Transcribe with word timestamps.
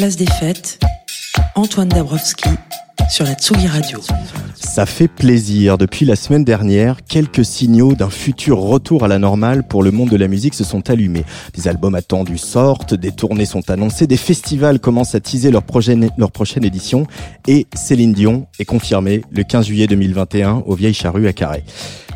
Place 0.00 0.16
des 0.16 0.24
Fêtes, 0.24 0.80
Antoine 1.54 1.90
Dabrowski 1.90 2.48
sur 3.10 3.26
la 3.26 3.34
Tsugi 3.34 3.66
Radio. 3.66 4.00
Ça 4.54 4.86
fait 4.86 5.08
plaisir. 5.08 5.76
Depuis 5.76 6.06
la 6.06 6.16
semaine 6.16 6.42
dernière, 6.42 7.04
quelques 7.04 7.44
signaux 7.44 7.94
d'un 7.94 8.08
futur 8.08 8.60
retour 8.60 9.04
à 9.04 9.08
la 9.08 9.18
normale 9.18 9.62
pour 9.62 9.82
le 9.82 9.90
monde 9.90 10.08
de 10.08 10.16
la 10.16 10.26
musique 10.26 10.54
se 10.54 10.64
sont 10.64 10.88
allumés. 10.88 11.26
Des 11.52 11.68
albums 11.68 11.94
attendus 11.94 12.38
sortent, 12.38 12.94
des 12.94 13.12
tournées 13.12 13.44
sont 13.44 13.68
annoncées, 13.68 14.06
des 14.06 14.16
festivals 14.16 14.80
commencent 14.80 15.14
à 15.14 15.20
teaser 15.20 15.50
leur 15.50 15.64
prochaine, 15.64 16.08
leur 16.16 16.32
prochaine 16.32 16.64
édition 16.64 17.06
et 17.46 17.66
Céline 17.74 18.14
Dion 18.14 18.46
est 18.58 18.64
confirmée 18.64 19.20
le 19.30 19.42
15 19.42 19.66
juillet 19.66 19.86
2021 19.86 20.62
au 20.64 20.74
Vieilles 20.76 20.94
Charrues 20.94 21.28
à 21.28 21.34
Carré. 21.34 21.62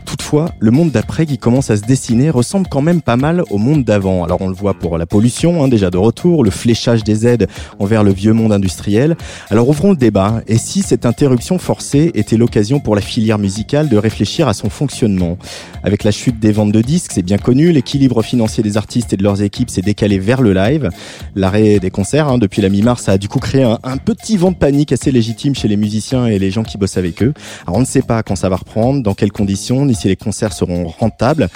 Toutefois, 0.05 0.51
le 0.59 0.71
monde 0.71 0.91
d'après 0.91 1.27
qui 1.27 1.39
commence 1.39 1.71
à 1.71 1.77
se 1.77 1.83
dessiner 1.83 2.31
ressemble 2.31 2.69
quand 2.69 2.83
même 2.83 3.03
pas 3.03 3.17
mal 3.17 3.43
au 3.51 3.59
monde 3.59 3.85
d'avant. 3.85 4.25
Alors 4.25 4.41
on 4.43 4.49
le 4.49 4.55
voit 4.55 4.75
pour 4.75 4.99
la 4.99 5.07
pollution, 5.07 5.63
hein, 5.63 5.69
déjà 5.69 5.91
de 5.91 5.97
retour, 5.97 6.45
le 6.45 6.51
fléchage 6.51 7.05
des 7.05 7.27
aides 7.27 7.49
envers 7.79 8.05
le 8.05 8.13
vieux 8.13 8.33
monde 8.33 8.53
industriel. 8.53 9.17
Alors 9.51 9.69
ouvrons 9.69 9.91
le 9.91 9.97
débat. 9.97 10.43
Et 10.47 10.59
si 10.59 10.83
cette 10.83 11.07
interruption 11.07 11.59
forcée 11.59 12.11
était 12.15 12.37
l'occasion 12.37 12.81
pour 12.81 12.95
la 12.95 13.01
filière 13.01 13.39
musicale 13.39 13.89
de 13.89 13.97
réfléchir 13.97 14.49
à 14.49 14.55
son 14.55 14.71
fonctionnement? 14.71 15.39
Avec 15.83 16.05
la 16.05 16.11
chute 16.11 16.39
des 16.39 16.53
ventes 16.53 16.73
de 16.73 16.83
disques, 16.83 17.13
c'est 17.15 17.23
bien 17.23 17.39
connu, 17.39 17.73
l'équilibre 17.73 18.23
financier 18.23 18.63
des 18.63 18.77
artistes 18.77 19.13
et 19.13 19.17
de 19.17 19.23
leurs 19.23 19.43
équipes 19.43 19.71
s'est 19.71 19.83
décalé 19.83 20.19
vers 20.19 20.43
le 20.43 20.53
live. 20.53 20.91
L'arrêt 21.35 21.79
des 21.79 21.91
concerts 21.91 22.29
hein, 22.29 22.39
depuis 22.39 22.63
la 22.63 22.69
mi-mars 22.69 23.09
a 23.09 23.19
du 23.19 23.29
coup 23.29 23.39
créé 23.39 23.63
un, 23.63 23.79
un 23.83 23.97
petit 23.97 24.37
vent 24.37 24.51
de 24.51 24.57
panique 24.57 24.93
assez 24.93 25.11
légitime 25.11 25.55
chez 25.55 25.69
les 25.69 25.77
musiciens 25.77 26.27
et 26.27 26.39
les 26.39 26.51
gens 26.51 26.63
qui 26.63 26.79
bossent 26.79 26.99
avec 26.99 27.23
eux. 27.23 27.35
Alors 27.67 27.79
on 27.79 27.81
ne 27.81 27.87
sait 27.87 28.03
pas 28.03 28.23
quand 28.23 28.37
ça 28.37 28.49
va 28.49 28.57
reprendre, 28.57 29.03
dans 29.03 29.15
quelles 29.15 29.33
conditions, 29.33 29.85
si 29.95 30.09
les 30.09 30.17
concerts 30.17 30.53
seront 30.53 30.87
rentables. 30.87 31.49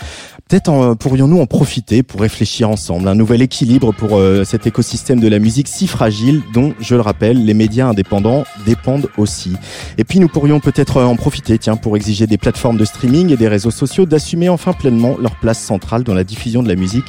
Peut-être 0.48 0.94
pourrions-nous 0.94 1.40
en 1.40 1.46
profiter 1.46 2.02
pour 2.02 2.22
réfléchir 2.22 2.70
ensemble 2.70 3.06
un 3.08 3.14
nouvel 3.14 3.42
équilibre 3.42 3.92
pour 3.92 4.16
euh, 4.16 4.44
cet 4.44 4.66
écosystème 4.66 5.20
de 5.20 5.28
la 5.28 5.38
musique 5.38 5.68
si 5.68 5.86
fragile 5.86 6.42
dont, 6.54 6.72
je 6.80 6.94
le 6.94 7.02
rappelle, 7.02 7.44
les 7.44 7.52
médias 7.52 7.86
indépendants 7.86 8.44
dépendent 8.64 9.10
aussi. 9.18 9.52
Et 9.98 10.04
puis 10.04 10.20
nous 10.20 10.28
pourrions 10.28 10.60
peut-être 10.60 11.02
en 11.02 11.16
profiter, 11.16 11.58
tiens, 11.58 11.76
pour 11.76 11.96
exiger 11.96 12.26
des 12.26 12.38
plateformes 12.38 12.78
de 12.78 12.86
streaming 12.86 13.30
et 13.30 13.36
des 13.36 13.48
réseaux 13.48 13.70
sociaux 13.70 14.06
d'assumer 14.06 14.48
enfin 14.48 14.72
pleinement 14.72 15.16
leur 15.20 15.36
place 15.36 15.58
centrale 15.58 16.02
dans 16.02 16.14
la 16.14 16.24
diffusion 16.24 16.62
de 16.62 16.68
la 16.68 16.76
musique 16.76 17.06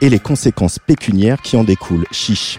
et 0.00 0.08
les 0.08 0.18
conséquences 0.18 0.78
pécuniaires 0.78 1.42
qui 1.42 1.56
en 1.56 1.62
découlent. 1.62 2.06
Chiche. 2.10 2.58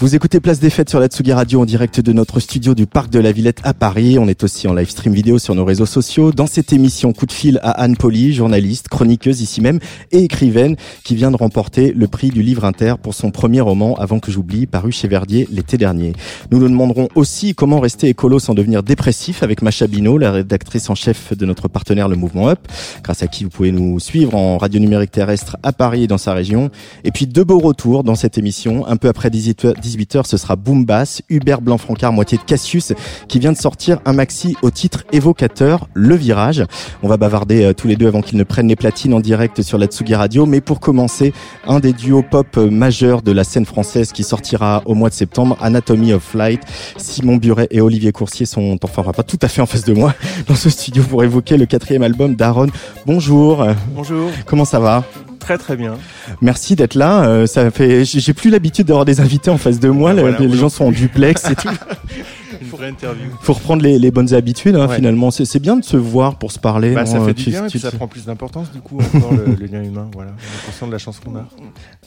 Vous 0.00 0.14
écoutez 0.14 0.40
Place 0.40 0.60
des 0.60 0.70
Fêtes 0.70 0.88
sur 0.88 0.98
la 0.98 1.08
Tsugi 1.08 1.34
Radio 1.34 1.60
en 1.60 1.66
direct 1.66 2.00
de 2.00 2.14
notre 2.14 2.40
studio 2.40 2.74
du 2.74 2.86
Parc 2.86 3.10
de 3.10 3.18
la 3.18 3.32
Villette 3.32 3.60
à 3.64 3.74
Paris. 3.74 4.18
On 4.18 4.28
est 4.28 4.42
aussi 4.42 4.66
en 4.66 4.72
live 4.72 4.88
stream 4.88 5.12
vidéo 5.12 5.38
sur 5.38 5.54
nos 5.54 5.66
réseaux 5.66 5.84
sociaux. 5.84 6.32
Dans 6.32 6.46
cette 6.46 6.72
émission, 6.72 7.12
coup 7.12 7.26
de 7.26 7.32
fil 7.32 7.60
à 7.62 7.72
Anne 7.72 7.98
Poli, 7.98 8.32
journaliste, 8.32 8.88
chroniqueuse 8.88 9.42
ici 9.42 9.60
même 9.60 9.78
et 10.10 10.24
écrivaine 10.24 10.76
qui 11.04 11.16
vient 11.16 11.30
de 11.30 11.36
remporter 11.36 11.92
le 11.92 12.08
prix 12.08 12.30
du 12.30 12.42
livre 12.42 12.64
inter 12.64 12.94
pour 13.02 13.12
son 13.12 13.30
premier 13.30 13.60
roman 13.60 13.94
Avant 13.96 14.20
que 14.20 14.32
j'oublie, 14.32 14.64
paru 14.64 14.90
chez 14.90 15.06
Verdier 15.06 15.46
l'été 15.52 15.76
dernier. 15.76 16.14
Nous 16.50 16.60
nous 16.60 16.68
demanderons 16.70 17.08
aussi 17.14 17.54
comment 17.54 17.78
rester 17.78 18.08
écolo 18.08 18.38
sans 18.38 18.54
devenir 18.54 18.82
dépressif 18.82 19.42
avec 19.42 19.60
Macha 19.60 19.86
Bino, 19.86 20.16
la 20.16 20.32
rédactrice 20.32 20.88
en 20.88 20.94
chef 20.94 21.36
de 21.36 21.44
notre 21.44 21.68
partenaire 21.68 22.08
le 22.08 22.16
Mouvement 22.16 22.48
Up, 22.48 22.60
grâce 23.02 23.22
à 23.22 23.26
qui 23.26 23.44
vous 23.44 23.50
pouvez 23.50 23.70
nous 23.70 24.00
suivre 24.00 24.34
en 24.34 24.56
radio 24.56 24.80
numérique 24.80 25.10
terrestre 25.10 25.58
à 25.62 25.74
Paris 25.74 26.04
et 26.04 26.06
dans 26.06 26.16
sa 26.16 26.32
région. 26.32 26.70
Et 27.04 27.10
puis 27.10 27.26
deux 27.26 27.44
beaux 27.44 27.58
retours 27.58 28.02
dans 28.02 28.14
cette 28.14 28.38
émission, 28.38 28.86
un 28.86 28.96
peu 28.96 29.08
après 29.08 29.28
18 29.28 29.66
18h, 29.90 30.26
ce 30.26 30.36
sera 30.36 30.56
Boom 30.56 30.84
Bass, 30.84 31.22
Hubert 31.28 31.60
Blanc-Francard, 31.60 32.12
moitié 32.12 32.38
de 32.38 32.42
Cassius, 32.42 32.92
qui 33.28 33.38
vient 33.38 33.52
de 33.52 33.56
sortir 33.56 34.00
un 34.04 34.12
maxi 34.12 34.56
au 34.62 34.70
titre 34.70 35.04
évocateur, 35.12 35.88
Le 35.94 36.14
Virage. 36.14 36.64
On 37.02 37.08
va 37.08 37.16
bavarder 37.16 37.64
euh, 37.64 37.72
tous 37.72 37.88
les 37.88 37.96
deux 37.96 38.06
avant 38.06 38.22
qu'ils 38.22 38.38
ne 38.38 38.44
prennent 38.44 38.68
les 38.68 38.76
platines 38.76 39.14
en 39.14 39.20
direct 39.20 39.62
sur 39.62 39.78
la 39.78 39.86
Tsugi 39.86 40.14
Radio. 40.14 40.46
Mais 40.46 40.60
pour 40.60 40.80
commencer, 40.80 41.32
un 41.66 41.80
des 41.80 41.92
duos 41.92 42.22
pop 42.22 42.46
euh, 42.56 42.70
majeurs 42.70 43.22
de 43.22 43.32
la 43.32 43.44
scène 43.44 43.66
française 43.66 44.12
qui 44.12 44.22
sortira 44.22 44.82
au 44.84 44.94
mois 44.94 45.08
de 45.08 45.14
septembre, 45.14 45.56
Anatomy 45.60 46.12
of 46.12 46.22
Flight. 46.22 46.62
Simon 46.96 47.36
Buret 47.36 47.68
et 47.70 47.80
Olivier 47.80 48.12
Coursier 48.12 48.46
sont 48.46 48.78
enfin 48.82 49.02
pas 49.12 49.22
tout 49.22 49.38
à 49.42 49.48
fait 49.48 49.62
en 49.62 49.66
face 49.66 49.84
de 49.84 49.92
moi 49.92 50.14
dans 50.46 50.54
ce 50.54 50.70
studio 50.70 51.02
pour 51.02 51.24
évoquer 51.24 51.56
le 51.56 51.66
quatrième 51.66 52.02
album 52.02 52.34
d'Aaron. 52.34 52.68
Bonjour. 53.06 53.66
Bonjour. 53.94 54.30
Comment 54.46 54.64
ça 54.64 54.78
va? 54.78 55.04
Très 55.40 55.58
très 55.58 55.76
bien. 55.76 55.94
Merci 56.40 56.76
d'être 56.76 56.94
là. 56.94 57.24
Euh, 57.24 57.46
ça 57.46 57.70
fait, 57.70 58.04
j'ai 58.04 58.34
plus 58.34 58.50
l'habitude 58.50 58.86
d'avoir 58.86 59.04
des 59.04 59.20
invités 59.20 59.50
en 59.50 59.58
face 59.58 59.80
de 59.80 59.88
moi. 59.88 60.10
Ah, 60.10 60.20
voilà, 60.20 60.38
les, 60.38 60.46
les 60.46 60.56
gens 60.56 60.68
sont 60.68 60.84
en 60.84 60.92
duplex 60.92 61.50
et 61.50 61.56
tout. 61.56 61.68
Une 62.60 62.68
vraie 62.68 62.88
interview. 62.88 63.24
Faut 63.40 63.52
reprendre 63.54 63.82
les, 63.82 63.98
les 63.98 64.10
bonnes 64.10 64.34
habitudes 64.34 64.76
hein, 64.76 64.88
Ouais. 64.88 64.96
finalement. 64.96 65.30
C'est 65.30 65.44
c'est 65.44 65.58
bien 65.60 65.76
de 65.76 65.84
se 65.84 65.96
voir 65.96 66.36
pour 66.36 66.52
se 66.52 66.58
parler. 66.58 66.92
Bah, 66.94 67.06
ça 67.06 67.20
fait 67.20 67.30
euh, 67.30 67.32
du 67.34 67.44
tu- 67.44 67.50
bien 67.50 67.64
et 67.64 67.68
tu- 67.68 67.78
puis 67.78 67.80
ça 67.80 67.90
prend 67.90 68.06
plus 68.08 68.24
d'importance 68.26 68.70
du 68.72 68.80
coup 68.80 68.98
encore 69.14 69.32
le, 69.32 69.54
le 69.54 69.66
lien 69.66 69.82
humain. 69.82 70.08
Voilà, 70.14 70.30
on 70.32 70.34
est 70.62 70.66
conscient 70.66 70.86
de 70.86 70.92
la 70.92 70.98
chance 70.98 71.20
qu'on 71.20 71.36
a. 71.36 71.46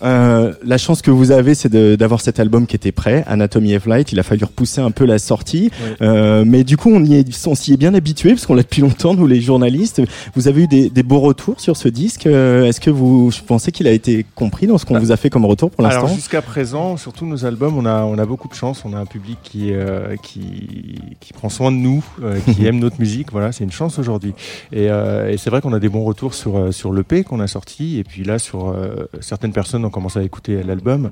Euh, 0.03 0.53
la 0.63 0.77
chance 0.77 1.01
que 1.01 1.11
vous 1.11 1.31
avez, 1.31 1.55
c'est 1.55 1.69
de- 1.69 1.95
d'avoir 1.95 2.21
cet 2.21 2.39
album 2.39 2.67
qui 2.67 2.75
était 2.75 2.91
prêt, 2.91 3.23
Anatomy 3.27 3.75
of 3.75 3.85
Light. 3.85 4.11
Il 4.11 4.19
a 4.19 4.23
fallu 4.23 4.43
repousser 4.43 4.81
un 4.81 4.91
peu 4.91 5.05
la 5.05 5.19
sortie, 5.19 5.71
Ouais. 5.83 5.95
Euh, 6.07 6.43
mais 6.45 6.63
du 6.63 6.77
coup, 6.77 6.89
on 6.93 7.03
y 7.03 7.15
est, 7.15 7.47
on 7.47 7.55
s'y 7.55 7.73
est 7.73 7.77
bien 7.77 7.93
habitué 7.93 8.29
parce 8.29 8.45
qu'on 8.45 8.53
l'a 8.55 8.63
depuis 8.63 8.81
longtemps, 8.81 9.13
nous 9.13 9.27
les 9.27 9.41
journalistes. 9.41 10.01
Vous 10.35 10.47
avez 10.47 10.63
eu 10.63 10.67
des, 10.67 10.89
des 10.89 11.03
beaux 11.03 11.19
retours 11.19 11.59
sur 11.59 11.77
ce 11.77 11.87
disque. 11.87 12.27
Euh, 12.27 12.65
Est-ce 12.65 12.79
que 12.81 12.89
vous 12.89 13.31
pensez 13.47 13.71
qu'il 13.71 13.87
a 13.87 13.91
été 13.91 14.25
compris 14.35 14.67
dans 14.67 14.77
ce 14.77 14.85
qu'on 14.85 14.93
Bah, 14.95 14.99
vous 14.99 15.11
a 15.11 15.17
fait 15.17 15.29
comme 15.29 15.45
retour 15.45 15.71
pour 15.71 15.85
Alors 15.85 16.01
l'instant? 16.03 16.15
jusqu'à 16.15 16.41
présent, 16.41 16.97
sur 16.97 17.13
tous 17.13 17.25
nos 17.25 17.45
albums, 17.45 17.77
on 17.77 17.85
a 17.85 18.03
on 18.03 18.17
a 18.17 18.25
beaucoup 18.25 18.47
de 18.47 18.53
chance. 18.53 18.83
On 18.85 18.93
a 18.93 18.97
un 18.97 19.05
public 19.05 19.37
qui 19.43 19.71
euh, 19.71 20.15
qui 20.43 20.99
qui 21.19 21.33
prend 21.33 21.49
soin 21.49 21.71
de 21.71 21.77
nous, 21.77 22.03
euh, 22.21 22.39
qui 22.53 22.65
aime 22.65 22.79
notre 22.79 22.99
musique. 22.99 23.31
Voilà, 23.31 23.51
c'est 23.51 23.63
une 23.63 23.71
chance 23.71 23.99
aujourd'hui. 23.99 24.33
Et, 24.71 24.89
euh, 24.89 25.29
et 25.29 25.37
c'est 25.37 25.49
vrai 25.49 25.61
qu'on 25.61 25.73
a 25.73 25.79
des 25.79 25.89
bons 25.89 26.03
retours 26.03 26.33
sur 26.33 26.57
euh, 26.57 26.71
sur 26.71 26.91
l'EP 26.93 27.23
qu'on 27.23 27.39
a 27.39 27.47
sorti. 27.47 27.97
Et 27.99 28.03
puis 28.03 28.23
là, 28.23 28.39
sur 28.39 28.69
euh, 28.69 29.09
certaines 29.21 29.53
personnes 29.53 29.85
ont 29.85 29.89
commencé 29.89 30.19
à 30.19 30.23
écouter 30.23 30.63
l'album 30.63 31.11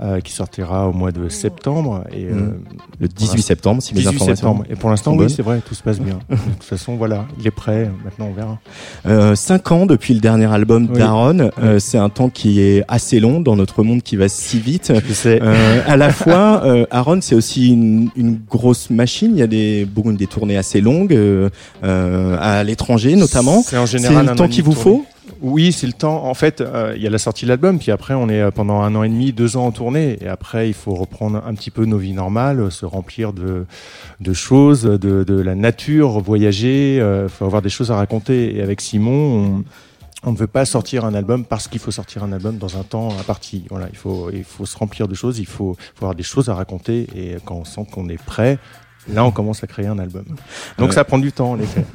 euh, 0.00 0.20
qui 0.20 0.32
sortira 0.32 0.88
au 0.88 0.92
mois 0.92 1.12
de 1.12 1.28
septembre. 1.28 2.04
Et 2.12 2.24
euh, 2.24 2.46
Mm. 2.46 2.54
Le 3.00 3.08
18 3.08 3.42
septembre, 3.42 3.82
si 3.82 3.94
mes 3.94 4.00
18 4.00 4.08
informations 4.14 4.36
septembre. 4.36 4.64
Et 4.70 4.76
pour 4.76 4.90
l'instant, 4.90 5.14
oui, 5.14 5.28
c'est 5.28 5.42
vrai, 5.42 5.60
tout 5.66 5.74
se 5.74 5.82
passe 5.82 6.00
bien. 6.00 6.18
De 6.30 6.36
toute 6.36 6.62
façon, 6.62 6.96
voilà, 6.96 7.26
il 7.38 7.46
est 7.46 7.50
prêt. 7.50 7.90
Maintenant, 8.04 8.28
on 8.30 8.32
verra. 8.32 8.58
Euh, 9.06 9.34
cinq 9.34 9.70
ans 9.72 9.86
depuis 9.86 10.14
le 10.14 10.20
dernier 10.20 10.46
album 10.46 10.88
Oui. 10.90 10.98
d'Aaron, 10.98 11.50
euh, 11.62 11.78
c'est 11.78 11.98
un 11.98 12.08
temps 12.08 12.28
qui 12.30 12.60
est 12.60 12.84
assez 12.88 13.20
long 13.20 13.40
dans 13.40 13.56
notre 13.56 13.82
monde 13.82 14.02
qui 14.02 14.16
va 14.16 14.28
si 14.28 14.58
vite. 14.60 14.92
Je 15.06 15.12
sais. 15.12 15.40
Euh, 15.42 15.80
à 15.86 15.96
la 15.96 16.10
fois, 16.10 16.62
euh, 16.64 16.86
Aaron, 16.90 17.20
c'est 17.20 17.34
aussi 17.34 17.68
une, 17.72 18.10
une 18.16 18.38
grosse 18.48 18.65
machine. 18.90 19.32
Il 19.34 19.38
y 19.38 19.42
a 19.42 19.46
des, 19.46 19.84
beaucoup 19.84 20.12
des 20.12 20.26
tournées 20.26 20.56
assez 20.56 20.80
longues, 20.80 21.14
euh, 21.14 21.48
euh, 21.84 22.36
à 22.40 22.62
l'étranger 22.64 23.16
notamment. 23.16 23.62
C'est 23.62 23.78
en 23.78 23.86
général 23.86 24.26
le 24.26 24.32
un 24.32 24.34
temps 24.34 24.48
qu'il 24.48 24.64
vous 24.64 24.72
tournée. 24.72 25.02
faut 25.02 25.06
Oui, 25.42 25.72
c'est 25.72 25.86
le 25.86 25.92
temps. 25.92 26.24
En 26.24 26.34
fait, 26.34 26.60
euh, 26.60 26.94
il 26.96 27.02
y 27.02 27.06
a 27.06 27.10
la 27.10 27.18
sortie 27.18 27.44
de 27.44 27.50
l'album, 27.50 27.78
puis 27.78 27.90
après, 27.92 28.14
on 28.14 28.28
est 28.28 28.50
pendant 28.52 28.80
un 28.80 28.94
an 28.94 29.02
et 29.02 29.08
demi, 29.08 29.32
deux 29.32 29.56
ans 29.56 29.66
en 29.66 29.72
tournée. 29.72 30.18
Et 30.20 30.28
après, 30.28 30.68
il 30.68 30.74
faut 30.74 30.94
reprendre 30.94 31.42
un 31.46 31.54
petit 31.54 31.70
peu 31.70 31.84
nos 31.84 31.98
vies 31.98 32.12
normales, 32.12 32.70
se 32.70 32.86
remplir 32.86 33.32
de, 33.32 33.66
de 34.20 34.32
choses, 34.32 34.82
de, 34.82 35.24
de 35.24 35.40
la 35.40 35.54
nature, 35.54 36.20
voyager. 36.20 36.96
Il 36.96 37.28
faut 37.28 37.44
avoir 37.44 37.62
des 37.62 37.68
choses 37.68 37.90
à 37.90 37.96
raconter. 37.96 38.56
Et 38.56 38.62
avec 38.62 38.80
Simon, 38.80 39.12
on, 39.12 39.64
on 40.26 40.32
ne 40.32 40.36
veut 40.36 40.48
pas 40.48 40.64
sortir 40.64 41.04
un 41.04 41.14
album 41.14 41.44
parce 41.44 41.68
qu'il 41.68 41.78
faut 41.78 41.92
sortir 41.92 42.24
un 42.24 42.32
album 42.32 42.58
dans 42.58 42.76
un 42.76 42.82
temps 42.82 43.16
imparti. 43.18 43.64
Voilà, 43.70 43.86
il 43.90 43.96
faut, 43.96 44.28
il 44.32 44.42
faut 44.42 44.66
se 44.66 44.76
remplir 44.76 45.06
de 45.06 45.14
choses, 45.14 45.38
il 45.38 45.46
faut, 45.46 45.76
faut 45.94 46.04
avoir 46.04 46.16
des 46.16 46.24
choses 46.24 46.48
à 46.50 46.54
raconter. 46.54 47.06
Et 47.14 47.36
quand 47.44 47.54
on 47.54 47.64
sent 47.64 47.86
qu'on 47.92 48.08
est 48.08 48.20
prêt, 48.22 48.58
là, 49.08 49.24
on 49.24 49.30
commence 49.30 49.62
à 49.62 49.68
créer 49.68 49.86
un 49.86 50.00
album. 50.00 50.24
Donc 50.78 50.90
Euh, 50.90 50.92
ça 50.92 51.04
prend 51.04 51.18
du 51.18 51.30
temps, 51.30 51.52
en 51.52 51.60
effet. 51.60 51.84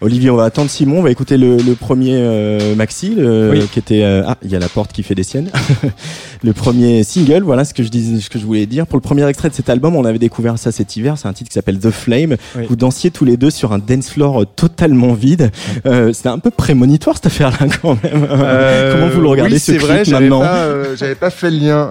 Olivier, 0.00 0.30
on 0.30 0.36
va 0.36 0.44
attendre 0.44 0.70
Simon. 0.70 1.00
On 1.00 1.02
va 1.02 1.10
écouter 1.10 1.36
le, 1.36 1.56
le 1.56 1.74
premier 1.74 2.14
euh, 2.14 2.76
maxi, 2.76 3.14
le- 3.16 3.50
Oui. 3.50 3.66
qui 3.72 3.80
était. 3.80 4.04
euh, 4.04 4.22
ah, 4.26 4.36
il 4.44 4.50
y 4.50 4.54
a 4.54 4.60
la 4.60 4.68
porte 4.68 4.92
qui 4.92 5.02
fait 5.02 5.16
des 5.16 5.24
siennes. 5.24 5.50
le 6.44 6.52
premier 6.52 7.02
single, 7.02 7.42
voilà 7.42 7.64
ce 7.64 7.74
que 7.74 7.82
je 7.82 7.88
disais, 7.88 8.20
ce 8.20 8.30
que 8.30 8.38
je 8.38 8.46
voulais 8.46 8.66
dire. 8.66 8.86
Pour 8.86 8.96
le 8.96 9.00
premier 9.02 9.26
extrait 9.26 9.48
de 9.50 9.54
cet 9.54 9.68
album, 9.68 9.96
on 9.96 10.04
avait 10.04 10.20
découvert 10.20 10.56
ça 10.56 10.70
cet 10.70 10.94
hiver. 10.96 11.18
C'est 11.18 11.26
un 11.26 11.32
titre 11.32 11.50
qui 11.50 11.54
s'appelle 11.54 11.80
The 11.80 11.90
Flame. 11.90 12.36
Oui. 12.56 12.62
Vous 12.68 12.76
dansiez 12.76 13.10
tous 13.10 13.24
les 13.24 13.36
deux 13.36 13.50
sur 13.50 13.72
un 13.72 13.80
dance 13.80 14.10
floor 14.10 14.42
euh, 14.42 14.44
totalement 14.44 15.14
vide. 15.14 15.50
Euh, 15.84 16.12
C'était 16.12 16.28
un 16.28 16.38
peu 16.38 16.52
prémonitoire 16.52 17.16
cette 17.16 17.26
affaire-là 17.26 17.66
quand 17.82 17.98
même. 18.04 18.24
Euh, 18.30 18.92
Comment 19.00 19.08
vous 19.08 19.20
le 19.20 19.28
regardez 19.28 19.54
oui, 19.54 19.58
ce 19.58 19.72
c'est 19.72 19.78
clip 19.78 19.86
vrai, 19.88 20.04
j'avais 20.04 20.28
maintenant 20.28 20.40
pas, 20.42 20.94
j'avais 20.94 21.16
pas 21.16 21.30
fait 21.30 21.50
le 21.50 21.56
lien. 21.58 21.90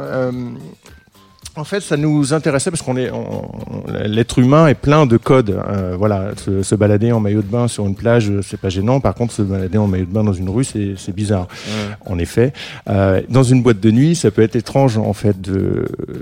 En 1.58 1.64
fait, 1.64 1.80
ça 1.80 1.98
nous 1.98 2.36
intéressait 2.36 2.70
parce 2.70 2.84
qu'on 2.84 2.98
est, 2.98 3.12
l'être 4.06 4.38
humain 4.38 4.68
est 4.68 4.76
plein 4.76 5.08
de 5.08 5.18
codes. 5.18 5.60
Euh, 5.68 5.96
voilà, 5.98 6.30
se, 6.38 6.76
balader 6.76 7.12
en 7.12 7.20
maillot 7.20 7.42
de 7.42 7.48
bain 7.48 7.68
sur 7.68 7.88
une 7.88 7.96
plage, 7.96 8.32
c'est 8.44 8.62
pas 8.62 8.70
gênant. 8.70 9.00
Par 9.00 9.16
contre, 9.16 9.34
se 9.34 9.42
balader 9.42 9.80
en 9.80 9.88
maillot 9.88 10.06
de 10.06 10.14
bain 10.14 10.24
dans 10.24 10.34
une 10.34 10.50
rue, 10.50 10.64
c'est 10.64 11.16
bizarre. 11.16 11.48
En 12.06 12.20
effet, 12.20 12.54
euh, 12.90 13.22
dans 13.30 13.42
une 13.42 13.64
boîte 13.64 13.80
de 13.80 13.90
nuit, 13.90 14.16
ça 14.16 14.30
peut 14.30 14.44
être 14.44 14.56
étrange 14.56 15.00
en 15.00 15.14
fait 15.14 15.36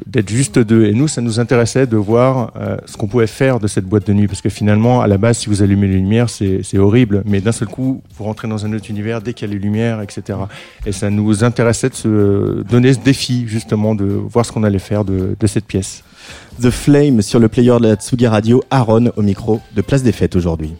d'être 0.07 0.29
juste 0.29 0.57
deux. 0.57 0.85
Et 0.85 0.93
nous, 0.93 1.09
ça 1.09 1.19
nous 1.19 1.41
intéressait 1.41 1.85
de 1.85 1.97
voir 1.97 2.53
euh, 2.55 2.77
ce 2.85 2.95
qu'on 2.95 3.07
pouvait 3.07 3.27
faire 3.27 3.59
de 3.59 3.67
cette 3.67 3.85
boîte 3.85 4.07
de 4.07 4.13
nuit, 4.13 4.27
parce 4.27 4.41
que 4.41 4.49
finalement, 4.49 5.01
à 5.01 5.07
la 5.07 5.17
base, 5.17 5.39
si 5.39 5.49
vous 5.49 5.61
allumez 5.61 5.87
les 5.87 5.97
lumières, 5.97 6.29
c'est 6.29 6.77
horrible. 6.77 7.23
Mais 7.25 7.41
d'un 7.41 7.51
seul 7.51 7.67
coup, 7.67 8.01
vous 8.17 8.23
rentrez 8.23 8.47
dans 8.47 8.65
un 8.65 8.71
autre 8.71 8.89
univers 8.89 9.21
dès 9.21 9.33
qu'il 9.33 9.49
y 9.49 9.51
a 9.51 9.53
les 9.53 9.59
lumières, 9.59 10.01
etc. 10.01 10.39
Et 10.85 10.93
ça 10.93 11.09
nous 11.09 11.43
intéressait 11.43 11.89
de 11.89 11.95
se 11.95 12.63
donner 12.63 12.93
ce 12.93 12.99
défi 12.99 13.43
justement 13.47 13.95
de 13.95 14.05
voir 14.05 14.45
ce 14.45 14.53
qu'on 14.53 14.63
allait 14.63 14.79
faire 14.79 15.03
de 15.03 15.24
de, 15.39 15.47
cette 15.47 15.65
pièce. 15.65 16.03
The 16.61 16.69
Flame 16.69 17.21
sur 17.21 17.39
le 17.39 17.47
player 17.47 17.77
de 17.79 17.87
la 17.87 17.95
Tsugi 17.95 18.27
Radio, 18.27 18.63
Aaron 18.71 19.11
au 19.15 19.21
micro 19.21 19.61
de 19.75 19.81
Place 19.81 20.03
des 20.03 20.11
Fêtes 20.11 20.35
aujourd'hui. 20.35 20.73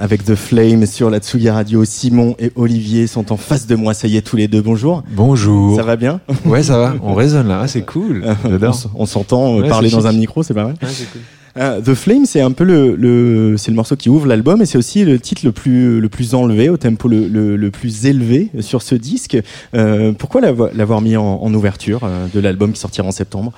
Avec 0.00 0.24
The 0.24 0.34
Flame 0.34 0.84
sur 0.86 1.10
la 1.10 1.18
Tsugi 1.18 1.48
Radio. 1.48 1.84
Simon 1.84 2.34
et 2.40 2.50
Olivier 2.56 3.06
sont 3.06 3.30
en 3.30 3.36
face 3.36 3.66
de 3.66 3.76
moi. 3.76 3.94
Ça 3.94 4.08
y 4.08 4.16
est, 4.16 4.22
tous 4.22 4.36
les 4.36 4.48
deux. 4.48 4.60
Bonjour. 4.60 5.04
Bonjour. 5.12 5.76
Ça 5.76 5.84
va 5.84 5.94
bien 5.96 6.20
Ouais, 6.44 6.64
ça 6.64 6.76
va. 6.78 6.94
On 7.02 7.14
résonne 7.14 7.46
là. 7.46 7.68
c'est 7.68 7.82
cool. 7.82 8.24
on 8.94 9.06
s'entend 9.06 9.60
euh, 9.60 9.68
parler 9.68 9.90
dans 9.90 10.06
un 10.06 10.12
micro, 10.12 10.42
c'est 10.42 10.54
pas 10.54 10.66
ouais, 10.66 10.74
cool. 10.80 11.20
Euh, 11.58 11.80
The 11.80 11.94
Flame, 11.94 12.26
c'est 12.26 12.40
un 12.42 12.50
peu 12.50 12.64
le, 12.64 12.96
le 12.96 13.56
c'est 13.56 13.70
le 13.70 13.76
morceau 13.76 13.96
qui 13.96 14.10
ouvre 14.10 14.26
l'album 14.26 14.60
et 14.60 14.66
c'est 14.66 14.76
aussi 14.76 15.04
le 15.04 15.18
titre 15.18 15.42
le 15.44 15.52
plus 15.52 16.00
le 16.00 16.08
plus 16.10 16.34
enlevé, 16.34 16.68
au 16.68 16.76
tempo 16.76 17.08
le, 17.08 17.28
le, 17.28 17.56
le 17.56 17.70
plus 17.70 18.04
élevé 18.06 18.50
sur 18.60 18.82
ce 18.82 18.94
disque. 18.94 19.38
Euh, 19.74 20.12
pourquoi 20.12 20.40
l'avoir 20.42 21.00
mis 21.00 21.16
en, 21.16 21.24
en 21.24 21.54
ouverture 21.54 22.00
de 22.34 22.40
l'album 22.40 22.72
qui 22.72 22.80
sortira 22.80 23.06
en 23.06 23.12
septembre? 23.12 23.52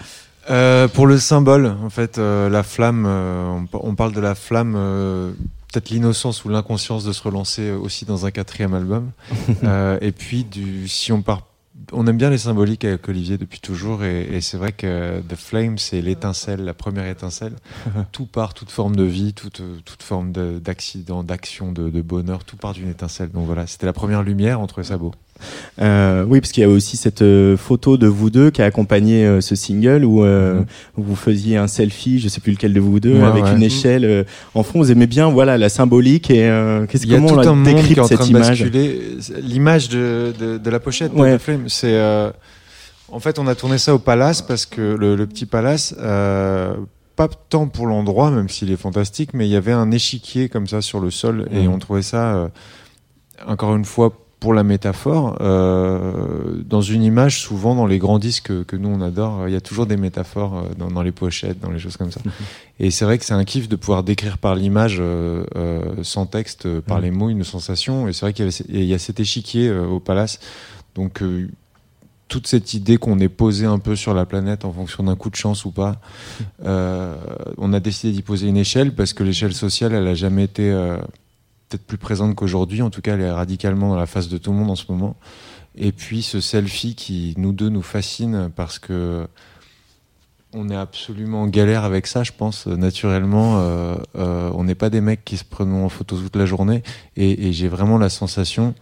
Euh, 0.50 0.88
pour 0.88 1.06
le 1.06 1.18
symbole, 1.18 1.74
en 1.84 1.90
fait, 1.90 2.16
euh, 2.16 2.48
la 2.48 2.62
flamme, 2.62 3.04
on, 3.06 3.66
on, 3.72 3.94
parle 3.94 4.12
de 4.12 4.20
la 4.20 4.34
flamme 4.34 4.76
peut-être 5.72 5.90
l'innocence 5.90 6.44
ou 6.44 6.48
l'inconscience 6.48 7.04
de 7.04 7.12
se 7.12 7.22
relancer 7.22 7.70
aussi 7.70 8.04
dans 8.04 8.26
un 8.26 8.30
quatrième 8.30 8.74
album. 8.74 9.10
euh, 9.64 9.98
et 10.00 10.12
puis, 10.12 10.44
du, 10.44 10.88
si 10.88 11.12
on 11.12 11.22
part, 11.22 11.42
on 11.92 12.06
aime 12.06 12.16
bien 12.16 12.30
les 12.30 12.38
symboliques 12.38 12.84
avec 12.84 13.08
Olivier 13.08 13.38
depuis 13.38 13.60
toujours, 13.60 14.04
et, 14.04 14.22
et 14.22 14.40
c'est 14.40 14.56
vrai 14.56 14.72
que 14.72 15.20
The 15.20 15.36
Flame, 15.36 15.78
c'est 15.78 16.00
l'étincelle, 16.00 16.64
la 16.64 16.74
première 16.74 17.06
étincelle. 17.06 17.54
tout 18.12 18.26
part, 18.26 18.54
toute 18.54 18.70
forme 18.70 18.96
de 18.96 19.04
vie, 19.04 19.32
toute, 19.32 19.62
toute 19.84 20.02
forme 20.02 20.32
d'accident, 20.32 21.22
d'action, 21.22 21.72
de, 21.72 21.90
de, 21.90 22.02
bonheur, 22.02 22.44
tout 22.44 22.56
part 22.56 22.72
d'une 22.72 22.88
étincelle. 22.88 23.30
Donc 23.30 23.46
voilà, 23.46 23.66
c'était 23.66 23.86
la 23.86 23.92
première 23.92 24.22
lumière, 24.22 24.60
ça 24.82 24.96
beau. 24.96 25.12
Euh, 25.80 26.24
oui, 26.26 26.40
parce 26.40 26.52
qu'il 26.52 26.62
y 26.62 26.66
a 26.66 26.68
aussi 26.68 26.96
cette 26.96 27.22
euh, 27.22 27.56
photo 27.56 27.96
de 27.96 28.06
vous 28.06 28.30
deux 28.30 28.50
qui 28.50 28.62
a 28.62 28.64
accompagné 28.64 29.24
euh, 29.24 29.40
ce 29.40 29.54
single 29.54 30.04
où, 30.04 30.24
mm-hmm. 30.24 30.64
vous 30.96 31.16
faisiez 31.16 31.56
un 31.56 31.68
selfie, 31.68 32.18
je 32.18 32.28
sais 32.28 32.40
plus 32.40 32.52
lequel 32.52 32.72
de 32.72 32.80
vous 32.80 33.00
deux, 33.00 33.22
avec 33.22 33.44
une 33.46 33.62
échelle 33.62 34.26
en 34.54 34.62
fond. 34.62 34.78
Vous 34.78 34.90
aimez 34.90 35.06
bien, 35.06 35.28
voilà, 35.28 35.58
la 35.58 35.68
symbolique 35.68 36.30
et 36.30 36.48
qu'est-ce 36.88 37.06
comment 37.06 37.28
on 37.28 37.36
la 37.36 37.72
décrit 37.72 37.96
cette 38.06 38.28
image 38.28 38.64
L'image 39.42 39.88
de, 39.88 40.32
de, 40.38 40.58
de, 40.58 40.70
la 40.70 40.80
pochette 40.80 41.12
ouais. 41.14 41.32
de 41.32 41.38
Flame, 41.38 41.68
c'est 41.68 41.98
en 43.10 43.20
fait 43.20 43.38
on 43.38 43.46
a 43.46 43.54
tourné 43.54 43.78
ça 43.78 43.94
au 43.94 43.98
Palace 43.98 44.42
parce 44.42 44.66
que 44.66 44.80
le, 44.80 45.16
le 45.16 45.26
petit 45.26 45.46
Palace 45.46 45.94
pas 47.16 47.28
tant 47.48 47.66
pour 47.66 47.86
l'endroit, 47.86 48.30
même 48.30 48.48
s'il 48.48 48.70
est 48.70 48.76
fantastique, 48.76 49.30
mais 49.34 49.48
il 49.48 49.50
y 49.50 49.56
avait 49.56 49.72
un 49.72 49.90
échiquier 49.90 50.48
comme 50.48 50.68
ça 50.68 50.80
sur 50.80 51.00
le 51.00 51.10
sol 51.10 51.48
et 51.50 51.64
mm-hmm. 51.64 51.68
on 51.68 51.78
trouvait 51.78 52.02
ça, 52.02 52.50
encore 53.46 53.74
une 53.74 53.84
fois, 53.84 54.12
pour 54.40 54.54
la 54.54 54.62
métaphore, 54.62 55.36
euh, 55.40 56.62
dans 56.64 56.80
une 56.80 57.02
image, 57.02 57.40
souvent 57.40 57.74
dans 57.74 57.86
les 57.86 57.98
grands 57.98 58.18
disques 58.18 58.46
que, 58.46 58.62
que 58.62 58.76
nous 58.76 58.88
on 58.88 59.00
adore, 59.00 59.48
il 59.48 59.52
y 59.52 59.56
a 59.56 59.60
toujours 59.60 59.86
des 59.86 59.96
métaphores 59.96 60.58
euh, 60.58 60.74
dans, 60.78 60.90
dans, 60.90 61.02
les 61.02 61.12
pochettes, 61.12 61.58
dans 61.60 61.70
les 61.70 61.78
choses 61.78 61.96
comme 61.96 62.12
ça. 62.12 62.20
Mhm. 62.24 62.32
Et 62.80 62.90
c'est 62.90 63.04
vrai 63.04 63.18
que 63.18 63.24
c'est 63.24 63.34
un 63.34 63.44
kiff 63.44 63.68
de 63.68 63.76
pouvoir 63.76 64.04
décrire 64.04 64.38
par 64.38 64.54
l'image, 64.54 64.98
euh, 65.00 65.44
euh 65.56 65.82
sans 66.02 66.26
texte, 66.26 66.80
par 66.80 66.98
mhm. 66.98 67.04
les 67.04 67.10
mots, 67.10 67.28
une 67.30 67.44
sensation. 67.44 68.06
Et 68.06 68.12
c'est 68.12 68.26
vrai 68.26 68.32
qu'il 68.32 68.48
y, 68.68 68.84
y, 68.84 68.94
a 68.94 68.98
cet 68.98 69.18
échiquier 69.18 69.70
au 69.70 69.98
palace. 69.98 70.38
Donc 70.94 71.20
toute 72.28 72.46
cette 72.46 72.74
idée 72.74 72.98
qu'on 72.98 73.18
est 73.18 73.28
posé 73.28 73.66
un 73.66 73.78
peu 73.78 73.96
sur 73.96 74.14
la 74.14 74.26
planète 74.26 74.64
en 74.64 74.72
fonction 74.72 75.02
d'un 75.02 75.16
coup 75.16 75.30
de 75.30 75.36
chance 75.36 75.64
ou 75.64 75.70
pas, 75.70 75.96
euh, 76.64 77.16
on 77.56 77.72
a 77.72 77.80
décidé 77.80 78.12
d'y 78.12 78.22
poser 78.22 78.46
une 78.48 78.56
échelle 78.56 78.94
parce 78.94 79.12
que 79.12 79.24
l'échelle 79.24 79.54
sociale, 79.54 79.94
elle 79.94 80.06
a 80.06 80.14
jamais 80.14 80.44
été 80.44 80.70
euh, 80.70 80.98
peut-être 81.68 81.86
plus 81.86 81.98
présente 81.98 82.34
qu'aujourd'hui. 82.34 82.82
En 82.82 82.90
tout 82.90 83.00
cas, 83.00 83.14
elle 83.14 83.20
est 83.20 83.30
radicalement 83.30 83.90
dans 83.90 83.96
la 83.96 84.06
face 84.06 84.28
de 84.28 84.38
tout 84.38 84.52
le 84.52 84.58
monde 84.58 84.70
en 84.70 84.76
ce 84.76 84.90
moment. 84.90 85.16
Et 85.76 85.92
puis 85.92 86.22
ce 86.22 86.40
selfie 86.40 86.94
qui 86.94 87.34
nous 87.36 87.52
deux 87.52 87.68
nous 87.68 87.82
fascine 87.82 88.50
parce 88.54 88.78
que 88.78 89.26
on 90.54 90.70
est 90.70 90.76
absolument 90.76 91.42
en 91.42 91.46
galère 91.46 91.84
avec 91.84 92.06
ça, 92.06 92.22
je 92.22 92.32
pense. 92.36 92.66
Naturellement, 92.66 93.60
euh, 93.60 93.96
euh 94.16 94.50
on 94.54 94.64
n'est 94.64 94.74
pas 94.74 94.88
des 94.88 95.02
mecs 95.02 95.24
qui 95.24 95.36
se 95.36 95.44
prennent 95.44 95.74
en 95.74 95.88
photo 95.90 96.16
toute 96.16 96.36
la 96.36 96.46
journée. 96.46 96.82
Et, 97.16 97.52
j'ai 97.52 97.68
vraiment 97.68 97.98
la 97.98 98.08
sensation 98.08 98.74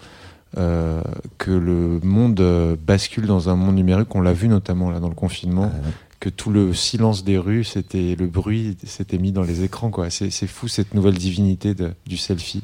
euh, 0.56 1.02
que 1.38 1.50
le 1.50 2.00
monde 2.04 2.40
bascule 2.86 3.26
dans 3.26 3.50
un 3.50 3.56
monde 3.56 3.74
numérique. 3.74 4.14
On 4.14 4.20
l'a 4.20 4.32
vu 4.32 4.48
notamment 4.48 4.90
là 4.90 5.00
dans 5.00 5.08
le 5.08 5.14
confinement. 5.14 5.72
Ah 5.74 5.88
que 6.20 6.28
tout 6.28 6.50
le 6.50 6.72
silence 6.74 7.24
des 7.24 7.38
rues, 7.38 7.64
c'était 7.64 8.16
le 8.18 8.26
bruit, 8.26 8.76
s'était 8.84 9.18
mis 9.18 9.32
dans 9.32 9.42
les 9.42 9.64
écrans. 9.64 9.90
Quoi. 9.90 10.10
C'est, 10.10 10.30
fou 10.46 10.68
cette 10.68 10.94
nouvelle 10.94 11.14
divinité 11.14 11.74
de, 11.74 11.92
du 12.06 12.16
selfie. 12.16 12.62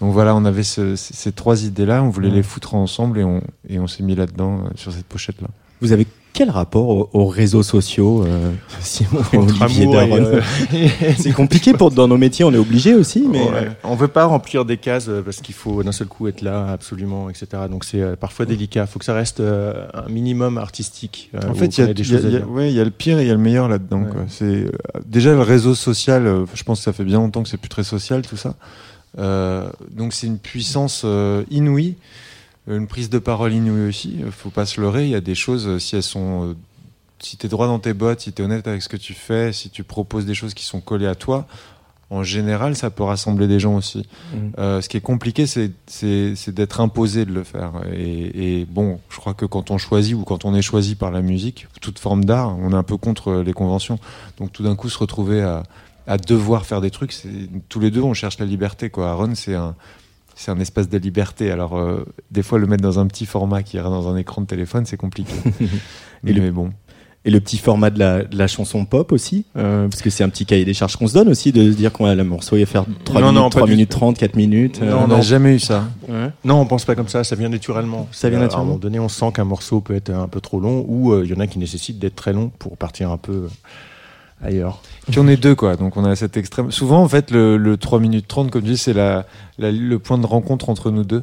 Donc 0.00 0.12
voilà, 0.12 0.34
on 0.34 0.44
avait 0.44 0.62
ce, 0.62 0.96
ces 0.96 1.32
trois 1.32 1.64
idées-là, 1.64 2.02
on 2.02 2.08
voulait 2.08 2.30
les 2.30 2.42
foutre 2.42 2.74
ensemble 2.74 3.18
et 3.18 3.24
on, 3.24 3.42
et 3.68 3.78
on 3.78 3.86
s'est 3.86 4.02
mis 4.02 4.14
là-dedans 4.14 4.64
euh, 4.64 4.68
sur 4.76 4.92
cette 4.92 5.06
pochette-là. 5.06 5.48
Vous 5.80 5.92
avez 5.92 6.06
quel 6.32 6.50
rapport 6.50 7.14
aux, 7.14 7.26
réseaux 7.26 7.62
sociaux 7.62 8.24
euh, 8.24 8.52
euh, 9.34 10.40
C'est 11.18 11.32
compliqué 11.32 11.72
pour 11.72 11.90
dans 11.90 12.06
nos 12.06 12.16
métiers, 12.16 12.44
on 12.44 12.52
est 12.52 12.58
obligé 12.58 12.94
aussi, 12.94 13.26
mais 13.28 13.42
ouais. 13.42 13.68
on 13.82 13.96
veut 13.96 14.08
pas 14.08 14.24
remplir 14.24 14.64
des 14.64 14.76
cases 14.76 15.08
euh, 15.08 15.22
parce 15.22 15.38
qu'il 15.38 15.54
faut 15.54 15.82
d'un 15.82 15.92
seul 15.92 16.06
coup 16.06 16.28
être 16.28 16.42
là, 16.42 16.70
absolument, 16.70 17.28
etc. 17.28 17.46
Donc 17.70 17.84
c'est 17.84 18.00
euh, 18.00 18.16
parfois 18.16 18.46
délicat. 18.46 18.82
Il 18.82 18.86
faut 18.86 18.98
que 18.98 19.04
ça 19.04 19.14
reste 19.14 19.40
un 19.40 20.08
minimum 20.08 20.58
artistique. 20.58 21.30
en 21.34 21.54
fait, 21.54 21.78
il 21.78 21.80
y, 21.80 21.82
a, 21.82 22.70
y 22.70 22.80
a 22.80 22.84
le 22.84 22.90
pire 22.90 23.18
et 23.18 23.22
il 23.22 23.28
y 23.28 23.30
a 23.30 23.34
le 23.34 23.40
meilleur 23.40 23.68
là-dedans. 23.68 24.04
C'est 24.28 24.66
déjà 25.06 25.32
le 25.32 25.42
réseau 25.42 25.74
social. 25.74 26.44
je 26.54 26.62
pense 26.62 26.78
que 26.78 26.84
ça 26.84 26.92
fait 26.92 27.04
bien 27.04 27.18
longtemps 27.18 27.42
que 27.42 27.48
c'est 27.48 27.56
plus 27.56 27.68
très 27.68 27.84
social 27.84 28.22
tout 28.22 28.36
ça. 28.36 28.54
donc 29.16 30.12
c'est 30.12 30.26
une 30.26 30.38
puissance 30.38 31.04
inouïe 31.50 31.96
une 32.76 32.86
prise 32.86 33.10
de 33.10 33.18
parole 33.18 33.52
inouïe 33.52 33.88
aussi. 33.88 34.20
Faut 34.30 34.50
pas 34.50 34.66
se 34.66 34.80
leurrer. 34.80 35.04
Il 35.04 35.10
y 35.10 35.14
a 35.14 35.20
des 35.20 35.34
choses, 35.34 35.66
euh, 35.66 35.78
si 35.78 35.96
elles 35.96 36.02
sont, 36.02 36.50
euh, 36.50 36.56
si 37.18 37.36
t'es 37.36 37.48
droit 37.48 37.66
dans 37.66 37.78
tes 37.78 37.94
bottes, 37.94 38.20
si 38.20 38.32
t'es 38.32 38.42
honnête 38.42 38.66
avec 38.68 38.82
ce 38.82 38.88
que 38.88 38.96
tu 38.96 39.14
fais, 39.14 39.52
si 39.52 39.70
tu 39.70 39.84
proposes 39.84 40.26
des 40.26 40.34
choses 40.34 40.54
qui 40.54 40.64
sont 40.64 40.80
collées 40.80 41.06
à 41.06 41.14
toi, 41.14 41.46
en 42.10 42.22
général, 42.22 42.74
ça 42.74 42.88
peut 42.88 43.02
rassembler 43.02 43.46
des 43.46 43.60
gens 43.60 43.76
aussi. 43.76 43.98
Mmh. 44.32 44.36
Euh, 44.58 44.80
ce 44.80 44.88
qui 44.88 44.96
est 44.96 45.02
compliqué, 45.02 45.46
c'est 45.46 46.50
d'être 46.50 46.80
imposé 46.80 47.26
de 47.26 47.32
le 47.32 47.44
faire. 47.44 47.72
Et, 47.92 48.60
et, 48.60 48.64
bon, 48.64 48.98
je 49.10 49.18
crois 49.18 49.34
que 49.34 49.44
quand 49.44 49.70
on 49.70 49.76
choisit 49.76 50.14
ou 50.14 50.22
quand 50.24 50.46
on 50.46 50.54
est 50.54 50.62
choisi 50.62 50.94
par 50.94 51.10
la 51.10 51.20
musique, 51.20 51.66
toute 51.82 51.98
forme 51.98 52.24
d'art, 52.24 52.56
on 52.58 52.72
est 52.72 52.76
un 52.76 52.82
peu 52.82 52.96
contre 52.96 53.42
les 53.44 53.52
conventions. 53.52 53.98
Donc 54.38 54.52
tout 54.52 54.62
d'un 54.62 54.74
coup, 54.74 54.88
se 54.88 54.96
retrouver 54.96 55.42
à, 55.42 55.64
à 56.06 56.16
devoir 56.16 56.64
faire 56.64 56.80
des 56.80 56.90
trucs, 56.90 57.14
tous 57.68 57.80
les 57.80 57.90
deux, 57.90 58.00
on 58.00 58.14
cherche 58.14 58.38
la 58.38 58.46
liberté. 58.46 58.88
Quoi. 58.88 59.10
Aaron, 59.10 59.34
c'est 59.34 59.54
un, 59.54 59.74
c'est 60.38 60.52
un 60.52 60.60
espace 60.60 60.88
de 60.88 60.98
liberté. 60.98 61.50
Alors, 61.50 61.76
euh, 61.76 62.04
des 62.30 62.44
fois, 62.44 62.60
le 62.60 62.68
mettre 62.68 62.82
dans 62.82 63.00
un 63.00 63.08
petit 63.08 63.26
format 63.26 63.64
qui 63.64 63.76
ira 63.76 63.90
dans 63.90 64.08
un 64.08 64.16
écran 64.16 64.40
de 64.40 64.46
téléphone, 64.46 64.86
c'est 64.86 64.96
compliqué. 64.96 65.32
et 66.26 66.32
le, 66.32 66.52
bon. 66.52 66.70
Et 67.24 67.30
le 67.30 67.40
petit 67.40 67.58
format 67.58 67.90
de 67.90 67.98
la, 67.98 68.22
de 68.22 68.38
la 68.38 68.46
chanson 68.46 68.84
pop 68.84 69.10
aussi, 69.10 69.46
euh, 69.56 69.88
parce 69.88 70.00
que 70.00 70.10
c'est 70.10 70.22
un 70.22 70.28
petit 70.28 70.46
cahier 70.46 70.64
des 70.64 70.74
charges 70.74 70.94
qu'on 70.94 71.08
se 71.08 71.14
donne 71.14 71.28
aussi, 71.28 71.50
de 71.50 71.72
se 71.72 71.76
dire 71.76 71.92
qu'on 71.92 72.06
a 72.06 72.14
le 72.14 72.22
morceau 72.22 72.56
va 72.56 72.64
faire 72.66 72.84
3 73.04 73.20
minutes, 73.20 73.34
non, 73.34 73.50
3 73.50 73.66
minutes 73.66 73.90
30, 73.90 74.16
4 74.16 74.36
minutes. 74.36 74.80
Non, 74.80 75.00
on 75.04 75.08
n'a 75.08 75.22
jamais 75.22 75.56
eu 75.56 75.58
ça. 75.58 75.88
Non, 76.44 76.60
on 76.60 76.66
pense 76.66 76.84
pas 76.84 76.94
comme 76.94 77.08
ça, 77.08 77.24
ça 77.24 77.34
vient 77.34 77.48
naturellement. 77.48 78.06
Ça 78.12 78.30
vient 78.30 78.38
naturellement. 78.38 78.62
À 78.62 78.62
un 78.62 78.68
moment 78.68 78.78
donné, 78.78 79.00
on 79.00 79.08
sent 79.08 79.32
qu'un 79.34 79.44
morceau 79.44 79.80
peut 79.80 79.96
être 79.96 80.10
un 80.10 80.28
peu 80.28 80.40
trop 80.40 80.60
long, 80.60 80.84
ou 80.86 81.12
euh, 81.12 81.22
il 81.24 81.30
y 81.32 81.34
en 81.34 81.40
a 81.40 81.48
qui 81.48 81.58
nécessitent 81.58 81.98
d'être 81.98 82.14
très 82.14 82.32
long 82.32 82.52
pour 82.60 82.76
partir 82.76 83.10
un 83.10 83.18
peu 83.18 83.48
ailleurs. 84.42 84.80
Puis 85.10 85.18
on 85.18 85.26
est 85.26 85.36
deux, 85.36 85.54
quoi. 85.54 85.76
Donc 85.76 85.96
on 85.96 86.04
a 86.04 86.14
cet 86.16 86.36
extrême. 86.36 86.70
Souvent, 86.70 87.02
en 87.02 87.08
fait, 87.08 87.30
le, 87.30 87.56
le 87.56 87.76
3 87.76 88.00
minutes 88.00 88.28
30, 88.28 88.50
comme 88.50 88.62
tu 88.62 88.70
dis, 88.70 88.78
c'est 88.78 88.94
le 88.94 89.96
point 89.98 90.18
de 90.18 90.26
rencontre 90.26 90.68
entre 90.70 90.90
nous 90.90 91.04
deux. 91.04 91.22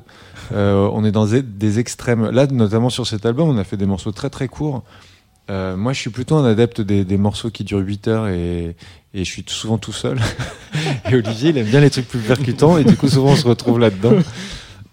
Euh, 0.54 0.90
on 0.94 1.04
est 1.06 1.12
dans 1.12 1.26
des 1.26 1.80
extrêmes. 1.80 2.30
Là, 2.30 2.48
notamment 2.48 2.90
sur 2.90 3.08
cet 3.08 3.26
album, 3.26 3.50
on 3.50 3.58
a 3.58 3.64
fait 3.64 3.78
des 3.78 3.86
morceaux 3.86 4.12
très 4.12 4.30
très 4.30 4.48
courts. 4.48 4.84
Euh, 5.50 5.78
moi, 5.78 5.94
je 5.94 6.00
suis 6.00 6.10
plutôt 6.10 6.36
un 6.36 6.46
adepte 6.46 6.82
des, 6.82 7.18
morceaux 7.18 7.52
qui 7.52 7.64
durent 7.64 7.80
8 7.80 8.08
heures 8.08 8.28
et 8.28 8.76
je 9.14 9.24
suis 9.24 9.46
souvent 9.48 9.78
tout 9.78 9.94
seul. 9.94 10.20
et 11.10 11.16
Olivier, 11.16 11.52
il 11.52 11.58
aime 11.58 11.68
bien 11.68 11.82
les 11.82 11.90
trucs 11.90 12.08
plus 12.08 12.20
percutants 12.20 12.78
et 12.78 12.84
du 12.84 12.96
coup, 12.96 13.08
souvent, 13.08 13.32
on 13.32 13.36
se 13.36 13.48
retrouve 13.48 13.80
là-dedans. 13.80 14.14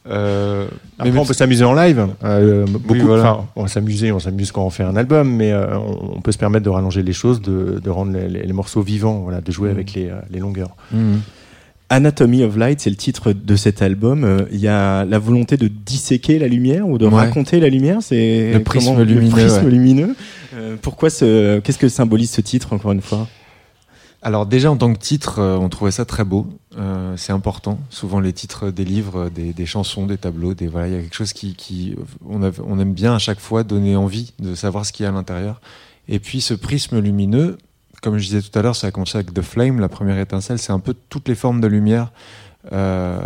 Euh, 0.08 0.66
mais 1.02 1.16
on 1.16 1.24
peut 1.24 1.32
s'amuser 1.32 1.64
en 1.64 1.74
live. 1.74 2.08
Euh, 2.24 2.66
beaucoup, 2.66 3.08
on 3.56 3.66
s'amuse, 3.66 4.04
on 4.12 4.18
s'amuse 4.18 4.52
quand 4.52 4.64
on 4.64 4.70
fait 4.70 4.82
un 4.82 4.96
album, 4.96 5.30
mais 5.30 5.52
euh, 5.52 5.76
on, 5.78 6.20
peut 6.20 6.32
se 6.32 6.38
permettre 6.38 6.64
de 6.64 6.70
rallonger 6.70 7.02
les 7.02 7.12
choses, 7.12 7.40
de, 7.40 7.80
de 7.82 7.90
rendre 7.90 8.12
les, 8.12 8.28
les, 8.28 8.52
morceaux 8.52 8.82
vivants, 8.82 9.20
voilà, 9.20 9.40
de 9.40 9.52
jouer 9.52 9.68
mmh. 9.68 9.72
avec 9.72 9.94
les, 9.94 10.08
euh, 10.08 10.20
les 10.30 10.40
longueurs. 10.40 10.74
Mmh. 10.92 11.16
Anatomy 11.88 12.42
of 12.42 12.56
Light, 12.56 12.80
c'est 12.80 12.90
le 12.90 12.96
titre 12.96 13.32
de 13.32 13.54
cet 13.54 13.82
album. 13.82 14.24
Euh, 14.24 14.42
il 14.50 14.58
y 14.58 14.68
a 14.68 15.04
la 15.04 15.18
volonté 15.18 15.56
de 15.56 15.68
disséquer 15.68 16.38
la 16.38 16.48
lumière 16.48 16.88
ou 16.88 16.96
de 16.96 17.06
raconter 17.06 17.60
la 17.60 17.68
lumière. 17.68 17.98
C'est 18.00 18.52
le 18.54 18.60
prisme 18.60 19.02
lumineux. 19.02 19.26
Le 19.26 19.30
prisme 19.30 19.68
lumineux. 19.68 20.16
pourquoi 20.80 21.10
ce, 21.10 21.60
qu'est-ce 21.60 21.78
que 21.78 21.88
symbolise 21.88 22.30
ce 22.30 22.40
titre 22.40 22.72
encore 22.72 22.92
une 22.92 23.02
fois? 23.02 23.28
Alors 24.22 24.46
déjà 24.46 24.70
en 24.70 24.76
tant 24.76 24.92
que 24.92 24.98
titre, 24.98 25.40
euh, 25.40 25.56
on 25.56 25.68
trouvait 25.68 25.90
ça 25.90 26.04
très 26.04 26.24
beau. 26.24 26.46
Euh, 26.78 27.16
c'est 27.16 27.32
important. 27.32 27.80
Souvent 27.90 28.20
les 28.20 28.32
titres 28.32 28.70
des 28.70 28.84
livres, 28.84 29.28
des, 29.28 29.52
des, 29.52 29.66
chansons, 29.66 30.06
des 30.06 30.16
tableaux, 30.16 30.54
des 30.54 30.68
voilà, 30.68 30.86
il 30.88 30.94
y 30.94 30.96
a 30.96 31.00
quelque 31.00 31.16
chose 31.16 31.32
qui, 31.32 31.54
qui 31.54 31.96
on, 32.24 32.40
on, 32.64 32.78
aime 32.78 32.94
bien 32.94 33.14
à 33.14 33.18
chaque 33.18 33.40
fois 33.40 33.64
donner 33.64 33.96
envie 33.96 34.32
de 34.38 34.54
savoir 34.54 34.86
ce 34.86 34.92
qu'il 34.92 35.04
y 35.04 35.06
a 35.06 35.10
à 35.10 35.12
l'intérieur. 35.12 35.60
Et 36.08 36.20
puis 36.20 36.40
ce 36.40 36.54
prisme 36.54 37.00
lumineux, 37.00 37.58
comme 38.00 38.18
je 38.18 38.24
disais 38.24 38.42
tout 38.42 38.56
à 38.56 38.62
l'heure, 38.62 38.76
ça 38.76 38.86
a 38.86 38.90
commencé 38.92 39.18
avec 39.18 39.34
The 39.34 39.42
Flame, 39.42 39.80
la 39.80 39.88
première 39.88 40.18
étincelle. 40.18 40.60
C'est 40.60 40.72
un 40.72 40.80
peu 40.80 40.94
toutes 41.08 41.28
les 41.28 41.34
formes 41.34 41.60
de 41.60 41.66
lumière 41.66 42.12
euh, 42.70 43.18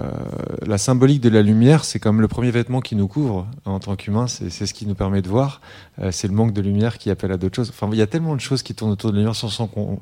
la 0.65 0.79
symbolique 0.79 1.21
de 1.21 1.29
la 1.29 1.43
lumière, 1.43 1.85
c'est 1.85 1.99
comme 1.99 2.23
le 2.23 2.29
premier 2.29 2.51
vêtement 2.51 2.81
qui 2.81 2.97
nous 2.97 3.07
couvre 3.07 3.47
en 3.67 3.79
tant 3.81 3.95
qu'humain, 3.95 4.27
c'est 4.29 4.51
ce 4.51 4.73
qui 4.73 4.87
nous 4.87 4.95
permet 4.95 5.21
de 5.21 5.29
voir. 5.29 5.61
Euh, 6.01 6.11
c'est 6.11 6.27
le 6.27 6.33
manque 6.33 6.55
de 6.55 6.63
lumière 6.63 6.97
qui 6.97 7.11
appelle 7.11 7.33
à 7.33 7.37
d'autres 7.37 7.57
choses. 7.57 7.69
Enfin, 7.71 7.89
il 7.93 7.99
y 7.99 8.03
a 8.03 8.07
tellement 8.07 8.35
de 8.35 8.41
choses 8.41 8.63
qui 8.63 8.75
tournent 8.75 8.93
autour 8.93 9.11
de 9.11 9.17
la 9.17 9.21
lumière 9.21 9.37
sans, 9.37 9.67
qu'on 9.67 9.99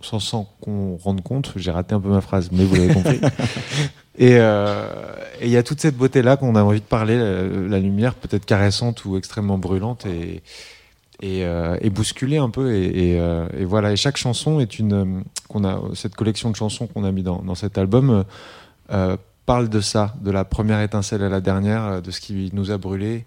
qu'on 0.61 0.97
rende 1.03 1.23
compte. 1.23 1.53
J'ai 1.57 1.73
raté 1.73 1.95
un 1.95 2.01
peu 2.01 2.11
ma 2.11 2.21
phrase, 2.21 2.51
mais 2.53 2.65
vous 2.65 2.77
l'avez 2.77 2.95
compris. 2.95 3.21
Euh, 4.21 4.87
et 5.41 5.47
il 5.47 5.51
y 5.51 5.57
a 5.57 5.65
toute 5.65 5.81
cette 5.81 5.97
beauté-là 5.97 6.37
qu'on 6.37 6.55
a 6.55 6.63
envie 6.63 6.79
de 6.79 6.85
parler, 6.85 7.19
la, 7.19 7.81
lumière 7.81 8.15
peut-être 8.15 8.47
caressante 8.47 9.05
ou 9.05 9.17
extrêmement 9.17 9.59
brûlante 9.59 10.07
et, 10.07 10.41
et, 11.21 11.45
un 11.45 12.51
peu. 12.51 12.73
Et, 12.73 13.17
et, 13.17 13.65
voilà. 13.65 13.91
Et 13.91 13.97
chaque 13.97 14.17
chanson 14.17 14.61
est 14.61 14.79
une 14.79 15.25
qu'on 15.49 15.65
a 15.65 15.83
cette 15.95 16.15
collection 16.15 16.53
de 16.53 16.55
chansons 16.55 16.87
qu'on 16.87 17.03
a 17.03 17.11
mis 17.11 17.25
dans, 17.25 17.43
dans 17.43 17.57
cet 17.57 17.77
album 17.77 18.25
euh, 18.91 19.17
parle 19.47 19.69
de 19.69 19.81
ça, 19.81 20.15
de 20.23 20.31
la 20.31 20.45
première 20.45 20.81
étincelle 20.81 21.23
à 21.23 21.29
la 21.29 21.41
dernière, 21.41 21.85
euh, 21.85 22.01
de 22.01 22.11
ce 22.11 22.21
qui 22.21 22.51
nous 22.53 22.71
a 22.71 22.79
brûlé, 22.79 23.25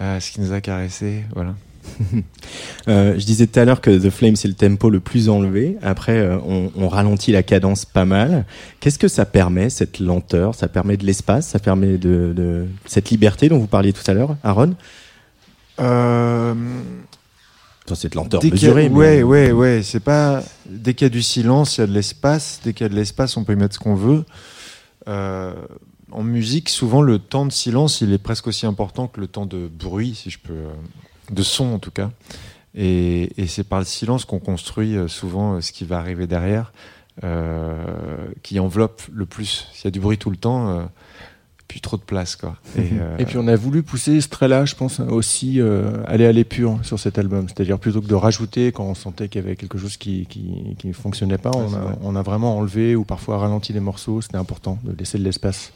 euh, 0.00 0.20
ce 0.20 0.32
qui 0.32 0.40
nous 0.40 0.52
a 0.52 0.60
caressé, 0.60 1.24
voilà. 1.34 1.54
euh, 2.88 3.18
je 3.18 3.24
disais 3.24 3.46
tout 3.46 3.58
à 3.58 3.64
l'heure 3.64 3.80
que 3.80 3.90
The 3.90 4.10
Flame 4.10 4.36
c'est 4.36 4.48
le 4.48 4.54
tempo 4.54 4.90
le 4.90 5.00
plus 5.00 5.30
enlevé. 5.30 5.78
Après, 5.80 6.28
on, 6.46 6.70
on, 6.76 6.88
ralentit 6.88 7.32
la 7.32 7.42
cadence 7.42 7.86
pas 7.86 8.04
mal. 8.04 8.44
Qu'est-ce 8.80 8.98
que 8.98 9.08
ça 9.08 9.24
permet 9.24 9.70
cette 9.70 9.98
lenteur? 9.98 10.54
Ça 10.54 10.68
permet 10.68 10.98
de 10.98 11.06
l'espace? 11.06 11.48
Ça 11.48 11.58
permet 11.58 11.96
de, 11.96 12.34
de, 12.36 12.66
cette 12.84 13.08
liberté 13.08 13.48
dont 13.48 13.58
vous 13.58 13.68
parliez 13.68 13.94
tout 13.94 14.02
à 14.06 14.12
l'heure, 14.12 14.36
Aaron? 14.44 14.74
Euh, 15.80 16.54
cette 17.94 18.14
lenteur 18.14 18.44
mesurée. 18.44 18.88
Ouais, 18.88 19.22
ouais, 19.22 19.52
ouais. 19.52 19.80
C'est 19.82 20.00
pas 20.00 20.42
dès 20.68 20.92
qu'il 20.92 21.06
y 21.06 21.10
a 21.10 21.10
du 21.10 21.22
silence, 21.22 21.78
il 21.78 21.80
y 21.82 21.84
a 21.84 21.86
de 21.86 21.92
l'espace. 21.92 22.60
Dès 22.62 22.74
qu'il 22.74 22.84
y 22.84 22.86
a 22.86 22.90
de 22.90 22.96
l'espace, 22.96 23.36
on 23.38 23.44
peut 23.44 23.54
y 23.54 23.56
mettre 23.56 23.74
ce 23.74 23.78
qu'on 23.78 23.94
veut. 23.94 24.24
Euh, 25.08 25.54
en 26.10 26.22
musique, 26.22 26.68
souvent 26.68 27.02
le 27.02 27.18
temps 27.18 27.46
de 27.46 27.52
silence, 27.52 28.00
il 28.00 28.12
est 28.12 28.18
presque 28.18 28.46
aussi 28.46 28.66
important 28.66 29.08
que 29.08 29.20
le 29.20 29.26
temps 29.26 29.46
de 29.46 29.68
bruit, 29.68 30.14
si 30.14 30.30
je 30.30 30.38
peux, 30.38 30.52
euh, 30.52 30.72
de 31.30 31.42
son 31.42 31.66
en 31.66 31.78
tout 31.78 31.90
cas. 31.90 32.10
Et, 32.74 33.30
c'est 33.46 33.64
par 33.64 33.78
le 33.78 33.84
silence 33.84 34.24
qu'on 34.24 34.38
construit 34.38 34.96
euh, 34.96 35.08
souvent 35.08 35.60
ce 35.60 35.72
qui 35.72 35.84
va 35.84 35.98
arriver 35.98 36.26
derrière, 36.26 36.72
qui 38.42 38.60
enveloppe 38.60 39.02
le 39.12 39.26
plus. 39.26 39.66
S'il 39.72 39.86
y 39.86 39.88
a 39.88 39.90
du 39.90 39.98
bruit 39.98 40.18
tout 40.18 40.30
le 40.30 40.36
temps, 40.36 40.88
plus 41.68 41.80
trop 41.80 41.96
de 41.96 42.02
place 42.02 42.34
quoi. 42.34 42.56
Et, 42.76 42.80
euh... 43.00 43.18
et, 43.18 43.26
puis 43.26 43.36
on 43.36 43.46
a 43.46 43.54
voulu 43.54 43.82
pousser 43.82 44.20
ce 44.20 44.28
trait-là, 44.28 44.64
je 44.64 44.74
pense 44.74 45.00
aussi 45.00 45.60
euh, 45.60 46.02
aller 46.06 46.26
à 46.26 46.32
l'épure 46.32 46.78
sur 46.82 46.98
cet 46.98 47.18
album, 47.18 47.46
c'est-à-dire 47.46 47.78
plutôt 47.78 48.00
que 48.00 48.06
de 48.06 48.14
rajouter 48.14 48.72
quand 48.72 48.84
on 48.84 48.94
sentait 48.94 49.28
qu'il 49.28 49.42
y 49.42 49.44
avait 49.44 49.54
quelque 49.54 49.78
chose 49.78 49.96
qui 49.96 50.26
qui, 50.26 50.74
qui 50.78 50.92
fonctionnait 50.92 51.38
pas, 51.38 51.52
on, 51.54 51.74
a, 51.74 51.98
on 52.02 52.16
a, 52.16 52.22
vraiment 52.22 52.56
enlevé 52.56 52.96
ou 52.96 53.04
parfois 53.04 53.38
ralenti 53.38 53.72
les 53.72 53.80
morceaux. 53.80 54.20
C'était 54.20 54.36
important 54.36 54.78
de 54.82 54.96
laisser 54.96 55.18
de 55.18 55.24
l'espace. 55.24 55.72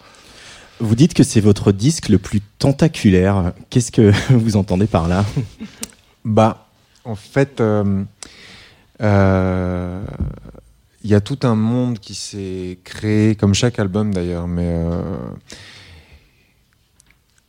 Vous 0.80 0.96
dites 0.96 1.14
que 1.14 1.22
c'est 1.22 1.40
votre 1.40 1.70
disque 1.70 2.08
le 2.08 2.18
plus 2.18 2.40
tentaculaire. 2.58 3.52
Qu'est-ce 3.70 3.92
que 3.92 4.12
vous 4.30 4.56
entendez 4.56 4.86
par 4.86 5.06
là? 5.06 5.24
Bah, 6.24 6.68
en 7.04 7.14
fait, 7.14 7.60
euh, 7.60 8.04
euh, 9.00 10.04
il 11.04 11.10
y 11.10 11.14
a 11.14 11.20
tout 11.20 11.38
un 11.42 11.54
monde 11.54 11.98
qui 11.98 12.14
s'est 12.14 12.78
créé, 12.84 13.34
comme 13.34 13.54
chaque 13.54 13.78
album 13.78 14.14
d'ailleurs, 14.14 14.46
mais 14.46 14.66
euh, 14.66 15.02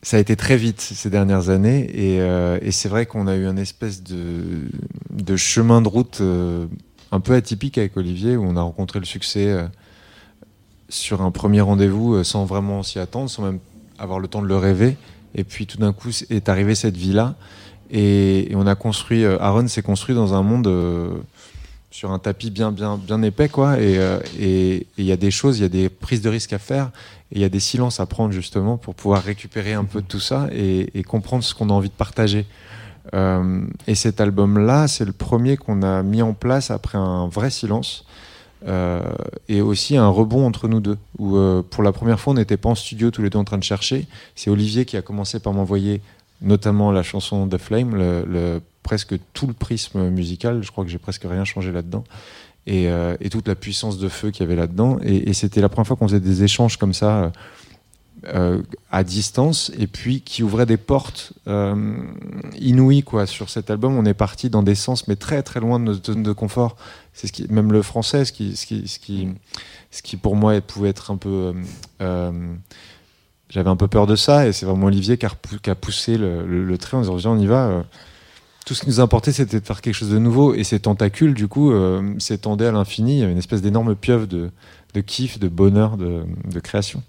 ça 0.03 0.17
a 0.17 0.19
été 0.19 0.35
très 0.35 0.57
vite 0.57 0.81
ces 0.81 1.09
dernières 1.09 1.49
années, 1.49 1.89
et, 1.93 2.19
euh, 2.19 2.59
c'est 2.71 2.89
vrai 2.89 3.05
qu'on 3.05 3.25
a 3.25 3.35
eu 3.35 3.47
un 3.47 3.55
espèce 3.55 4.03
de, 4.03 5.37
chemin 5.37 5.81
de 5.81 5.87
route 5.87 6.19
euh, 6.19 6.67
un 7.13 7.21
peu 7.21 7.33
atypique 7.33 7.77
avec 7.77 7.95
Olivier, 7.95 8.35
où 8.35 8.43
on 8.43 8.57
a 8.57 8.61
rencontré 8.61 8.99
le 8.99 9.05
succès 9.05 9.47
euh, 9.47 9.63
sur 10.89 11.21
un 11.21 11.31
premier 11.31 11.61
rendez-vous 11.61 12.21
sans 12.25 12.43
vraiment 12.43 12.83
s'y 12.83 12.99
attendre, 12.99 13.29
sans 13.29 13.43
même 13.43 13.59
avoir 13.97 14.19
le 14.19 14.27
temps 14.27 14.41
de 14.41 14.47
le 14.47 14.57
rêver, 14.57 14.97
et 15.35 15.45
puis 15.45 15.67
tout 15.67 15.77
d'un 15.77 15.93
coup 15.93 16.09
est 16.29 16.49
arrivée 16.49 16.75
cette 16.75 16.97
vie-là, 16.97 17.35
et, 17.89 18.51
on 18.55 18.67
a 18.67 18.75
construit, 18.75 19.23
Aaron 19.25 19.69
s'est 19.69 19.83
construit 19.83 20.15
dans 20.15 20.33
un 20.33 20.43
monde 20.43 20.69
sur 21.91 22.11
un 22.11 22.19
tapis 22.19 22.49
bien, 22.49 22.73
bien, 22.73 22.97
bien 22.97 23.21
épais, 23.21 23.47
quoi. 23.47 23.79
Et 23.79 24.87
il 24.97 25.05
y 25.05 25.11
a 25.11 25.17
des 25.17 25.31
choses, 25.31 25.59
il 25.59 25.61
y 25.61 25.65
a 25.65 25.69
des 25.69 25.89
prises 25.89 26.21
de 26.21 26.29
risques 26.29 26.53
à 26.53 26.59
faire, 26.59 26.91
il 27.33 27.41
y 27.41 27.45
a 27.45 27.49
des 27.49 27.59
silences 27.59 27.99
à 27.99 28.05
prendre 28.05 28.31
justement 28.31 28.77
pour 28.77 28.93
pouvoir 28.93 29.23
récupérer 29.23 29.73
un 29.73 29.85
peu 29.85 30.01
de 30.01 30.07
tout 30.07 30.19
ça 30.19 30.47
et, 30.51 31.03
comprendre 31.03 31.43
ce 31.43 31.53
qu'on 31.55 31.69
a 31.69 31.73
envie 31.73 31.89
de 31.89 31.93
partager. 31.93 32.45
Euh, 33.13 33.65
et 33.87 33.95
cet 33.95 34.21
album-là, 34.21 34.87
c'est 34.87 35.03
le 35.03 35.11
premier 35.11 35.57
qu'on 35.57 35.81
a 35.81 36.03
mis 36.03 36.21
en 36.21 36.33
place 36.33 36.71
après 36.71 36.97
un 36.97 37.27
vrai 37.27 37.49
silence. 37.49 38.05
euh, 38.65 39.01
et 39.49 39.59
aussi 39.59 39.97
un 39.97 40.07
rebond 40.07 40.45
entre 40.47 40.69
nous 40.69 40.79
deux, 40.79 40.97
où 41.17 41.35
euh, 41.35 41.61
pour 41.69 41.83
la 41.83 41.91
première 41.91 42.17
fois 42.17 42.31
on 42.31 42.37
n'était 42.37 42.55
pas 42.55 42.69
en 42.69 42.75
studio 42.75 43.11
tous 43.11 43.21
les 43.21 43.29
deux 43.29 43.37
en 43.37 43.43
train 43.43 43.57
de 43.57 43.63
chercher. 43.63 44.07
C'est 44.35 44.49
Olivier 44.49 44.85
qui 44.85 44.95
a 44.95 45.01
commencé 45.01 45.41
par 45.41 45.51
m'envoyer 45.51 46.01
notamment 46.41 46.89
la 46.91 47.03
chanson 47.03 47.45
The 47.47 47.57
Flame, 47.57 48.61
presque 48.81 49.15
tout 49.33 49.47
le 49.47 49.53
prisme 49.53 50.09
musical. 50.09 50.63
Je 50.63 50.71
crois 50.71 50.85
que 50.85 50.89
j'ai 50.89 50.97
presque 50.97 51.23
rien 51.23 51.43
changé 51.43 51.73
là-dedans. 51.73 52.05
Et, 52.65 52.87
euh, 52.89 53.17
et 53.19 53.29
toute 53.29 53.47
la 53.49 53.55
puissance 53.55 53.97
de 53.97 54.07
feu 54.07 54.31
qu'il 54.31 54.41
y 54.41 54.43
avait 54.45 54.55
là-dedans. 54.55 54.97
Et, 55.03 55.33
c'était 55.33 55.59
la 55.61 55.67
première 55.69 55.87
fois 55.87 55.97
qu'on 55.97 56.07
faisait 56.07 56.21
des 56.21 56.43
échanges 56.43 56.77
comme 56.77 56.93
ça, 56.93 57.23
euh, 57.25 57.29
euh, 58.33 58.61
à 58.89 59.03
distance, 59.03 59.69
et 59.77 59.85
puis 59.85 60.21
qui 60.21 60.43
ouvraient 60.43 60.65
des 60.65 60.77
portes 60.77 61.33
inouïes. 62.57 63.03
Quoi. 63.03 63.25
Sur 63.25 63.49
cet 63.49 63.69
album, 63.69 63.97
on 63.97 64.05
est 64.05 64.13
parti 64.13 64.49
dans 64.49 64.63
des 64.63 64.75
sens, 64.75 65.09
mais 65.09 65.17
très 65.17 65.43
très 65.43 65.59
loin 65.59 65.77
de 65.77 65.83
notre 65.85 66.13
zone 66.13 66.23
de 66.23 66.31
confort. 66.31 66.77
C'est 67.13 67.27
ce 67.27 67.33
qui, 67.33 67.45
même 67.49 67.73
le 67.73 67.81
français, 67.81 68.23
ce 68.23 68.31
qui, 68.31 68.55
ce 68.55 68.65
qui, 68.65 68.87
ce 69.91 70.01
qui, 70.01 70.15
pour 70.15 70.37
moi 70.37 70.61
pouvait 70.61 70.89
être 70.89 71.11
un 71.11 71.17
peu. 71.17 71.53
j'avais 73.49 73.69
un 73.69 73.75
peu 73.75 73.87
peur 73.87 74.07
de 74.07 74.15
ça, 74.15 74.47
et 74.47 74.53
c'est 74.53 74.65
vraiment 74.65 74.87
Olivier 74.87 75.17
qui 75.17 75.25
a, 75.25 75.29
repou- 75.29 75.59
qui 75.61 75.69
a 75.69 75.75
poussé 75.75 76.17
le, 76.17 76.45
le- 76.45 76.63
le 76.63 76.77
trait 76.77 76.97
en 76.97 77.01
disant 77.01 77.15
Viens, 77.17 77.31
on 77.31 77.39
y 77.39 77.45
va. 77.45 77.83
Tout 78.65 78.73
ce 78.73 78.81
qui 78.81 78.87
nous 78.87 78.99
importait, 79.01 79.33
c'était 79.33 79.59
de 79.59 79.65
faire 79.65 79.81
quelque 79.81 79.95
chose 79.95 80.09
de 80.09 80.19
nouveau, 80.19 80.53
et 80.53 80.63
ces 80.63 80.79
tentacules, 80.79 81.33
du 81.33 81.47
coup, 81.47 81.71
euh, 81.71 82.13
s'étendaient 82.19 82.67
à 82.67 82.71
l'infini. 82.71 83.15
Il 83.15 83.19
y 83.19 83.23
avait 83.23 83.33
une 83.33 83.37
espèce 83.37 83.61
d'énorme 83.61 83.95
pieuvre 83.95 84.25
de, 84.25 84.51
de 84.93 85.01
kiff, 85.01 85.39
de 85.39 85.47
bonheur, 85.47 85.97
de, 85.97 86.21
de 86.53 86.59
création. 86.59 87.01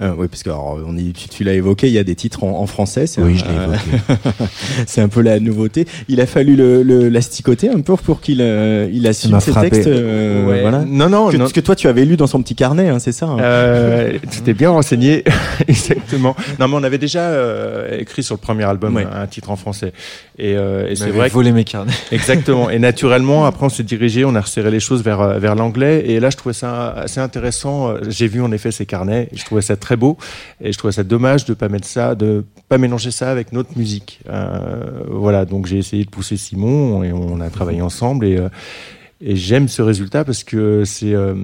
Euh, 0.00 0.12
Oui, 0.16 0.28
parce 0.28 0.42
que 0.42 0.50
alors, 0.50 0.78
on 0.86 0.96
y, 0.96 1.12
tu, 1.12 1.28
tu 1.28 1.42
l'as 1.44 1.54
évoqué, 1.54 1.86
il 1.88 1.92
y 1.92 1.98
a 1.98 2.04
des 2.04 2.14
titres 2.14 2.44
en, 2.44 2.60
en 2.60 2.66
français. 2.66 3.06
c'est 3.06 3.20
Oui, 3.22 3.32
un- 3.34 3.36
je 3.36 3.44
l'ai 3.44 3.50
euh, 3.58 3.64
évoqué. 3.64 4.44
c'est 4.86 5.00
un 5.00 5.08
peu 5.08 5.20
la 5.22 5.40
nouveauté. 5.40 5.86
Il 6.08 6.20
a 6.20 6.26
fallu 6.26 6.54
le, 6.56 6.82
le 6.82 7.08
l'asticoter 7.08 7.70
un 7.70 7.80
peu 7.80 7.96
pour 7.96 8.20
qu'il 8.20 8.38
euh, 8.40 8.88
il 8.92 9.06
assume 9.06 9.38
ses 9.40 9.52
frappé. 9.52 9.70
textes. 9.70 9.88
euh, 9.88 10.46
Ouais. 10.46 10.60
voilà. 10.62 10.84
Non, 10.86 11.08
non, 11.08 11.28
Que, 11.30 11.36
non. 11.36 11.46
ce 11.46 11.52
que 11.54 11.60
toi 11.60 11.74
tu 11.76 11.88
avais 11.88 12.04
lu 12.04 12.16
dans 12.16 12.26
son 12.26 12.42
petit 12.42 12.54
carnet, 12.54 12.88
hein, 12.88 12.98
c'est 12.98 13.12
ça 13.12 13.26
hein 13.26 13.38
Euh, 13.40 14.18
tu 14.30 14.40
t'es 14.42 14.54
bien 14.54 14.70
renseigné, 14.70 15.24
exactement. 15.68 16.36
Non, 16.60 16.68
mais 16.68 16.74
on 16.76 16.82
avait 16.82 16.98
déjà 16.98 17.20
euh, 17.20 17.98
écrit 17.98 18.22
sur 18.22 18.34
le 18.34 18.40
premier 18.40 18.64
album 18.64 18.94
Ouais. 18.96 19.06
un 19.12 19.26
titre 19.26 19.50
en 19.50 19.56
français, 19.56 19.92
et, 20.38 20.54
euh, 20.56 20.88
et 20.90 20.96
c'est 20.96 21.10
vrai. 21.10 21.28
que- 21.28 21.34
volé 21.34 21.52
mes 21.52 21.64
carnets. 21.64 21.92
Exactement. 22.12 22.68
Et 22.70 22.78
naturellement, 22.78 23.44
après, 23.46 23.66
on 23.66 23.70
s'est 23.70 23.82
dirigé, 23.82 24.24
on 24.24 24.34
a 24.34 24.40
resserré 24.40 24.70
les 24.70 24.80
choses 24.80 25.02
vers 25.02 25.20
euh, 25.20 25.38
vers 25.38 25.54
l'anglais. 25.54 26.04
Et 26.06 26.20
là, 26.20 26.30
je 26.30 26.36
trouvais 26.36 26.52
ça 26.54 26.90
assez 26.90 27.20
intéressant. 27.24 27.88
Euh, 27.88 27.98
J'ai 28.08 28.28
vu 28.28 28.40
en 28.40 28.52
effet 28.52 28.70
ces 28.70 28.86
carnets, 28.86 29.28
et 29.32 29.36
je 29.36 29.44
trouvais 29.44 29.62
ça 29.62 29.76
très 29.76 29.96
beau. 29.96 30.16
Et 30.60 30.72
je 30.72 30.78
trouvais 30.78 30.92
ça 30.92 31.02
dommage 31.04 31.44
de 31.44 31.54
pas 31.54 31.68
mettre 31.68 31.86
ça, 31.88 32.14
de 32.14 32.44
pas 32.68 32.78
mélanger 32.78 33.10
ça 33.10 33.30
avec 33.30 33.52
notre 33.52 33.76
musique. 33.76 34.20
Euh, 34.28 35.02
voilà. 35.10 35.44
Donc 35.44 35.66
j'ai 35.66 35.78
essayé 35.78 36.04
de 36.04 36.10
pousser 36.10 36.36
Simon 36.36 37.02
et 37.02 37.12
on 37.12 37.40
a 37.40 37.50
travaillé 37.50 37.82
ensemble. 37.82 38.26
Et 38.26 38.36
euh, 38.36 38.48
et 39.20 39.36
j'aime 39.36 39.68
ce 39.68 39.80
résultat 39.80 40.24
parce 40.24 40.44
que 40.44 40.84
c'est 40.84 41.14
euh, 41.14 41.34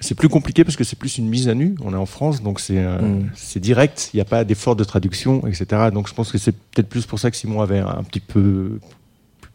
c'est 0.00 0.14
plus 0.14 0.28
compliqué 0.30 0.64
parce 0.64 0.76
que 0.76 0.82
c'est 0.84 0.98
plus 0.98 1.18
une 1.18 1.28
mise 1.28 1.48
à 1.48 1.54
nu. 1.54 1.74
On 1.84 1.92
est 1.92 1.96
en 1.96 2.06
France, 2.06 2.42
donc 2.42 2.58
c'est 2.58 2.78
euh, 2.78 2.98
c'est 3.34 3.60
direct. 3.60 4.10
Il 4.12 4.16
n'y 4.16 4.20
a 4.22 4.24
pas 4.24 4.44
d'effort 4.44 4.74
de 4.76 4.82
traduction, 4.84 5.46
etc. 5.46 5.90
Donc 5.92 6.08
je 6.08 6.14
pense 6.14 6.32
que 6.32 6.38
c'est 6.38 6.52
peut-être 6.52 6.88
plus 6.88 7.06
pour 7.06 7.18
ça 7.18 7.30
que 7.30 7.36
Simon 7.36 7.60
avait 7.60 7.78
un 7.80 8.02
petit 8.02 8.20
peu 8.20 8.78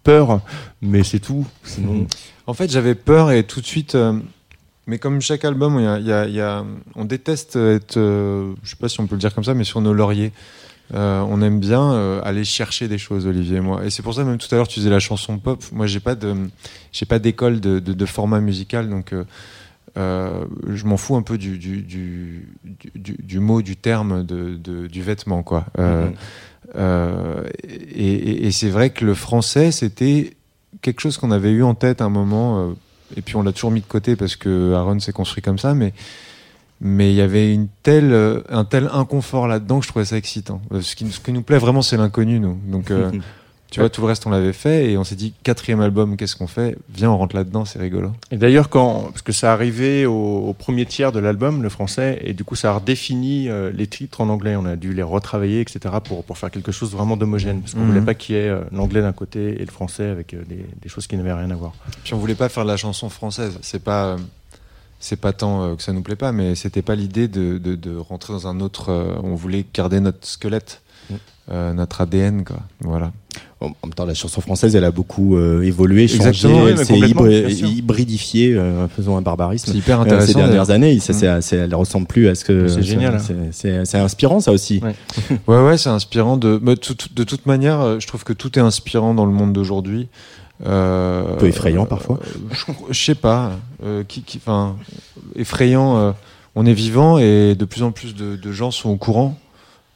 peur, 0.04 0.41
mais 0.84 1.04
c'est 1.04 1.19
tout. 1.19 1.48
Sinon, 1.63 2.06
En 2.45 2.54
fait, 2.54 2.69
j'avais 2.71 2.93
peur 2.93 3.32
et 3.32 3.43
tout 3.43 3.60
de 3.60 3.65
suite. 3.65 3.95
euh, 3.95 4.19
mais 4.88 4.98
comme 5.00 5.21
chaque 5.21 5.45
album, 5.45 5.78
il 5.80 5.84
y 5.84 5.88
a, 5.88 5.98
il 6.00 6.06
y 6.08 6.12
a- 6.12 6.26
il 6.28 6.34
y 6.36 6.41
a- 6.41 6.63
on 6.95 7.06
déteste 7.06 7.56
être, 7.56 7.98
euh, 7.98 8.54
je 8.63 8.69
sais 8.71 8.76
pas 8.76 8.89
si 8.89 9.00
on 9.00 9.08
peut 9.08 9.15
le 9.15 9.19
dire 9.21 9.34
comme 9.34 9.43
ça, 9.43 9.54
mais 9.54 9.63
sur 9.63 9.82
nos 9.82 9.93
lauriers. 9.93 10.32
Euh, 10.93 11.21
on 11.28 11.41
aime 11.41 11.60
bien 11.60 11.93
euh, 11.93 12.21
aller 12.24 12.43
chercher 12.43 12.88
des 12.88 13.00
choses, 13.00 13.26
Olivier 13.26 13.58
et 13.58 13.62
moi. 13.62 13.84
Et 13.86 13.89
c'est 13.89 14.04
pour 14.04 14.13
ça 14.13 14.24
même 14.24 14.38
tout 14.38 14.48
à 14.52 14.56
l'heure 14.56 14.67
tu 14.67 14.80
disais 14.80 14.91
la 14.91 15.00
chanson 15.00 15.39
pop. 15.39 15.63
Moi, 15.71 15.88
j'ai 15.88 16.00
pas 16.00 16.13
de, 16.13 16.36
j'ai 16.91 17.08
pas 17.08 17.17
d'école 17.17 17.60
de, 17.60 17.80
de, 17.80 17.93
de 17.93 18.06
format 18.06 18.39
musical, 18.39 18.88
donc 18.88 19.12
euh, 19.98 20.45
je 20.67 20.86
m'en 20.86 20.98
fous 20.98 21.15
un 21.15 21.24
peu 21.24 21.38
du, 21.39 21.58
du, 21.58 21.82
du, 21.82 22.48
du, 22.93 23.15
du 23.17 23.39
mot, 23.39 23.63
du 23.63 23.76
terme, 23.78 24.24
de, 24.24 24.56
de- 24.58 24.86
du 24.86 25.02
vêtement, 25.02 25.41
quoi. 25.41 25.65
Euh, 26.76 27.43
et 27.63 28.13
et- 28.13 28.45
et 28.48 28.52
c'est 28.52 28.69
vrai 28.69 28.89
que 28.89 29.06
le 29.06 29.13
français, 29.13 29.71
c'était 29.71 30.34
quelque 30.82 31.00
chose 31.02 31.17
qu'on 31.17 31.32
avait 31.32 31.52
eu 31.52 31.63
en 31.63 31.74
tête 31.76 32.02
à 32.02 32.06
un 32.06 32.10
moment, 32.10 32.76
et 33.17 33.21
puis 33.21 33.36
on 33.36 33.41
l'a 33.43 33.51
toujours 33.51 33.71
mis 33.71 33.82
de 33.82 33.86
côté 33.86 34.15
parce 34.15 34.36
que 34.36 34.73
Aaron 34.73 34.99
s'est 34.99 35.13
construit 35.13 35.41
comme 35.41 35.60
ça, 35.60 35.73
mais 35.73 35.93
mais 36.82 37.12
il 37.12 37.15
y 37.15 37.21
avait 37.21 37.54
une 37.54 37.67
telle, 37.84 38.12
euh, 38.12 38.41
un 38.49 38.65
tel 38.65 38.89
inconfort 38.91 39.47
là-dedans 39.47 39.80
que 39.80 39.86
je 39.86 39.89
trouvais 39.91 40.06
ça 40.06 40.17
excitant. 40.17 40.62
Euh, 40.73 40.82
Ce 40.82 40.95
qui, 40.95 41.10
ce 41.10 41.19
qui 41.19 41.32
nous 41.32 41.41
plaît 41.41 41.58
vraiment, 41.58 41.82
c'est 41.82 41.97
l'inconnu, 41.97 42.39
nous. 42.39 42.58
Euh, 42.91 43.12
tu 43.71 43.80
vois, 43.82 43.89
tout 43.89 43.99
le 44.01 44.08
reste, 44.08 44.25
on 44.25 44.30
l'avait 44.30 44.54
fait, 44.54 44.91
et 44.91 44.97
on 44.97 45.04
s'est 45.04 45.15
dit, 45.15 45.34
quatrième 45.43 45.82
album, 45.82 46.15
qu'est-ce 46.15 46.36
qu'on 46.38 46.47
fait? 46.47 46.78
Viens, 46.93 47.12
on 47.12 47.17
rentre 47.17 47.36
là-dedans, 47.36 47.65
c'est 47.65 47.80
rigolo. 47.80 48.12
Et 48.32 48.38
d'ailleurs, 48.38 48.69
quand 48.69 49.08
parce 49.10 49.21
que 49.21 49.34
ça 49.34 49.51
arrivait 49.51 50.06
au, 50.06 50.13
au 50.47 50.54
premier 50.54 50.86
tiers 50.86 51.12
de 51.12 51.19
l'album, 51.19 51.62
le 51.62 51.67
français, 51.69 52.19
et 52.23 52.34
du 52.34 52.43
coup, 52.45 52.56
ça 52.56 52.69
a 52.71 52.75
redéfini 52.75 53.49
euh, 53.49 53.71
les 53.73 53.88
titres 53.88 54.21
en 54.21 54.30
anglais. 54.30 54.56
On 54.56 54.65
a 54.65 54.75
dû 54.78 54.93
les 54.93 55.04
retravailler, 55.04 55.60
etc., 55.62 55.95
pour 56.04 56.23
pour 56.23 56.38
faire 56.38 56.51
quelque 56.51 56.71
chose 56.71 56.91
vraiment 56.91 57.17
d'homogène, 57.17 57.60
parce 57.62 57.73
qu'on 57.73 57.82
Mhm. 57.82 57.88
voulait 57.88 58.01
pas 58.06 58.13
qu'il 58.13 58.36
y 58.36 58.38
ait 58.38 58.47
euh, 58.49 58.62
l'anglais 58.71 59.01
d'un 59.01 59.12
côté 59.13 59.62
et 59.62 59.65
le 59.65 59.71
français 59.71 60.06
avec 60.10 60.34
euh, 60.34 60.43
des, 60.47 60.65
des 60.82 60.89
choses 60.89 61.08
qui 61.08 61.17
n'avaient 61.17 61.34
rien 61.34 61.49
à 61.51 61.56
voir. 61.56 61.73
Puis 62.06 62.13
on 62.13 62.17
voulait 62.17 62.36
pas 62.36 62.47
faire 62.49 62.63
de 62.63 62.69
la 62.69 62.78
chanson 62.78 63.10
française. 63.10 63.58
C'est 63.62 63.84
pas, 63.84 64.15
c'est 64.99 65.19
pas 65.19 65.34
tant 65.34 65.75
que 65.75 65.84
ça 65.84 65.91
nous 65.91 66.01
plaît 66.01 66.15
pas, 66.15 66.32
mais 66.32 66.56
c'était 66.56 66.82
pas 66.82 66.95
l'idée 66.95 67.28
de, 67.28 67.58
de, 67.58 67.75
de 67.75 67.97
rentrer 67.97 68.32
dans 68.34 68.47
un 68.47 68.62
autre. 68.62 68.91
on 69.21 69.36
voulait 69.36 69.65
garder 69.73 69.99
notre 69.99 70.25
squelette, 70.25 70.82
Mm. 70.82 70.85
Euh, 71.52 71.74
notre 71.74 72.02
ADN, 72.02 72.44
quoi. 72.44 72.58
Voilà. 72.82 73.12
En 73.62 73.68
en 73.68 73.88
même 73.88 73.94
temps, 73.94 74.06
la 74.06 74.13
chanson 74.13 74.41
française, 74.41 74.76
elle 74.76 74.84
a 74.84 74.91
beaucoup 74.91 75.38
euh, 75.38 75.62
évolué, 75.62 76.08
changé, 76.08 76.48
oui, 76.48 76.70
elle 76.72 76.78
s'est 76.78 76.94
complètement, 76.94 77.22
hybri- 77.26 77.46
bien 77.48 77.56
sûr. 77.56 77.68
hybridifié, 77.70 78.54
euh, 78.54 78.88
faisant 78.88 79.18
un 79.18 79.22
barbarisme. 79.22 79.72
C'est 79.72 79.78
hyper 79.78 80.00
Euh, 80.00 80.04
intéressant. 80.04 80.28
ces 80.28 80.34
dernières 80.34 80.70
années, 80.72 81.00
ça, 81.00 81.13
Mm. 81.13 81.15
c'est- 81.15 81.41
c'est- 81.41 81.56
elle 81.58 81.76
ressemble 81.76 82.06
plus 82.08 82.28
à 82.28 82.36
ce 82.36 82.44
que. 82.46 82.68
C'est 82.68 82.84
génial, 82.84 83.15
hein. 83.15 83.50
c'est- 83.52 83.98
inspirant, 83.98 84.39
ça 84.39 84.52
aussi. 84.52 84.82
Ouais. 84.84 84.96
Ouais, 85.48 85.63
ouais, 85.65 85.78
c'est 85.78 85.89
inspirant. 85.89 86.38
De, 86.38 86.58
tout- 86.76 86.96
tout- 86.96 87.10
de 87.13 87.24
toute 87.24 87.46
manière, 87.46 88.00
je 88.00 88.08
trouve 88.08 88.24
que 88.24 88.34
tout 88.34 88.58
est 88.60 88.62
inspirant 88.62 89.13
dans 89.13 89.26
le 89.26 89.32
monde 89.32 89.54
d'aujourd'hui. 89.54 90.08
Euh, 90.65 91.34
Un 91.34 91.38
peu 91.38 91.48
effrayant, 91.48 91.86
parfois. 91.86 92.20
je, 92.52 92.72
je 92.89 93.06
sais 93.06 93.15
pas. 93.15 93.52
qui, 94.08 94.22
qui, 94.24 94.38
enfin, 94.38 94.76
effrayant. 95.36 96.13
on 96.56 96.65
est 96.65 96.74
vivant 96.74 97.18
et 97.18 97.56
de 97.56 97.65
plus 97.65 97.84
en 97.84 97.91
plus 97.91 98.15
de, 98.15 98.36
de 98.38 98.52
gens 98.52 98.72
sont 98.72 98.89
au 98.89 98.96
courant 98.98 99.38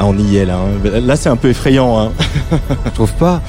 On 0.09 0.19
y 0.19 0.37
est 0.37 0.45
là. 0.45 0.59
hein. 0.59 1.01
Là, 1.01 1.17
c'est 1.17 1.29
un 1.29 1.37
peu 1.37 1.49
effrayant. 1.49 1.99
Hein. 1.99 2.13
Je 2.87 2.91
trouve 2.91 3.13
pas. 3.15 3.43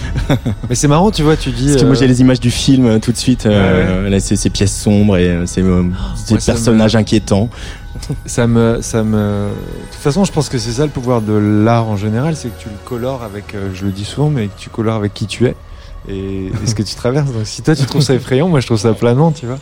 Mais 0.69 0.75
c'est 0.75 0.87
marrant, 0.87 1.11
tu 1.11 1.23
vois, 1.23 1.35
tu 1.37 1.51
dis. 1.51 1.67
Parce 1.69 1.77
que 1.81 1.85
moi, 1.87 1.95
euh, 1.95 1.99
j'ai 1.99 2.07
les 2.07 2.21
images 2.21 2.39
du 2.39 2.51
film 2.51 2.85
euh, 2.85 2.99
tout 2.99 3.11
de 3.11 3.17
suite. 3.17 3.45
euh, 3.45 4.09
Là, 4.09 4.19
c'est 4.19 4.35
ces 4.35 4.49
pièces 4.49 4.75
sombres 4.75 5.17
et 5.17 5.27
euh, 5.29 5.45
ces, 5.45 5.63
ces 6.15 6.39
ça 6.39 6.53
personnages 6.53 6.95
inquiétants. 6.95 7.49
ça 8.25 8.47
me, 8.47 8.79
ça 8.81 9.03
me. 9.03 9.17
De 9.49 9.91
toute 9.91 10.01
façon, 10.01 10.23
je 10.25 10.31
pense 10.31 10.49
que 10.49 10.57
c'est 10.57 10.71
ça 10.71 10.83
le 10.83 10.91
pouvoir 10.91 11.21
de 11.21 11.33
l'art 11.33 11.87
en 11.87 11.97
général, 11.97 12.35
c'est 12.35 12.49
que 12.49 12.61
tu 12.61 12.69
le 12.69 12.75
colores 12.85 13.23
avec, 13.23 13.55
je 13.73 13.85
le 13.85 13.91
dis 13.91 14.05
souvent, 14.05 14.29
mais 14.29 14.47
que 14.47 14.57
tu 14.57 14.69
colores 14.69 14.95
avec 14.95 15.13
qui 15.13 15.25
tu 15.25 15.45
es 15.47 15.55
et, 16.07 16.45
et 16.47 16.67
ce 16.67 16.73
que 16.75 16.81
tu 16.83 16.95
traverses. 16.95 17.31
Donc, 17.31 17.45
si 17.45 17.61
toi 17.61 17.75
tu 17.75 17.85
trouves 17.85 18.01
ça 18.01 18.13
effrayant, 18.13 18.47
moi 18.47 18.61
je 18.61 18.67
trouve 18.67 18.79
ça 18.79 18.93
planant, 18.93 19.31
tu 19.31 19.45
vois. 19.47 19.57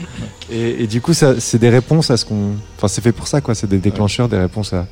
Et, 0.51 0.83
et 0.83 0.87
du 0.87 1.01
coup, 1.01 1.13
ça, 1.13 1.39
c'est 1.39 1.57
des 1.57 1.69
réponses 1.69 2.11
à 2.11 2.17
ce 2.17 2.25
qu'on. 2.25 2.51
Enfin, 2.77 2.87
c'est 2.87 3.01
fait 3.01 3.11
pour 3.11 3.27
ça, 3.27 3.41
quoi. 3.41 3.55
C'est 3.55 3.67
des 3.67 3.79
déclencheurs, 3.79 4.29
des 4.29 4.37
réponses 4.37 4.71
à 4.73 4.85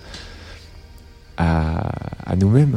à, 1.38 1.92
à 2.26 2.36
nous-mêmes. 2.36 2.76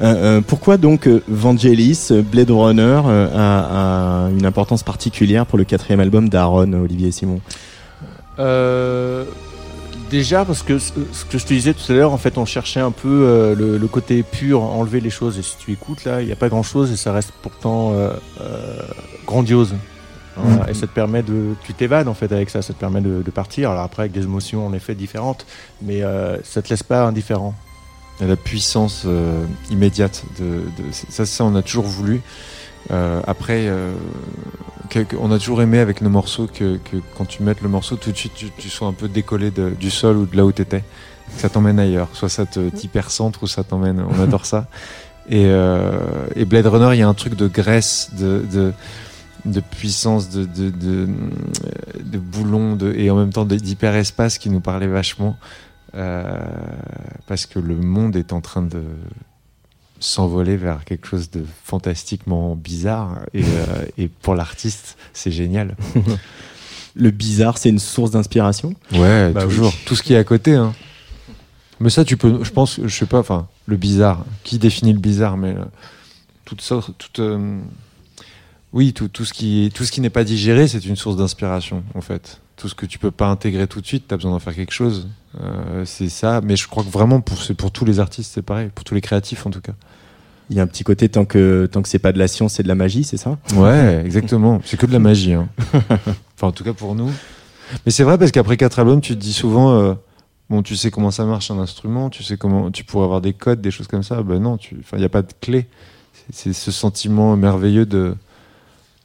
Euh, 0.00 0.38
euh, 0.38 0.40
pourquoi 0.40 0.76
donc 0.76 1.08
euh, 1.08 1.22
Vangelis, 1.26 2.10
Blade 2.30 2.50
Runner, 2.50 3.00
euh, 3.06 3.28
a, 3.34 4.26
a 4.26 4.30
une 4.30 4.46
importance 4.46 4.84
particulière 4.84 5.44
pour 5.44 5.58
le 5.58 5.64
quatrième 5.64 6.00
album 6.00 6.28
d'Aaron, 6.28 6.72
Olivier 6.72 7.08
et 7.08 7.12
Simon? 7.12 7.40
Euh, 8.38 9.24
déjà 10.08 10.44
parce 10.44 10.62
que 10.62 10.78
ce 10.78 10.92
que 11.28 11.38
je 11.38 11.44
te 11.44 11.52
disais 11.52 11.74
tout 11.74 11.90
à 11.90 11.94
l'heure, 11.96 12.12
en 12.12 12.18
fait, 12.18 12.38
on 12.38 12.44
cherchait 12.44 12.78
un 12.78 12.92
peu 12.92 13.08
euh, 13.08 13.56
le, 13.56 13.76
le 13.76 13.86
côté 13.88 14.22
pur, 14.22 14.62
enlever 14.62 15.00
les 15.00 15.10
choses. 15.10 15.36
Et 15.36 15.42
si 15.42 15.56
tu 15.58 15.72
écoutes 15.72 16.04
là, 16.04 16.22
il 16.22 16.26
n'y 16.26 16.32
a 16.32 16.36
pas 16.36 16.48
grand 16.48 16.62
chose 16.62 16.92
et 16.92 16.96
ça 16.96 17.12
reste 17.12 17.32
pourtant 17.42 17.92
euh, 17.94 18.10
euh, 18.40 18.78
grandiose. 19.26 19.74
Voilà. 20.36 20.62
Mhm. 20.62 20.70
Et 20.70 20.74
ça 20.74 20.86
te 20.86 20.92
permet 20.92 21.24
de, 21.24 21.54
tu 21.64 21.74
t'évades 21.74 22.06
en 22.06 22.14
fait 22.14 22.30
avec 22.30 22.50
ça, 22.50 22.62
ça 22.62 22.72
te 22.72 22.78
permet 22.78 23.00
de, 23.00 23.22
de 23.24 23.30
partir. 23.32 23.72
Alors 23.72 23.82
après 23.82 24.02
avec 24.02 24.12
des 24.12 24.22
émotions 24.22 24.64
en 24.64 24.72
effet 24.72 24.94
différentes, 24.94 25.44
mais 25.82 26.04
euh, 26.04 26.36
ça 26.44 26.62
te 26.62 26.68
laisse 26.68 26.84
pas 26.84 27.02
indifférent. 27.02 27.54
La 28.20 28.36
puissance 28.36 29.02
euh, 29.06 29.44
immédiate 29.70 30.24
de, 30.40 30.44
de- 30.76 30.92
ça, 30.92 31.24
ça 31.24 31.44
on 31.44 31.54
a 31.54 31.62
toujours 31.62 31.84
voulu. 31.86 32.20
Euh, 32.90 33.20
après, 33.26 33.66
euh, 33.68 33.92
que- 34.90 35.00
que- 35.00 35.16
on 35.20 35.30
a 35.30 35.38
toujours 35.38 35.62
aimé 35.62 35.78
avec 35.78 36.00
nos 36.00 36.10
morceaux 36.10 36.46
que, 36.52 36.78
que 36.78 36.96
quand 37.16 37.26
tu 37.26 37.42
mettes 37.44 37.60
le 37.60 37.68
morceau, 37.68 37.96
tout 37.96 38.10
de 38.10 38.16
suite 38.16 38.32
tu, 38.34 38.46
tu 38.58 38.68
sois 38.70 38.88
un 38.88 38.92
peu 38.92 39.08
décollé 39.08 39.50
de- 39.52 39.70
du 39.70 39.90
sol 39.90 40.16
ou 40.16 40.26
de 40.26 40.36
là 40.36 40.44
où 40.44 40.50
t'étais, 40.52 40.80
que 40.80 41.40
ça 41.40 41.48
t'emmène 41.48 41.78
ailleurs. 41.78 42.08
Soit 42.14 42.28
ça 42.28 42.44
t'hypercentre 42.46 43.42
ou 43.42 43.46
ça 43.46 43.62
t'emmène. 43.62 44.02
On 44.08 44.20
adore 44.20 44.46
ça. 44.46 44.66
Et, 45.30 45.44
euh, 45.46 45.92
et 46.34 46.44
Blade 46.44 46.66
Runner, 46.66 46.90
il 46.94 46.98
y 46.98 47.02
a 47.02 47.08
un 47.08 47.14
truc 47.14 47.34
de 47.36 47.46
graisse, 47.46 48.10
de, 48.18 48.42
de, 48.50 48.72
de 49.44 49.60
puissance, 49.60 50.30
de, 50.30 50.44
de, 50.44 50.70
de, 50.70 51.06
de 52.02 52.18
boulon, 52.18 52.74
de, 52.76 52.92
et 52.94 53.10
en 53.10 53.16
même 53.16 53.32
temps 53.32 53.44
d'hyperespace 53.44 54.38
qui 54.38 54.48
nous 54.50 54.60
parlait 54.60 54.86
vachement. 54.88 55.36
Euh, 55.94 56.38
parce 57.26 57.46
que 57.46 57.58
le 57.58 57.76
monde 57.76 58.16
est 58.16 58.32
en 58.32 58.40
train 58.40 58.62
de 58.62 58.82
s'envoler 60.00 60.56
vers 60.56 60.84
quelque 60.84 61.06
chose 61.08 61.30
de 61.30 61.44
fantastiquement 61.64 62.54
bizarre. 62.56 63.20
Et, 63.34 63.42
euh, 63.44 63.84
et 63.96 64.08
pour 64.08 64.34
l'artiste 64.34 64.96
c'est 65.12 65.30
génial. 65.32 65.76
Le 66.94 67.10
bizarre, 67.12 67.58
c'est 67.58 67.68
une 67.68 67.78
source 67.78 68.10
d'inspiration? 68.10 68.74
Ouais 68.92 69.30
Bah 69.30 69.42
toujours. 69.44 69.68
Oui. 69.72 69.80
tout 69.86 69.94
ce 69.94 70.02
qui 70.02 70.14
est 70.14 70.16
à 70.16 70.24
côté 70.24 70.54
hein. 70.54 70.72
mais 71.78 71.90
ça 71.90 72.04
tu 72.04 72.16
peux 72.16 72.42
je 72.42 72.50
pense 72.50 72.80
je 72.82 72.88
sais 72.88 73.06
pas 73.06 73.20
enfin 73.20 73.46
le 73.66 73.76
bizarre. 73.76 74.24
Qui 74.42 74.58
définit 74.58 74.92
le 74.92 74.98
bizarre? 74.98 75.36
Mais 75.36 75.54
euh, 75.54 75.64
toute 76.44 76.60
sorte 76.60 76.90
toute 76.98 77.20
euh, 77.20 77.58
oui 78.72 78.92
tout, 78.92 79.08
tout 79.08 79.24
ce 79.24 79.32
qui 79.32 79.70
tout 79.74 79.84
ce 79.84 79.92
qui 79.92 80.00
n'est 80.00 80.10
pas 80.10 80.24
digéré 80.24 80.66
c'est 80.66 80.84
une 80.84 80.96
source 80.96 81.16
d'inspiration 81.16 81.84
en 81.94 82.00
fait 82.00 82.40
tout 82.58 82.68
ce 82.68 82.74
que 82.74 82.86
tu 82.86 82.98
peux 82.98 83.10
pas 83.10 83.28
intégrer 83.28 83.66
tout 83.66 83.80
de 83.80 83.86
suite 83.86 84.08
tu 84.08 84.14
as 84.14 84.16
besoin 84.16 84.32
d'en 84.32 84.38
faire 84.38 84.54
quelque 84.54 84.72
chose 84.74 85.08
Euh, 85.40 85.84
c'est 85.84 86.08
ça 86.08 86.40
mais 86.42 86.56
je 86.56 86.66
crois 86.68 86.82
que 86.82 86.90
vraiment 86.90 87.20
pour 87.20 87.40
c'est 87.42 87.54
pour 87.54 87.70
tous 87.70 87.84
les 87.84 88.00
artistes 88.00 88.32
c'est 88.34 88.42
pareil 88.42 88.70
pour 88.74 88.84
tous 88.84 88.94
les 88.94 89.00
créatifs 89.02 89.46
en 89.46 89.50
tout 89.50 89.60
cas 89.60 89.74
Il 90.50 90.56
y 90.56 90.60
a 90.60 90.62
un 90.62 90.66
petit 90.66 90.82
côté 90.84 91.08
tant 91.08 91.24
que 91.26 91.66
tant 91.70 91.82
que 91.82 91.88
c'est 91.88 91.98
pas 91.98 92.12
de 92.12 92.18
la 92.18 92.26
science, 92.28 92.54
c'est 92.54 92.62
de 92.62 92.68
la 92.68 92.74
magie, 92.74 93.04
c'est 93.04 93.18
ça? 93.18 93.36
Ouais, 93.54 94.02
exactement. 94.04 94.60
C'est 94.64 94.78
que 94.78 94.86
de 94.86 94.92
la 94.92 94.98
magie. 94.98 95.34
Hein. 95.34 95.48
enfin, 96.34 96.48
en 96.48 96.52
tout 96.52 96.64
cas 96.64 96.72
pour 96.72 96.94
nous. 96.94 97.10
Mais 97.84 97.92
c'est 97.92 98.02
vrai 98.02 98.16
parce 98.16 98.30
qu'après 98.32 98.56
quatre 98.56 98.78
albums, 98.78 99.02
tu 99.02 99.12
te 99.14 99.20
dis 99.20 99.34
souvent, 99.34 99.74
euh, 99.74 99.94
bon, 100.48 100.62
tu 100.62 100.74
sais 100.74 100.90
comment 100.90 101.10
ça 101.10 101.26
marche 101.26 101.50
un 101.50 101.58
instrument, 101.58 102.08
tu 102.08 102.22
sais 102.22 102.38
comment 102.38 102.70
tu 102.70 102.82
pourrais 102.82 103.04
avoir 103.04 103.20
des 103.20 103.34
codes, 103.34 103.60
des 103.60 103.70
choses 103.70 103.88
comme 103.88 104.02
ça. 104.02 104.22
Ben 104.22 104.38
non, 104.40 104.56
il 104.72 104.98
n'y 104.98 105.04
a 105.04 105.10
pas 105.10 105.20
de 105.20 105.34
clé. 105.38 105.66
C'est 106.32 106.54
ce 106.54 106.70
sentiment 106.72 107.36
merveilleux 107.36 107.84
de 107.84 108.14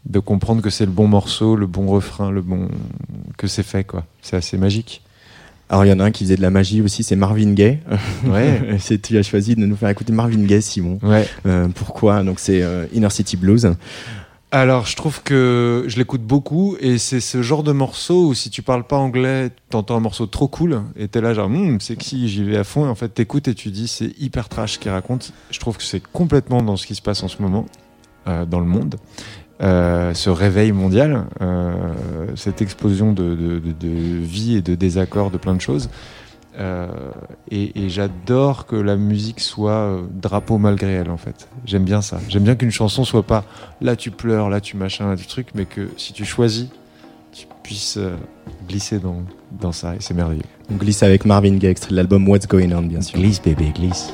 de 0.06 0.20
comprendre 0.20 0.62
que 0.62 0.70
c'est 0.70 0.86
le 0.86 0.92
bon 0.92 1.08
morceau, 1.08 1.56
le 1.56 1.68
bon 1.68 1.88
refrain, 1.88 2.30
le 2.32 2.42
bon 2.42 2.68
que 3.38 3.48
c'est 3.48 3.64
fait 3.64 3.84
quoi. 3.84 4.06
C'est 4.22 4.36
assez 4.36 4.58
magique. 4.58 5.02
Alors 5.70 5.86
il 5.86 5.90
y 5.90 5.94
en 5.94 6.00
a 6.00 6.04
un 6.04 6.12
qui 6.12 6.24
faisait 6.26 6.36
de 6.36 6.42
la 6.42 6.50
magie 6.50 6.82
aussi, 6.82 7.04
c'est 7.04 7.16
Marvin 7.16 7.54
Gaye. 7.54 7.80
Ouais. 8.26 8.76
C'est- 8.80 9.02
tu 9.02 9.18
as 9.18 9.24
choisi 9.24 9.56
de 9.56 9.66
nous 9.66 9.76
faire 9.78 9.90
écouter 9.90 10.12
Marvin 10.14 10.44
Gaye, 10.44 10.62
Simon. 10.62 11.00
Ouais. 11.02 11.28
Euh, 11.46 11.68
pourquoi? 11.74 12.22
Donc 12.24 12.40
c'est 12.40 12.62
euh, 12.62 12.86
Inner 12.94 13.10
City 13.10 13.38
Blues. 13.38 13.74
Alors, 14.52 14.86
je 14.86 14.96
trouve 14.96 15.24
que 15.24 15.86
je 15.88 15.98
l'écoute 15.98 16.22
beaucoup 16.22 16.76
et 16.80 17.00
c'est 17.00 17.22
ce 17.22 17.42
genre 17.42 17.64
de 17.64 17.72
morceau 17.72 18.28
où 18.28 18.34
si 18.36 18.52
tu 18.52 18.62
parles 18.62 18.84
pas 18.86 18.98
anglais, 18.98 19.50
t'entends 19.72 19.98
un 19.98 20.00
morceau 20.00 20.28
trop 20.28 20.48
cool 20.48 20.84
et 20.96 21.08
t'es 21.08 21.22
là 21.22 21.34
genre 21.34 21.48
Hum, 21.48 21.82
sexy, 21.82 22.30
j'y 22.30 22.44
vais 22.44 22.58
à 22.58 22.64
fond 22.64 22.86
et 22.86 22.90
en 22.90 22.94
fait 22.94 23.10
t'écoutes 23.10 23.48
et 23.48 23.56
tu 23.56 23.72
dis 23.72 23.88
c'est 23.88 24.14
hyper 24.20 24.50
trash 24.50 24.74
ce 24.74 24.80
qu'il 24.80 24.92
raconte. 24.92 25.34
Je 25.50 25.60
trouve 25.60 25.78
que 25.78 25.84
c'est 25.84 26.04
complètement 26.04 26.62
dans 26.62 26.76
ce 26.78 26.86
qui 26.86 26.94
se 26.94 27.02
passe 27.02 27.24
en 27.24 27.30
ce 27.30 27.42
moment 27.42 27.66
euh, 28.28 28.46
dans 28.46 28.60
le 28.60 28.68
monde. 28.68 28.98
Euh, 29.62 30.14
ce 30.16 30.30
réveil 30.32 30.72
mondial, 30.72 31.26
euh, 31.42 31.72
cette 32.36 32.62
explosion 32.62 33.14
de, 33.14 33.36
de, 33.36 33.60
de- 33.60 33.72
de 33.80 33.88
vie 33.88 34.56
et 34.58 34.62
de 34.62 34.74
désaccords 34.76 35.30
de 35.32 35.38
plein 35.38 35.54
de 35.54 35.62
choses. 35.62 35.90
Euh, 36.60 36.88
et 37.50 37.84
et 37.86 37.90
j'adore 37.90 38.66
que 38.66 38.76
la 38.76 38.96
musique 38.96 39.40
soit 39.40 40.02
drapeau 40.12 40.58
malgré 40.58 40.92
elle 40.94 41.10
en 41.12 41.18
fait. 41.18 41.48
J'aime 41.66 41.84
bien 41.84 42.02
ça. 42.02 42.20
J'aime 42.30 42.44
bien 42.44 42.56
qu'une 42.56 42.72
chanson 42.72 43.04
soit 43.06 43.24
pas 43.24 43.44
là 43.80 43.96
tu 43.96 44.12
pleures, 44.12 44.50
là 44.50 44.60
tu 44.60 44.76
machin, 44.76 45.08
là 45.08 45.16
tu 45.16 45.28
truc, 45.28 45.48
mais 45.56 45.66
que 45.66 45.90
si 45.98 46.14
tu 46.14 46.26
choisis, 46.26 46.68
tu 47.32 47.46
puisses 47.64 48.00
glisser 48.68 49.00
dans, 49.00 49.22
dans 49.62 49.72
ça 49.72 49.96
et 49.96 49.98
c'est 50.00 50.14
merveilleux. 50.16 50.44
On 50.72 50.76
glisse 50.76 51.04
avec 51.04 51.26
Marvin 51.26 51.56
Gaye, 51.56 51.70
extrait 51.72 51.92
de 51.92 51.96
l'album 51.96 52.28
What's 52.28 52.48
Going 52.48 52.72
On, 52.72 52.82
bien 52.84 53.02
sûr. 53.02 53.18
Glisse 53.20 53.42
bébé, 53.42 53.72
glisse. 53.74 54.14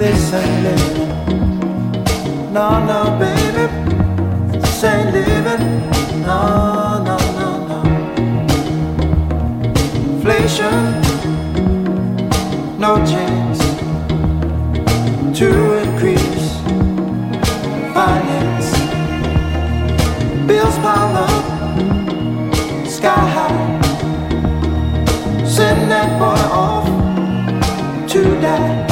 this 0.00 0.32
ain't 0.32 0.62
living. 0.62 1.08
No, 2.54 2.68
no, 2.90 3.18
baby, 3.18 3.66
this 4.58 4.82
ain't 4.82 5.12
living. 5.12 5.64
No, 6.22 7.04
no, 7.04 7.18
no, 7.38 7.48
no. 7.70 7.80
Inflation, 10.14 10.80
no 12.78 12.96
chance 13.12 13.60
to 15.38 15.48
increase 15.84 16.48
finance. 17.92 18.70
Bills 20.46 20.76
pile 20.78 21.16
up, 21.28 21.44
sky 22.88 23.24
high. 23.36 23.80
Send 25.44 25.90
that 25.90 26.08
boy 26.18 26.40
off 26.56 26.88
to 28.08 28.22
die. 28.40 28.89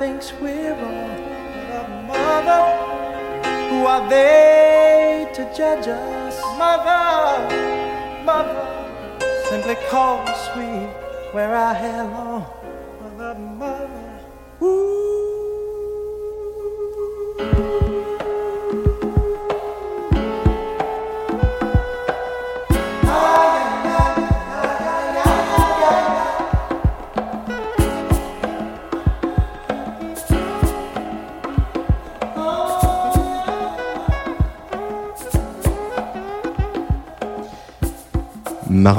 Thinks 0.00 0.32
we're 0.40 0.59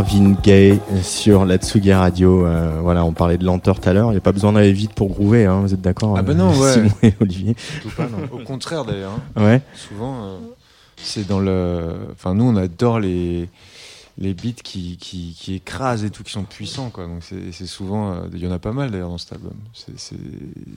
Marvin 0.01 0.31
Gaye 0.41 0.79
sur 1.03 1.45
la 1.45 1.57
Tsugi 1.57 1.93
Radio. 1.93 2.43
Euh, 2.43 2.79
voilà, 2.81 3.05
on 3.05 3.13
parlait 3.13 3.37
de 3.37 3.45
lenteur 3.45 3.79
tout 3.79 3.87
à 3.87 3.93
l'heure. 3.93 4.07
Il 4.07 4.13
n'y 4.13 4.17
a 4.17 4.21
pas 4.21 4.31
besoin 4.31 4.51
d'aller 4.51 4.73
vite 4.73 4.93
pour 4.93 5.09
groover, 5.09 5.45
hein, 5.45 5.61
vous 5.61 5.75
êtes 5.75 5.81
d'accord 5.81 6.17
Ah 6.17 6.23
euh, 6.27 6.33
non, 6.33 6.57
ouais. 6.57 6.73
Simon 6.73 6.89
et 7.03 7.13
Olivier. 7.21 7.55
Surtout 7.83 7.95
pas, 7.95 8.07
non. 8.07 8.17
Au 8.31 8.43
contraire 8.43 8.83
d'ailleurs. 8.83 9.11
hein. 9.35 9.43
Ouais. 9.43 9.61
Souvent, 9.75 10.23
euh, 10.23 10.37
c'est 10.97 11.27
dans 11.27 11.39
le. 11.39 11.93
Enfin, 12.13 12.33
nous, 12.33 12.45
on 12.45 12.55
adore 12.55 12.99
les 12.99 13.47
les 14.17 14.33
beats 14.33 14.61
qui, 14.63 14.97
qui, 14.97 15.35
qui 15.39 15.53
écrasent 15.55 16.03
et 16.03 16.09
tout, 16.09 16.23
qui 16.23 16.31
sont 16.31 16.45
puissants. 16.45 16.89
Quoi. 16.89 17.05
Donc 17.05 17.21
c'est 17.21 17.67
souvent, 17.67 18.11
euh, 18.11 18.15
il 18.33 18.39
y 18.39 18.47
en 18.47 18.51
a 18.51 18.59
pas 18.59 18.71
mal 18.71 18.89
d'ailleurs 18.89 19.09
dans 19.09 19.19
cet 19.19 19.33
album. 19.33 19.53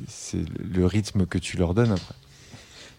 C'est 0.07 0.39
le 0.63 0.85
rythme 0.85 1.25
que 1.25 1.39
tu 1.39 1.57
leur 1.57 1.73
donnes 1.73 1.93
après. 1.93 2.15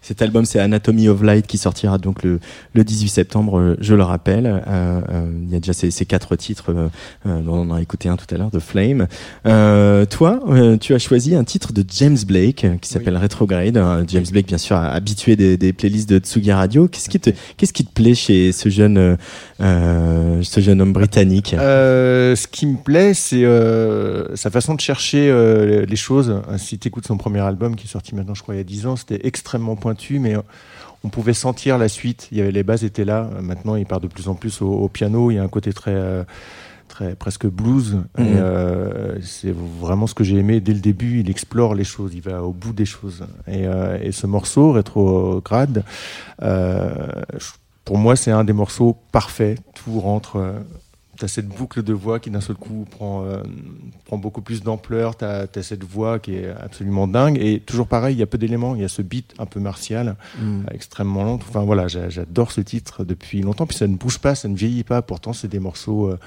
Cet 0.06 0.22
album, 0.22 0.46
c'est 0.46 0.60
Anatomy 0.60 1.10
of 1.10 1.24
Light 1.24 1.48
qui 1.48 1.58
sortira 1.58 1.98
donc 1.98 2.22
le, 2.22 2.39
le 2.74 2.84
18 2.84 3.10
septembre, 3.10 3.58
euh, 3.58 3.76
je 3.80 3.96
le 3.96 4.04
rappelle. 4.04 4.46
Euh, 4.46 5.02
euh, 5.10 5.32
il 5.41 5.52
y 5.52 5.56
a 5.56 5.60
déjà 5.60 5.74
ces, 5.74 5.89
ces 5.89 6.06
quatre 6.06 6.36
titres 6.36 6.91
dont 7.26 7.54
on 7.56 7.74
a 7.74 7.82
écouté 7.82 8.08
un 8.08 8.15
tout 8.15 8.28
à 8.30 8.38
l'heure, 8.38 8.52
de 8.52 8.60
Flame. 8.60 9.08
Euh, 9.48 10.06
toi, 10.06 10.41
tu 10.80 10.94
as 10.94 11.00
choisi 11.00 11.34
un 11.34 11.44
titre 11.44 11.74
de 11.74 11.84
James 11.88 12.20
Blake 12.24 12.68
qui 12.82 12.88
s'appelle 12.88 13.18
Retrograde. 13.18 13.84
James 14.08 14.26
Blake, 14.32 14.46
bien 14.46 14.60
sûr, 14.60 14.76
habitué 14.76 15.36
des, 15.36 15.58
des 15.58 15.74
playlists 15.74 16.08
de 16.08 16.20
Tsugi 16.20 16.52
Radio. 16.52 16.88
Qu'est-ce 16.88 17.10
qui 17.10 17.20
te, 17.20 17.32
qu'est-ce 17.58 17.74
qui 17.74 17.84
te 17.84 17.91
plaît 17.91 18.13
chez 18.13 18.52
ce 18.52 18.70
jeune, 18.70 19.18
euh, 19.60 20.44
ce 20.44 20.60
jeune 20.60 20.82
homme 20.82 20.94
britannique? 20.94 21.56
Euh, 21.58 22.36
ce 22.36 22.48
qui 22.48 22.68
me 22.68 22.78
plaît, 22.78 23.15
c'est 23.15 23.44
euh, 23.44 24.36
sa 24.36 24.52
façon 24.52 24.76
de 24.76 24.82
chercher 24.82 25.34
les 25.88 25.96
choses. 25.96 26.41
Si 26.58 26.78
tu 26.78 26.89
écoutes 26.89 27.08
son 27.08 27.18
premier 27.18 27.39
album, 27.39 27.76
qui 27.76 27.88
est 27.88 27.89
sorti 27.89 28.13
maintenant, 28.13 28.36
je 28.36 28.44
crois, 28.44 28.54
il 28.54 28.60
y 28.60 28.62
a 28.62 28.65
10 28.65 28.86
ans, 28.86 28.96
c'était 28.96 29.22
extrêmement 29.24 29.76
pointu, 29.76 29.95
mais 30.20 30.36
euh, 30.36 30.42
on 31.04 31.10
pouvait 31.10 31.34
sentir 31.34 31.78
la 31.78 31.88
suite. 31.88 32.28
Il 32.32 32.38
y 32.38 32.42
avait, 32.42 32.52
les 32.52 32.64
bases 32.64 32.84
étaient 32.84 33.06
là. 33.06 33.30
Euh, 33.36 33.42
Maintenant, 33.42 33.76
il 33.76 33.86
part 33.86 34.00
de 34.00 34.08
plus 34.08 34.28
en 34.28 34.36
plus 34.36 34.62
au, 34.62 34.72
au 34.72 34.88
piano. 34.90 35.32
Il 35.32 35.36
y 35.36 35.38
a 35.38 35.44
un 35.44 35.48
côté 35.48 35.72
très, 35.74 35.94
euh, 35.94 36.24
très 36.88 37.16
presque 37.16 37.48
blues. 37.48 37.96
Mhm. 37.96 38.04
euh, 38.18 39.18
c'est 39.22 39.54
vraiment 39.54 40.08
ce 40.08 40.14
que 40.14 40.24
j'ai 40.24 40.38
aimé 40.38 40.60
dès 40.62 40.74
le 40.74 40.80
début. 40.80 41.20
Il 41.20 41.30
explore 41.30 41.76
les 41.76 41.84
choses, 41.84 42.14
il 42.14 42.22
va 42.22 42.44
au 42.44 42.52
bout 42.52 42.74
des 42.74 42.86
choses. 42.86 43.26
Et, 43.48 43.68
euh, 43.68 43.98
et 44.02 44.12
ce 44.12 44.28
morceau, 44.28 44.72
Rétrograde, 44.72 45.84
euh, 46.42 47.08
pour 47.84 47.98
moi, 47.98 48.16
c'est 48.16 48.32
un 48.32 48.44
des 48.44 48.54
morceaux 48.54 48.98
parfaits. 49.12 49.60
Tout 49.74 50.00
rentre. 50.00 50.54
Euh, 51.15 51.17
T'as 51.19 51.28
cette 51.28 51.47
boucle 51.47 51.82
de 51.84 51.93
voix 51.93 52.19
qui 52.19 52.30
d'un 52.30 52.41
seul 52.41 52.56
coup 52.56 52.86
prend, 52.89 53.23
euh, 53.23 53.41
prend 54.06 54.17
beaucoup 54.17 54.41
plus 54.41 54.62
d'ampleur. 54.63 55.15
T'as 55.15 55.45
as 55.56 55.63
cette 55.63 55.84
voix 55.84 56.19
qui 56.19 56.36
est 56.36 56.49
absolument 56.49 57.08
dingue. 57.08 57.38
Et 57.39 57.60
toujours 57.60 57.88
pareil, 57.88 58.15
il 58.15 58.19
y 58.19 58.23
a 58.23 58.28
peu 58.28 58.38
d'éléments. 58.38 58.75
Il 58.75 58.82
y 58.82 58.86
a 58.86 58.89
ce 58.89 59.01
beat 59.01 59.34
un 59.39 59.45
peu 59.45 59.60
martial, 59.60 60.15
Mm. 60.39 60.41
euh, 60.41 60.73
extrêmement 60.73 61.23
lent. 61.23 61.36
Enfin 61.36 61.63
voilà, 61.63 61.88
j'a- 61.88 62.10
j'adore 62.10 62.51
ce 62.51 62.62
titre 62.62 63.04
depuis 63.04 63.41
longtemps. 63.41 63.65
Puis 63.65 63.78
ça 63.78 63.88
ne 63.88 63.95
bouge 63.95 64.19
pas, 64.19 64.36
ça 64.36 64.47
ne 64.47 64.56
vieillit 64.56 64.84
pas. 64.84 65.01
Pourtant, 65.01 65.34
c'est 65.34 65.47
des 65.47 65.60
morceaux 65.60 66.08
euh, 66.10 66.19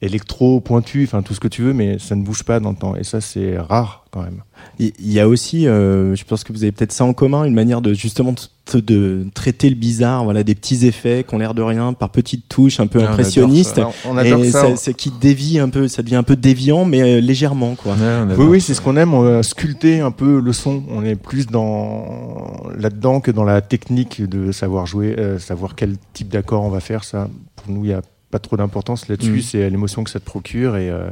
électro, 0.00 0.60
pointus, 0.60 1.08
enfin 1.08 1.22
tout 1.22 1.34
ce 1.34 1.40
que 1.40 1.48
tu 1.48 1.62
veux, 1.62 1.72
mais 1.72 1.98
ça 1.98 2.14
ne 2.14 2.22
bouge 2.22 2.44
pas 2.44 2.60
dans 2.60 2.70
le 2.70 2.76
temps. 2.76 2.94
Et 2.94 3.02
ça, 3.02 3.20
c'est 3.20 3.58
rare 3.58 4.04
quand 4.12 4.22
même. 4.22 4.42
Il 4.78 4.92
y 5.00 5.18
a 5.18 5.28
aussi, 5.28 5.66
euh, 5.66 6.14
je 6.14 6.24
pense 6.24 6.44
que 6.44 6.52
vous 6.52 6.62
avez 6.62 6.72
peut-être 6.72 6.92
ça 6.92 7.04
en 7.04 7.12
commun, 7.12 7.44
une 7.44 7.54
manière 7.54 7.80
de 7.80 7.94
justement 7.94 8.32
de, 8.32 8.80
de 8.80 9.26
traiter 9.34 9.68
le 9.68 9.74
bizarre, 9.74 10.22
voilà, 10.24 10.44
des 10.44 10.54
petits 10.54 10.86
effets 10.86 11.24
qui 11.26 11.34
ont 11.34 11.38
l'air 11.38 11.54
de 11.54 11.62
rien, 11.62 11.94
par 11.94 12.10
petites 12.10 12.48
touches 12.48 12.78
un 12.78 12.86
peu 12.86 13.00
Ah, 13.00 13.02
on 13.02 13.04
adore 13.06 13.14
impressionnistes. 13.14 13.78
Alors, 13.78 13.94
on 14.04 14.16
adore 14.16 14.44
et 14.44 14.50
ça. 14.50 14.76
c'est 14.76 14.94
qui 14.94 15.10
dévie 15.10 15.58
un 15.58 15.68
peu, 15.68 15.88
ça 15.88 16.02
devient 16.02 16.16
un 16.16 16.22
peu 16.22 16.36
déviant, 16.36 16.84
mais 16.84 17.00
euh, 17.00 17.20
légèrement, 17.20 17.74
quoi. 17.74 17.96
Oui, 18.36 18.46
oui, 18.46 18.60
c'est 18.60 18.74
ce 18.74 18.80
qu'on 18.80 18.96
aime, 18.96 19.14
on 19.14 19.22
va 19.22 19.42
sculpter 19.42 20.00
un 20.00 20.12
peu 20.12 20.40
le 20.40 20.52
son. 20.52 20.84
On 20.90 21.04
est 21.04 21.16
plus 21.16 21.46
dans 21.46 22.62
là-dedans 22.76 23.20
que 23.20 23.32
dans 23.32 23.44
la 23.44 23.60
technique 23.60 24.22
de 24.22 24.52
savoir 24.52 24.86
jouer, 24.86 25.16
euh, 25.18 25.38
savoir 25.38 25.74
quel 25.74 25.96
type 26.12 26.28
d'accord 26.28 26.62
on 26.62 26.70
va 26.70 26.80
faire. 26.80 27.02
Ça, 27.02 27.28
pour 27.56 27.74
nous, 27.74 27.84
il 27.84 27.88
n'y 27.88 27.94
a 27.94 28.02
pas 28.30 28.38
trop 28.38 28.56
d'importance 28.56 29.08
là-dessus. 29.08 29.30
Mm. 29.38 29.42
C'est 29.42 29.70
l'émotion 29.70 30.04
que 30.04 30.10
ça 30.10 30.20
te 30.20 30.24
procure 30.24 30.76
et, 30.76 30.90
euh, 30.90 31.08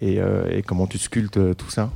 et, 0.00 0.18
euh, 0.20 0.42
et 0.50 0.62
comment 0.62 0.86
tu 0.86 0.98
sculptes 0.98 1.36
euh, 1.36 1.54
tout 1.54 1.70
ça. 1.70 1.90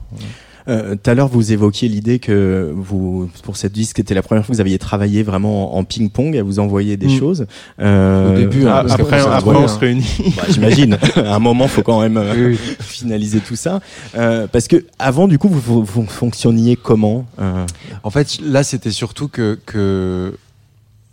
Euh, 0.69 0.95
Tout 0.95 1.11
à 1.11 1.15
l'heure, 1.15 1.27
vous 1.27 1.51
évoquiez 1.53 1.89
l'idée 1.89 2.21
que 2.21 2.73
vous, 2.73 3.29
pour 3.43 3.57
cette 3.57 3.73
disque, 3.73 3.97
c'était 3.97 4.15
la 4.15 4.23
première 4.23 4.47
fois 4.47 4.53
que 4.53 4.57
vous 4.57 4.61
aviez 4.61 4.79
travaillé 4.79 5.25
vraiment 5.25 5.77
en, 5.77 5.83
ping-pong, 5.83 6.37
à 6.37 6.45
vous 6.45 6.61
envoyer 6.61 6.97
des 6.97 7.09
Mm. 7.09 7.19
choses. 7.19 7.47
Euh, 7.81 8.33
Au 8.33 8.37
début, 8.37 8.67
Ah, 8.69 8.83
hein, 8.83 8.87
après, 8.89 9.21
après, 9.21 9.51
on 9.57 9.65
hein. 9.65 9.67
se 9.67 9.79
réunit. 9.81 10.07
bah, 10.37 10.45
j'imagine. 10.49 10.99
à 11.17 11.35
un 11.35 11.39
moment, 11.41 11.67
faut 11.67 11.83
quand 11.83 12.01
même 12.01 12.17
euh, 12.17 12.33
Oui, 12.51 12.57
oui. 12.63 12.77
finaliser 12.79 13.41
tout 13.41 13.57
ça. 13.57 13.81
Euh, 14.15 14.47
parce 14.47 14.69
que 14.69 14.85
avant, 15.01 15.27
du 15.27 15.37
coup, 15.37 15.49
vous, 15.49 15.59
vous- 15.59 15.83
vous 15.85 16.07
fonctionniez 16.07 16.77
comment 16.77 17.27
euh, 17.41 17.67
En 18.05 18.11
fait, 18.11 18.39
là, 18.41 18.63
c'était 18.63 18.93
surtout 18.93 19.27
que, 19.27 19.59
que 19.67 20.39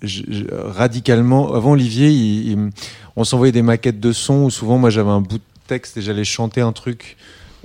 je- 0.03 0.21
je- 0.29 0.45
radicalement, 0.53 1.53
avant 1.55 1.71
Olivier, 1.71 2.09
il- 2.09 2.51
il- 2.51 2.69
on 3.19 3.25
s'envoyait 3.25 3.51
des 3.51 3.61
maquettes 3.61 3.99
de 3.99 4.13
son 4.13 4.45
où 4.45 4.49
souvent, 4.49 4.77
moi, 4.77 4.89
j'avais 4.89 5.09
un 5.09 5.19
bout 5.19 5.39
de 5.39 5.43
texte 5.67 5.97
et 5.97 6.01
j'allais 6.01 6.23
chanter 6.23 6.61
un 6.61 6.71
truc 6.71 7.17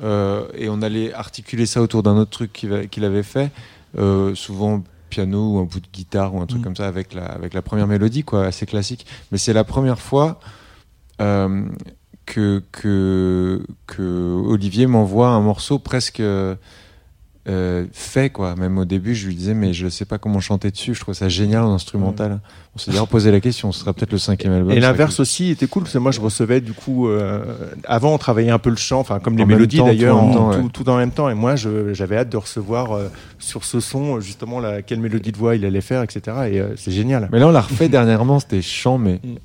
euh, 0.03 0.49
et 0.55 0.69
on 0.69 0.83
allait 0.83 1.15
articuler 1.15 1.65
ça 1.65 1.81
autour 1.81 2.03
d'un 2.03 2.17
autre 2.17 2.33
truc 2.33 2.53
qu'il 2.53 3.05
avait 3.05 3.23
fait, 3.23 3.53
euh, 3.97 4.35
souvent 4.35 4.83
piano 5.11 5.53
ou 5.53 5.59
un 5.61 5.63
bout 5.63 5.79
de 5.79 5.87
guitare 5.93 6.35
ou 6.35 6.41
un 6.41 6.47
truc 6.47 6.61
Mm. 6.61 6.65
comme 6.65 6.75
ça 6.75 6.89
avec 6.89 7.15
la, 7.15 7.27
avec 7.27 7.55
la 7.55 7.63
première 7.63 7.87
mélodie, 7.87 8.25
quoi, 8.25 8.47
assez 8.47 8.67
classique. 8.67 9.07
Mais 9.31 9.39
c'est 9.39 9.53
la 9.53 9.63
première 9.63 10.01
fois 10.01 10.41
euh, 11.21 11.65
que, 12.27 12.61
que, 12.73 13.65
que 13.87 14.03
Olivier 14.03 14.89
m'envoie 14.89 15.29
un 15.29 15.41
morceau 15.41 15.79
presque 15.79 16.21
euh, 17.49 17.85
fait 17.93 18.31
quoi. 18.31 18.55
Même 18.57 18.79
au 18.79 18.85
début, 18.85 19.15
je 19.15 19.27
lui 19.27 19.35
disais 19.35 19.55
mais 19.55 19.73
je 19.73 19.89
sais 19.89 20.05
pas 20.05 20.19
comment 20.19 20.41
chanter 20.41 20.71
dessus. 20.71 20.95
Je 20.95 21.01
trouve 21.01 21.15
ça 21.15 21.29
génial 21.29 21.63
en 21.63 21.75
instrumental. 21.75 22.41
On 22.75 22.79
s'est 22.79 22.91
d'ailleurs 22.91 23.07
posé 23.07 23.31
la 23.31 23.41
question. 23.41 23.71
Ce 23.71 23.81
sera 23.81 23.93
peut-être 23.93 24.13
le 24.13 24.19
cinquième 24.19 24.53
album. 24.53 24.73
Et 24.73 24.81
l'inverse 24.81 25.21
aussi 25.21 25.51
était 25.51 25.67
cool 25.67 25.83
parce 25.85 25.93
que 25.93 25.99
moi 25.99 26.11
je 26.11 26.21
recevais 26.21 26.61
du 26.61 26.73
coup 26.73 27.09
euh, 27.09 27.45
avant 27.85 28.15
on 28.15 28.19
travaillait 28.19 28.51
un 28.51 28.59
peu 28.59 28.71
le 28.71 28.77
chant, 28.77 28.99
enfin 29.01 29.21
comme 29.21 29.37
les 29.37 29.45
En 29.45 29.47
mélodies 29.47 29.83
d'ailleurs, 29.83 30.17
tout 30.19 30.23
en 30.25 30.29
même 30.29 30.37
en- 30.39 30.51
temps, 30.53 30.61
tout, 30.63 30.69
tout 30.85 30.89
en 30.91 30.97
même 30.97 31.11
temps. 31.11 31.29
Et 31.31 31.35
moi 31.35 31.55
je- 31.57 31.93
j'avais 31.95 32.17
hâte 32.17 32.31
de 32.31 32.37
recevoir 32.37 32.93
euh, 32.93 33.09
sur 33.39 33.65
ce 33.65 33.79
son 33.81 34.21
justement 34.21 34.59
la, 34.61 34.83
quelle 34.83 35.01
mélodie 35.01 35.31
de 35.33 35.37
voix 35.39 35.55
il 35.55 35.65
allait 35.65 35.81
faire, 35.81 36.03
etc. 36.03 36.37
Et 36.51 36.63
c'est 36.77 36.93
génial. 36.93 37.29
Mais 37.31 37.39
là, 37.39 37.49
on 37.49 37.53
l'a 37.53 37.61
refait 37.61 37.89
dernièrement, 37.91 38.41
c'était 38.41 38.63
chant, 38.63 38.99
mais 38.99 39.21
Mm. 39.25 39.37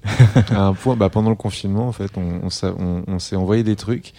à 0.55 0.61
un 0.67 0.73
point, 0.73 0.95
bah, 0.95 1.09
pendant 1.09 1.29
le 1.29 1.35
confinement, 1.35 1.87
en 1.87 1.91
fait, 1.91 2.09
on 2.17 3.19
s'est 3.19 3.35
envoyé 3.35 3.63
des 3.63 3.75
trucs 3.75 4.13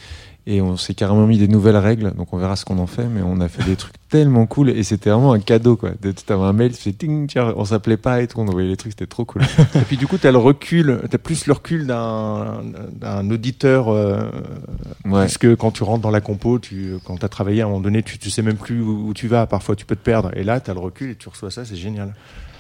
et 0.53 0.61
on 0.61 0.77
s'est 0.77 0.95
carrément 0.95 1.27
mis 1.27 1.39
des 1.39 1.49
nouvelles 1.49 1.77
règles. 1.77 2.13
Donc, 2.17 2.33
on 2.33 2.39
verra 2.39 2.57
ce 2.57 2.65
qu'on 2.65 2.79
en 2.79 2.87
fait, 2.87 3.05
mais 3.05 3.21
on 3.23 3.41
a 3.41 3.49
fait 3.49 3.63
des 3.65 3.77
trucs 3.77 3.93
tellement 4.11 4.47
cool 4.47 4.71
et 4.71 4.83
c'était 4.83 5.11
vraiment 5.11 5.33
un 5.33 5.39
cadeau, 5.39 5.77
quoi. 5.77 5.91
De- 6.03 6.11
T'avais 6.13 6.43
un 6.43 6.53
mail, 6.53 6.77
tu 6.77 6.93
ting, 6.95 7.29
tiens, 7.29 7.53
on 7.57 7.65
s'appelait 7.65 7.97
pas 7.97 8.21
et 8.23 8.27
tout, 8.27 8.41
on 8.41 8.49
envoyait 8.49 8.69
les 8.69 8.77
trucs, 8.77 8.93
c'était 8.93 9.07
trop 9.07 9.25
cool. 9.25 9.43
Et 9.77 9.81
puis 9.87 9.97
du 9.97 10.07
coup 10.09 10.19
tu 10.19 10.27
as 10.27 10.33
le 10.33 10.39
recul, 10.39 11.01
tu 11.09 11.15
as 11.15 11.19
plus 11.19 11.47
le 11.47 11.53
recul 11.53 11.87
d'un 11.87 12.63
d'un 12.93 13.31
auditeur. 13.31 13.89
euh, 13.89 14.23
Ouais. 15.07 15.23
Puisque 15.25 15.55
quand 15.57 15.71
tu 15.71 15.83
rentres 15.83 16.03
dans 16.03 16.11
la 16.11 16.21
compo, 16.21 16.59
tu, 16.59 16.95
quand 17.05 17.17
tu 17.17 17.25
as 17.25 17.29
travaillé 17.29 17.63
à 17.63 17.65
un 17.65 17.69
moment 17.69 17.81
donné, 17.81 18.03
tu, 18.03 18.19
tu 18.19 18.31
sais 18.31 18.43
même 18.43 18.57
plus 18.57 18.81
où, 18.83 19.09
où 19.09 19.15
tu 19.15 19.29
vas. 19.29 19.47
Parfois, 19.47 19.75
tu 19.77 19.85
peux 19.87 19.97
te 19.97 20.03
perdre. 20.05 20.31
Et 20.37 20.45
là, 20.45 20.61
tu 20.61 20.71
as 20.71 20.75
le 20.75 20.81
recul 20.81 21.11
et 21.11 21.15
tu 21.17 21.29
reçois 21.29 21.51
ça, 21.51 21.65
c'est 21.65 21.77
génial. 21.77 22.15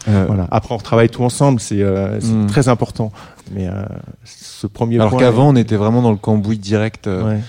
euh, 0.09 0.24
Voilà. 0.26 0.48
Après, 0.50 0.72
on 0.74 0.79
retravaille 0.79 1.11
tout 1.11 1.22
ensemble, 1.22 1.61
c'est 1.61 1.83
euh, 1.83 2.18
c'est 2.20 2.33
Mm. 2.33 2.46
très 2.46 2.68
important. 2.68 3.12
Mais 3.53 3.68
euh, 3.68 3.83
ce 4.24 4.66
premier 4.66 4.96
Alors 5.00 5.16
qu'avant, 5.16 5.48
on 5.50 5.57
était 5.57 5.76
vraiment 5.76 6.03
dans 6.03 6.11
le 6.12 6.16
cambouis 6.16 6.59
direct, 6.59 7.07
Ouais. 7.09 7.40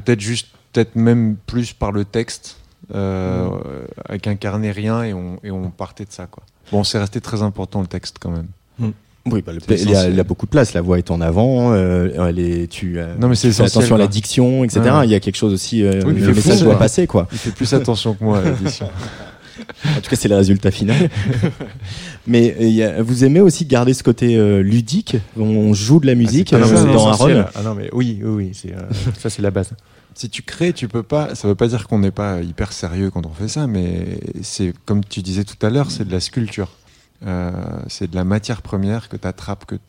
Peut-être 0.00 0.20
juste, 0.20 0.48
peut-être 0.72 0.96
même 0.96 1.36
plus 1.46 1.72
par 1.72 1.92
le 1.92 2.04
texte, 2.04 2.56
euh, 2.94 3.48
avec 4.08 4.26
un 4.26 4.36
carnet 4.36 4.70
rien 4.70 5.02
et 5.04 5.12
on, 5.14 5.38
et 5.42 5.50
on 5.50 5.70
partait 5.70 6.04
de 6.04 6.12
ça, 6.12 6.26
quoi. 6.26 6.42
Bon, 6.72 6.84
c'est 6.84 6.98
resté 6.98 7.20
très 7.20 7.42
important 7.42 7.80
le 7.80 7.86
texte 7.86 8.16
quand 8.20 8.30
même. 8.30 8.48
Oui, 9.28 9.42
bah, 9.44 9.52
le- 9.52 9.58
il, 9.76 9.90
y 9.90 9.96
a, 9.96 10.08
il 10.08 10.14
y 10.14 10.20
a 10.20 10.24
beaucoup 10.24 10.46
de 10.46 10.50
place. 10.52 10.72
La 10.72 10.80
voix 10.82 10.98
est 10.98 11.10
en 11.10 11.20
avant. 11.20 11.72
Euh, 11.72 12.28
elle 12.28 12.38
est, 12.38 12.70
tu, 12.70 13.00
euh, 13.00 13.16
Non, 13.18 13.26
mais 13.28 13.34
c'est 13.34 13.48
tu 13.48 13.54
fais 13.54 13.64
essentiel, 13.64 13.82
attention 13.82 13.94
à 13.96 13.98
la 13.98 14.06
diction, 14.06 14.62
etc. 14.62 14.80
Ouais. 14.82 15.06
Il 15.06 15.10
y 15.10 15.16
a 15.16 15.20
quelque 15.20 15.34
chose 15.34 15.52
aussi. 15.52 15.82
Euh, 15.82 16.00
Oui, 16.06 16.14
le 16.14 16.20
il 16.28 16.34
message 16.34 16.60
doit 16.60 16.74
quoi. 16.74 16.78
passer, 16.78 17.08
quoi. 17.08 17.26
Il 17.32 17.38
fait 17.38 17.50
plus 17.50 17.74
attention 17.74 18.14
que 18.14 18.22
moi 18.22 18.38
à 18.38 18.42
l'édition. 18.42 18.88
En 19.84 20.00
tout 20.00 20.10
cas, 20.10 20.16
c'est 20.16 20.28
le 20.28 20.36
résultat 20.36 20.70
final. 20.70 21.08
Mais 22.26 22.52
euh, 22.58 22.62
il 22.64 22.70
y 22.74 22.82
a- 22.82 23.02
vous 23.02 23.24
aimez 23.24 23.40
aussi 23.40 23.66
garder 23.66 23.94
ce 23.94 24.02
côté 24.02 24.36
euh, 24.36 24.60
ludique? 24.62 25.16
On 25.38 25.72
joue 25.74 26.00
de 26.00 26.06
la 26.06 26.14
musique 26.14 26.52
Ah, 26.52 26.58
c'est 26.64 26.74
euh, 26.74 26.92
dans. 26.92 27.08
Aaron. 27.08 27.44
Ah 27.54 27.62
non, 27.62 27.74
mais 27.74 27.88
oui, 27.92 28.20
oui, 28.22 28.30
oui, 28.30 28.50
c'est, 28.54 28.72
euh, 28.74 28.80
ça 29.18 29.30
c'est 29.30 29.42
la 29.42 29.50
base. 29.50 29.70
si 30.14 30.28
tu 30.30 30.42
crées, 30.42 30.72
tu 30.72 30.88
peux 30.88 31.02
pas. 31.02 31.34
Ça 31.34 31.46
veut 31.48 31.54
pas 31.54 31.68
dire 31.68 31.86
qu'on 31.88 31.98
n'est 31.98 32.10
pas 32.10 32.40
hyper 32.42 32.72
sérieux 32.72 33.10
quand 33.10 33.26
on 33.26 33.30
fait 33.32 33.48
ça, 33.48 33.66
mais 33.66 34.18
c'est 34.42 34.72
comme 34.86 35.04
tu 35.04 35.22
disais 35.22 35.44
tout 35.44 35.64
à 35.64 35.70
l'heure, 35.70 35.90
c'est 35.90 36.04
de 36.06 36.12
la 36.12 36.20
sculpture. 36.20 36.70
Euh, 37.26 37.50
c'est 37.88 38.10
de 38.10 38.16
la 38.16 38.24
matière 38.24 38.60
première 38.62 39.08
que 39.08 39.16
tu 39.16 39.26
attrapes, 39.26 39.64
que, 39.64 39.76
t- 39.76 39.80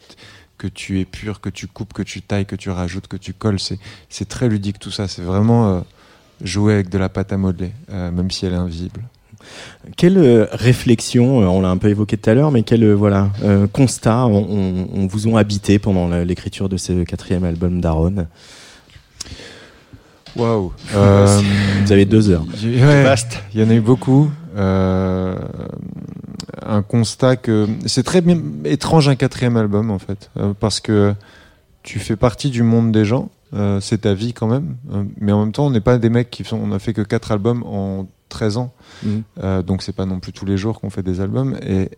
que 0.58 0.68
tu 0.68 1.00
épures, 1.00 1.42
que 1.42 1.50
tu 1.50 1.68
coupes, 1.68 1.92
que 1.94 2.04
tu 2.04 2.22
tailles, 2.22 2.46
que 2.46 2.56
tu 2.56 2.70
rajoutes, 2.70 3.08
que 3.08 3.18
tu 3.18 3.34
colles. 3.34 3.60
C'est, 3.60 3.80
c'est 4.10 4.28
très 4.30 4.48
ludique 4.48 4.80
tout 4.80 4.92
ça. 4.92 5.08
C'est 5.08 5.22
vraiment 5.24 5.70
euh, 5.76 5.80
jouer 6.42 6.74
avec 6.76 6.90
de 6.90 6.98
la 6.98 7.10
pâte 7.10 7.34
à 7.34 7.38
modeler, 7.38 7.72
euh, 7.92 8.12
même 8.12 8.32
si 8.32 8.46
elle 8.46 8.54
est 8.54 8.58
invisible. 8.58 9.02
Quelle 9.95 10.17
euh, 10.17 10.47
réflexion, 10.51 11.41
euh, 11.41 11.45
on 11.45 11.62
l'a 11.62 11.69
un 11.69 11.77
peu 11.77 11.88
évoqué 11.89 12.17
tout 12.17 12.29
à 12.29 12.33
l'heure, 12.33 12.51
mais 12.51 12.63
quel 12.63 12.83
euh, 12.83 12.93
voilà 12.95 13.29
euh, 13.43 13.67
constat 13.67 14.25
on, 14.27 14.35
on- 14.50 14.87
on 14.93 15.08
vous 15.08 15.27
ont 15.27 15.37
habité 15.37 15.79
pendant 15.79 16.08
l'écriture 16.23 16.69
de 16.69 16.77
ce 16.77 17.04
quatrième 17.04 17.43
album 17.43 17.79
d'Aaron? 17.81 18.27
Waouh. 20.35 20.71
Euh, 20.93 21.41
Vous 21.83 21.91
avez 21.91 22.06
deux 22.06 22.29
heures. 22.29 22.45
ouais. 22.63 23.04
Vaste. 23.04 23.39
Il 23.54 23.62
y 23.62 23.63
en 23.63 23.69
a 23.69 23.73
eu 23.73 23.81
beaucoup. 23.81 24.29
Euh, 24.56 25.35
un 26.65 26.81
constat 26.81 27.37
que 27.37 27.67
c'est 27.85 28.04
très 28.04 28.21
bien, 28.21 28.39
étrange 28.65 29.08
un 29.10 29.15
quatrième 29.15 29.56
album 29.58 29.89
en 29.91 30.00
fait, 30.00 30.29
euh, 30.37 30.54
parce 30.60 30.79
que 30.79 31.13
tu 31.83 32.00
fais 32.00 32.15
partie 32.15 32.50
du 32.50 32.63
monde 32.63 32.91
des 32.91 33.06
gens, 33.06 33.29
euh, 33.54 33.79
c'est 33.79 34.00
ta 34.00 34.13
vie 34.13 34.33
quand 34.33 34.48
même, 34.48 34.75
euh, 34.93 35.04
mais 35.19 35.31
en 35.31 35.41
même 35.41 35.52
temps 35.54 35.67
on 35.67 35.69
n'est 35.69 35.79
pas 35.79 35.98
des 36.00 36.10
mecs 36.10 36.29
qui 36.31 36.43
font, 36.43 36.60
on 36.62 36.71
a 36.71 36.79
fait 36.79 36.93
que 36.93 37.02
quatre 37.04 37.31
albums 37.31 37.63
en 37.63 38.08
13 38.30 38.58
ans, 38.58 38.73
Mhm. 39.04 39.23
Euh, 39.44 39.62
donc 39.62 39.84
c'est 39.84 39.94
pas 39.96 40.06
non 40.06 40.19
plus 40.19 40.32
tous 40.34 40.46
les 40.46 40.58
jours 40.58 40.80
qu'on 40.80 40.90
fait 40.90 41.04
des 41.04 41.19
albums. 41.21 41.58
Et 41.62 41.90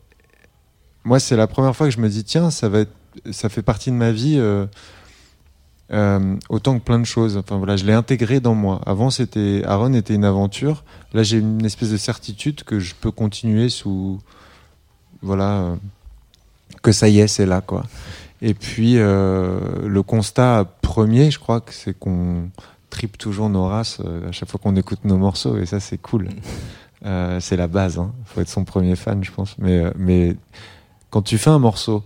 moi 1.03 1.19
c'est 1.19 1.35
la 1.37 1.47
première 1.47 1.75
fois 1.75 1.87
que 1.87 1.93
je 1.93 1.99
me 2.01 2.09
dis 2.09 2.23
tiens 2.23 2.49
ça 2.51 2.67
va 2.69 2.79
être 2.79 2.91
ça 3.31 3.49
fait 3.49 3.61
partie 3.63 3.89
de 3.91 3.95
ma 3.95 4.11
vie. 4.11 4.35
euh, 4.37 4.65
euh, 5.91 6.35
autant 6.49 6.77
que 6.77 6.83
plein 6.83 6.99
de 6.99 7.05
choses. 7.05 7.35
Enfin 7.37 7.57
voilà, 7.57 7.75
je 7.75 7.83
l'ai 7.83 7.93
intégré 7.93 8.39
dans 8.39 8.53
moi. 8.53 8.79
Avant, 8.85 9.09
c'était 9.09 9.63
Aaron 9.65 9.93
était 9.93 10.13
une 10.13 10.23
aventure. 10.23 10.83
Là, 11.13 11.23
j'ai 11.23 11.39
une 11.39 11.65
espèce 11.65 11.89
de 11.89 11.97
certitude 11.97 12.63
que 12.63 12.77
je 12.79 12.93
peux 12.93 13.09
continuer 13.09 13.69
sous 13.69 14.19
voilà 15.23 15.61
euh, 15.61 15.75
que 16.83 16.91
ça 16.91 17.09
y 17.09 17.19
est, 17.19 17.27
c'est 17.27 17.47
là 17.47 17.61
quoi. 17.61 17.85
Et 18.43 18.53
puis 18.53 18.95
le 18.97 20.01
constat 20.05 20.65
premier, 20.81 21.31
je 21.31 21.39
crois 21.39 21.59
que 21.59 21.73
c'est 21.73 21.97
qu'on 21.97 22.49
tripe 22.89 23.17
toujours 23.17 23.49
nos 23.49 23.65
races 23.67 23.99
euh, 24.05 24.29
à 24.29 24.31
chaque 24.31 24.49
fois 24.49 24.59
qu'on 24.61 24.75
écoute 24.75 24.99
nos 25.05 25.17
morceaux 25.17 25.57
et 25.57 25.65
ça 25.65 25.79
c'est 25.79 25.97
cool. 25.97 26.29
Euh, 27.05 27.39
c'est 27.39 27.55
la 27.55 27.67
base. 27.67 27.97
Hein. 27.97 28.11
Faut 28.25 28.41
être 28.41 28.49
son 28.49 28.65
premier 28.65 28.95
fan, 28.95 29.23
je 29.23 29.31
pense. 29.31 29.55
Mais 29.57 29.79
euh, 29.79 29.91
mais 29.97 30.35
quand 31.09 31.21
tu 31.21 31.37
fais 31.37 31.49
un 31.49 31.59
morceau, 31.59 32.03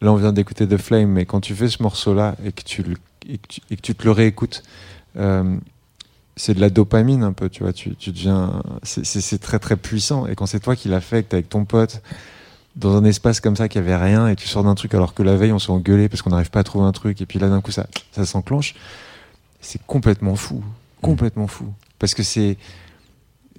là 0.00 0.12
on 0.12 0.16
vient 0.16 0.32
d'écouter 0.32 0.66
The 0.68 0.76
Flame, 0.76 1.10
mais 1.10 1.26
quand 1.26 1.40
tu 1.40 1.54
fais 1.54 1.68
ce 1.68 1.82
morceau-là 1.82 2.36
et 2.44 2.52
que 2.52 2.62
tu 2.62 2.82
le- 2.82 2.96
et 3.28 3.38
que 3.38 3.46
tu, 3.48 3.60
et 3.70 3.76
que 3.76 3.80
tu 3.82 3.94
te 3.94 4.04
le 4.04 4.12
réécoutes, 4.12 4.62
euh, 5.16 5.56
c'est 6.36 6.54
de 6.54 6.60
la 6.60 6.70
dopamine 6.70 7.24
un 7.24 7.32
peu, 7.32 7.48
tu 7.48 7.62
vois. 7.64 7.72
Tu, 7.72 7.96
tu 7.96 8.10
deviens, 8.10 8.62
c'est- 8.84 9.38
très 9.40 9.58
très 9.58 9.76
puissant. 9.76 10.26
Et 10.26 10.34
quand 10.36 10.46
c'est 10.46 10.60
toi 10.60 10.76
qui 10.76 10.88
l'as 10.88 11.00
fait, 11.00 11.22
que 11.24 11.30
t'es 11.30 11.36
avec 11.36 11.48
ton 11.48 11.64
pote 11.64 12.02
dans 12.76 12.94
un 12.96 13.04
espace 13.04 13.40
comme 13.40 13.56
ça 13.56 13.68
qui 13.68 13.78
avait 13.78 13.96
rien 13.96 14.28
et 14.28 14.36
tu 14.36 14.46
sors 14.46 14.62
d'un 14.62 14.74
truc 14.74 14.92
alors 14.94 15.14
que 15.14 15.22
la 15.22 15.34
veille 15.34 15.50
on 15.52 15.58
s'est 15.58 15.70
engueulé 15.72 16.10
parce 16.10 16.20
qu'on 16.20 16.28
n'arrive 16.30 16.50
pas 16.50 16.60
à 16.60 16.62
trouver 16.62 16.84
un 16.84 16.92
truc 16.92 17.22
et 17.22 17.26
puis 17.26 17.38
là 17.38 17.48
d'un 17.48 17.62
coup 17.62 17.70
ça 17.70 17.86
ça 18.12 18.26
s'enclenche, 18.26 18.74
c'est 19.66 19.84
complètement 19.84 20.36
fou, 20.36 20.62
complètement 21.02 21.48
fou. 21.48 21.72
Parce 21.98 22.14
que 22.14 22.22
c'est 22.22 22.56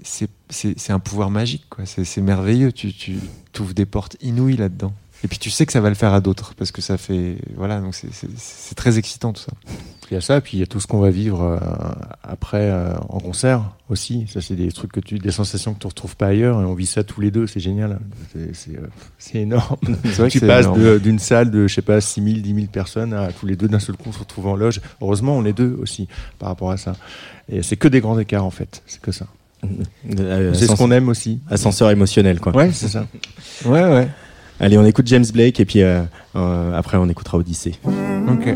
c'est 0.04 0.92
un 0.92 1.00
pouvoir 1.00 1.30
magique 1.30 1.66
quoi. 1.70 1.86
C'est 1.86 2.22
merveilleux. 2.22 2.72
Tu 2.72 2.94
tu 2.94 3.20
ouvres 3.60 3.74
des 3.74 3.86
portes 3.86 4.16
inouïes 4.22 4.58
là-dedans. 4.58 4.94
Et 5.24 5.28
puis 5.28 5.40
tu 5.40 5.50
sais 5.50 5.66
que 5.66 5.74
ça 5.74 5.82
va 5.82 5.90
le 5.90 5.96
faire 5.96 6.14
à 6.14 6.22
d'autres 6.22 6.54
parce 6.56 6.72
que 6.72 6.82
ça 6.82 6.98
fait 6.98 7.38
voilà 7.56 7.82
donc 7.82 7.96
c'est 7.96 8.76
très 8.76 8.98
excitant 8.98 9.34
tout 9.34 9.42
ça. 9.42 9.52
Il 10.10 10.14
y 10.14 10.18
a 10.18 10.22
ça, 10.22 10.40
puis 10.40 10.56
il 10.58 10.60
y 10.62 10.64
a 10.64 10.66
tout 10.68 10.80
ce 10.80 10.88
qu'on 10.88 11.00
va 11.00 11.10
vivre 11.10 11.42
euh, 11.44 11.58
après 12.24 12.70
euh, 12.72 12.94
en 13.10 13.20
concert 13.20 13.62
aussi. 13.90 14.26
Ça, 14.30 14.40
c'est 14.40 14.56
des 14.56 14.72
trucs 14.72 14.94
que 14.94 15.02
tu, 15.02 15.20
des 15.20 15.32
sensations 15.32 15.74
que 15.74 15.80
tu 15.80 15.88
retrouves 15.88 16.16
pas 16.16 16.28
ailleurs, 16.28 16.62
et 16.62 16.66
on 16.66 16.74
vit 16.76 16.86
ça 16.86 17.04
tous 17.04 17.20
les 17.20 17.30
deux. 17.30 17.46
C'est 17.46 17.60
génial. 17.60 18.00
C'est- 18.54 18.78
euh, 18.78 18.88
énorme. 19.40 19.76
Vrai 20.06 20.30
tu 20.30 20.40
passes 20.40 20.68
d'une 21.02 21.20
salle 21.20 21.52
de, 21.52 21.68
je 21.68 21.74
sais 21.76 21.82
pas, 21.82 22.00
6 22.00 22.24
000, 22.24 22.38
10 22.40 22.54
000 22.56 22.68
personnes 22.68 23.14
à 23.14 23.34
tous 23.34 23.46
les 23.46 23.58
deux 23.58 23.68
d'un 23.68 23.80
seul 23.80 23.98
coup 23.98 24.06
on 24.08 24.12
se 24.14 24.20
retrouve 24.20 24.48
en 24.48 24.56
loge. 24.56 24.80
Heureusement, 25.02 25.36
on 25.38 25.44
est 25.44 25.52
deux 25.54 25.78
aussi 25.82 26.08
par 26.40 26.48
rapport 26.50 26.72
à 26.72 26.78
ça. 26.78 26.94
Et 27.50 27.62
c'est 27.62 27.76
que 27.76 27.90
des 27.90 28.00
grands 28.00 28.18
écarts 28.18 28.46
en 28.46 28.50
fait. 28.52 28.82
C'est 28.88 29.02
que 29.02 29.12
ça. 29.12 29.26
Euh, 30.20 30.54
C'est 30.54 30.68
ce 30.68 30.72
ascens- 30.72 30.78
qu'on 30.78 30.92
aime 30.92 31.10
aussi. 31.10 31.40
Ascenseur 31.50 31.90
émotionnel, 31.90 32.40
quoi. 32.40 32.56
Ouais, 32.56 32.72
c'est 32.72 32.88
ça. 32.88 33.06
Ouais 33.66 33.84
ouais. 33.84 34.08
Allez, 34.60 34.78
on 34.78 34.86
écoute 34.86 35.08
James 35.08 35.26
Blake 35.34 35.60
et 35.60 35.66
puis 35.66 35.82
euh, 35.82 36.02
euh, 36.36 36.74
après 36.78 36.98
on 36.98 37.10
écoutera 37.10 37.38
Odyssée. 37.38 37.76
Ok. 37.84 38.56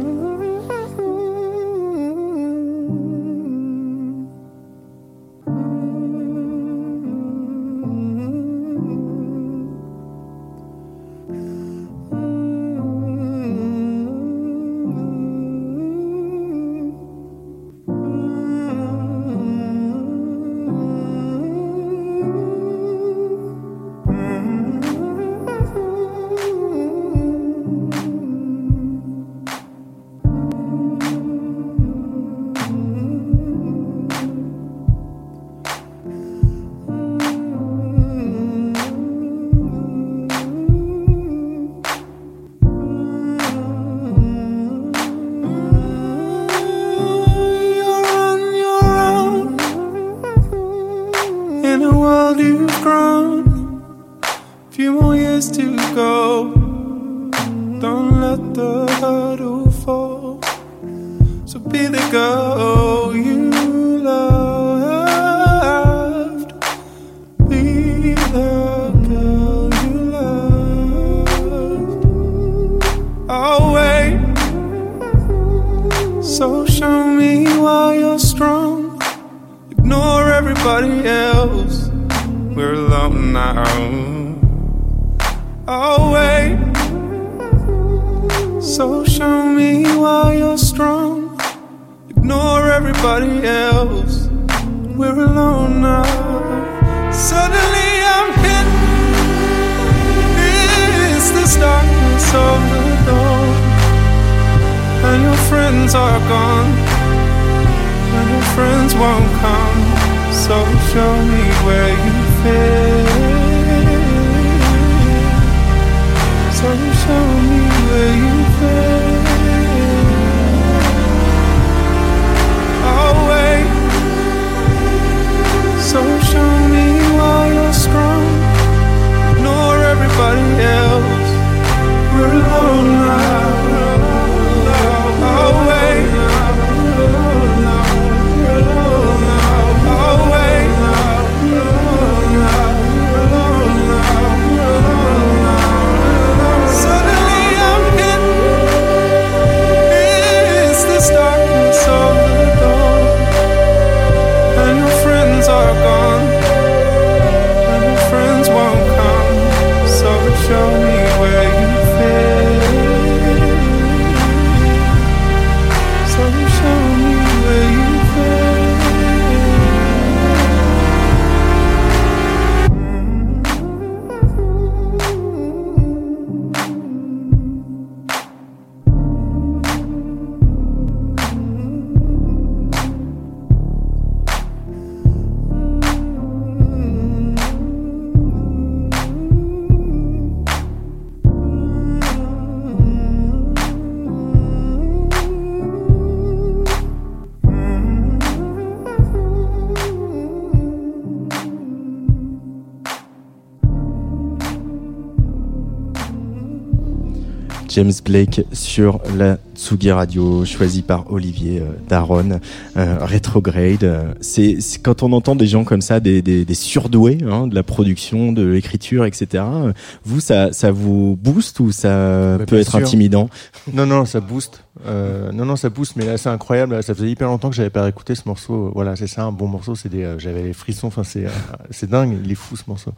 James 207.73 207.93
Blake 208.03 208.41
sur 208.51 208.99
la 209.17 209.37
Tsugi 209.55 209.91
Radio, 209.91 210.45
choisi 210.45 210.81
par 210.81 211.11
Olivier 211.11 211.59
euh, 211.59 211.65
Daron. 211.87 212.39
Euh, 212.77 212.97
Retrograde, 213.05 213.83
euh, 213.83 214.13
c'est 214.21 214.61
c'est 214.61 214.79
quand 214.81 215.03
on 215.03 215.11
entend 215.13 215.35
des 215.35 215.45
gens 215.47 215.63
comme 215.63 215.81
ça, 215.81 215.99
des, 215.99 216.21
des, 216.21 216.45
des 216.45 216.53
surdoués 216.53 217.17
hein, 217.29 217.47
de 217.47 217.55
la 217.55 217.63
production, 217.63 218.31
de 218.31 218.45
l'écriture, 218.45 219.05
etc. 219.05 219.43
euh, 219.45 219.73
Vous, 220.05 220.19
ça, 220.19 220.51
ça 220.53 220.71
vous 220.71 221.17
booste 221.21 221.59
ou 221.59 221.71
ça 221.71 222.37
Bah, 222.37 222.45
peut 222.45 222.57
être 222.59 222.71
sûr. 222.71 222.79
intimidant? 222.79 223.29
Non, 223.73 223.85
non, 223.85 224.05
ça 224.05 224.19
booste. 224.21 224.63
Euh, 224.87 225.31
non, 225.33 225.45
non, 225.45 225.55
ça 225.57 225.69
booste, 225.69 225.95
mais 225.97 226.05
là, 226.05 226.17
c'est 226.17 226.29
incroyable. 226.29 226.73
Là, 226.75 226.81
Ça 226.81 226.95
faisait 226.95 227.09
hyper 227.11 227.27
longtemps 227.27 227.49
que 227.49 227.55
j'avais 227.55 227.69
pas 227.69 227.87
écouté 227.89 228.15
ce 228.15 228.21
morceau. 228.25 228.71
Voilà, 228.73 228.95
c'est 228.95 229.07
ça, 229.07 229.23
un 229.25 229.31
bon 229.31 229.47
morceau. 229.47 229.75
C'est 229.75 229.89
des, 229.89 230.03
euh, 230.03 230.17
j'avais 230.17 230.43
les 230.43 230.53
frissons. 230.53 230.87
Enfin, 230.87 231.03
c'est, 231.03 231.25
euh, 231.25 231.29
c'est 231.71 231.89
dingue. 231.89 232.17
Il 232.23 232.31
est 232.31 232.35
fou 232.35 232.55
ce 232.55 232.63
morceau. 232.67 232.91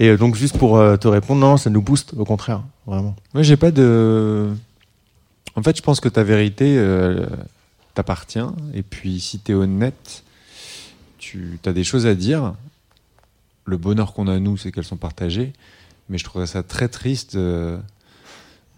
Et 0.00 0.08
euh, 0.08 0.16
donc, 0.16 0.34
juste 0.36 0.56
pour 0.58 0.78
euh, 0.78 0.96
te 0.96 1.06
répondre, 1.06 1.40
non, 1.40 1.56
ça 1.58 1.68
nous 1.70 1.82
booste. 1.82 2.14
Au 2.16 2.24
contraire, 2.24 2.62
vraiment. 2.86 3.14
Moi, 3.34 3.42
j'ai 3.42 3.56
pas 3.58 3.70
de. 3.70 4.48
En 5.58 5.62
fait, 5.62 5.76
je 5.76 5.82
pense 5.82 5.98
que 6.00 6.08
ta 6.08 6.22
vérité 6.22 6.76
euh, 6.78 7.26
t'appartient. 7.94 8.38
Et 8.74 8.82
puis, 8.82 9.18
si 9.18 9.38
t'es 9.40 9.54
honnête, 9.54 10.22
tu 11.18 11.58
as 11.66 11.72
des 11.72 11.84
choses 11.84 12.06
à 12.06 12.14
dire. 12.14 12.54
Le 13.64 13.76
bonheur 13.76 14.14
qu'on 14.14 14.28
a, 14.28 14.38
nous, 14.38 14.56
c'est 14.56 14.70
qu'elles 14.72 14.84
sont 14.84 14.96
partagées. 14.96 15.52
Mais 16.08 16.16
je 16.16 16.24
trouverais 16.24 16.46
ça 16.46 16.62
très 16.62 16.88
triste 16.88 17.34
euh, 17.34 17.76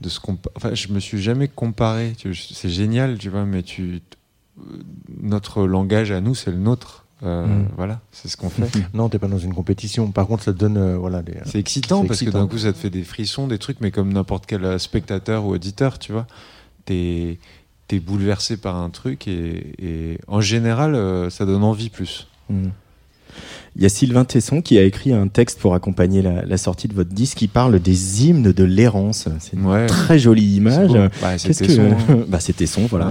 de 0.00 0.08
se 0.08 0.18
comparer. 0.20 0.52
Enfin, 0.56 0.74
je 0.74 0.88
me 0.88 0.98
suis 1.00 1.20
jamais 1.22 1.48
comparé. 1.48 2.14
Tu 2.16 2.34
C'est 2.34 2.70
génial, 2.70 3.18
tu 3.18 3.28
vois, 3.28 3.44
mais 3.44 3.62
tu. 3.62 4.00
euh, 4.58 4.62
Notre 5.20 5.64
langage 5.66 6.10
à 6.10 6.20
nous, 6.20 6.34
c'est 6.34 6.50
le 6.50 6.56
nôtre. 6.58 7.04
Euh, 7.22 7.46
Mm. 7.46 7.68
Voilà, 7.76 8.00
c'est 8.12 8.28
ce 8.28 8.36
qu'on 8.38 8.48
fait. 8.48 8.66
Non, 8.94 9.10
t'es 9.10 9.18
pas 9.18 9.28
dans 9.28 9.38
une 9.38 9.52
compétition. 9.52 10.10
Par 10.10 10.26
contre, 10.26 10.42
ça 10.42 10.54
te 10.54 10.58
donne, 10.58 10.78
euh, 10.78 10.96
voilà, 10.96 11.20
des. 11.20 11.34
C'est 11.44 11.58
excitant 11.58 12.06
parce 12.06 12.20
que 12.20 12.30
d'un 12.30 12.46
coup 12.48 12.56
ça 12.58 12.72
te 12.72 12.78
fait 12.78 12.88
des 12.88 13.04
frissons, 13.04 13.46
des 13.46 13.58
trucs, 13.58 13.82
mais 13.82 13.90
comme 13.90 14.10
n'importe 14.12 14.46
quel 14.46 14.80
spectateur 14.80 15.44
ou 15.44 15.50
auditeur, 15.52 15.98
tu 15.98 16.12
vois, 16.12 16.26
t'es 16.94 17.96
es 17.96 18.00
bouleversé 18.00 18.56
par 18.56 18.76
un 18.76 18.88
truc 18.90 19.26
et, 19.26 19.72
et 19.80 20.18
en 20.28 20.40
général 20.40 20.94
euh, 20.94 21.28
ça 21.30 21.44
donne 21.46 21.64
envie 21.64 21.88
plus. 21.90 22.28
Hmm. 22.48 22.68
Il 23.76 23.82
y 23.82 23.86
a 23.86 23.88
Sylvain 23.88 24.24
Tesson 24.24 24.62
qui 24.62 24.78
a 24.78 24.82
écrit 24.82 25.12
un 25.12 25.28
texte 25.28 25.60
pour 25.60 25.74
accompagner 25.74 26.22
la, 26.22 26.44
la 26.44 26.56
sortie 26.56 26.88
de 26.88 26.94
votre 26.94 27.10
disque 27.10 27.38
qui 27.38 27.46
parle 27.46 27.78
des 27.78 28.24
hymnes 28.26 28.50
de 28.52 28.64
l'errance. 28.64 29.28
C'est 29.38 29.52
une 29.56 29.64
Ouais. 29.66 29.86
très 29.86 30.18
jolie 30.18 30.56
image. 30.56 30.90
C'est 30.90 30.98
beau. 30.98 31.08
Bah, 31.22 31.32
Qu'est-ce 31.32 31.52
c'était 31.52 31.66
que 31.66 31.72
son- 31.74 32.24
bah 32.28 32.40
c'était 32.40 32.66
son 32.66 32.86
voilà. 32.86 33.08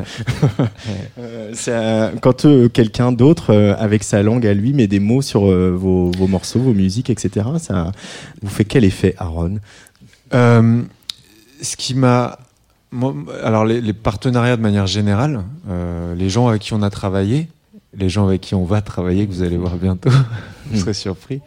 Ouais. 0.59 0.65
Euh, 1.19 1.53
ça- 1.53 2.11
quand 2.21 2.43
euh, 2.45 2.67
quelqu'un 2.67 3.11
d'autre 3.13 3.53
euh, 3.53 3.73
avec 3.79 4.03
sa 4.03 4.21
langue 4.23 4.45
à 4.45 4.53
lui 4.53 4.73
met 4.73 4.87
des 4.87 4.99
mots 4.99 5.21
sur 5.21 5.41
vos, 5.45 6.11
vos 6.11 6.27
morceaux, 6.27 6.59
vos 6.59 6.73
musiques, 6.73 7.09
etc. 7.09 7.45
Ça 7.57 7.91
vous 8.41 8.49
fait 8.49 8.65
quel 8.65 8.83
effet, 8.83 9.15
Aaron? 9.17 9.59
Ce 10.33 11.75
qui 11.77 11.93
m'a. 11.95 12.37
Alors, 13.43 13.65
les, 13.65 13.93
partenariats 13.93 14.57
de 14.57 14.61
manière 14.61 14.87
générale, 14.87 15.43
euh, 15.69 16.15
les 16.15 16.29
gens 16.29 16.47
avec 16.47 16.61
qui 16.61 16.73
on 16.73 16.81
a 16.81 16.89
travaillé, 16.89 17.47
les 17.93 18.09
gens 18.09 18.27
avec 18.27 18.41
qui 18.41 18.55
on 18.55 18.65
va 18.65 18.81
travailler, 18.81 19.27
que 19.27 19.31
vous 19.31 19.43
allez 19.43 19.57
voir 19.57 19.75
bientôt, 19.75 20.09
vous 20.67 20.79
serez 20.79 20.93
surpris, 20.93 21.41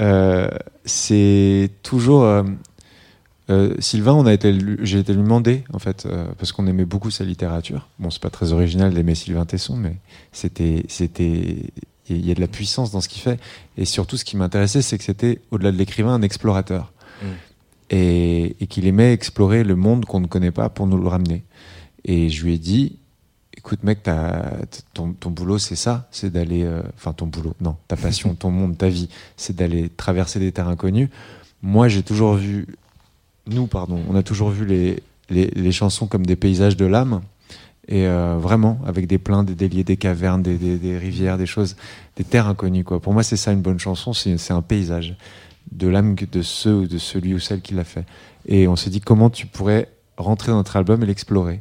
euh, 0.00 0.48
c'est 0.84 1.70
toujours. 1.82 2.24
euh, 2.24 3.74
Sylvain, 3.78 4.26
a 4.26 4.32
été, 4.32 4.58
j'ai 4.82 4.98
été 4.98 5.12
lui 5.12 5.22
demander 5.22 5.62
en 5.72 5.78
fait 5.78 6.08
parce 6.36 6.50
qu'on 6.50 6.66
aimait 6.66 6.84
beaucoup 6.84 7.12
sa 7.12 7.22
littérature. 7.22 7.86
Bon, 8.00 8.10
c'est 8.10 8.20
pas 8.20 8.30
très 8.30 8.52
original 8.52 8.92
d'aimer 8.92 9.14
Sylvain 9.14 9.44
Tesson, 9.44 9.76
mais 9.76 9.94
c'était, 10.32 10.84
c'était, 10.88 11.70
il 12.08 12.26
y 12.26 12.32
a 12.32 12.34
de 12.34 12.40
la 12.40 12.48
puissance 12.48 12.90
dans 12.90 13.00
ce 13.00 13.08
qu'il 13.08 13.22
fait. 13.22 13.38
Et 13.78 13.84
surtout, 13.84 14.16
ce 14.16 14.24
qui 14.24 14.36
m'intéressait, 14.36 14.82
c'est 14.82 14.98
que 14.98 15.04
c'était 15.04 15.40
au-delà 15.52 15.70
de 15.70 15.76
l'écrivain, 15.76 16.14
un 16.14 16.22
explorateur 16.22 16.92
et, 17.90 18.56
et 18.60 18.66
qu'il 18.66 18.86
aimait 18.86 19.12
explorer 19.12 19.64
le 19.64 19.76
monde 19.76 20.04
qu'on 20.04 20.20
ne 20.20 20.26
connaît 20.26 20.50
pas 20.50 20.68
pour 20.68 20.86
nous 20.86 20.98
le 20.98 21.08
ramener. 21.08 21.44
Et 22.04 22.28
je 22.28 22.44
lui 22.44 22.54
ai 22.54 22.58
dit, 22.58 22.98
écoute 23.56 23.82
mec, 23.82 24.02
t'as- 24.02 24.52
ton, 24.94 25.12
ton 25.12 25.30
boulot 25.30 25.58
c'est 25.58 25.76
ça, 25.76 26.08
c'est 26.10 26.30
d'aller, 26.32 26.64
euh, 26.64 26.82
enfin 26.96 27.12
ton 27.12 27.26
boulot, 27.26 27.54
non, 27.60 27.76
ta 27.88 27.96
passion, 27.96 28.34
ton 28.38 28.50
monde, 28.50 28.76
ta 28.78 28.88
vie, 28.88 29.08
c'est 29.36 29.56
d'aller 29.56 29.88
traverser 29.88 30.38
des 30.38 30.52
terres 30.52 30.68
inconnues. 30.68 31.10
Moi 31.62 31.88
j'ai 31.88 32.02
toujours 32.02 32.34
vu, 32.34 32.66
nous 33.46 33.66
pardon, 33.66 34.00
on 34.08 34.14
a 34.16 34.22
toujours 34.22 34.50
vu 34.50 34.66
les, 34.66 35.02
les, 35.30 35.46
les 35.54 35.72
chansons 35.72 36.06
comme 36.06 36.26
des 36.26 36.36
paysages 36.36 36.76
de 36.76 36.86
l'âme. 36.86 37.22
Et 37.88 38.08
euh, 38.08 38.36
vraiment, 38.36 38.80
avec 38.84 39.06
des 39.06 39.18
plains, 39.18 39.44
des 39.44 39.54
déliés, 39.54 39.84
des 39.84 39.96
cavernes, 39.96 40.42
des, 40.42 40.56
des, 40.56 40.76
des 40.76 40.98
rivières, 40.98 41.38
des 41.38 41.46
choses, 41.46 41.76
des 42.16 42.24
terres 42.24 42.48
inconnues. 42.48 42.82
Quoi. 42.82 42.98
Pour 42.98 43.12
moi, 43.12 43.22
c'est 43.22 43.36
ça 43.36 43.52
une 43.52 43.60
bonne 43.60 43.78
chanson, 43.78 44.12
c'est 44.12 44.50
un 44.50 44.60
paysage 44.62 45.16
de 45.72 45.88
l'âme 45.88 46.14
de 46.14 46.42
ceux 46.42 46.74
ou 46.74 46.86
de 46.86 46.98
celui 46.98 47.34
ou 47.34 47.38
celle 47.38 47.60
qui 47.60 47.74
l'a 47.74 47.84
fait. 47.84 48.04
Et 48.46 48.68
on 48.68 48.76
s'est 48.76 48.90
dit 48.90 49.00
comment 49.00 49.30
tu 49.30 49.46
pourrais 49.46 49.88
rentrer 50.16 50.50
dans 50.52 50.58
notre 50.58 50.76
album 50.76 51.02
et 51.02 51.06
l'explorer. 51.06 51.60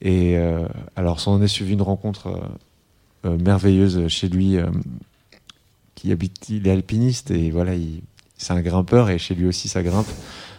Et 0.00 0.36
euh, 0.36 0.66
alors, 0.96 1.20
s'en 1.20 1.40
est 1.42 1.48
suivi 1.48 1.72
une 1.74 1.82
rencontre 1.82 2.26
euh, 3.24 3.28
euh, 3.30 3.38
merveilleuse 3.38 4.08
chez 4.08 4.28
lui, 4.28 4.56
euh, 4.56 4.66
qui 5.94 6.10
habite, 6.12 6.48
il 6.48 6.66
est 6.66 6.70
alpiniste 6.72 7.30
et 7.30 7.50
voilà, 7.50 7.74
il- 7.74 8.02
c'est 8.36 8.52
un 8.52 8.60
grimpeur 8.60 9.08
et 9.10 9.18
chez 9.18 9.34
lui 9.36 9.46
aussi 9.46 9.68
ça 9.68 9.82
grimpe. 9.82 10.08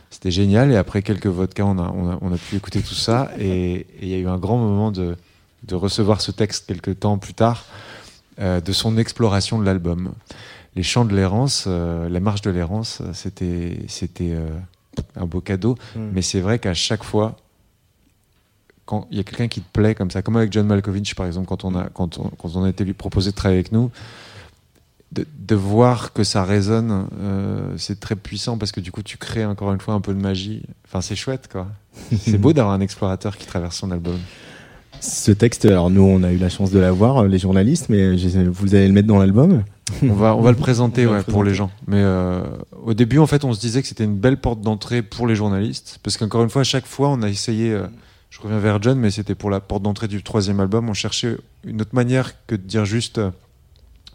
C'était 0.09 0.31
génial. 0.31 0.71
Et 0.71 0.77
après 0.77 1.01
quelques 1.01 1.27
vodkas, 1.27 1.65
on 1.65 1.77
a, 1.77 1.91
on 1.93 2.09
a, 2.11 2.17
on 2.21 2.31
a 2.33 2.37
pu 2.37 2.55
écouter 2.55 2.81
tout 2.81 2.93
ça. 2.93 3.31
Et 3.39 3.85
il 4.01 4.07
y 4.07 4.13
a 4.13 4.17
eu 4.17 4.27
un 4.27 4.37
grand 4.37 4.57
moment 4.57 4.91
de, 4.91 5.17
de 5.63 5.75
recevoir 5.75 6.21
ce 6.21 6.31
texte 6.31 6.67
quelques 6.67 6.99
temps 7.01 7.17
plus 7.17 7.33
tard, 7.33 7.65
de 8.39 8.71
son 8.71 8.97
exploration 8.97 9.59
de 9.59 9.65
l'album. 9.65 10.13
Les 10.75 10.83
chants 10.83 11.05
de 11.05 11.15
l'errance, 11.15 11.65
euh, 11.67 12.09
la 12.09 12.19
marche 12.19 12.41
de 12.41 12.49
l'errance, 12.49 13.01
euh, 13.01 13.13
c'était 13.13 13.79
c'était 13.87 14.31
euh, 14.31 14.49
un 15.15 15.25
beau 15.25 15.41
cadeau. 15.41 15.77
Mais 15.95 16.21
c'est 16.21 16.41
vrai 16.41 16.59
qu'à 16.59 16.73
chaque 16.73 17.03
fois, 17.03 17.37
quand 18.85 19.07
il 19.11 19.17
y 19.17 19.19
a 19.19 19.23
quelqu'un 19.23 19.47
qui 19.47 19.61
te 19.61 19.71
plaît 19.71 19.95
comme 19.95 20.11
ça, 20.11 20.21
comme 20.21 20.35
avec 20.37 20.51
John 20.51 20.67
Malkovich 20.67 21.15
par 21.15 21.25
exemple, 21.25 21.47
quand 21.47 21.63
on 21.63 21.75
a, 21.75 21.89
quand 21.89 22.17
on, 22.17 22.29
quand 22.29 22.55
on 22.55 22.63
a 22.63 22.69
été 22.69 22.83
lui 22.83 22.93
proposé 22.93 23.31
de 23.31 23.35
travailler 23.35 23.59
avec 23.59 23.71
nous, 23.71 23.91
de, 25.11 25.25
de 25.37 25.55
voir 25.55 26.13
que 26.13 26.23
ça 26.23 26.43
résonne, 26.43 27.07
euh, 27.19 27.75
c'est 27.77 27.99
très 27.99 28.15
puissant 28.15 28.57
parce 28.57 28.71
que 28.71 28.81
du 28.81 28.91
coup 28.91 29.03
tu 29.03 29.17
crées 29.17 29.45
encore 29.45 29.71
une 29.71 29.79
fois 29.79 29.93
un 29.93 30.01
peu 30.01 30.13
de 30.13 30.19
magie. 30.19 30.63
Enfin 30.85 31.01
c'est 31.01 31.15
chouette 31.15 31.49
quoi. 31.51 31.67
c'est 32.17 32.37
beau 32.37 32.53
d'avoir 32.53 32.73
un 32.73 32.81
explorateur 32.81 33.37
qui 33.37 33.45
traverse 33.45 33.77
son 33.77 33.91
album. 33.91 34.19
Ce 35.03 35.31
texte, 35.31 35.65
alors 35.65 35.89
nous 35.89 36.01
on 36.01 36.23
a 36.23 36.31
eu 36.31 36.37
la 36.37 36.49
chance 36.49 36.71
de 36.71 36.79
l'avoir, 36.79 37.23
euh, 37.23 37.27
les 37.27 37.37
journalistes, 37.37 37.87
mais 37.89 38.17
je- 38.17 38.39
vous 38.39 38.73
allez 38.73 38.87
le 38.87 38.93
mettre 38.93 39.07
dans 39.07 39.17
l'album? 39.19 39.63
On 40.01 40.13
va, 40.13 40.35
on 40.35 40.41
va 40.41 40.51
le 40.51 40.57
présenter 40.67 41.05
va 41.05 41.11
ouais, 41.11 41.17
le 41.17 41.23
pour 41.23 41.43
les 41.43 41.53
gens. 41.53 41.69
Mais 41.87 41.97
euh, 41.99 42.41
au 42.85 42.93
début, 42.93 43.17
en 43.19 43.27
fait, 43.27 43.43
on 43.43 43.51
se 43.53 43.59
disait 43.59 43.81
que 43.81 43.87
c'était 43.87 44.05
une 44.05 44.15
belle 44.15 44.37
porte 44.37 44.61
d'entrée 44.61 45.01
pour 45.01 45.27
les 45.27 45.35
journalistes. 45.35 45.99
Parce 46.03 46.15
qu'encore 46.17 46.41
une 46.43 46.49
fois, 46.49 46.61
à 46.61 46.63
chaque 46.65 46.85
fois, 46.87 47.09
on 47.09 47.21
a 47.21 47.29
essayé. 47.29 47.71
euh, 47.73 47.85
je 48.29 48.39
reviens 48.39 48.59
vers 48.59 48.81
John, 48.81 48.97
mais 48.97 49.11
c'était 49.11 49.35
pour 49.35 49.49
la 49.51 49.59
porte 49.59 49.83
d'entrée 49.83 50.07
du 50.07 50.23
troisième 50.23 50.59
album. 50.61 50.89
On 50.89 50.93
cherchait 50.93 51.35
une 51.65 51.81
autre 51.81 51.93
manière 51.93 52.31
que 52.47 52.55
de 52.55 52.61
dire 52.63 52.85
juste. 52.85 53.19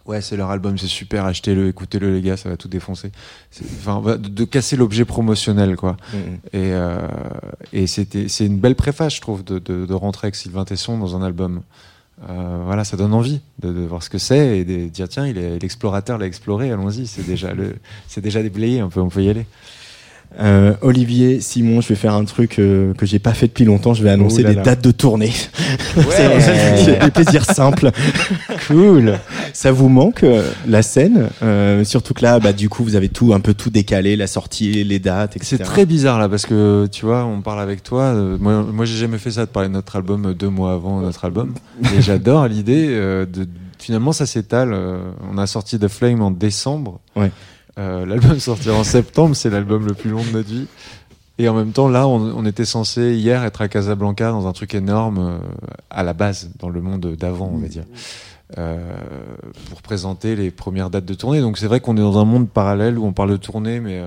Ouais, 0.08 0.22
c'est 0.22 0.36
leur 0.38 0.50
album, 0.50 0.78
c'est 0.78 0.86
super, 0.86 1.26
achetez-le, 1.26 1.68
écoutez-le, 1.68 2.14
les 2.14 2.22
gars, 2.22 2.38
ça 2.38 2.48
va 2.48 2.56
tout 2.56 2.66
défoncer. 2.66 3.12
Enfin, 3.62 4.00
de, 4.00 4.16
de 4.16 4.44
casser 4.44 4.74
l'objet 4.76 5.04
promotionnel, 5.04 5.76
quoi. 5.76 5.98
Et, 6.54 6.72
euh, 6.72 7.06
et 7.74 7.86
c'était, 7.86 8.26
c'est 8.28 8.46
une 8.46 8.58
belle 8.58 8.74
préface, 8.74 9.14
je 9.16 9.20
trouve, 9.20 9.44
de, 9.44 9.58
de, 9.58 9.84
de 9.84 9.94
rentrer 9.94 10.28
avec 10.28 10.34
Sylvain 10.34 10.64
Tesson 10.64 10.96
dans 10.96 11.14
un 11.14 11.22
album. 11.22 11.60
Euh, 12.28 12.62
voilà, 12.64 12.84
ça 12.84 12.96
donne 12.96 13.12
envie 13.12 13.40
de, 13.60 13.70
de 13.70 13.80
voir 13.82 14.02
ce 14.02 14.10
que 14.10 14.18
c'est 14.18 14.58
et 14.58 14.64
de 14.64 14.88
dire 14.88 15.08
tiens, 15.08 15.26
il 15.26 15.38
est 15.38 15.58
l'explorateur 15.60 16.18
l'a 16.18 16.26
exploré, 16.26 16.72
allons-y, 16.72 17.06
c'est 17.06 17.24
déjà 17.24 17.52
le, 17.54 17.76
c'est 18.08 18.20
déjà 18.20 18.42
déblayé, 18.42 18.80
un 18.80 18.88
peu, 18.88 19.00
on 19.00 19.08
peut 19.08 19.22
y 19.22 19.28
aller. 19.28 19.46
Euh, 20.40 20.74
Olivier, 20.82 21.40
Simon, 21.40 21.80
je 21.80 21.88
vais 21.88 21.94
faire 21.96 22.14
un 22.14 22.24
truc 22.24 22.58
euh, 22.58 22.94
que 22.94 23.06
j'ai 23.06 23.18
pas 23.18 23.32
fait 23.34 23.46
depuis 23.48 23.64
longtemps. 23.64 23.92
Je 23.94 24.04
vais 24.04 24.10
annoncer 24.10 24.44
des 24.44 24.54
dates 24.54 24.84
de 24.84 24.90
tournée. 24.92 25.32
C'est 26.10 26.40
c'est 26.84 26.98
des 27.04 27.10
plaisirs 27.10 27.44
simples. 27.44 27.90
cool. 28.68 29.18
Ça 29.52 29.72
vous 29.72 29.88
manque 29.88 30.22
euh, 30.22 30.48
la 30.66 30.82
scène 30.82 31.28
Euh, 31.42 31.82
Surtout 31.84 32.14
que 32.14 32.22
là, 32.22 32.38
bah 32.38 32.52
du 32.52 32.68
coup, 32.68 32.84
vous 32.84 32.94
avez 32.94 33.08
tout 33.08 33.32
un 33.34 33.40
peu 33.40 33.54
tout 33.54 33.70
décalé, 33.70 34.16
la 34.16 34.26
sortie, 34.26 34.84
les 34.84 34.98
dates, 34.98 35.36
etc. 35.36 35.56
C'est 35.58 35.64
très 35.64 35.86
bizarre 35.86 36.18
là 36.18 36.28
parce 36.28 36.46
que 36.46 36.86
tu 36.92 37.04
vois, 37.04 37.24
on 37.24 37.40
parle 37.40 37.60
avec 37.60 37.82
toi. 37.82 38.02
euh, 38.02 38.36
moi, 38.38 38.62
moi 38.62 38.84
j'ai 38.84 38.96
jamais 38.96 39.18
fait 39.18 39.30
ça 39.32 39.40
de 39.46 39.50
parler 39.50 39.68
de 39.68 39.74
notre 39.74 39.96
album 39.96 40.34
deux 40.34 40.48
mois 40.50 40.72
avant 40.72 41.00
notre 41.00 41.24
album. 41.24 41.54
Et 41.96 42.00
j'adore 42.02 42.46
l'idée 42.48 42.86
euh, 42.90 43.26
de 43.26 43.46
finalement 43.78 44.12
ça 44.12 44.26
s'étale. 44.26 44.70
euh, 44.72 44.98
on 45.32 45.38
a 45.38 45.46
sorti 45.46 45.78
The 45.78 45.88
Flame 45.88 46.20
en 46.22 46.30
décembre. 46.30 47.00
Ouais. 47.16 47.30
Euh, 47.78 48.04
L'album 48.06 48.38
sortira 48.40 48.76
en 48.76 48.84
septembre, 48.84 49.36
c'est 49.36 49.50
l'album 49.50 49.86
le 49.86 49.94
plus 49.94 50.10
long 50.10 50.22
de 50.22 50.30
notre 50.30 50.48
vie. 50.48 50.66
Et 51.38 51.48
en 51.48 51.54
même 51.54 51.70
temps, 51.70 51.88
là, 51.88 52.08
on, 52.08 52.44
était 52.46 52.64
censé 52.64 53.14
hier 53.14 53.44
être 53.44 53.62
à 53.62 53.68
Casablanca 53.68 54.32
dans 54.32 54.48
un 54.48 54.52
truc 54.52 54.74
énorme 54.74 55.18
euh, 55.18 55.38
à 55.88 56.02
la 56.02 56.12
base, 56.12 56.50
dans 56.58 56.68
le 56.68 56.80
monde 56.80 57.14
d'avant, 57.14 57.48
on 57.54 57.58
va 57.58 57.68
dire, 57.68 57.84
euh, 58.58 58.76
pour 59.70 59.80
présenter 59.80 60.34
les 60.34 60.50
premières 60.50 60.90
dates 60.90 61.04
de 61.04 61.14
tournée. 61.14 61.40
Donc 61.40 61.56
c'est 61.58 61.68
vrai 61.68 61.78
qu'on 61.78 61.96
est 61.96 62.00
dans 62.00 62.18
un 62.18 62.24
monde 62.24 62.48
parallèle 62.48 62.98
où 62.98 63.06
on 63.06 63.12
parle 63.12 63.30
de 63.30 63.36
tournée, 63.36 63.78
mais 63.78 64.02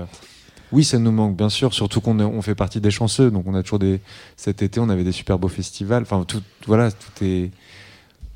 oui, 0.72 0.84
ça 0.84 0.98
nous 0.98 1.10
manque 1.10 1.34
bien 1.34 1.48
sûr, 1.48 1.72
surtout 1.72 2.02
qu'on 2.02 2.42
fait 2.42 2.54
partie 2.54 2.82
des 2.82 2.90
chanceux. 2.90 3.30
Donc 3.30 3.44
on 3.46 3.54
a 3.54 3.62
toujours 3.62 3.78
des. 3.78 4.00
Cet 4.36 4.60
été, 4.60 4.78
on 4.78 4.90
avait 4.90 5.04
des 5.04 5.12
super 5.12 5.38
beaux 5.38 5.48
festivals. 5.48 6.02
Enfin, 6.02 6.24
tout, 6.28 6.42
voilà, 6.66 6.90
tout 6.90 7.24
est 7.24 7.50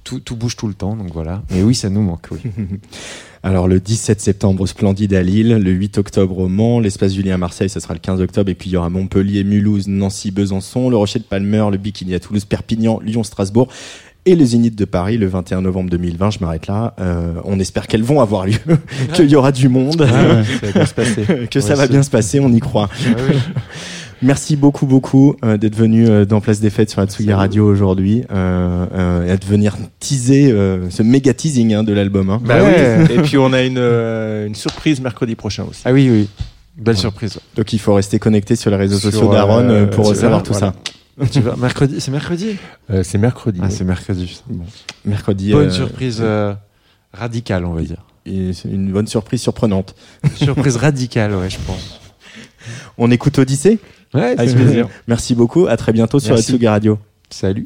tout, 0.07 0.21
tout 0.21 0.37
bouge 0.37 0.55
tout 0.57 0.69
le 0.69 0.75
temps, 0.75 0.95
donc 0.97 1.13
voilà. 1.13 1.43
Mais 1.51 1.63
oui, 1.63 1.75
ça 1.75 1.91
nous 1.91 2.01
manque, 2.03 2.29
oui. 2.31 2.39
Alors 3.43 3.69
le 3.69 3.79
17 3.81 4.21
septembre 4.21 4.63
au 4.63 4.67
Splendide 4.67 5.13
à 5.15 5.23
Lille, 5.23 5.57
le 5.57 5.71
8 5.71 5.99
octobre 5.99 6.39
au 6.39 6.49
Mans, 6.49 6.81
l'espace 6.81 7.13
Julien 7.15 7.35
à 7.35 7.39
Marseille, 7.39 7.69
ça 7.69 7.81
sera 7.81 7.95
le 7.95 8.01
15 8.01 8.21
octobre, 8.21 8.49
et 8.51 8.55
puis 8.55 8.71
il 8.71 8.73
y 8.73 8.77
aura 8.77 8.89
Montpellier, 8.89 9.45
Mulhouse, 9.45 9.89
Nancy, 9.89 10.31
Besançon, 10.31 10.89
le 10.91 10.97
Rocher 10.97 11.19
de 11.19 11.25
Palmer, 11.25 11.65
le 11.71 11.77
Bikini 11.77 12.15
à 12.15 12.21
Toulouse, 12.21 12.45
Perpignan, 12.45 13.01
Lyon, 13.05 13.23
Strasbourg. 13.25 13.69
Et 14.29 14.35
le 14.35 14.45
Zénith 14.45 14.75
de 14.75 14.85
Paris 14.85 15.19
le 15.19 15.27
21 15.29 15.61
novembre 15.63 15.89
2020, 15.91 16.31
je 16.31 16.39
m'arrête 16.41 16.67
là. 16.67 16.95
Euh, 16.99 17.35
on 17.45 17.61
espère 17.61 17.87
qu'elles 17.87 18.03
vont 18.03 18.21
avoir 18.21 18.45
lieu, 18.47 18.59
qu'il 19.15 19.31
y 19.31 19.37
aura 19.37 19.53
du 19.53 19.69
monde, 19.69 20.05
Ah 20.09 20.43
ça 20.43 20.67
va 20.67 20.73
bien 20.73 20.87
se 20.87 20.95
passer. 20.95 21.25
que 21.51 21.61
ça 21.61 21.69
Ouais, 21.71 21.75
va 21.77 21.83
c'est- 21.87 21.93
bien 21.93 22.03
se 22.03 22.11
passer, 22.11 22.41
on 22.41 22.53
y 22.53 22.59
croit. 22.59 22.89
Ah 22.93 23.11
oui. 23.29 23.37
Merci 24.23 24.57
beaucoup, 24.57 24.87
beaucoup 24.87 25.37
euh, 25.45 25.57
d'être 25.59 25.77
venu 25.77 26.09
euh, 26.09 26.25
dans 26.25 26.41
Place 26.41 26.61
des 26.61 26.71
Fêtes 26.71 26.91
sur 26.91 27.03
la 27.03 27.37
Radio 27.37 27.67
aujourd'hui 27.67 28.25
euh, 28.33 28.87
euh, 28.95 29.35
et 29.35 29.37
de 29.37 29.45
venir 29.45 29.77
teaser 30.01 30.51
euh, 30.51 30.89
ce 30.91 31.03
méga 31.03 31.35
teasing 31.35 31.75
hein, 31.75 31.83
de 31.85 31.93
l'album. 31.93 32.31
Hein. 32.31 32.41
Bah 32.43 32.62
Ouais. 32.62 32.97
oui. 33.09 33.14
Et 33.14 33.19
puis 33.23 33.37
on 33.37 33.53
a 33.53 33.62
une, 33.62 33.77
euh, 33.79 34.47
une 34.47 34.55
surprise 34.55 35.01
mercredi 35.01 35.35
prochain 35.35 35.64
aussi. 35.69 35.83
Ah 35.85 35.93
oui, 35.93 36.09
oui. 36.11 36.29
Belle 36.79 36.97
surprise. 36.97 37.39
Donc 37.57 37.73
il 37.73 37.79
faut 37.79 37.95
rester 37.95 38.19
connecté 38.19 38.57
sur 38.57 38.71
les 38.71 38.77
réseaux 38.77 38.99
Sur, 38.99 39.11
sociaux 39.12 39.31
d'Aaron 39.33 39.89
pour 39.93 40.14
savoir 40.14 40.43
tout 40.43 40.53
voilà. 40.53 40.73
ça. 41.19 41.27
tu 41.33 41.41
vas 41.41 41.57
mercredi, 41.57 42.01
c'est 42.01 42.11
mercredi? 42.11 42.57
Euh, 42.91 43.03
c'est 43.03 43.17
mercredi. 43.19 43.61
Ah, 43.62 43.67
oui. 43.69 43.75
c'est 43.75 43.85
mercredi. 43.85 44.43
Bon. 44.49 44.64
Mercredi. 45.05 45.53
Bonne 45.53 45.69
euh, 45.69 45.71
surprise 45.71 46.19
euh, 46.21 46.55
radicale, 47.12 47.64
on 47.64 47.73
va 47.73 47.83
dire. 47.83 48.05
et 48.27 48.53
c'est 48.53 48.69
une 48.69 48.93
bonne 48.93 49.07
surprise 49.07 49.41
surprenante. 49.41 49.95
surprise 50.37 50.77
radicale, 50.77 51.35
ouais, 51.35 51.49
je 51.49 51.57
pense. 51.67 52.01
On 52.99 53.11
écoute 53.11 53.39
Odyssée? 53.39 53.79
Ouais, 54.15 54.35
Avec 54.39 54.55
plaisir. 54.55 54.89
Merci 55.07 55.35
beaucoup. 55.35 55.67
À 55.67 55.77
très 55.77 55.93
bientôt 55.93 56.19
sur 56.19 56.31
la 56.31 56.37
Merci. 56.37 56.53
Tsugi 56.53 56.69
Radio. 56.69 56.99
Salut. 57.31 57.65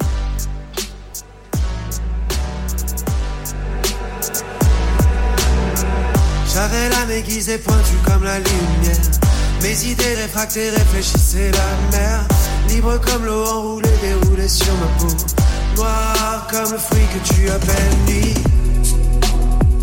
J'avais 6.53 6.89
l'âme 6.89 7.11
aiguisée 7.11 7.57
pointue 7.57 7.95
comme 8.05 8.23
la 8.23 8.37
lumière. 8.37 8.97
Mes 9.61 9.85
idées 9.85 10.15
réfractées 10.15 10.69
réfléchissaient 10.69 11.51
la 11.51 11.97
mer. 11.97 12.27
Libre 12.69 12.99
comme 12.99 13.25
l'eau 13.25 13.45
enroulée, 13.45 13.89
déroulée 14.01 14.47
sur 14.47 14.73
ma 14.75 14.87
peau. 14.99 15.15
Noir 15.77 16.47
comme 16.51 16.71
le 16.71 16.77
fruit 16.77 17.05
que 17.13 17.33
tu 17.33 17.49
appelles 17.49 17.97
nuit. 18.07 18.33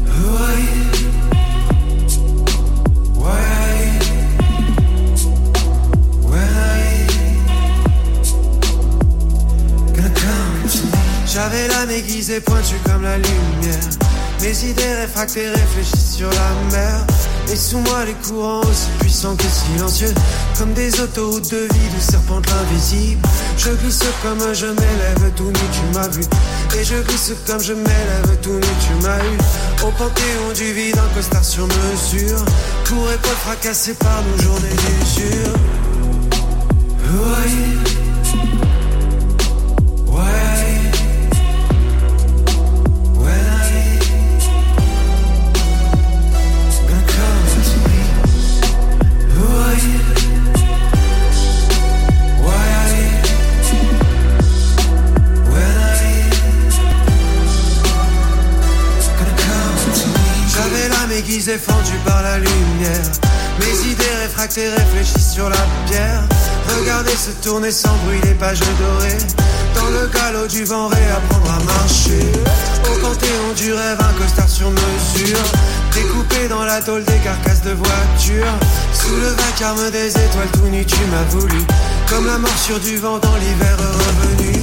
Ouais. 0.06 0.97
J'avais 11.38 11.68
l'âme 11.68 11.90
aiguisée 11.92 12.40
pointue 12.40 12.80
comme 12.84 13.04
la 13.04 13.16
lumière. 13.16 13.78
Mes 14.42 14.64
idées 14.64 14.94
réfractées 14.94 15.48
réfléchissent 15.48 16.16
sur 16.16 16.28
la 16.28 16.76
mer. 16.76 17.06
Et 17.52 17.54
sous 17.54 17.78
moi 17.78 18.04
les 18.04 18.14
courants 18.14 18.62
aussi 18.62 18.88
puissants 18.98 19.36
que 19.36 19.44
silencieux. 19.44 20.12
Comme 20.58 20.72
des 20.72 21.00
autoroutes 21.00 21.48
de 21.52 21.58
vie 21.58 21.94
de 21.94 22.00
serpentes 22.00 22.48
invisibles. 22.60 23.22
Je 23.56 23.70
glisse 23.70 24.02
comme 24.20 24.52
je 24.52 24.66
m'élève 24.66 25.32
tout 25.36 25.44
nu, 25.44 25.52
tu 25.52 25.96
m'as 25.96 26.08
vu. 26.08 26.22
Et 26.76 26.82
je 26.82 26.96
glisse 27.02 27.32
comme 27.46 27.62
je 27.62 27.72
m'élève 27.72 28.36
tout 28.42 28.54
nu, 28.54 28.60
tu 28.60 29.06
m'as 29.06 29.18
eu. 29.18 29.86
Au 29.86 29.92
panthéon 29.92 30.52
du 30.56 30.72
vide, 30.72 30.98
un 30.98 31.14
costard 31.14 31.44
sur 31.44 31.68
mesure. 31.68 32.44
Pour 32.84 33.12
épaules 33.12 33.30
fracassées 33.44 33.94
par 33.94 34.24
nos 34.24 34.42
journées 34.42 34.74
d'usure. 34.74 35.52
Ouais. 37.14 38.07
Aiguisée 61.38 61.56
fendue 61.56 61.98
par 62.04 62.20
la 62.20 62.38
lumière. 62.38 63.12
Mes 63.60 63.92
idées 63.92 64.14
réfractées 64.22 64.68
réfléchissent 64.70 65.34
sur 65.34 65.48
la 65.48 65.64
pierre. 65.88 66.24
Regardez 66.80 67.12
se 67.12 67.30
tourner 67.40 67.70
sans 67.70 67.94
bruit 68.04 68.18
les 68.24 68.34
pages 68.34 68.58
dorées. 68.58 69.18
Dans 69.76 69.88
le 69.88 70.08
galop 70.08 70.48
du 70.48 70.64
vent, 70.64 70.88
réapprendre 70.88 71.52
à 71.52 71.62
marcher. 71.62 72.26
Au 72.90 72.98
panthéon 72.98 73.52
du 73.56 73.72
rêve, 73.72 73.98
un 74.00 74.20
costard 74.20 74.48
sur 74.48 74.68
mesure. 74.68 75.38
Découpé 75.94 76.48
dans 76.48 76.64
la 76.64 76.82
tôle 76.82 77.04
des 77.04 77.18
carcasses 77.18 77.62
de 77.62 77.70
voitures. 77.70 78.58
Sous 78.92 79.14
le 79.14 79.28
vacarme 79.28 79.92
des 79.92 80.08
étoiles, 80.08 80.50
tout 80.54 80.68
nu, 80.72 80.84
tu 80.84 80.98
m'as 81.12 81.38
voulu. 81.38 81.62
Comme 82.08 82.26
la 82.26 82.38
morsure 82.38 82.80
du 82.80 82.96
vent 82.96 83.18
dans 83.20 83.36
l'hiver 83.36 83.76
revenu. 83.78 84.58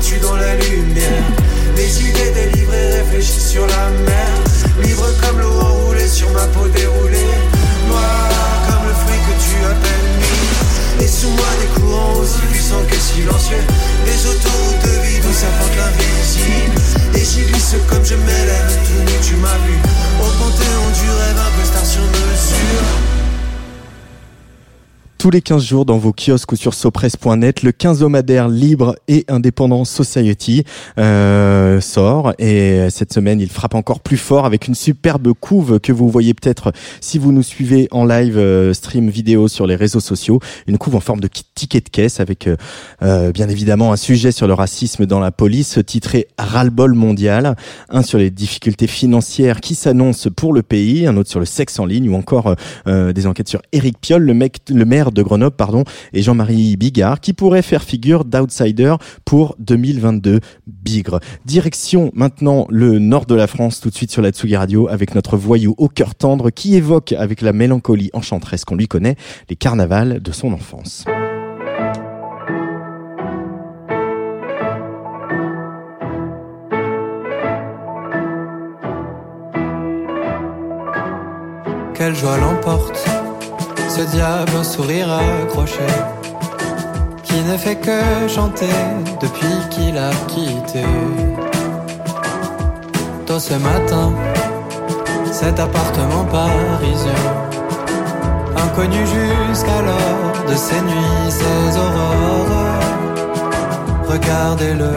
Pointue 0.00 0.18
dans 0.20 0.36
la 0.36 0.54
lumière. 0.56 1.24
Les 1.76 2.02
idées 2.02 2.32
délivrées 2.34 3.00
réfléchies 3.00 3.40
sur 3.40 3.66
la 3.66 3.90
mer. 4.06 4.28
Libre 4.82 5.06
comme 5.20 5.40
l'eau 5.40 5.60
enroulée 5.60 6.08
sur 6.08 6.30
ma 6.30 6.46
peau 6.48 6.66
déroulée. 6.68 7.34
Noir 7.88 8.28
comme 8.66 8.88
le 8.88 8.94
fruit 8.94 9.20
que 9.26 9.34
tu 9.42 9.56
appelles 9.64 10.10
nuit. 10.18 11.04
Et 11.04 11.08
sous 11.08 11.28
moi 11.28 11.46
des 11.60 11.80
courants 11.80 12.14
aussi 12.14 12.40
puissants 12.50 12.84
que 12.88 12.96
silencieux. 12.96 13.64
Des 14.06 14.26
autoroutes 14.26 14.82
de 14.84 15.06
vie 15.06 15.20
d'où 15.20 15.32
s'apporte 15.32 15.76
l'invisible. 15.76 16.80
Et 17.14 17.24
j'y 17.24 17.42
glisse 17.50 17.76
comme 17.88 18.04
je 18.04 18.14
m'élève 18.14 18.78
tout 18.86 19.02
nu, 19.02 19.18
tu 19.22 19.34
m'as 19.36 19.58
vu. 19.66 19.76
Au 20.20 20.30
panthéon 20.38 20.88
du 20.94 21.10
rêve, 21.10 21.38
un 21.38 21.60
costard 21.60 21.86
sur 21.86 22.02
mesure. 22.02 23.19
Tous 25.20 25.28
les 25.28 25.42
15 25.42 25.62
jours 25.62 25.84
dans 25.84 25.98
vos 25.98 26.14
kiosques 26.14 26.52
ou 26.52 26.56
sur 26.56 26.72
sopresse.net, 26.72 27.62
le 27.62 27.72
quinzomadaire 27.72 28.48
libre 28.48 28.96
et 29.06 29.26
indépendant 29.28 29.84
Society 29.84 30.64
euh, 30.96 31.78
sort. 31.82 32.32
Et 32.38 32.88
cette 32.88 33.12
semaine 33.12 33.38
il 33.38 33.50
frappe 33.50 33.74
encore 33.74 34.00
plus 34.00 34.16
fort 34.16 34.46
avec 34.46 34.66
une 34.66 34.74
superbe 34.74 35.34
couve 35.38 35.78
que 35.78 35.92
vous 35.92 36.08
voyez 36.08 36.32
peut-être 36.32 36.72
si 37.02 37.18
vous 37.18 37.32
nous 37.32 37.42
suivez 37.42 37.86
en 37.90 38.06
live 38.06 38.38
euh, 38.38 38.72
stream 38.72 39.10
vidéo 39.10 39.46
sur 39.46 39.66
les 39.66 39.76
réseaux 39.76 40.00
sociaux, 40.00 40.40
une 40.66 40.78
couve 40.78 40.96
en 40.96 41.00
forme 41.00 41.20
de 41.20 41.28
ticket 41.54 41.80
de 41.80 41.90
caisse 41.90 42.18
avec 42.18 42.46
euh, 42.46 42.56
euh, 43.02 43.30
bien 43.30 43.50
évidemment 43.50 43.92
un 43.92 43.96
sujet 43.96 44.32
sur 44.32 44.46
le 44.46 44.54
racisme 44.54 45.04
dans 45.04 45.20
la 45.20 45.30
police 45.30 45.78
titré 45.84 46.28
Ras-le-bol 46.38 46.94
mondial, 46.94 47.56
un 47.90 48.02
sur 48.02 48.16
les 48.16 48.30
difficultés 48.30 48.86
financières 48.86 49.60
qui 49.60 49.74
s'annoncent 49.74 50.30
pour 50.34 50.54
le 50.54 50.62
pays, 50.62 51.06
un 51.06 51.18
autre 51.18 51.28
sur 51.28 51.40
le 51.40 51.44
sexe 51.44 51.78
en 51.78 51.84
ligne 51.84 52.08
ou 52.08 52.14
encore 52.14 52.54
euh, 52.86 53.12
des 53.12 53.26
enquêtes 53.26 53.48
sur 53.50 53.60
Éric 53.72 54.00
Piolle, 54.00 54.22
le, 54.22 54.32
mec, 54.32 54.60
le 54.70 54.86
maire 54.86 55.09
de 55.12 55.22
Grenoble, 55.22 55.56
pardon, 55.56 55.84
et 56.12 56.22
Jean-Marie 56.22 56.76
Bigard, 56.76 57.20
qui 57.20 57.32
pourrait 57.32 57.62
faire 57.62 57.82
figure 57.82 58.24
d'outsider 58.24 58.94
pour 59.24 59.56
2022 59.58 60.40
Bigre. 60.66 61.20
Direction 61.44 62.10
maintenant 62.14 62.66
le 62.70 62.98
nord 62.98 63.26
de 63.26 63.34
la 63.34 63.46
France, 63.46 63.80
tout 63.80 63.90
de 63.90 63.94
suite 63.94 64.10
sur 64.10 64.22
la 64.22 64.30
Tsugi 64.30 64.56
Radio, 64.56 64.88
avec 64.88 65.14
notre 65.14 65.36
voyou 65.36 65.74
au 65.78 65.88
cœur 65.88 66.14
tendre 66.14 66.50
qui 66.50 66.74
évoque 66.74 67.12
avec 67.12 67.40
la 67.40 67.52
mélancolie 67.52 68.10
enchanteresse 68.12 68.64
qu'on 68.64 68.76
lui 68.76 68.88
connaît, 68.88 69.16
les 69.48 69.56
carnavals 69.56 70.20
de 70.20 70.32
son 70.32 70.52
enfance. 70.52 71.04
Quelle 82.00 82.14
joie 82.14 82.38
l'emporte 82.38 83.19
ce 83.90 84.02
diable 84.02 84.52
un 84.56 84.62
sourire 84.62 85.08
accroché 85.12 85.90
qui 87.24 87.40
ne 87.42 87.56
fait 87.56 87.74
que 87.76 88.28
chanter 88.28 88.76
depuis 89.20 89.56
qu'il 89.70 89.98
a 89.98 90.10
quitté. 90.28 90.84
Tôt 93.26 93.40
ce 93.40 93.54
matin, 93.54 94.12
cet 95.32 95.58
appartement 95.58 96.24
parisien, 96.24 97.24
inconnu 98.64 99.00
jusqu'alors 99.16 100.34
de 100.48 100.54
ses 100.54 100.80
nuits, 100.82 101.30
ses 101.40 101.78
aurores. 101.84 102.68
Regardez-le 104.08 104.94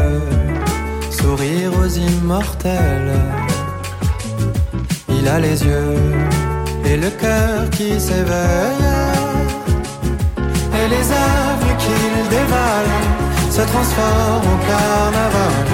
sourire 1.09 1.71
aux 1.81 1.91
immortels. 2.11 3.19
Il 5.09 5.27
a 5.27 5.39
les 5.39 5.63
yeux 5.63 5.97
et 6.85 6.97
le 6.97 7.09
cœur 7.09 7.69
qui 7.71 7.99
s'éveille. 7.99 8.89
Et 10.79 10.87
les 10.87 11.05
avenues 11.11 11.77
qu'il 11.83 12.29
dévale 12.29 12.93
se 13.49 13.61
transforment 13.61 14.49
en 14.55 14.59
carnaval. 14.71 15.65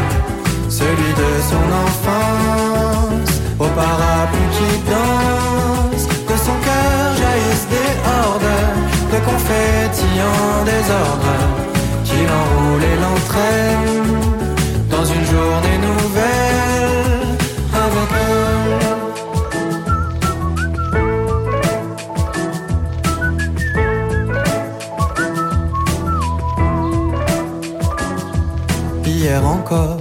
Celui 0.69 1.11
de 1.21 1.31
son 1.49 1.65
enfance, 1.85 3.33
au 3.59 3.67
parapluie 3.79 4.51
qui 4.57 4.71
danse. 4.91 6.05
De 6.29 6.35
son 6.45 6.57
cœur 6.67 7.05
jaillissent 7.21 7.69
des 7.77 7.91
hordes 8.15 8.57
de 9.13 9.19
confettis 9.29 10.19
en 10.33 10.63
désordre. 10.65 11.35
Qui 12.03 12.19
l'enroule 12.29 12.83
et 12.91 12.97
l'entraîne 13.03 14.19
dans 14.89 15.05
une 15.05 15.25
journée 15.25 15.79
nouvelle 15.87 15.99
Encore, 29.37 29.97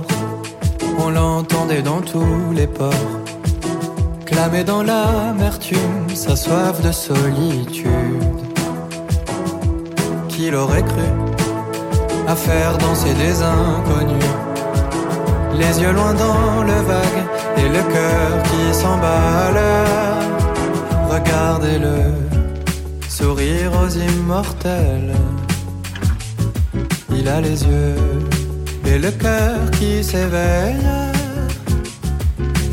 on 0.99 1.11
l'entendait 1.11 1.83
dans 1.83 2.01
tous 2.01 2.53
les 2.55 2.67
ports, 2.67 2.93
clamer 4.25 4.65
dans 4.65 4.83
l'amertume 4.83 6.09
sa 6.15 6.35
soif 6.35 6.81
de 6.83 6.91
solitude. 6.91 7.89
Qui 10.29 10.51
l'aurait 10.51 10.83
cru 10.83 11.09
à 12.27 12.35
faire 12.35 12.79
danser 12.79 13.13
des 13.15 13.43
inconnus, 13.43 14.33
les 15.55 15.81
yeux 15.83 15.93
loin 15.93 16.15
dans 16.15 16.63
le 16.63 16.81
vague 16.91 17.25
et 17.59 17.69
le 17.69 17.83
cœur 17.93 18.43
qui 18.45 18.75
s'emballe. 18.75 19.61
Regardez-le, 21.11 21.99
sourire 23.09 23.73
aux 23.83 23.91
immortels. 23.91 25.15
Il 27.11 27.29
a 27.29 27.41
les 27.41 27.63
yeux 27.65 27.97
et 28.89 28.99
le 28.99 29.11
cœur 29.11 29.71
qui 29.79 30.03
s'éveille. 30.03 30.87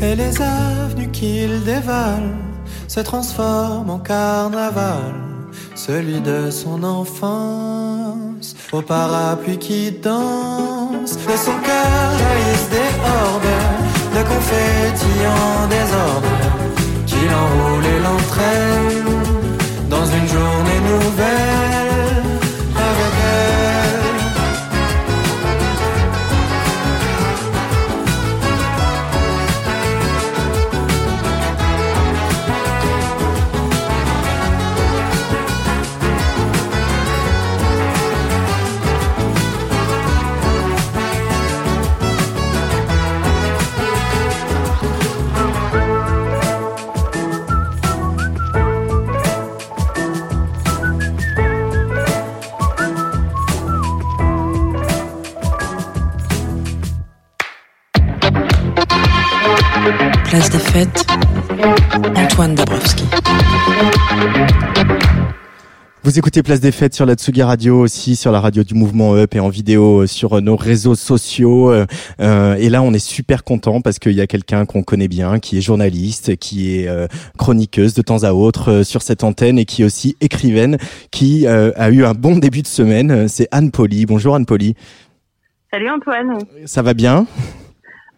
Et 0.02 0.14
les 0.14 0.34
avenues 0.40 1.10
qu'il 1.10 1.64
dévale 1.64 2.30
se 2.88 3.00
transforment 3.00 3.90
en 3.90 3.98
carnaval. 3.98 5.14
Celui 5.74 6.20
de 6.20 6.50
son 6.50 6.82
enfance, 6.82 8.48
au 8.72 8.82
parapluie 8.82 9.58
qui 9.58 9.90
danse. 9.90 11.12
De 11.30 11.36
son 11.46 11.58
cœur 11.68 12.08
jaillissent 12.20 12.70
des 12.78 12.92
hordes 13.12 13.56
de 14.14 14.22
confettis 14.32 15.22
en 15.40 15.66
désordre. 15.76 16.32
Qui 17.06 17.20
l'enroule 17.32 17.86
et 17.94 18.00
l'entraîne 18.06 19.12
dans 19.88 20.06
une 20.16 20.28
journée 20.36 20.80
nouvelle 20.90 21.45
Place 60.24 60.50
des 60.50 60.58
fêtes, 60.58 61.06
Antoine 62.16 62.56
Dabrowski. 62.56 63.04
Vous 66.02 66.18
écoutez 66.18 66.42
Place 66.42 66.58
des 66.60 66.72
Fêtes 66.72 66.94
sur 66.94 67.06
la 67.06 67.14
Tsugi 67.14 67.42
Radio 67.42 67.80
aussi, 67.80 68.16
sur 68.16 68.32
la 68.32 68.40
radio 68.40 68.64
du 68.64 68.74
mouvement 68.74 69.14
Up 69.14 69.36
et 69.36 69.40
en 69.40 69.48
vidéo 69.48 70.02
euh, 70.02 70.06
sur 70.08 70.40
nos 70.42 70.56
réseaux 70.56 70.96
sociaux. 70.96 71.70
Euh, 71.70 71.86
euh, 72.20 72.56
et 72.56 72.68
là, 72.68 72.82
on 72.82 72.92
est 72.94 72.98
super 72.98 73.44
content 73.44 73.80
parce 73.80 74.00
qu'il 74.00 74.12
y 74.12 74.20
a 74.20 74.26
quelqu'un 74.26 74.66
qu'on 74.66 74.82
connaît 74.82 75.08
bien, 75.08 75.38
qui 75.38 75.58
est 75.58 75.60
journaliste, 75.60 76.36
qui 76.36 76.76
est 76.76 76.88
euh, 76.88 77.06
chroniqueuse 77.38 77.94
de 77.94 78.02
temps 78.02 78.24
à 78.24 78.32
autre 78.32 78.72
euh, 78.72 78.82
sur 78.82 79.02
cette 79.02 79.22
antenne 79.22 79.56
et 79.56 79.64
qui 79.66 79.82
est 79.82 79.84
aussi 79.84 80.16
écrivaine, 80.20 80.78
qui 81.12 81.46
euh, 81.46 81.70
a 81.76 81.90
eu 81.90 82.04
un 82.04 82.14
bon 82.14 82.38
début 82.38 82.62
de 82.62 82.68
semaine. 82.68 83.28
C'est 83.28 83.46
Anne 83.52 83.70
Poli. 83.70 84.04
Bonjour 84.04 84.34
Anne 84.34 84.46
Poli. 84.46 84.74
Salut 85.72 85.90
Antoine. 85.90 86.38
Ça 86.64 86.82
va 86.82 86.94
bien? 86.94 87.26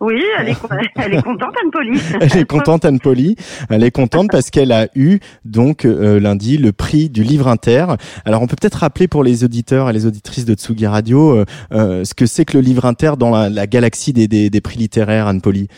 Oui, 0.01 0.23
elle 0.39 0.51
est, 0.51 0.57
elle 0.97 1.15
est 1.15 1.23
contente, 1.23 1.55
Anne 1.63 1.71
Poli. 1.71 2.01
Elle 2.21 2.37
est 2.37 2.49
contente 2.49 2.85
Anne 2.85 3.01
Poli. 3.01 3.37
Elle 3.69 3.83
est 3.83 3.91
contente 3.91 4.29
parce 4.31 4.51
qu'elle 4.51 4.73
a 4.73 4.87
eu 4.95 5.19
donc 5.45 5.85
euh, 5.85 6.21
lundi 6.21 6.57
le 6.57 6.73
prix 6.73 7.09
du 7.11 7.23
livre 7.23 7.49
inter. 7.49 7.87
Alors 8.25 8.43
on 8.43 8.47
peut 8.47 8.57
peut-être 8.61 8.77
rappeler 8.77 9.09
pour 9.09 9.25
les 9.25 9.45
auditeurs 9.45 9.91
et 9.91 9.93
les 9.93 10.07
auditrices 10.07 10.45
de 10.45 10.55
Tsugi 10.55 10.87
Radio 10.87 11.39
euh, 11.39 11.45
euh, 11.73 12.05
ce 12.05 12.15
que 12.15 12.27
c'est 12.27 12.45
que 12.45 12.57
le 12.57 12.63
livre 12.63 12.85
inter 12.85 13.13
dans 13.19 13.31
la, 13.31 13.49
la 13.49 13.67
galaxie 13.67 14.13
des, 14.13 14.29
des, 14.29 14.51
des 14.51 14.61
prix 14.61 14.79
littéraires 14.79 15.27
Anne 15.27 15.41
Poli. 15.41 15.69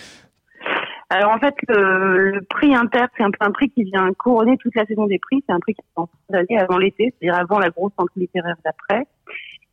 Alors 1.13 1.33
en 1.33 1.39
fait, 1.41 1.55
le, 1.69 2.31
le 2.31 2.43
prix 2.43 2.73
Inter, 2.73 3.07
c'est 3.17 3.25
un 3.25 3.33
peu 3.33 3.45
un 3.45 3.51
prix 3.51 3.69
qui 3.69 3.83
vient 3.83 4.13
couronner 4.17 4.57
toute 4.59 4.77
la 4.77 4.87
saison 4.87 5.07
des 5.07 5.19
prix. 5.19 5.43
C'est 5.47 5.53
un 5.53 5.59
prix 5.59 5.75
qui 5.75 5.81
est 5.81 6.01
en 6.01 6.07
fin 6.07 6.13
d'année 6.31 6.61
avant 6.61 6.79
l'été, 6.79 7.13
c'est-à-dire 7.19 7.41
avant 7.41 7.59
la 7.59 7.71
grosse 7.71 7.93
rentrée 7.97 8.21
littéraire 8.21 8.55
d'après. 8.65 9.07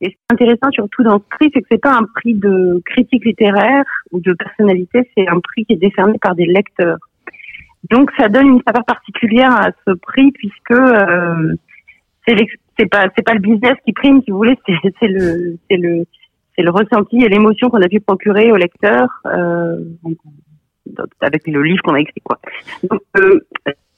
Et 0.02 0.08
ce 0.08 0.12
qui 0.12 0.18
est 0.18 0.34
intéressant 0.34 0.72
surtout 0.72 1.04
dans 1.04 1.20
ce 1.20 1.24
prix, 1.30 1.50
c'est 1.54 1.62
que 1.62 1.68
c'est 1.72 1.82
pas 1.82 1.96
un 1.96 2.06
prix 2.16 2.36
de 2.36 2.82
critique 2.86 3.26
littéraire 3.26 3.84
ou 4.12 4.20
de 4.20 4.34
personnalité, 4.34 5.10
c'est 5.18 5.28
un 5.28 5.40
prix 5.40 5.66
qui 5.66 5.74
est 5.74 5.78
décerné 5.78 6.18
par 6.20 6.36
des 6.36 6.46
lecteurs. 6.46 6.98
Donc 7.90 8.12
ça 8.18 8.28
donne 8.28 8.48
une 8.48 8.62
saveur 8.66 8.86
particulière 8.86 9.52
à 9.52 9.72
ce 9.88 9.94
prix 9.94 10.32
puisque 10.32 10.72
euh, 10.72 11.56
c'est 12.28 12.86
pas 12.88 13.08
c'est 13.16 13.24
pas 13.24 13.34
le 13.34 13.40
business 13.40 13.76
qui 13.86 13.94
prime, 13.94 14.22
si 14.24 14.32
vous 14.32 14.38
voulez, 14.38 14.58
c'est 14.66 15.08
le 15.08 15.58
c'est 15.70 15.78
le 15.78 16.06
c'est 16.56 16.64
le 16.64 16.72
ressenti 16.72 17.24
et 17.24 17.30
l'émotion 17.30 17.70
qu'on 17.70 17.82
a 17.82 17.88
pu 17.88 18.00
procurer 18.00 18.52
au 18.52 18.56
lecteur 18.56 19.08
euh, 19.26 19.80
avec 21.22 21.48
le 21.48 21.62
livre 21.62 21.82
qu'on 21.84 21.94
a 21.94 22.02
écrit 22.02 22.22
quoi. 22.22 22.40
Euh, 23.18 23.40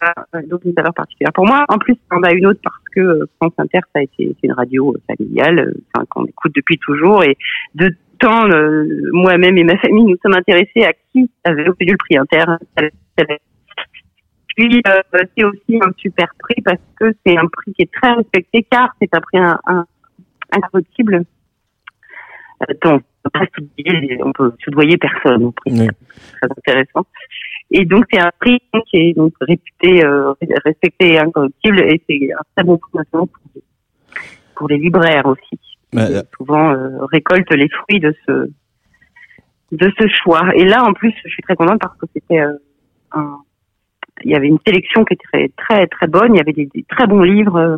euh, 0.04 0.42
donc 0.48 0.64
une 0.66 0.74
saveur 0.74 0.94
particulière 0.94 1.34
pour 1.34 1.46
moi. 1.46 1.66
En 1.70 1.78
plus, 1.78 1.96
on 2.12 2.24
a 2.24 2.32
une 2.32 2.46
autre 2.46 2.60
parce 2.64 2.84
que 2.96 3.02
euh, 3.02 3.26
France 3.38 3.54
Inter, 3.58 3.80
ça 3.94 4.00
a 4.00 4.02
été 4.02 4.36
c'est 4.40 4.48
une 4.48 4.54
radio 4.54 4.96
euh, 4.96 5.02
familiale, 5.08 5.60
euh, 5.60 5.74
enfin, 5.94 6.06
qu'on 6.10 6.26
écoute 6.26 6.54
depuis 6.56 6.78
toujours 6.78 7.24
et 7.24 7.38
de 7.76 7.96
temps, 8.20 8.50
euh, 8.50 9.10
moi-même 9.14 9.58
et 9.58 9.64
ma 9.64 9.78
famille, 9.78 10.06
nous 10.06 10.18
sommes 10.22 10.36
intéressés 10.36 10.84
à 10.84 10.94
qui 11.12 11.30
avait 11.44 11.70
obtenu 11.70 11.92
le 11.92 11.98
prix 11.98 12.18
Inter. 12.18 12.44
Puis 14.56 14.82
euh, 14.88 15.02
c'est 15.38 15.44
aussi 15.46 15.80
un 15.82 15.92
super 15.98 16.28
prix 16.40 16.62
parce 16.64 16.82
que 17.00 17.14
c'est 17.26 17.38
un 17.38 17.48
prix 17.48 17.74
qui 17.74 17.84
est 17.84 17.92
très 17.92 18.12
respecté 18.12 18.68
car 18.70 18.94
c'est 19.02 19.14
un 19.14 19.22
prix 19.22 19.38
un, 19.38 19.60
un, 19.66 19.86
incorruptible. 20.52 21.24
Euh, 22.64 22.74
donc, 22.84 23.04
on 23.24 23.30
peut 23.30 23.40
pas 23.40 23.46
soudoyer- 23.56 24.20
on 24.24 24.32
peut 24.34 24.52
soudoyer 24.64 24.98
personne 24.98 25.44
au 25.44 25.52
prix. 25.52 25.72
Oui. 25.72 25.88
C'est 26.42 26.48
très 26.48 26.50
intéressant. 26.58 27.06
Et 27.72 27.86
donc 27.86 28.06
c'est 28.12 28.20
un 28.20 28.32
prix 28.40 28.60
qui 28.90 28.98
est 28.98 29.14
donc 29.14 29.34
réputé, 29.42 30.04
euh, 30.04 30.34
respecté 30.66 31.14
et 31.14 31.20
incorruptible 31.20 31.80
et 31.82 32.02
c'est 32.10 32.34
un 32.34 32.42
très 32.56 32.64
bon 32.66 32.78
prix 32.78 32.92
notamment 32.96 33.28
pour, 33.28 33.42
les- 33.56 33.62
pour 34.56 34.68
les 34.70 34.78
libraires 34.78 35.26
aussi. 35.26 35.60
Bah, 35.94 36.06
qui 36.08 36.28
souvent 36.38 36.72
euh, 36.72 37.06
récoltent 37.12 37.54
les 37.54 37.70
fruits 37.70 38.00
de 38.00 38.14
ce 38.28 38.50
de 39.72 39.92
ce 40.00 40.08
choix. 40.08 40.50
Et 40.56 40.66
là 40.66 40.84
en 40.84 40.94
plus 40.94 41.14
je 41.24 41.30
suis 41.30 41.42
très 41.44 41.56
contente 41.56 41.80
parce 41.80 41.98
que 41.98 42.06
c'était 42.14 42.40
euh, 42.40 42.54
un 43.12 43.38
il 44.26 44.32
y 44.32 44.36
avait 44.36 44.48
une 44.48 44.60
sélection 44.68 45.06
qui 45.06 45.14
était 45.14 45.28
très 45.32 45.48
très 45.58 45.88
très 45.88 46.08
bonne. 46.08 46.34
Il 46.34 46.38
y 46.38 46.42
avait 46.42 46.54
des, 46.54 46.66
des 46.74 46.84
très 46.90 47.08
bons 47.08 47.22
livres 47.22 47.56
euh, 47.58 47.78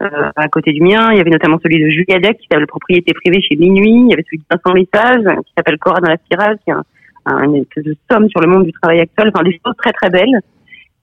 euh, 0.00 0.30
à 0.36 0.48
côté 0.48 0.72
du 0.72 0.82
mien. 0.82 1.10
Il 1.12 1.16
y 1.18 1.20
avait 1.20 1.30
notamment 1.30 1.58
celui 1.62 1.82
de 1.82 1.88
Julia 1.88 2.18
Deck 2.18 2.38
qui 2.38 2.46
s'appelle 2.50 2.66
Propriété 2.66 3.12
privée 3.14 3.40
chez 3.40 3.56
Minuit. 3.56 3.90
Il 4.04 4.10
y 4.10 4.12
avait 4.12 4.24
celui 4.24 4.38
de 4.38 4.44
Vincent 4.50 4.74
Message 4.74 5.44
qui 5.46 5.52
s'appelle 5.56 5.78
Cora 5.78 6.00
dans 6.00 6.10
la 6.10 6.16
spirale, 6.18 6.58
qui 6.64 6.70
est 6.70 6.74
un, 6.74 6.84
un, 7.26 7.54
espèce 7.54 7.84
de 7.84 7.96
somme 8.10 8.28
sur 8.28 8.40
le 8.40 8.48
monde 8.48 8.64
du 8.64 8.72
travail 8.72 9.00
actuel. 9.00 9.30
Enfin 9.34 9.44
des 9.44 9.52
choses 9.52 9.74
très 9.78 9.92
très 9.92 10.10
belles. 10.10 10.40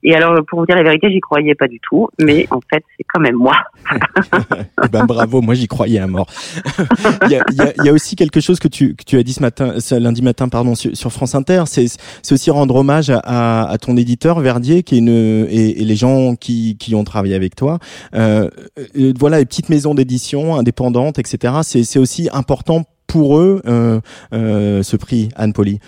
Et 0.02 0.14
alors 0.14 0.34
pour 0.48 0.60
vous 0.60 0.66
dire 0.66 0.76
la 0.76 0.82
vérité, 0.82 1.10
j'y 1.10 1.20
croyais 1.20 1.54
pas 1.54 1.68
du 1.68 1.78
tout, 1.80 2.08
mais 2.18 2.46
en 2.50 2.60
fait 2.72 2.82
c'est 2.96 3.04
quand 3.12 3.20
même 3.20 3.36
moi. 3.36 3.56
Eh 4.82 4.88
ben 4.88 5.04
bravo, 5.04 5.42
moi 5.42 5.54
j'y 5.54 5.68
croyais 5.68 5.98
à 5.98 6.06
mort. 6.06 6.26
il, 7.26 7.32
y 7.32 7.36
a, 7.36 7.44
il, 7.50 7.56
y 7.56 7.60
a, 7.60 7.72
il 7.76 7.84
y 7.84 7.88
a 7.90 7.92
aussi 7.92 8.16
quelque 8.16 8.40
chose 8.40 8.58
que 8.58 8.68
tu, 8.68 8.94
que 8.94 9.04
tu 9.04 9.18
as 9.18 9.22
dit 9.22 9.34
ce 9.34 9.42
matin, 9.42 9.78
ce 9.78 9.94
lundi 9.94 10.22
matin, 10.22 10.48
pardon, 10.48 10.74
sur, 10.74 10.96
sur 10.96 11.12
France 11.12 11.34
Inter, 11.34 11.64
c'est 11.66 11.90
aussi 12.32 12.50
rendre 12.50 12.76
hommage 12.76 13.10
à, 13.10 13.68
à, 13.68 13.78
ton 13.78 13.96
éditeur 13.96 14.40
Verdier, 14.40 14.82
qui 14.82 14.94
est 14.94 14.98
une 14.98 15.46
et, 15.50 15.82
et 15.82 15.84
les 15.84 15.96
gens 15.96 16.34
qui, 16.34 16.78
qui 16.78 16.94
ont 16.94 17.04
travaillé 17.04 17.34
avec 17.34 17.54
toi. 17.54 17.78
Euh, 18.14 18.48
euh, 18.96 19.12
voilà, 19.18 19.38
les 19.38 19.46
petites 19.46 19.68
maisons 19.68 19.94
d'édition 19.94 20.56
indépendantes, 20.56 21.18
etc. 21.18 21.58
C'est 21.62 21.84
c'est 21.84 21.98
aussi 21.98 22.30
important 22.32 22.84
pour 23.10 23.38
eux 23.38 23.60
euh, 23.66 24.00
euh, 24.32 24.82
ce 24.82 24.96
prix, 24.96 25.30
Anne 25.34 25.52
Poli. 25.52 25.80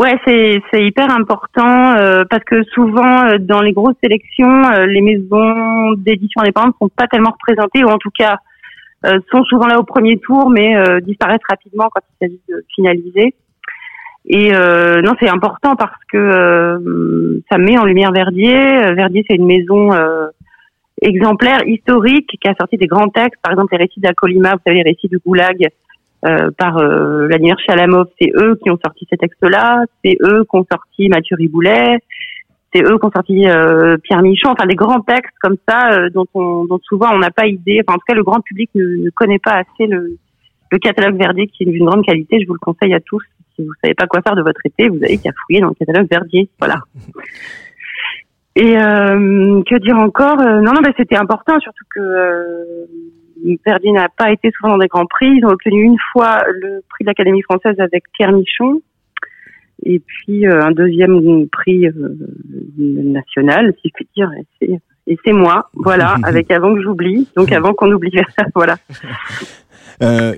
Ouais, 0.00 0.16
c'est 0.26 0.62
c'est 0.72 0.82
hyper 0.82 1.14
important 1.14 1.94
euh, 1.94 2.24
parce 2.30 2.42
que 2.44 2.62
souvent 2.72 3.26
euh, 3.26 3.36
dans 3.38 3.60
les 3.60 3.72
grosses 3.72 3.98
sélections, 4.02 4.64
euh, 4.72 4.86
les 4.86 5.02
maisons 5.02 5.92
d'édition 5.98 6.40
indépendantes 6.40 6.74
sont 6.80 6.88
pas 6.88 7.06
tellement 7.06 7.32
représentées 7.32 7.84
ou 7.84 7.88
en 7.88 7.98
tout 7.98 8.10
cas 8.18 8.38
euh, 9.04 9.20
sont 9.30 9.44
souvent 9.44 9.66
là 9.66 9.78
au 9.78 9.82
premier 9.82 10.16
tour, 10.16 10.48
mais 10.48 10.74
euh, 10.74 11.00
disparaissent 11.00 11.44
rapidement 11.50 11.90
quand 11.94 12.00
il 12.00 12.26
s'agit 12.26 12.40
de 12.48 12.64
finaliser. 12.74 13.34
Et 14.24 14.54
euh, 14.54 15.02
non, 15.02 15.12
c'est 15.20 15.28
important 15.28 15.76
parce 15.76 16.02
que 16.10 17.42
ça 17.52 17.58
met 17.58 17.76
en 17.76 17.84
lumière 17.84 18.12
Verdier. 18.12 18.94
Verdier, 18.94 19.22
c'est 19.28 19.36
une 19.36 19.46
maison 19.46 19.90
exemplaire, 21.02 21.58
historique, 21.66 22.38
qui 22.40 22.48
a 22.48 22.54
sorti 22.58 22.78
des 22.78 22.86
grands 22.86 23.08
textes. 23.08 23.40
Par 23.42 23.52
exemple, 23.52 23.74
les 23.76 23.84
récits 23.84 24.00
d'Akolima, 24.00 24.52
vous 24.52 24.62
savez, 24.66 24.82
les 24.82 24.90
récits 24.90 25.08
du 25.08 25.18
Goulag 25.18 25.68
euh, 26.26 26.50
par 26.58 26.76
euh, 26.78 27.26
Vladimir 27.26 27.56
Chalamov. 27.66 28.06
C'est 28.20 28.30
eux 28.36 28.58
qui 28.62 28.70
ont 28.70 28.78
sorti 28.84 29.06
ces 29.08 29.16
textes-là. 29.16 29.84
C'est 30.04 30.16
eux 30.22 30.44
qui 30.44 30.56
ont 30.56 30.66
sorti 30.70 31.08
Mathieu 31.08 31.36
Riboulet. 31.36 31.98
C'est 32.72 32.82
eux 32.82 32.98
qui 32.98 33.06
ont 33.06 33.10
sorti 33.10 33.48
euh, 33.48 33.96
Pierre 34.02 34.22
Michon. 34.22 34.50
Enfin, 34.50 34.66
des 34.66 34.74
grands 34.74 35.00
textes 35.00 35.34
comme 35.40 35.56
ça 35.66 35.92
euh, 35.92 36.10
dont, 36.10 36.26
on, 36.34 36.66
dont 36.66 36.78
souvent 36.82 37.10
on 37.12 37.18
n'a 37.18 37.30
pas 37.30 37.46
idée. 37.46 37.80
Enfin, 37.86 37.96
en 37.96 37.98
tout 37.98 38.04
cas, 38.06 38.14
le 38.14 38.22
grand 38.22 38.40
public 38.40 38.70
ne, 38.74 39.04
ne 39.04 39.10
connaît 39.10 39.38
pas 39.38 39.52
assez 39.52 39.86
le, 39.86 40.18
le 40.70 40.78
catalogue 40.78 41.16
Verdier, 41.16 41.46
qui 41.48 41.64
est 41.64 41.66
d'une 41.66 41.86
grande 41.86 42.04
qualité. 42.04 42.38
Je 42.40 42.46
vous 42.46 42.54
le 42.54 42.58
conseille 42.58 42.94
à 42.94 43.00
tous. 43.00 43.22
Si 43.56 43.64
vous 43.64 43.72
savez 43.82 43.94
pas 43.94 44.06
quoi 44.06 44.20
faire 44.22 44.36
de 44.36 44.42
votre 44.42 44.60
été, 44.64 44.88
vous 44.88 45.02
avez 45.02 45.18
qu'à 45.18 45.30
fouiller 45.44 45.60
dans 45.60 45.68
le 45.68 45.74
catalogue 45.74 46.08
Verdier. 46.10 46.48
Voilà. 46.58 46.80
Et 48.56 48.76
euh, 48.76 49.62
que 49.62 49.78
dire 49.78 49.96
encore 49.96 50.36
Non, 50.36 50.72
non, 50.72 50.80
bah, 50.82 50.90
c'était 50.96 51.16
important, 51.16 51.58
surtout 51.60 51.84
que 51.94 52.86
Verdier 53.64 53.92
n'a 53.92 54.08
pas 54.08 54.32
été 54.32 54.50
souvent 54.52 54.72
dans 54.72 54.78
des 54.78 54.88
grands 54.88 55.06
prix. 55.06 55.28
Ils 55.28 55.44
ont 55.44 55.50
obtenu 55.50 55.82
une 55.82 55.98
fois 56.12 56.42
le 56.48 56.82
prix 56.88 57.04
de 57.04 57.10
l'Académie 57.10 57.42
française 57.42 57.78
avec 57.78 58.04
Pierre 58.12 58.32
Michon, 58.32 58.80
et 59.84 60.00
puis 60.00 60.46
euh, 60.46 60.62
un 60.62 60.72
deuxième 60.72 61.48
prix 61.48 61.86
euh, 61.86 62.16
national, 62.78 63.74
si 63.80 63.88
je 63.88 63.92
puis 63.94 64.08
dire. 64.14 64.30
Et 64.38 64.46
c'est, 64.58 64.80
et 65.06 65.18
c'est 65.24 65.32
moi, 65.32 65.70
voilà, 65.74 66.16
avec 66.24 66.50
Avant 66.50 66.74
que 66.74 66.82
j'oublie. 66.82 67.28
Donc 67.36 67.52
avant 67.52 67.72
qu'on 67.74 67.90
oublie, 67.92 68.12
voilà. 68.54 68.76
Euh, 70.02 70.34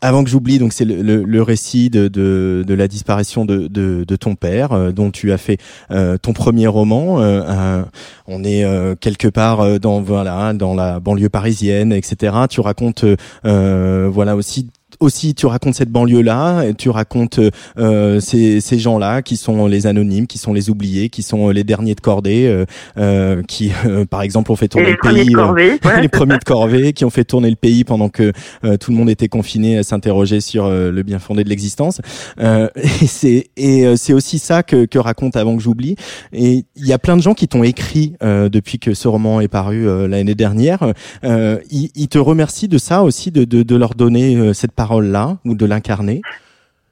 avant 0.00 0.24
que 0.24 0.30
j'oublie, 0.30 0.58
donc 0.58 0.72
c'est 0.72 0.84
le, 0.84 1.02
le- 1.02 1.22
le 1.22 1.42
récit 1.42 1.90
de, 1.90 2.08
de, 2.08 2.64
de 2.66 2.74
la 2.74 2.88
disparition 2.88 3.44
de, 3.44 3.66
de, 3.68 4.04
de 4.06 4.16
ton 4.16 4.34
père, 4.36 4.72
euh, 4.72 4.92
dont 4.92 5.10
tu 5.10 5.32
as 5.32 5.38
fait 5.38 5.58
euh, 5.90 6.16
ton 6.18 6.32
premier 6.32 6.66
roman. 6.66 7.20
Euh, 7.20 7.82
on 8.26 8.42
est 8.44 8.64
euh, 8.64 8.94
quelque 8.94 9.28
part 9.28 9.60
euh, 9.60 9.78
dans 9.78 10.00
voilà 10.00 10.52
dans 10.54 10.74
la 10.74 11.00
banlieue 11.00 11.28
parisienne, 11.28 11.92
etc. 11.92 12.34
Tu 12.48 12.60
racontes 12.60 13.04
voilà 13.44 14.36
aussi 14.36 14.68
aussi 15.00 15.34
tu 15.34 15.46
racontes 15.46 15.74
cette 15.74 15.90
banlieue 15.90 16.22
là 16.22 16.62
et 16.62 16.74
tu 16.74 16.90
racontes 16.90 17.40
euh, 17.78 18.20
ces, 18.20 18.60
ces 18.60 18.78
gens 18.78 18.98
là 18.98 19.22
qui 19.22 19.36
sont 19.36 19.66
les 19.66 19.86
anonymes 19.86 20.26
qui 20.26 20.38
sont 20.38 20.52
les 20.52 20.70
oubliés 20.70 21.08
qui 21.08 21.22
sont 21.22 21.50
les 21.50 21.64
derniers 21.64 21.94
de 21.94 22.00
cordée 22.00 22.46
euh, 22.46 22.64
euh, 22.98 23.42
qui 23.42 23.72
euh, 23.86 24.04
par 24.04 24.22
exemple 24.22 24.52
ont 24.52 24.56
fait 24.56 24.68
tourner 24.68 24.92
le 24.92 24.96
pays 24.96 25.30
euh, 25.34 25.38
corvée. 25.38 25.78
les 26.00 26.08
premiers 26.08 26.38
de 26.38 26.44
corvée 26.44 26.92
qui 26.92 27.04
ont 27.04 27.10
fait 27.10 27.24
tourner 27.24 27.50
le 27.50 27.56
pays 27.56 27.84
pendant 27.84 28.08
que 28.08 28.32
euh, 28.64 28.76
tout 28.76 28.90
le 28.90 28.96
monde 28.96 29.10
était 29.10 29.28
confiné 29.28 29.78
à 29.78 29.82
s'interroger 29.82 30.40
sur 30.40 30.64
euh, 30.64 30.90
le 30.90 31.02
bien 31.02 31.18
fondé 31.18 31.44
de 31.44 31.48
l'existence. 31.48 32.00
Euh, 32.40 32.68
et 32.76 33.06
c'est 33.06 33.46
et 33.56 33.86
euh, 33.86 33.96
c'est 33.96 34.12
aussi 34.12 34.38
ça 34.38 34.62
que, 34.62 34.84
que 34.86 34.98
raconte 34.98 35.36
avant 35.36 35.56
que 35.56 35.62
j'oublie. 35.62 35.96
Et 36.32 36.64
il 36.76 36.86
y 36.86 36.92
a 36.92 36.98
plein 36.98 37.16
de 37.16 37.22
gens 37.22 37.34
qui 37.34 37.48
t'ont 37.48 37.62
écrit 37.62 38.14
euh, 38.22 38.48
depuis 38.48 38.78
que 38.78 38.94
ce 38.94 39.08
roman 39.08 39.40
est 39.40 39.48
paru 39.48 39.86
euh, 39.88 40.08
l'année 40.08 40.34
dernière. 40.34 40.92
Euh, 41.24 41.58
ils, 41.70 41.90
ils 41.94 42.08
te 42.08 42.18
remercient 42.18 42.68
de 42.68 42.78
ça 42.78 43.02
aussi, 43.02 43.30
de, 43.30 43.44
de, 43.44 43.62
de 43.62 43.76
leur 43.76 43.94
donner 43.94 44.36
euh, 44.36 44.52
cette 44.52 44.72
parole 44.72 44.85
là 45.00 45.38
ou 45.44 45.54
de 45.54 45.66
l'incarner? 45.66 46.22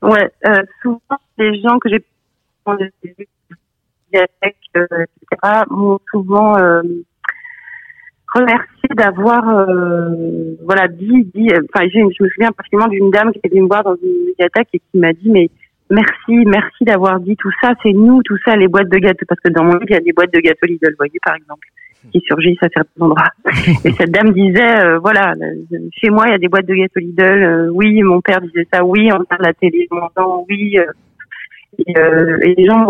Ouais, 0.03 0.31
euh, 0.47 0.63
souvent 0.83 1.19
les 1.39 1.61
gens 1.63 1.79
que 1.79 1.89
j'ai 1.89 2.05
bibliothèques, 3.03 4.57
euh, 4.77 4.87
etc., 4.93 5.63
m'ont 5.71 5.99
souvent 6.11 6.59
euh, 6.59 6.83
remercié 8.35 8.89
d'avoir, 8.97 9.45
voilà, 10.63 10.89
dit, 10.89 11.25
dit. 11.35 11.49
Enfin, 11.73 11.87
je 11.89 12.01
me 12.01 12.29
souviens 12.29 12.53
particulièrement 12.53 12.93
d'une 12.93 13.11
dame 13.11 13.33
qui 13.33 13.41
est 13.43 13.49
venue 13.49 13.63
me 13.63 13.69
voir 13.69 13.83
dans 13.83 13.97
une 13.97 14.27
médiathèque 14.27 14.69
et 14.75 14.79
qui 14.79 14.99
m'a 14.99 15.13
dit, 15.13 15.31
mais 15.31 15.49
merci, 15.91 16.45
merci 16.47 16.85
d'avoir 16.85 17.21
dit 17.21 17.37
tout 17.37 17.51
ça. 17.63 17.73
C'est 17.83 17.93
nous, 17.93 18.23
tout 18.25 18.37
ça, 18.45 18.57
les 18.57 18.69
boîtes 18.69 18.91
de 18.91 18.99
gâteaux, 18.99 19.25
parce 19.27 19.41
que 19.41 19.51
dans 19.51 19.65
mon 19.65 19.73
livre 19.73 19.87
il 19.89 19.95
y 19.95 19.97
a 19.97 20.01
des 20.01 20.13
boîtes 20.13 20.33
de 20.35 20.41
gâteaux 20.41 20.67
Lidl, 20.67 20.95
voyez, 20.99 21.19
par 21.25 21.35
exemple, 21.35 21.67
qui 22.13 22.21
surgissent 22.21 22.63
à 22.63 22.69
certains 22.69 23.01
endroits. 23.05 23.33
Et 23.85 23.93
cette 23.93 24.11
dame 24.11 24.33
disait, 24.33 24.85
euh, 24.85 24.99
voilà, 24.99 25.35
chez 25.93 26.11
moi, 26.11 26.25
il 26.27 26.33
y 26.33 26.35
a 26.35 26.39
des 26.39 26.49
boîtes 26.49 26.67
de 26.67 26.75
gâteaux 26.75 27.01
Lidl. 27.01 27.23
euh, 27.23 27.69
oui, 27.73 28.03
mon 28.03 28.21
père 28.21 28.41
disait 28.41 28.67
ça. 28.73 28.85
Oui, 28.85 29.09
on 29.13 29.19
regarde 29.19 29.43
la 29.43 29.53
télé, 29.55 29.89
on 29.91 29.99
entend. 29.99 30.47
Oui. 30.49 30.79
euh, 30.79 30.85
et, 31.79 31.99
euh, 31.99 32.39
et 32.43 32.55
les 32.55 32.67
gens, 32.67 32.85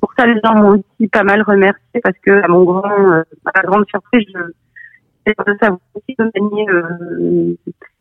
pour 0.00 0.12
ça, 0.16 0.26
les 0.26 0.40
gens 0.44 0.54
m'ont 0.54 0.70
aussi 0.78 1.08
pas 1.08 1.24
mal 1.24 1.42
remercié 1.42 2.00
parce 2.02 2.16
que, 2.24 2.42
à 2.44 2.48
mon 2.48 2.64
grand, 2.64 2.84
euh, 2.84 3.22
à 3.46 3.50
ma 3.56 3.62
grande 3.62 3.86
surprise, 3.88 4.26
je, 4.32 4.40
de 5.26 5.58
savoir 5.60 5.80
aussi 5.94 6.14
de 6.18 6.30
euh, 6.70 7.54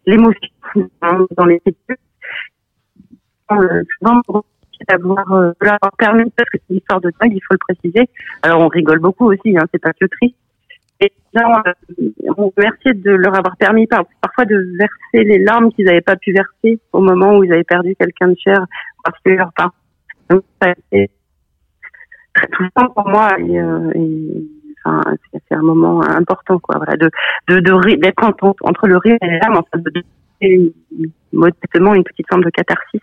l'émotion 0.06 0.50
dans, 1.02 1.28
dans 1.36 1.46
les 1.46 1.62
études. 1.66 1.98
Souvent, 3.50 4.22
d'avoir 4.88 5.32
euh, 5.34 5.52
leur 5.62 5.80
permis, 5.98 6.30
parce 6.36 6.50
que 6.50 6.58
c'est 6.60 6.70
une 6.70 6.78
histoire 6.78 7.02
de 7.02 7.12
dingue, 7.20 7.34
il 7.34 7.42
faut 7.42 7.56
le 7.56 7.74
préciser. 7.74 8.08
Alors, 8.44 8.62
on 8.62 8.68
rigole 8.68 9.00
beaucoup 9.00 9.26
aussi, 9.26 9.58
hein, 9.58 9.66
c'est 9.72 9.82
pas 9.82 9.94
que 9.94 10.06
triste. 10.06 10.36
Les 11.00 11.12
gens 11.36 11.62
euh, 11.68 12.34
ont 12.38 12.52
remercié 12.56 12.94
de 12.94 13.12
leur 13.12 13.36
avoir 13.38 13.56
permis 13.58 13.86
par- 13.88 14.06
parfois 14.22 14.46
de 14.46 14.56
verser 14.80 15.24
les 15.28 15.38
larmes 15.38 15.72
qu'ils 15.72 15.86
n'avaient 15.86 16.02
pas 16.02 16.16
pu 16.16 16.32
verser 16.34 16.80
au 16.92 17.02
moment 17.02 17.38
où 17.38 17.44
ils 17.44 17.54
avaient 17.54 17.64
perdu 17.64 17.96
quelqu'un 17.96 18.30
de 18.30 18.38
cher, 18.44 18.66
parce 19.04 19.18
que 19.24 19.30
leur 19.32 19.52
parent. 19.54 19.74
Donc, 20.30 20.44
ça 20.62 20.70
a 20.70 20.72
été 20.72 21.12
très 22.34 22.48
touchant 22.48 22.90
pour 22.96 23.08
moi 23.10 23.30
et, 23.40 23.60
euh, 23.60 23.92
et, 23.96 24.48
enfin, 24.84 25.02
c'est 25.32 25.56
un 25.56 25.62
moment 25.62 26.02
important, 26.02 26.60
quoi. 26.60 26.78
Voilà, 26.78 26.96
de 26.98 27.10
de 27.48 27.60
de 27.60 27.96
d'être 27.96 28.24
entre, 28.24 28.88
le 28.88 28.98
rire 28.98 29.18
et 29.22 29.28
les 29.28 29.40
larmes, 29.40 29.58
enfin, 29.58 29.82
de 29.82 29.92
donner 29.92 30.74
modestement 31.32 31.94
une 31.94 32.04
petite 32.04 32.28
forme 32.28 32.44
de 32.44 32.50
catharsis. 32.50 33.02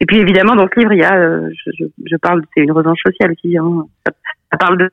Et 0.00 0.06
puis 0.06 0.18
évidemment, 0.18 0.54
dans 0.54 0.68
ce 0.68 0.78
livre, 0.78 0.92
il 0.92 1.00
y 1.00 1.04
a, 1.04 1.14
euh, 1.16 1.50
je, 1.64 1.70
je, 1.78 1.84
je 2.04 2.16
parle, 2.16 2.42
c'est 2.54 2.62
une 2.62 2.72
revanche 2.72 3.00
sociale 3.04 3.32
aussi. 3.32 3.56
Hein. 3.56 3.86
Ça, 4.06 4.12
ça 4.52 4.58
parle 4.58 4.78
de. 4.78 4.90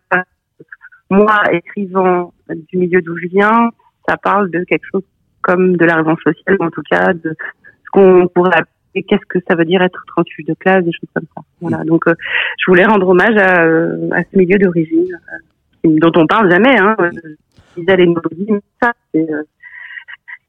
Moi, 1.09 1.35
écrivant 1.51 2.33
du 2.49 2.77
milieu 2.77 3.01
d'où 3.01 3.17
je 3.17 3.27
viens, 3.27 3.69
ça 4.07 4.17
parle 4.17 4.49
de 4.49 4.63
quelque 4.63 4.85
chose 4.91 5.03
comme 5.41 5.77
de 5.77 5.85
la 5.85 5.97
revanche 5.97 6.23
sociale, 6.23 6.57
ou 6.59 6.63
en 6.63 6.71
tout 6.71 6.81
cas 6.89 7.13
de 7.13 7.29
ce 7.29 7.89
qu'on 7.91 8.27
pourrait 8.27 8.51
appeler 8.55 9.03
qu'est-ce 9.03 9.25
que 9.27 9.39
ça 9.47 9.55
veut 9.55 9.65
dire 9.65 9.81
être 9.81 10.03
transfuge 10.07 10.45
de 10.45 10.55
classe, 10.55 10.83
des 10.83 10.91
choses 10.91 11.09
comme 11.13 11.27
ça. 11.35 11.41
Voilà. 11.61 11.83
Donc, 11.83 12.07
euh, 12.07 12.13
je 12.57 12.71
voulais 12.71 12.85
rendre 12.85 13.07
hommage 13.07 13.37
à, 13.37 13.63
euh, 13.63 14.09
à 14.11 14.23
ce 14.23 14.37
milieu 14.37 14.57
d'origine 14.57 15.05
euh, 15.85 15.99
dont 15.99 16.11
on 16.15 16.25
parle 16.25 16.49
jamais. 16.49 16.77
Hein. 16.79 16.95
Euh, 16.99 17.11
Isabelle 17.77 18.01
et 18.01 18.07
Nobody, 18.07 18.45
mais 18.49 18.61
ça, 18.81 18.93
c'est 19.13 19.29
euh, 19.29 19.43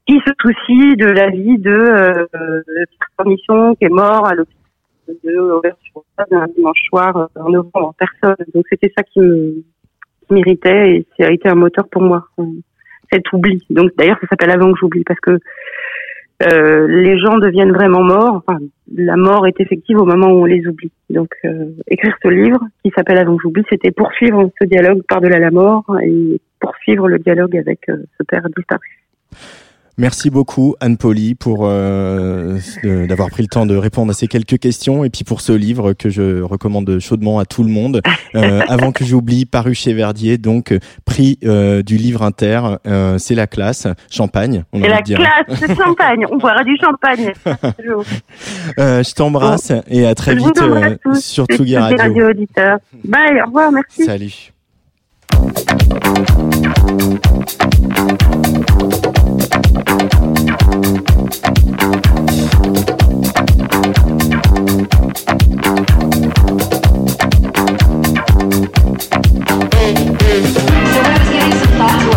qui 0.06 0.20
se 0.24 0.32
soucie 0.40 0.96
de 0.96 1.06
la 1.06 1.30
vie 1.30 1.58
de 1.58 1.70
euh, 1.70 2.26
Pierre 2.32 3.26
Mission 3.26 3.74
qui 3.74 3.84
est 3.84 3.88
mort 3.88 4.26
à 4.26 4.34
l'hôpital 4.34 4.56
de 5.24 5.36
Auvers-sur-Oise 5.38 6.28
un 6.30 6.46
dimanche 6.56 6.80
soir 6.88 7.16
euh, 7.16 7.40
en 7.40 7.50
novembre 7.50 7.88
en 7.88 7.92
personne. 7.92 8.36
Donc 8.54 8.64
c'était 8.70 8.92
ça 8.96 9.02
qui 9.02 9.20
me 9.20 9.64
qui 10.26 10.34
m'irritait 10.34 10.96
et 10.96 11.06
ça 11.18 11.28
a 11.28 11.32
été 11.32 11.48
un 11.48 11.54
moteur 11.54 11.88
pour 11.88 12.02
moi. 12.02 12.26
Cet 13.12 13.32
oubli. 13.32 13.64
Donc 13.70 13.90
d'ailleurs 13.96 14.18
ça 14.20 14.26
s'appelle 14.28 14.50
avant 14.50 14.72
que 14.72 14.78
j'oublie 14.80 15.04
parce 15.04 15.20
que 15.20 15.38
euh, 16.42 16.86
les 16.86 17.18
gens 17.18 17.38
deviennent 17.38 17.72
vraiment 17.72 18.02
morts. 18.02 18.42
Enfin, 18.46 18.58
la 18.94 19.16
mort 19.16 19.46
est 19.46 19.58
effective 19.60 19.98
au 19.98 20.04
moment 20.04 20.28
où 20.28 20.42
on 20.42 20.44
les 20.44 20.66
oublie. 20.66 20.92
Donc 21.08 21.30
euh, 21.44 21.70
écrire 21.88 22.14
ce 22.22 22.28
livre 22.28 22.60
qui 22.84 22.92
s'appelle 22.94 23.18
Avant 23.18 23.36
que 23.36 23.42
j'oublie, 23.42 23.64
c'était 23.70 23.92
poursuivre 23.92 24.50
ce 24.60 24.66
dialogue 24.66 25.02
par-delà 25.08 25.38
la 25.38 25.50
mort 25.50 25.84
et 26.02 26.40
poursuivre 26.60 27.08
le 27.08 27.18
dialogue 27.18 27.56
avec 27.56 27.88
euh, 27.88 28.04
ce 28.18 28.24
père 28.24 28.46
disparu. 28.54 29.02
Merci 29.98 30.28
beaucoup 30.28 30.74
Anne 30.80 30.98
Poli 30.98 31.34
pour 31.34 31.60
euh, 31.62 32.58
d'avoir 33.08 33.30
pris 33.30 33.42
le 33.42 33.48
temps 33.48 33.64
de 33.64 33.74
répondre 33.74 34.10
à 34.10 34.14
ces 34.14 34.26
quelques 34.26 34.58
questions 34.58 35.04
et 35.04 35.10
puis 35.10 35.24
pour 35.24 35.40
ce 35.40 35.52
livre 35.52 35.94
que 35.94 36.10
je 36.10 36.42
recommande 36.42 36.98
chaudement 36.98 37.38
à 37.38 37.46
tout 37.46 37.62
le 37.62 37.70
monde. 37.70 38.02
Euh, 38.34 38.60
avant 38.68 38.92
que 38.92 39.04
j'oublie, 39.06 39.46
paru 39.46 39.74
chez 39.74 39.94
Verdier, 39.94 40.36
donc 40.36 40.74
prix 41.06 41.38
euh, 41.44 41.82
du 41.82 41.96
livre 41.96 42.22
inter, 42.22 42.60
euh, 42.86 43.16
c'est 43.16 43.34
la 43.34 43.46
classe, 43.46 43.86
champagne. 44.10 44.64
On 44.74 44.82
C'est 44.82 44.88
la 44.88 45.00
dire. 45.00 45.18
classe, 45.18 45.58
c'est 45.58 45.74
champagne. 45.74 46.26
On 46.30 46.36
boira 46.36 46.62
du 46.62 46.76
champagne. 46.76 47.32
Euh, 48.78 49.02
je 49.02 49.14
t'embrasse 49.14 49.72
et 49.88 50.06
à 50.06 50.14
très 50.14 50.32
Je 50.32 50.38
vite 50.38 50.60
euh, 50.60 50.96
tous. 51.02 51.20
sur 51.24 51.46
Tsugi 51.46 51.76
Radio. 51.76 51.96
radio 51.98 52.30
auditeurs. 52.30 52.78
Bye, 53.04 53.40
au 53.42 53.46
revoir, 53.46 53.72
merci. 53.72 54.04
Salut. 54.04 54.52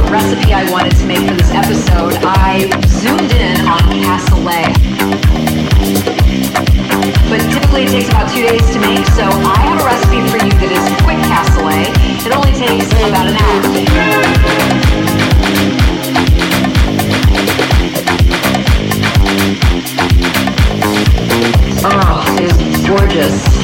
recipe 0.09 0.53
I 0.53 0.69
wanted 0.71 0.95
to 0.97 1.05
make 1.05 1.19
for 1.19 1.35
this 1.35 1.51
episode, 1.51 2.17
I 2.25 2.65
zoomed 2.87 3.31
in 3.31 3.61
on 3.67 3.79
cassoulet. 4.01 4.73
But 7.29 7.41
typically 7.53 7.83
it 7.83 7.89
takes 7.89 8.09
about 8.09 8.31
two 8.33 8.41
days 8.41 8.65
to 8.73 8.79
make, 8.79 9.05
so 9.07 9.23
I 9.23 9.59
have 9.61 9.79
a 9.79 9.85
recipe 9.85 10.21
for 10.29 10.43
you 10.43 10.51
that 10.51 10.71
is 10.73 10.81
quick 11.05 11.21
cassoulet. 11.29 11.93
It 12.25 12.33
only 12.35 12.53
takes 12.53 12.89
about 13.05 13.27
an 13.27 13.37
hour. 13.37 13.59
Oh, 21.85 22.35
it 22.35 22.43
is 22.49 22.87
gorgeous. 22.87 23.58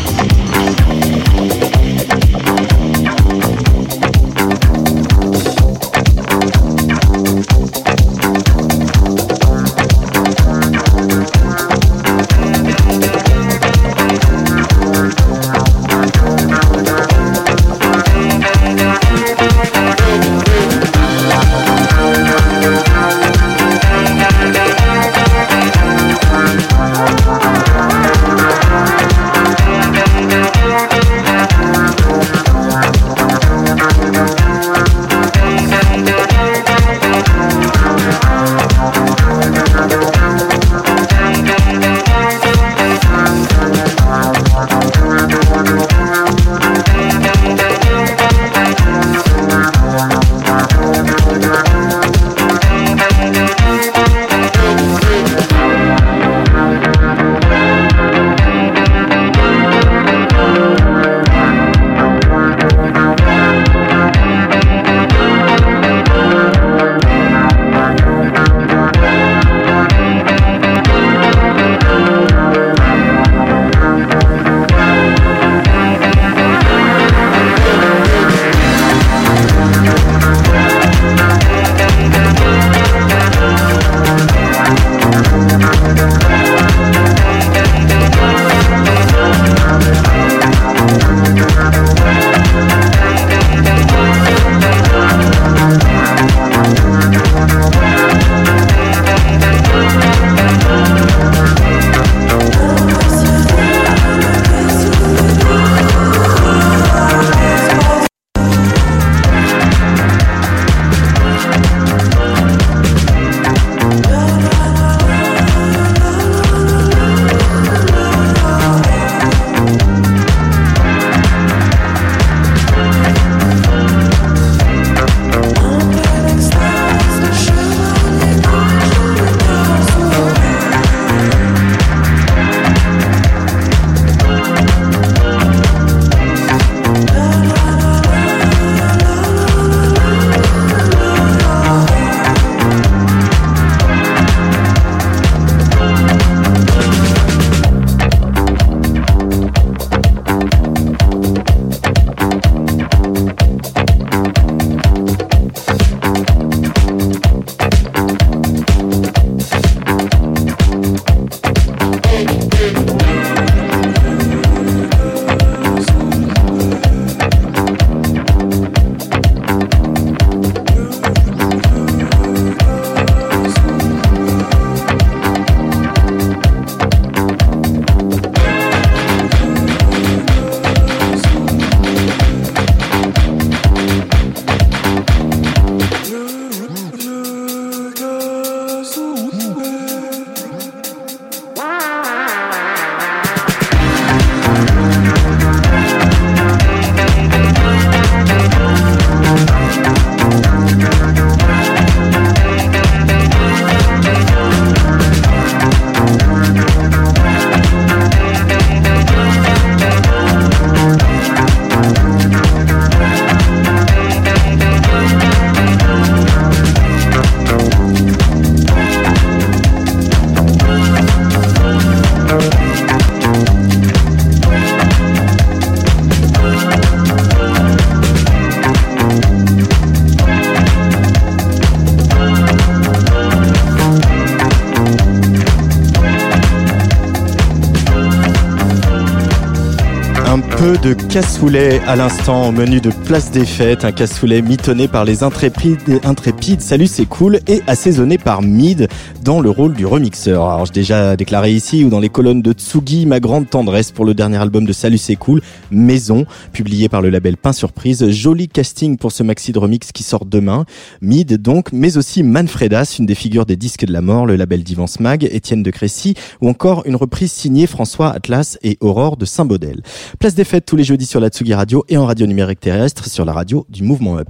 Peu 241.15 241.21
de 241.21 241.34
cassoulet 241.45 241.79
à 241.85 241.95
l'instant 241.95 242.47
au 242.47 242.51
menu 242.51 242.81
de 242.81 242.89
Place 242.89 243.29
des 243.29 243.45
Fêtes, 243.45 243.85
un 243.85 243.91
cassoulet 243.91 244.41
mitonné 244.41 244.87
par 244.87 245.05
les 245.05 245.21
intrépides, 245.21 245.99
intrépides 246.03 246.59
Salut 246.59 246.87
c'est 246.87 247.05
cool 247.05 247.39
et 247.47 247.61
assaisonné 247.67 248.17
par 248.17 248.41
Mid 248.41 248.87
dans 249.23 249.41
le 249.41 249.51
rôle 249.51 249.73
du 249.73 249.85
remixeur. 249.85 250.49
Alors 250.49 250.65
j'ai 250.65 250.73
déjà 250.73 251.15
déclaré 251.15 251.51
ici 251.51 251.83
ou 251.83 251.89
dans 251.89 251.99
les 251.99 252.09
colonnes 252.09 252.41
de 252.41 252.51
Tsugi 252.51 253.05
ma 253.05 253.19
grande 253.19 253.47
tendresse 253.47 253.91
pour 253.91 254.05
le 254.05 254.15
dernier 254.15 254.37
album 254.37 254.65
de 254.65 254.73
Salut 254.73 254.97
c'est 254.97 255.17
cool, 255.17 255.41
Maison, 255.69 256.25
publié 256.51 256.89
par 256.89 257.03
le 257.03 257.11
label 257.11 257.37
Pain 257.37 257.53
Surprise. 257.53 258.09
Joli 258.09 258.47
casting 258.47 258.97
pour 258.97 259.11
ce 259.11 259.21
maxi 259.21 259.51
de 259.51 259.59
remix 259.59 259.91
qui 259.91 260.01
sort 260.01 260.25
demain. 260.25 260.65
Mid 261.01 261.39
donc, 261.39 261.71
mais 261.71 261.97
aussi 261.97 262.23
Manfredas, 262.23 262.95
une 262.97 263.05
des 263.05 263.13
figures 263.13 263.45
des 263.45 263.55
disques 263.55 263.85
de 263.85 263.93
la 263.93 264.01
mort, 264.01 264.25
le 264.25 264.35
label 264.35 264.63
d'Ivan 264.63 264.87
Smag, 264.87 265.29
Étienne 265.31 265.61
de 265.61 265.69
Crécy 265.69 266.15
ou 266.41 266.49
encore 266.49 266.81
une 266.87 266.95
reprise 266.95 267.31
signée 267.31 267.67
François 267.67 268.09
Atlas 268.09 268.57
et 268.63 268.79
Aurore 268.79 269.17
de 269.17 269.25
Saint-Baudel. 269.25 269.83
Place 270.17 270.33
des 270.33 270.43
fêtes 270.43 270.65
tous 270.65 270.75
les 270.75 270.83
jeudis 270.83 271.05
sur 271.05 271.19
la 271.19 271.29
Tsugi 271.35 271.53
Radio 271.53 271.83
et 271.89 271.97
en 271.97 272.05
radio 272.05 272.25
numérique 272.27 272.61
terrestre 272.61 273.09
sur 273.09 273.25
la 273.25 273.33
radio 273.33 273.65
du 273.67 273.83
Mouvement 273.83 274.19
Up. 274.19 274.29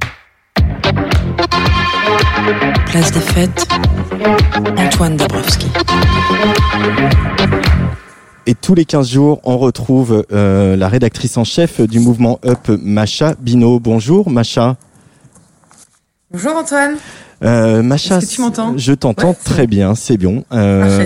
Place 2.88 3.12
des 3.12 3.20
fêtes, 3.20 3.68
Antoine 4.76 5.16
Dabrowski. 5.16 5.68
Et 8.48 8.56
tous 8.56 8.74
les 8.74 8.86
15 8.86 9.08
jours, 9.08 9.40
on 9.44 9.60
retrouve 9.60 10.26
euh, 10.32 10.76
la 10.76 10.88
rédactrice 10.88 11.38
en 11.38 11.44
chef 11.44 11.80
du 11.80 12.00
Mouvement 12.00 12.40
Up, 12.44 12.70
Macha 12.70 13.36
Bino. 13.40 13.80
Bonjour 13.80 14.32
Macha. 14.32 14.76
Bonjour 16.32 16.56
Antoine. 16.56 16.96
Euh, 17.44 17.84
Macha, 17.84 18.20
que 18.20 18.26
tu 18.26 18.42
m'entends? 18.42 18.78
je 18.78 18.94
t'entends 18.94 19.30
Ouais, 19.30 19.38
très 19.44 19.68
bien, 19.68 19.94
c'est 19.94 20.18
bon. 20.18 20.44
Euh, 20.52 21.06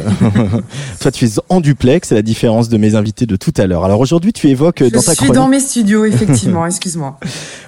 toi, 1.02 1.12
tu 1.12 1.26
es 1.26 1.30
en 1.50 1.60
duplex, 1.60 2.08
c'est 2.10 2.16
la 2.16 2.22
différence 2.22 2.70
de 2.70 2.78
mes 2.78 2.96
invités 2.96 3.26
de 3.26 3.36
tout 3.36 3.54
à 3.58 3.66
l'heure. 3.68 3.84
Alors 3.84 4.00
aujourd'hui, 4.00 4.32
tu 4.32 4.48
évoques 4.48 4.84
Je 4.84 4.90
dans 4.90 5.02
ta 5.02 5.12
suis 5.12 5.16
chronique. 5.18 5.34
dans 5.36 5.48
mes 5.48 5.60
studios, 5.60 6.06
effectivement, 6.06 6.66
excuse-moi. 6.66 7.20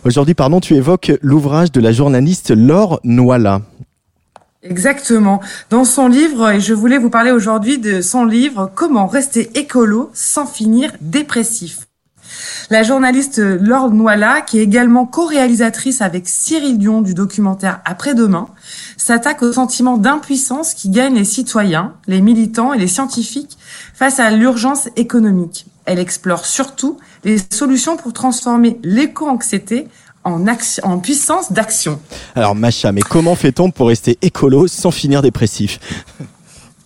Aujourd'hui, 0.05 0.33
pardon, 0.35 0.59
tu 0.59 0.75
évoques 0.75 1.11
l'ouvrage 1.21 1.71
de 1.71 1.81
la 1.81 1.91
journaliste 1.91 2.51
Laure 2.55 2.99
Noila. 3.03 3.61
Exactement. 4.63 5.41
Dans 5.71 5.83
son 5.85 6.07
livre, 6.07 6.51
et 6.51 6.59
je 6.61 6.73
voulais 6.73 6.99
vous 6.99 7.09
parler 7.09 7.31
aujourd'hui 7.31 7.79
de 7.79 8.01
son 8.01 8.25
livre 8.25 8.71
Comment 8.75 9.07
rester 9.07 9.49
écolo 9.57 10.11
sans 10.13 10.45
finir 10.45 10.91
dépressif. 11.01 11.87
La 12.69 12.83
journaliste 12.83 13.39
Laure 13.39 13.91
Noila, 13.91 14.41
qui 14.41 14.59
est 14.59 14.63
également 14.63 15.05
co-réalisatrice 15.05 16.01
avec 16.01 16.27
Cyril 16.27 16.77
Dion 16.77 17.01
du 17.01 17.13
documentaire 17.13 17.81
Après-demain, 17.85 18.47
s'attaque 18.97 19.43
au 19.43 19.53
sentiment 19.53 19.97
d'impuissance 19.97 20.73
qui 20.73 20.89
gagne 20.89 21.15
les 21.15 21.25
citoyens, 21.25 21.93
les 22.07 22.21
militants 22.21 22.73
et 22.73 22.77
les 22.77 22.87
scientifiques 22.87 23.57
face 23.93 24.19
à 24.19 24.31
l'urgence 24.31 24.89
économique. 24.95 25.65
Elle 25.85 25.99
explore 25.99 26.45
surtout 26.45 26.97
les 27.23 27.37
solutions 27.51 27.97
pour 27.97 28.13
transformer 28.13 28.79
l'éco-anxiété 28.83 29.87
en, 30.23 30.45
en 30.83 30.99
puissance 30.99 31.51
d'action. 31.51 31.99
Alors 32.35 32.55
Macha, 32.55 32.91
mais 32.91 33.01
comment 33.01 33.35
fait-on 33.35 33.71
pour 33.71 33.87
rester 33.87 34.17
écolo 34.21 34.67
sans 34.67 34.91
finir 34.91 35.21
dépressif? 35.21 35.79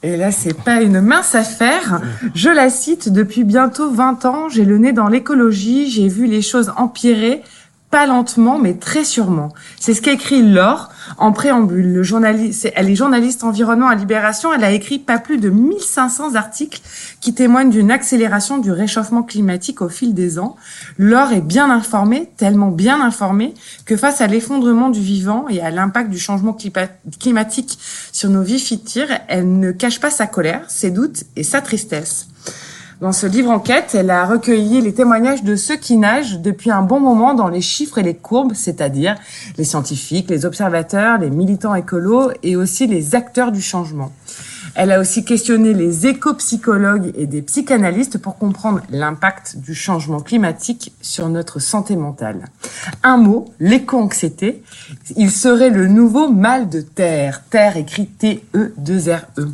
Et 0.05 0.17
là, 0.17 0.31
c'est 0.31 0.53
pas 0.53 0.83
une 0.83 1.01
mince 1.01 1.33
affaire. 1.33 1.99
Je 2.35 2.49
la 2.49 2.69
cite, 2.69 3.11
depuis 3.11 3.43
bientôt 3.43 3.89
20 3.89 4.25
ans, 4.25 4.49
j'ai 4.49 4.63
le 4.63 4.77
nez 4.77 4.93
dans 4.93 5.07
l'écologie, 5.07 5.89
j'ai 5.89 6.07
vu 6.09 6.27
les 6.27 6.43
choses 6.43 6.71
empirer, 6.77 7.41
pas 7.95 8.07
lentement, 8.07 8.59
mais 8.59 8.73
très 8.73 9.05
sûrement. 9.05 9.53
C'est 9.79 9.93
ce 9.93 10.01
qu'écrit 10.01 10.43
Laure 10.43 10.89
en 11.17 11.31
préambule. 11.31 11.93
Le 11.93 12.03
journaliste, 12.03 12.69
elle 12.75 12.89
est 12.89 12.95
journaliste 12.95 13.45
environnement 13.45 13.87
à 13.87 13.95
Libération. 13.95 14.51
Elle 14.51 14.65
a 14.65 14.71
écrit 14.73 14.99
pas 14.99 15.17
plus 15.17 15.37
de 15.37 15.49
1500 15.49 16.35
articles 16.35 16.81
qui 17.21 17.33
témoignent 17.33 17.69
d'une 17.69 17.91
accélération 17.91 18.57
du 18.57 18.69
réchauffement 18.69 19.23
climatique 19.23 19.81
au 19.81 19.87
fil 19.87 20.13
des 20.13 20.39
ans. 20.39 20.57
Laure 20.97 21.31
est 21.31 21.39
bien 21.39 21.69
informée, 21.69 22.29
tellement 22.35 22.67
bien 22.67 22.99
informée, 22.99 23.53
que 23.85 23.95
face 23.95 24.19
à 24.19 24.27
l'effondrement 24.27 24.89
du 24.89 24.99
vivant 24.99 25.45
et 25.47 25.61
à 25.61 25.71
l'impact 25.71 26.09
du 26.09 26.19
changement 26.19 26.57
climatique 27.17 27.79
sur 28.11 28.29
nos 28.29 28.43
vies 28.43 28.59
futures, 28.59 29.07
elle 29.29 29.57
ne 29.57 29.71
cache 29.71 30.01
pas 30.01 30.11
sa 30.11 30.27
colère, 30.27 30.65
ses 30.67 30.91
doutes 30.91 31.23
et 31.37 31.43
sa 31.43 31.61
tristesse. 31.61 32.27
Dans 33.01 33.11
ce 33.11 33.27
livre 33.27 33.51
enquête, 33.51 33.93
elle 33.93 34.09
a 34.09 34.25
recueilli 34.25 34.79
les 34.79 34.93
témoignages 34.93 35.43
de 35.43 35.57
ceux 35.57 35.75
qui 35.75 35.97
nagent 35.97 36.39
depuis 36.39 36.71
un 36.71 36.81
bon 36.81 37.01
moment 37.01 37.33
dans 37.33 37.49
les 37.49 37.59
chiffres 37.59 37.97
et 37.97 38.03
les 38.03 38.15
courbes, 38.15 38.53
c'est-à-dire 38.53 39.15
les 39.57 39.65
scientifiques, 39.65 40.29
les 40.29 40.45
observateurs, 40.45 41.17
les 41.17 41.29
militants 41.29 41.75
écolos 41.75 42.31
et 42.41 42.55
aussi 42.55 42.87
les 42.87 43.13
acteurs 43.13 43.51
du 43.51 43.61
changement. 43.61 44.13
Elle 44.75 44.91
a 44.91 44.99
aussi 44.99 45.23
questionné 45.23 45.73
les 45.73 46.05
éco-psychologues 46.05 47.13
et 47.15 47.27
des 47.27 47.41
psychanalystes 47.41 48.17
pour 48.17 48.37
comprendre 48.37 48.81
l'impact 48.89 49.57
du 49.57 49.73
changement 49.73 50.19
climatique 50.19 50.91
sur 51.01 51.29
notre 51.29 51.59
santé 51.59 51.95
mentale. 51.95 52.49
Un 53.01 53.15
mot, 53.15 53.53
l'éco-anxiété. 53.61 54.63
Il 55.15 55.31
serait 55.31 55.69
le 55.69 55.87
nouveau 55.87 56.27
mal 56.27 56.67
de 56.67 56.81
terre. 56.81 57.43
Terre 57.49 57.77
écrit 57.77 58.05
T-E-2-R-E. 58.07 59.47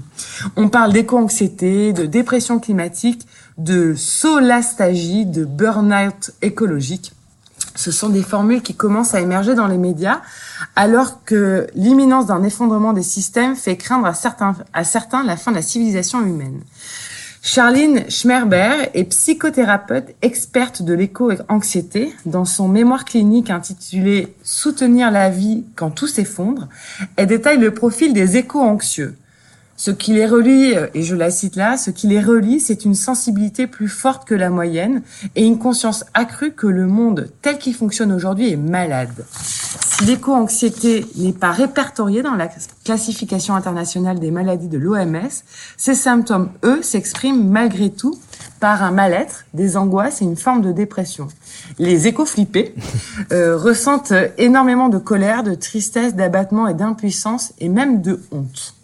On 0.55 0.69
parle 0.69 0.93
d'éco-anxiété, 0.93 1.93
de 1.93 2.07
dépression 2.07 2.59
climatique, 2.59 3.28
de 3.59 3.93
solastagie, 3.93 5.28
de 5.28 5.45
burn-out 5.45 6.32
écologique. 6.41 7.13
Ce 7.76 7.91
sont 7.91 8.09
des 8.09 8.24
formules 8.24 8.61
qui 8.61 8.76
commencent 8.76 9.15
à 9.15 9.22
émerger 9.22 9.55
dans 9.55 9.67
les 9.67 9.78
médias, 9.78 10.22
alors 10.76 11.24
que 11.24 11.67
l'imminence 11.76 12.28
d'un 12.28 12.43
effondrement 12.43 12.93
des 12.93 13.03
systèmes 13.03 13.55
fait 13.55 13.78
craindre 13.78 14.05
à 14.05 14.13
certains, 14.13 14.55
à 14.74 14.84
certains 14.84 15.24
la 15.24 15.38
fin 15.38 15.51
de 15.51 15.57
la 15.57 15.61
civilisation 15.61 16.22
humaine. 16.22 16.61
Charline 17.43 18.07
Schmerber 18.07 18.89
est 18.93 19.05
psychothérapeute 19.05 20.13
experte 20.22 20.84
de 20.84 20.93
l'éco-anxiété. 20.93 22.13
Dans 22.28 22.45
son 22.45 22.67
mémoire 22.67 23.03
clinique 23.03 23.49
intitulé 23.49 24.36
Soutenir 24.43 25.09
la 25.09 25.32
vie 25.32 25.63
quand 25.76 25.89
tout 25.89 26.07
s'effondre, 26.07 26.67
elle 27.15 27.28
détaille 27.28 27.57
le 27.57 27.74
profil 27.74 28.13
des 28.13 28.38
éco-anxieux. 28.38 29.15
Ce 29.84 29.89
qui 29.89 30.13
les 30.13 30.27
relie, 30.27 30.75
euh, 30.75 30.86
et 30.93 31.01
je 31.01 31.15
la 31.15 31.32
cite 31.32 31.55
là, 31.55 31.75
ce 31.75 31.89
qui 31.89 32.05
les 32.05 32.21
relie, 32.21 32.59
c'est 32.59 32.86
une 32.86 32.93
sensibilité 32.93 33.65
plus 33.65 33.88
forte 33.88 34.27
que 34.27 34.36
la 34.36 34.51
moyenne 34.51 35.01
et 35.36 35.43
une 35.43 35.57
conscience 35.57 36.05
accrue 36.13 36.51
que 36.51 36.67
le 36.67 36.86
monde 36.86 37.32
tel 37.41 37.57
qu'il 37.57 37.73
fonctionne 37.73 38.11
aujourd'hui 38.11 38.51
est 38.51 38.57
malade. 38.57 39.25
Si 39.32 40.05
l'éco-anxiété 40.05 41.07
n'est 41.15 41.34
pas 41.34 41.49
répertoriée 41.49 42.21
dans 42.21 42.36
la 42.36 42.47
classification 42.86 43.55
internationale 43.55 44.19
des 44.19 44.29
maladies 44.29 44.67
de 44.67 44.77
l'OMS, 44.77 45.32
ces 45.77 45.95
symptômes, 45.95 46.51
eux, 46.63 46.84
s'expriment 46.84 47.49
malgré 47.49 47.89
tout 47.89 48.19
par 48.59 48.84
un 48.84 48.91
mal-être, 48.91 49.45
des 49.55 49.77
angoisses 49.77 50.21
et 50.21 50.25
une 50.25 50.38
forme 50.38 50.61
de 50.61 50.71
dépression. 50.71 51.27
Les 51.79 52.05
éco-flippés 52.05 52.75
euh, 53.32 53.57
ressentent 53.57 54.13
énormément 54.38 54.89
de 54.89 54.99
colère, 54.99 55.41
de 55.41 55.55
tristesse, 55.55 56.13
d'abattement 56.13 56.67
et 56.67 56.75
d'impuissance 56.75 57.53
et 57.57 57.67
même 57.67 58.03
de 58.03 58.21
honte. 58.32 58.75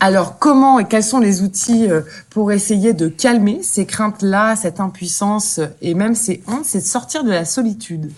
Alors, 0.00 0.38
comment 0.38 0.78
et 0.78 0.86
quels 0.86 1.02
sont 1.02 1.20
les 1.20 1.42
outils 1.42 1.90
euh, 1.90 2.02
pour 2.30 2.52
essayer 2.52 2.92
de 2.92 3.08
calmer 3.08 3.60
ces 3.62 3.86
craintes-là, 3.86 4.56
cette 4.56 4.80
impuissance 4.80 5.58
euh, 5.58 5.66
et 5.82 5.94
même 5.94 6.14
ces 6.14 6.42
hontes 6.46 6.64
C'est 6.64 6.80
de 6.80 6.84
sortir 6.84 7.24
de 7.24 7.30
la 7.30 7.44
solitude. 7.44 8.10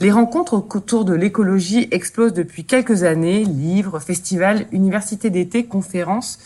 Les 0.00 0.10
rencontres 0.10 0.54
autour 0.54 1.04
de 1.04 1.14
l'écologie 1.14 1.88
explosent 1.90 2.32
depuis 2.32 2.64
quelques 2.64 3.02
années. 3.02 3.44
Livres, 3.44 3.98
festivals, 3.98 4.66
universités 4.72 5.30
d'été, 5.30 5.64
conférences, 5.64 6.38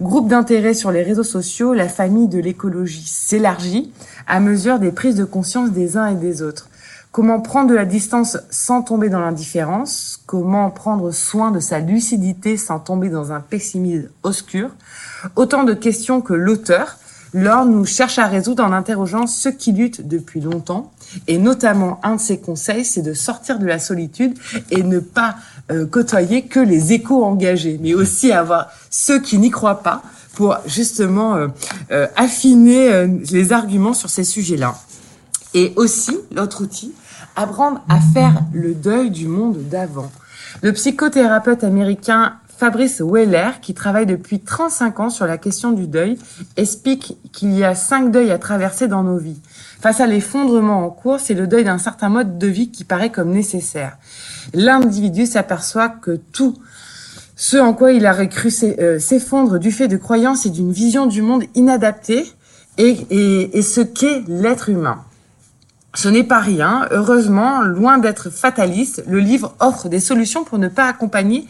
groupes 0.00 0.28
d'intérêt 0.28 0.74
sur 0.74 0.90
les 0.90 1.02
réseaux 1.02 1.22
sociaux. 1.22 1.74
La 1.74 1.88
famille 1.88 2.28
de 2.28 2.38
l'écologie 2.38 3.06
s'élargit 3.06 3.92
à 4.26 4.40
mesure 4.40 4.78
des 4.78 4.92
prises 4.92 5.16
de 5.16 5.24
conscience 5.24 5.70
des 5.70 5.96
uns 5.96 6.08
et 6.08 6.14
des 6.14 6.42
autres. 6.42 6.68
Comment 7.12 7.40
prendre 7.42 7.68
de 7.68 7.74
la 7.74 7.84
distance 7.84 8.38
sans 8.48 8.80
tomber 8.80 9.10
dans 9.10 9.20
l'indifférence? 9.20 10.22
Comment 10.24 10.70
prendre 10.70 11.10
soin 11.10 11.50
de 11.50 11.60
sa 11.60 11.78
lucidité 11.78 12.56
sans 12.56 12.78
tomber 12.78 13.10
dans 13.10 13.32
un 13.32 13.40
pessimisme 13.40 14.08
obscur? 14.22 14.70
Autant 15.36 15.64
de 15.64 15.74
questions 15.74 16.22
que 16.22 16.32
l'auteur, 16.32 16.96
Laure 17.34 17.66
nous 17.66 17.84
cherche 17.84 18.18
à 18.18 18.26
résoudre 18.26 18.64
en 18.64 18.72
interrogeant 18.72 19.26
ceux 19.26 19.50
qui 19.50 19.72
luttent 19.72 20.08
depuis 20.08 20.40
longtemps. 20.40 20.90
Et 21.28 21.36
notamment, 21.36 22.00
un 22.02 22.16
de 22.16 22.20
ses 22.20 22.40
conseils, 22.40 22.86
c'est 22.86 23.02
de 23.02 23.12
sortir 23.12 23.58
de 23.58 23.66
la 23.66 23.78
solitude 23.78 24.38
et 24.70 24.82
ne 24.82 24.98
pas 24.98 25.36
euh, 25.70 25.84
côtoyer 25.84 26.46
que 26.46 26.60
les 26.60 26.94
échos 26.94 27.24
engagés, 27.24 27.78
mais 27.82 27.92
aussi 27.92 28.32
avoir 28.32 28.68
ceux 28.88 29.20
qui 29.20 29.36
n'y 29.36 29.50
croient 29.50 29.82
pas 29.82 30.02
pour 30.32 30.56
justement 30.64 31.36
euh, 31.36 31.48
euh, 31.90 32.06
affiner 32.16 32.90
euh, 32.90 33.06
les 33.30 33.52
arguments 33.52 33.92
sur 33.92 34.08
ces 34.08 34.24
sujets-là. 34.24 34.74
Et 35.54 35.74
aussi, 35.76 36.16
l'autre 36.34 36.62
outil, 36.62 36.94
apprendre 37.36 37.82
à 37.88 38.00
faire 38.00 38.42
le 38.52 38.74
deuil 38.74 39.10
du 39.10 39.28
monde 39.28 39.58
d'avant. 39.68 40.10
Le 40.62 40.72
psychothérapeute 40.72 41.64
américain 41.64 42.34
Fabrice 42.62 43.00
Weller, 43.00 43.60
qui 43.60 43.74
travaille 43.74 44.06
depuis 44.06 44.38
35 44.38 45.00
ans 45.00 45.10
sur 45.10 45.26
la 45.26 45.36
question 45.36 45.72
du 45.72 45.88
deuil, 45.88 46.16
explique 46.56 47.16
qu'il 47.32 47.52
y 47.52 47.64
a 47.64 47.74
cinq 47.74 48.12
deuils 48.12 48.30
à 48.30 48.38
traverser 48.38 48.86
dans 48.86 49.02
nos 49.02 49.18
vies. 49.18 49.40
Face 49.80 49.98
à 49.98 50.06
l'effondrement 50.06 50.86
en 50.86 50.90
cours, 50.90 51.18
c'est 51.18 51.34
le 51.34 51.48
deuil 51.48 51.64
d'un 51.64 51.78
certain 51.78 52.08
mode 52.08 52.38
de 52.38 52.46
vie 52.46 52.70
qui 52.70 52.84
paraît 52.84 53.10
comme 53.10 53.30
nécessaire. 53.30 53.98
L'individu 54.54 55.26
s'aperçoit 55.26 55.88
que 55.88 56.20
tout 56.32 56.56
ce 57.34 57.56
en 57.56 57.74
quoi 57.74 57.90
il 57.90 58.06
aurait 58.06 58.28
cru 58.28 58.50
euh, 58.62 59.00
s'effondre 59.00 59.58
du 59.58 59.72
fait 59.72 59.88
de 59.88 59.96
croyances 59.96 60.46
et 60.46 60.50
d'une 60.50 60.70
vision 60.70 61.06
du 61.06 61.20
monde 61.20 61.42
inadaptée 61.56 62.30
et, 62.78 62.96
et, 63.10 63.58
et 63.58 63.62
ce 63.62 63.80
qu'est 63.80 64.22
l'être 64.28 64.68
humain. 64.68 65.02
Ce 65.94 66.08
n'est 66.08 66.24
pas 66.24 66.40
rien. 66.40 66.88
Heureusement, 66.90 67.60
loin 67.62 67.98
d'être 67.98 68.30
fataliste, 68.30 69.04
le 69.06 69.18
livre 69.18 69.54
offre 69.60 69.88
des 69.88 70.00
solutions 70.00 70.42
pour 70.42 70.58
ne 70.58 70.68
pas 70.68 70.86
accompagner, 70.86 71.46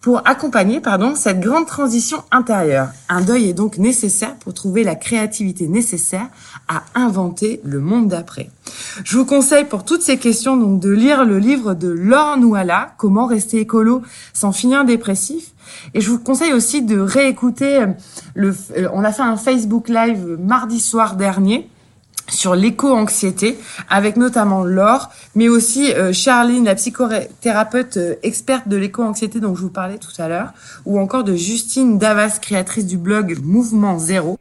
pour 0.00 0.26
accompagner, 0.26 0.80
pardon, 0.80 1.14
cette 1.14 1.40
grande 1.40 1.66
transition 1.66 2.24
intérieure. 2.30 2.88
Un 3.10 3.20
deuil 3.20 3.50
est 3.50 3.52
donc 3.52 3.76
nécessaire 3.76 4.34
pour 4.36 4.54
trouver 4.54 4.82
la 4.82 4.94
créativité 4.94 5.68
nécessaire 5.68 6.26
à 6.68 6.82
inventer 6.94 7.60
le 7.64 7.80
monde 7.80 8.08
d'après. 8.08 8.50
Je 9.04 9.18
vous 9.18 9.26
conseille 9.26 9.64
pour 9.64 9.84
toutes 9.84 10.02
ces 10.02 10.16
questions 10.16 10.56
donc 10.56 10.80
de 10.80 10.90
lire 10.90 11.24
le 11.24 11.38
livre 11.38 11.74
de 11.74 11.88
Laure 11.88 12.38
Nouala, 12.38 12.94
Comment 12.96 13.26
rester 13.26 13.60
écolo 13.60 14.02
sans 14.32 14.52
finir 14.52 14.84
dépressif. 14.86 15.52
Et 15.92 16.00
je 16.00 16.10
vous 16.10 16.18
conseille 16.18 16.54
aussi 16.54 16.82
de 16.82 16.98
réécouter 16.98 17.84
le, 18.34 18.54
euh, 18.76 18.88
on 18.92 19.04
a 19.04 19.12
fait 19.12 19.22
un 19.22 19.36
Facebook 19.36 19.88
Live 19.88 20.38
mardi 20.40 20.80
soir 20.80 21.14
dernier 21.14 21.68
sur 22.28 22.54
l'éco-anxiété, 22.54 23.58
avec 23.88 24.16
notamment 24.16 24.64
Laure, 24.64 25.10
mais 25.34 25.48
aussi 25.48 25.92
euh, 25.92 26.12
Charline, 26.12 26.64
la 26.64 26.74
psychothérapeute 26.74 27.96
euh, 27.96 28.14
experte 28.22 28.68
de 28.68 28.76
l'éco-anxiété 28.76 29.40
dont 29.40 29.54
je 29.54 29.62
vous 29.62 29.70
parlais 29.70 29.98
tout 29.98 30.12
à 30.18 30.28
l'heure, 30.28 30.52
ou 30.86 30.98
encore 30.98 31.24
de 31.24 31.34
Justine 31.34 31.98
Davas, 31.98 32.38
créatrice 32.40 32.86
du 32.86 32.96
blog 32.96 33.38
Mouvement 33.42 33.98
Zéro. 33.98 34.38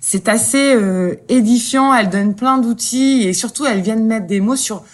C'est 0.00 0.28
assez 0.28 0.74
euh, 0.74 1.16
édifiant, 1.28 1.92
elle 1.92 2.08
donne 2.08 2.34
plein 2.34 2.58
d'outils 2.58 3.24
et 3.24 3.32
surtout 3.32 3.66
elle 3.66 3.80
vient 3.80 3.96
de 3.96 4.02
mettre 4.02 4.26
des 4.26 4.40
mots 4.40 4.56
sur 4.56 4.84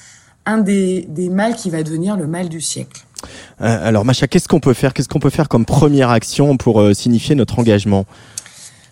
un 0.46 0.58
des, 0.58 1.06
des 1.08 1.28
mâles 1.28 1.56
qui 1.56 1.70
va 1.70 1.82
devenir 1.82 2.16
le 2.16 2.26
mal 2.26 2.48
du 2.48 2.60
siècle. 2.60 3.02
Euh, 3.60 3.88
alors 3.88 4.04
Macha, 4.04 4.26
qu'est-ce 4.26 4.48
qu'on 4.48 4.60
peut 4.60 4.74
faire? 4.74 4.92
Qu'est-ce 4.94 5.08
qu'on 5.08 5.18
peut 5.18 5.30
faire 5.30 5.48
comme 5.48 5.64
première 5.64 6.10
action 6.10 6.56
pour 6.56 6.80
euh, 6.80 6.94
signifier 6.94 7.34
notre 7.34 7.58
engagement? 7.58 8.06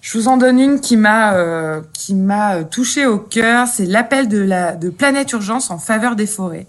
Je 0.02 0.18
vous 0.18 0.26
en 0.26 0.36
donne 0.36 0.58
une 0.58 0.80
qui 0.80 0.96
m'a 0.96 1.34
euh, 1.34 1.80
qui 1.92 2.14
m'a 2.14 2.64
touché 2.64 3.06
au 3.06 3.18
cœur. 3.18 3.68
C'est 3.68 3.86
l'appel 3.86 4.28
de 4.28 4.38
la 4.38 4.74
de 4.74 4.90
Planète 4.90 5.30
Urgence 5.30 5.70
en 5.70 5.78
faveur 5.78 6.16
des 6.16 6.26
forêts. 6.26 6.66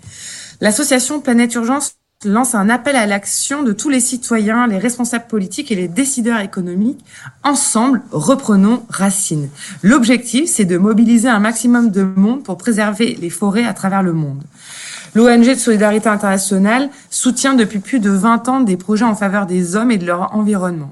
L'association 0.62 1.20
Planète 1.20 1.56
Urgence 1.56 1.96
lance 2.26 2.54
un 2.54 2.70
appel 2.70 2.96
à 2.96 3.08
l'action 3.08 3.64
de 3.64 3.74
tous 3.74 3.90
les 3.90 4.00
citoyens, 4.00 4.68
les 4.68 4.78
responsables 4.78 5.26
politiques 5.26 5.72
et 5.72 5.76
les 5.76 5.88
décideurs 5.88 6.42
économiques. 6.42 7.04
Ensemble, 7.44 8.04
reprenons 8.12 8.86
racine. 8.88 9.50
L'objectif, 9.82 10.48
c'est 10.48 10.66
de 10.66 10.78
mobiliser 10.78 11.28
un 11.28 11.40
maximum 11.40 11.90
de 11.90 12.04
monde 12.04 12.44
pour 12.44 12.58
préserver 12.58 13.18
les 13.20 13.32
forêts 13.32 13.66
à 13.66 13.74
travers 13.74 14.04
le 14.04 14.14
monde. 14.14 14.44
L'ONG 15.16 15.50
de 15.50 15.56
solidarité 15.56 16.08
internationale 16.08 16.92
soutient 17.10 17.56
depuis 17.56 17.80
plus 17.80 18.00
de 18.00 18.12
20 18.12 18.48
ans 18.48 18.60
des 18.62 18.78
projets 18.78 19.06
en 19.06 19.16
faveur 19.16 19.48
des 19.48 19.76
hommes 19.76 19.90
et 19.90 19.98
de 19.98 20.06
leur 20.06 20.36
environnement 20.36 20.92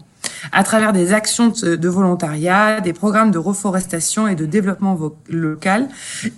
à 0.52 0.64
travers 0.64 0.94
des 0.94 1.14
actions 1.14 1.50
de 1.50 1.90
volontariat, 1.90 2.82
des 2.82 2.94
programmes 2.94 3.32
de 3.32 3.38
reforestation 3.38 4.28
et 4.28 4.36
de 4.36 4.46
développement 4.46 4.98
local. 5.30 5.88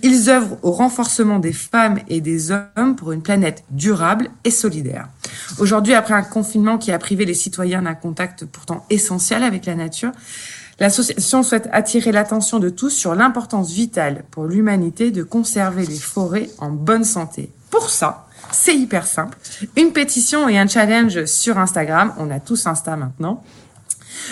Ils 0.02 0.30
œuvrent 0.30 0.56
au 0.62 0.72
renforcement 0.72 1.38
des 1.38 1.52
femmes 1.52 1.98
et 2.08 2.20
des 2.20 2.50
hommes 2.50 2.96
pour 2.96 3.12
une 3.12 3.22
planète 3.22 3.64
durable 3.70 4.28
et 4.44 4.50
solidaire. 4.50 5.08
Aujourd'hui, 5.58 5.94
après 5.94 6.14
un 6.14 6.22
confinement 6.22 6.78
qui 6.78 6.92
a 6.92 6.98
privé 6.98 7.24
les 7.24 7.34
citoyens 7.34 7.82
d'un 7.82 7.94
contact 7.94 8.44
pourtant 8.44 8.84
essentiel 8.90 9.42
avec 9.42 9.66
la 9.66 9.74
nature, 9.74 10.12
L'association 10.80 11.44
souhaite 11.44 11.68
attirer 11.72 12.10
l'attention 12.10 12.58
de 12.58 12.68
tous 12.68 12.90
sur 12.90 13.14
l'importance 13.14 13.70
vitale 13.70 14.24
pour 14.30 14.46
l'humanité 14.46 15.12
de 15.12 15.22
conserver 15.22 15.86
les 15.86 15.98
forêts 15.98 16.50
en 16.58 16.70
bonne 16.70 17.04
santé. 17.04 17.52
Pour 17.70 17.90
ça, 17.90 18.26
c'est 18.50 18.76
hyper 18.76 19.06
simple. 19.06 19.38
Une 19.76 19.92
pétition 19.92 20.48
et 20.48 20.58
un 20.58 20.66
challenge 20.66 21.24
sur 21.26 21.58
Instagram. 21.58 22.12
On 22.18 22.30
a 22.30 22.40
tous 22.40 22.66
Insta 22.66 22.96
maintenant. 22.96 23.42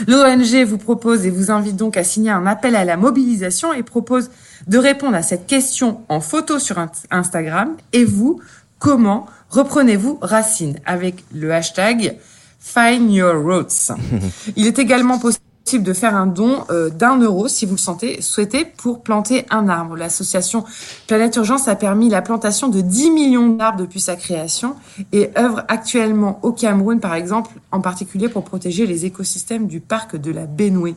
L'ONG 0.07 0.65
vous 0.65 0.79
propose 0.79 1.27
et 1.27 1.31
vous 1.31 1.51
invite 1.51 1.77
donc 1.77 1.97
à 1.97 2.05
signer 2.05 2.31
un 2.31 2.47
appel 2.47 2.77
à 2.77 2.85
la 2.85 2.97
mobilisation 2.97 3.73
et 3.73 3.83
propose 3.83 4.31
de 4.67 4.79
répondre 4.79 5.17
à 5.17 5.23
cette 5.23 5.47
question 5.47 6.03
en 6.09 6.21
photo 6.21 6.59
sur 6.59 6.77
Instagram. 7.11 7.77
Et 7.93 8.05
vous, 8.05 8.41
comment 8.79 9.27
reprenez-vous 9.51 10.19
Racine 10.21 10.79
avec 10.87 11.25
le 11.35 11.53
hashtag 11.53 12.19
Find 12.61 13.13
Your 13.13 13.43
Roots? 13.43 13.93
Il 14.57 14.67
est 14.67 14.79
également 14.79 15.19
possible 15.19 15.45
de 15.79 15.93
faire 15.93 16.15
un 16.15 16.27
don 16.27 16.65
euh, 16.71 16.91
d'un 16.91 17.19
euro 17.19 17.49
si 17.49 17.65
vous 17.65 17.75
le 17.75 17.79
sentez, 17.79 18.21
souhaitez 18.21 18.65
pour 18.65 19.03
planter 19.03 19.47
un 19.51 19.69
arbre. 19.69 19.97
L'association 19.97 20.65
Planète 21.07 21.37
Urgence 21.37 21.69
a 21.69 21.77
permis 21.77 22.11
la 22.11 22.21
plantation 22.21 22.69
de 22.69 22.81
10 22.81 23.11
millions 23.11 23.49
d'arbres 23.49 23.79
depuis 23.79 24.01
sa 24.01 24.17
création 24.17 24.75
et 25.13 25.31
œuvre 25.39 25.65
actuellement 25.69 26.41
au 26.43 26.53
Cameroun, 26.53 27.01
par 27.01 27.15
exemple, 27.15 27.53
en 27.71 27.81
particulier 27.81 28.29
pour 28.29 28.45
protéger 28.45 28.87
les 28.87 29.07
écosystèmes 29.07 29.67
du 29.67 29.81
parc 29.81 30.17
de 30.17 30.31
la 30.31 30.47
Benoué. 30.47 30.95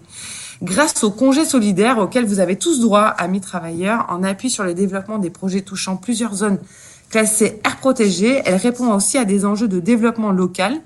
Grâce 0.61 1.03
au 1.03 1.11
congé 1.11 1.45
solidaire 1.45 1.97
auquel 1.97 2.25
vous 2.25 2.39
avez 2.39 2.57
tous 2.57 2.79
droit, 2.79 3.03
amis 3.03 3.41
travailleurs, 3.41 4.05
en 4.09 4.23
appui 4.23 4.49
sur 4.49 4.63
le 4.63 4.73
développement 4.73 5.19
des 5.19 5.29
projets 5.29 5.61
touchant 5.61 5.95
plusieurs 5.95 6.33
zones 6.33 6.59
classées 7.09 7.61
air 7.63 7.77
protégées, 7.77 8.41
elle 8.45 8.55
répond 8.55 8.93
aussi 8.93 9.17
à 9.17 9.25
des 9.25 9.45
enjeux 9.45 9.67
de 9.67 9.79
développement 9.79 10.31
local 10.31 10.81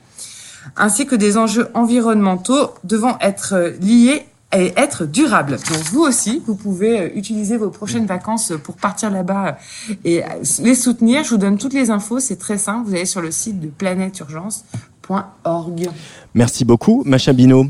ainsi 0.77 1.05
que 1.05 1.15
des 1.15 1.37
enjeux 1.37 1.67
environnementaux 1.73 2.71
devant 2.83 3.17
être 3.19 3.53
euh, 3.53 3.71
liés 3.81 4.25
et 4.55 4.73
être 4.77 5.05
durables. 5.05 5.51
Donc 5.51 5.79
vous 5.91 6.01
aussi, 6.01 6.41
vous 6.45 6.55
pouvez 6.55 6.99
euh, 6.99 7.09
utiliser 7.15 7.57
vos 7.57 7.69
prochaines 7.69 8.05
vacances 8.05 8.53
pour 8.63 8.75
partir 8.75 9.09
là-bas 9.11 9.57
et 10.03 10.23
euh, 10.23 10.27
les 10.61 10.75
soutenir. 10.75 11.23
Je 11.23 11.29
vous 11.31 11.37
donne 11.37 11.57
toutes 11.57 11.73
les 11.73 11.89
infos, 11.91 12.19
c'est 12.19 12.37
très 12.37 12.57
simple. 12.57 12.87
Vous 12.87 12.95
allez 12.95 13.05
sur 13.05 13.21
le 13.21 13.31
site 13.31 13.59
de 13.59 13.67
planèteurgence.org. 13.67 15.89
Merci 16.33 16.65
beaucoup, 16.65 17.03
Macha 17.05 17.33
Bino. 17.33 17.67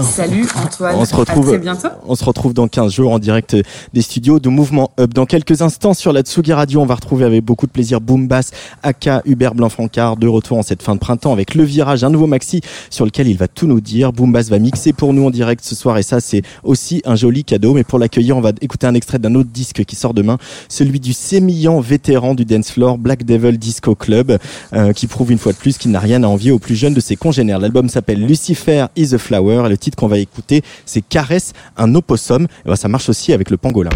Salut 0.00 0.46
Antoine. 0.56 0.96
On 0.96 1.04
se 1.04 1.14
retrouve, 1.14 1.48
à 1.48 1.50
très 1.50 1.58
bientôt. 1.58 1.88
On 2.06 2.14
se 2.14 2.24
retrouve 2.24 2.54
dans 2.54 2.66
15 2.66 2.92
jours 2.92 3.12
en 3.12 3.18
direct 3.18 3.56
des 3.92 4.00
studios 4.00 4.40
de 4.40 4.48
Mouvement 4.48 4.90
Up. 4.98 5.12
Dans 5.12 5.26
quelques 5.26 5.60
instants 5.60 5.92
sur 5.92 6.12
la 6.12 6.22
Tsugi 6.22 6.52
Radio, 6.52 6.80
on 6.80 6.86
va 6.86 6.94
retrouver 6.94 7.26
avec 7.26 7.44
beaucoup 7.44 7.66
de 7.66 7.72
plaisir 7.72 8.00
Boom 8.00 8.26
Bass, 8.26 8.52
Aka, 8.82 9.20
Hubert 9.26 9.54
Blanc-Francard, 9.54 10.16
de 10.16 10.26
retour 10.26 10.56
en 10.56 10.62
cette 10.62 10.82
fin 10.82 10.94
de 10.94 11.00
printemps 11.00 11.32
avec 11.32 11.54
Le 11.54 11.64
Virage, 11.64 12.04
un 12.04 12.10
nouveau 12.10 12.26
maxi 12.26 12.62
sur 12.88 13.04
lequel 13.04 13.28
il 13.28 13.36
va 13.36 13.48
tout 13.48 13.66
nous 13.66 13.82
dire. 13.82 14.12
Boom 14.12 14.32
Bass 14.32 14.48
va 14.48 14.58
mixer 14.58 14.94
pour 14.94 15.12
nous 15.12 15.26
en 15.26 15.30
direct 15.30 15.62
ce 15.62 15.74
soir 15.74 15.98
et 15.98 16.02
ça 16.02 16.20
c'est 16.20 16.42
aussi 16.64 17.02
un 17.04 17.14
joli 17.14 17.44
cadeau. 17.44 17.74
Mais 17.74 17.84
pour 17.84 17.98
l'accueillir, 17.98 18.36
on 18.36 18.40
va 18.40 18.52
écouter 18.62 18.86
un 18.86 18.94
extrait 18.94 19.18
d'un 19.18 19.34
autre 19.34 19.50
disque 19.52 19.84
qui 19.84 19.96
sort 19.96 20.14
demain, 20.14 20.38
celui 20.68 21.00
du 21.00 21.12
sémillant 21.12 21.80
vétéran 21.80 22.34
du 22.34 22.46
dance 22.46 22.70
floor 22.70 22.96
Black 22.96 23.24
Devil 23.24 23.58
Disco 23.58 23.94
Club, 23.94 24.38
euh, 24.72 24.94
qui 24.94 25.06
prouve 25.06 25.32
une 25.32 25.38
fois 25.38 25.52
de 25.52 25.58
plus 25.58 25.76
qu'il 25.76 25.90
n'a 25.90 26.00
rien 26.00 26.22
à 26.22 26.28
envier 26.28 26.50
aux 26.50 26.58
plus 26.58 26.76
jeunes 26.76 26.94
de 26.94 27.00
ses 27.00 27.16
congénères. 27.16 27.58
L'album 27.58 27.90
s'appelle 27.90 28.24
Lucifer 28.24 28.86
is 28.96 29.14
a 29.14 29.18
Flower 29.18 29.64
et 29.66 29.68
le 29.68 29.81
titre 29.82 29.96
qu'on 29.96 30.08
va 30.08 30.18
écouter, 30.18 30.62
c'est 30.86 31.02
Caresse 31.02 31.52
un 31.76 31.94
opossum. 31.94 32.44
Et 32.44 32.68
ben, 32.68 32.76
ça 32.76 32.88
marche 32.88 33.08
aussi 33.08 33.32
avec 33.32 33.50
le 33.50 33.56
pangolin. 33.56 33.90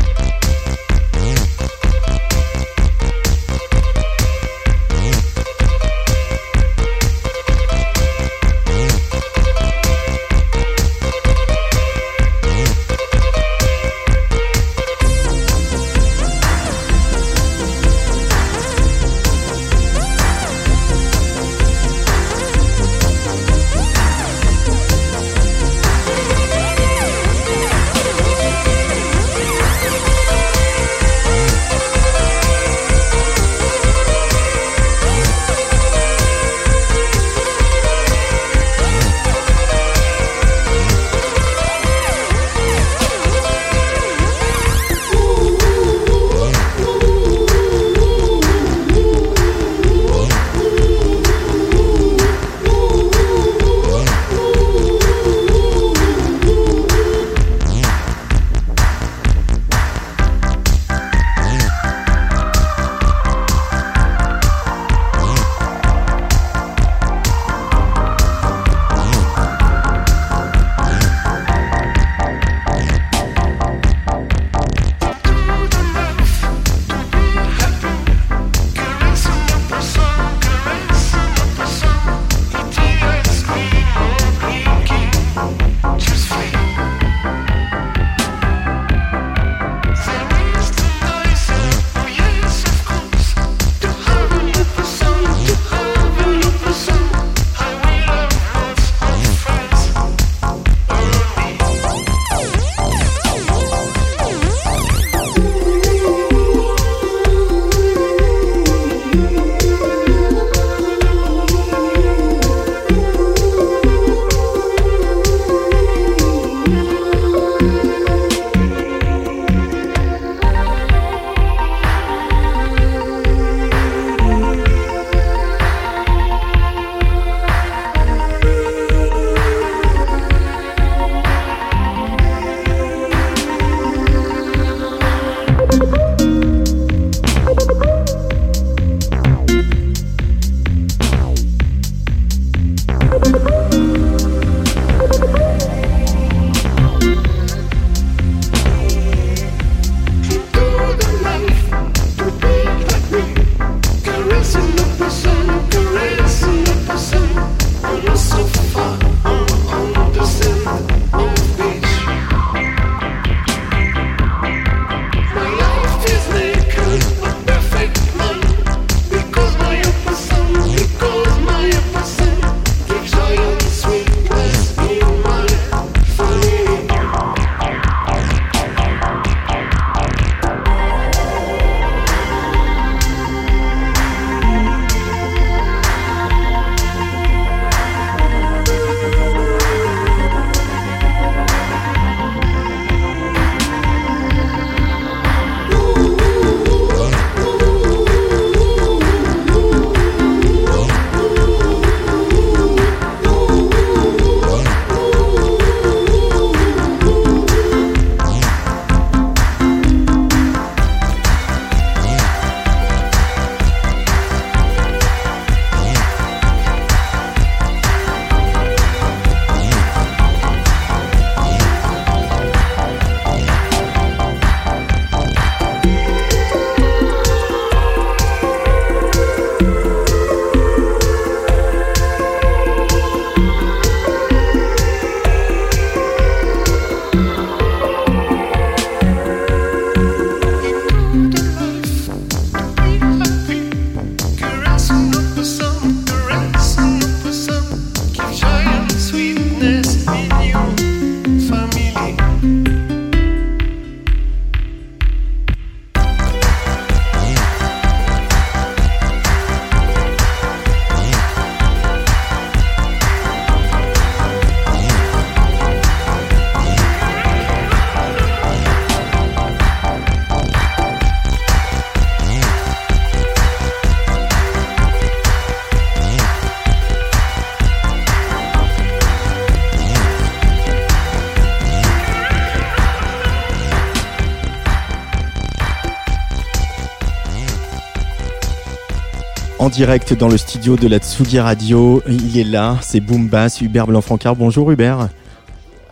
Direct 289.76 290.14
dans 290.14 290.28
le 290.28 290.38
studio 290.38 290.74
de 290.76 290.88
la 290.88 290.96
Tsugi 290.98 291.38
Radio. 291.38 292.02
Il 292.08 292.38
est 292.38 292.44
là, 292.44 292.78
c'est 292.80 293.00
Boom 293.00 293.28
Bass, 293.28 293.60
Hubert 293.60 293.86
Blanc-Francard. 293.86 294.34
Bonjour 294.34 294.70
Hubert. 294.70 295.10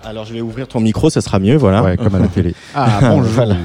Alors 0.03 0.25
je 0.25 0.33
vais 0.33 0.41
ouvrir 0.41 0.67
ton 0.69 0.81
micro, 0.81 1.11
ça 1.11 1.21
sera 1.21 1.39
mieux, 1.39 1.57
voilà. 1.57 1.83
Ouais, 1.83 1.99
comme 1.99 2.15
à 2.15 2.19
la 2.19 2.29
télé. 2.29 2.55
Ah, 2.75 2.99
bonjour. 3.03 3.31
Voilà. 3.35 3.57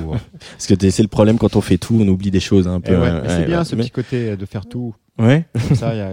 Parce 0.51 0.67
que 0.67 0.89
c'est 0.89 1.01
le 1.03 1.07
problème 1.07 1.37
quand 1.37 1.55
on 1.55 1.61
fait 1.61 1.77
tout, 1.77 1.97
on 2.01 2.07
oublie 2.09 2.31
des 2.31 2.41
choses 2.41 2.67
un 2.67 2.81
peu. 2.81 2.91
Et 2.91 2.97
ouais, 2.97 3.07
euh, 3.07 3.23
c'est 3.29 3.37
ouais, 3.39 3.45
bien 3.45 3.59
ouais. 3.59 3.65
ce 3.65 3.75
petit 3.77 3.91
côté 3.91 4.35
de 4.35 4.45
faire 4.45 4.65
tout. 4.65 4.93
Ouais. 5.17 5.45
Comme 5.67 5.77
ça, 5.77 5.93
il 5.93 5.97
y 5.99 6.01
a, 6.01 6.11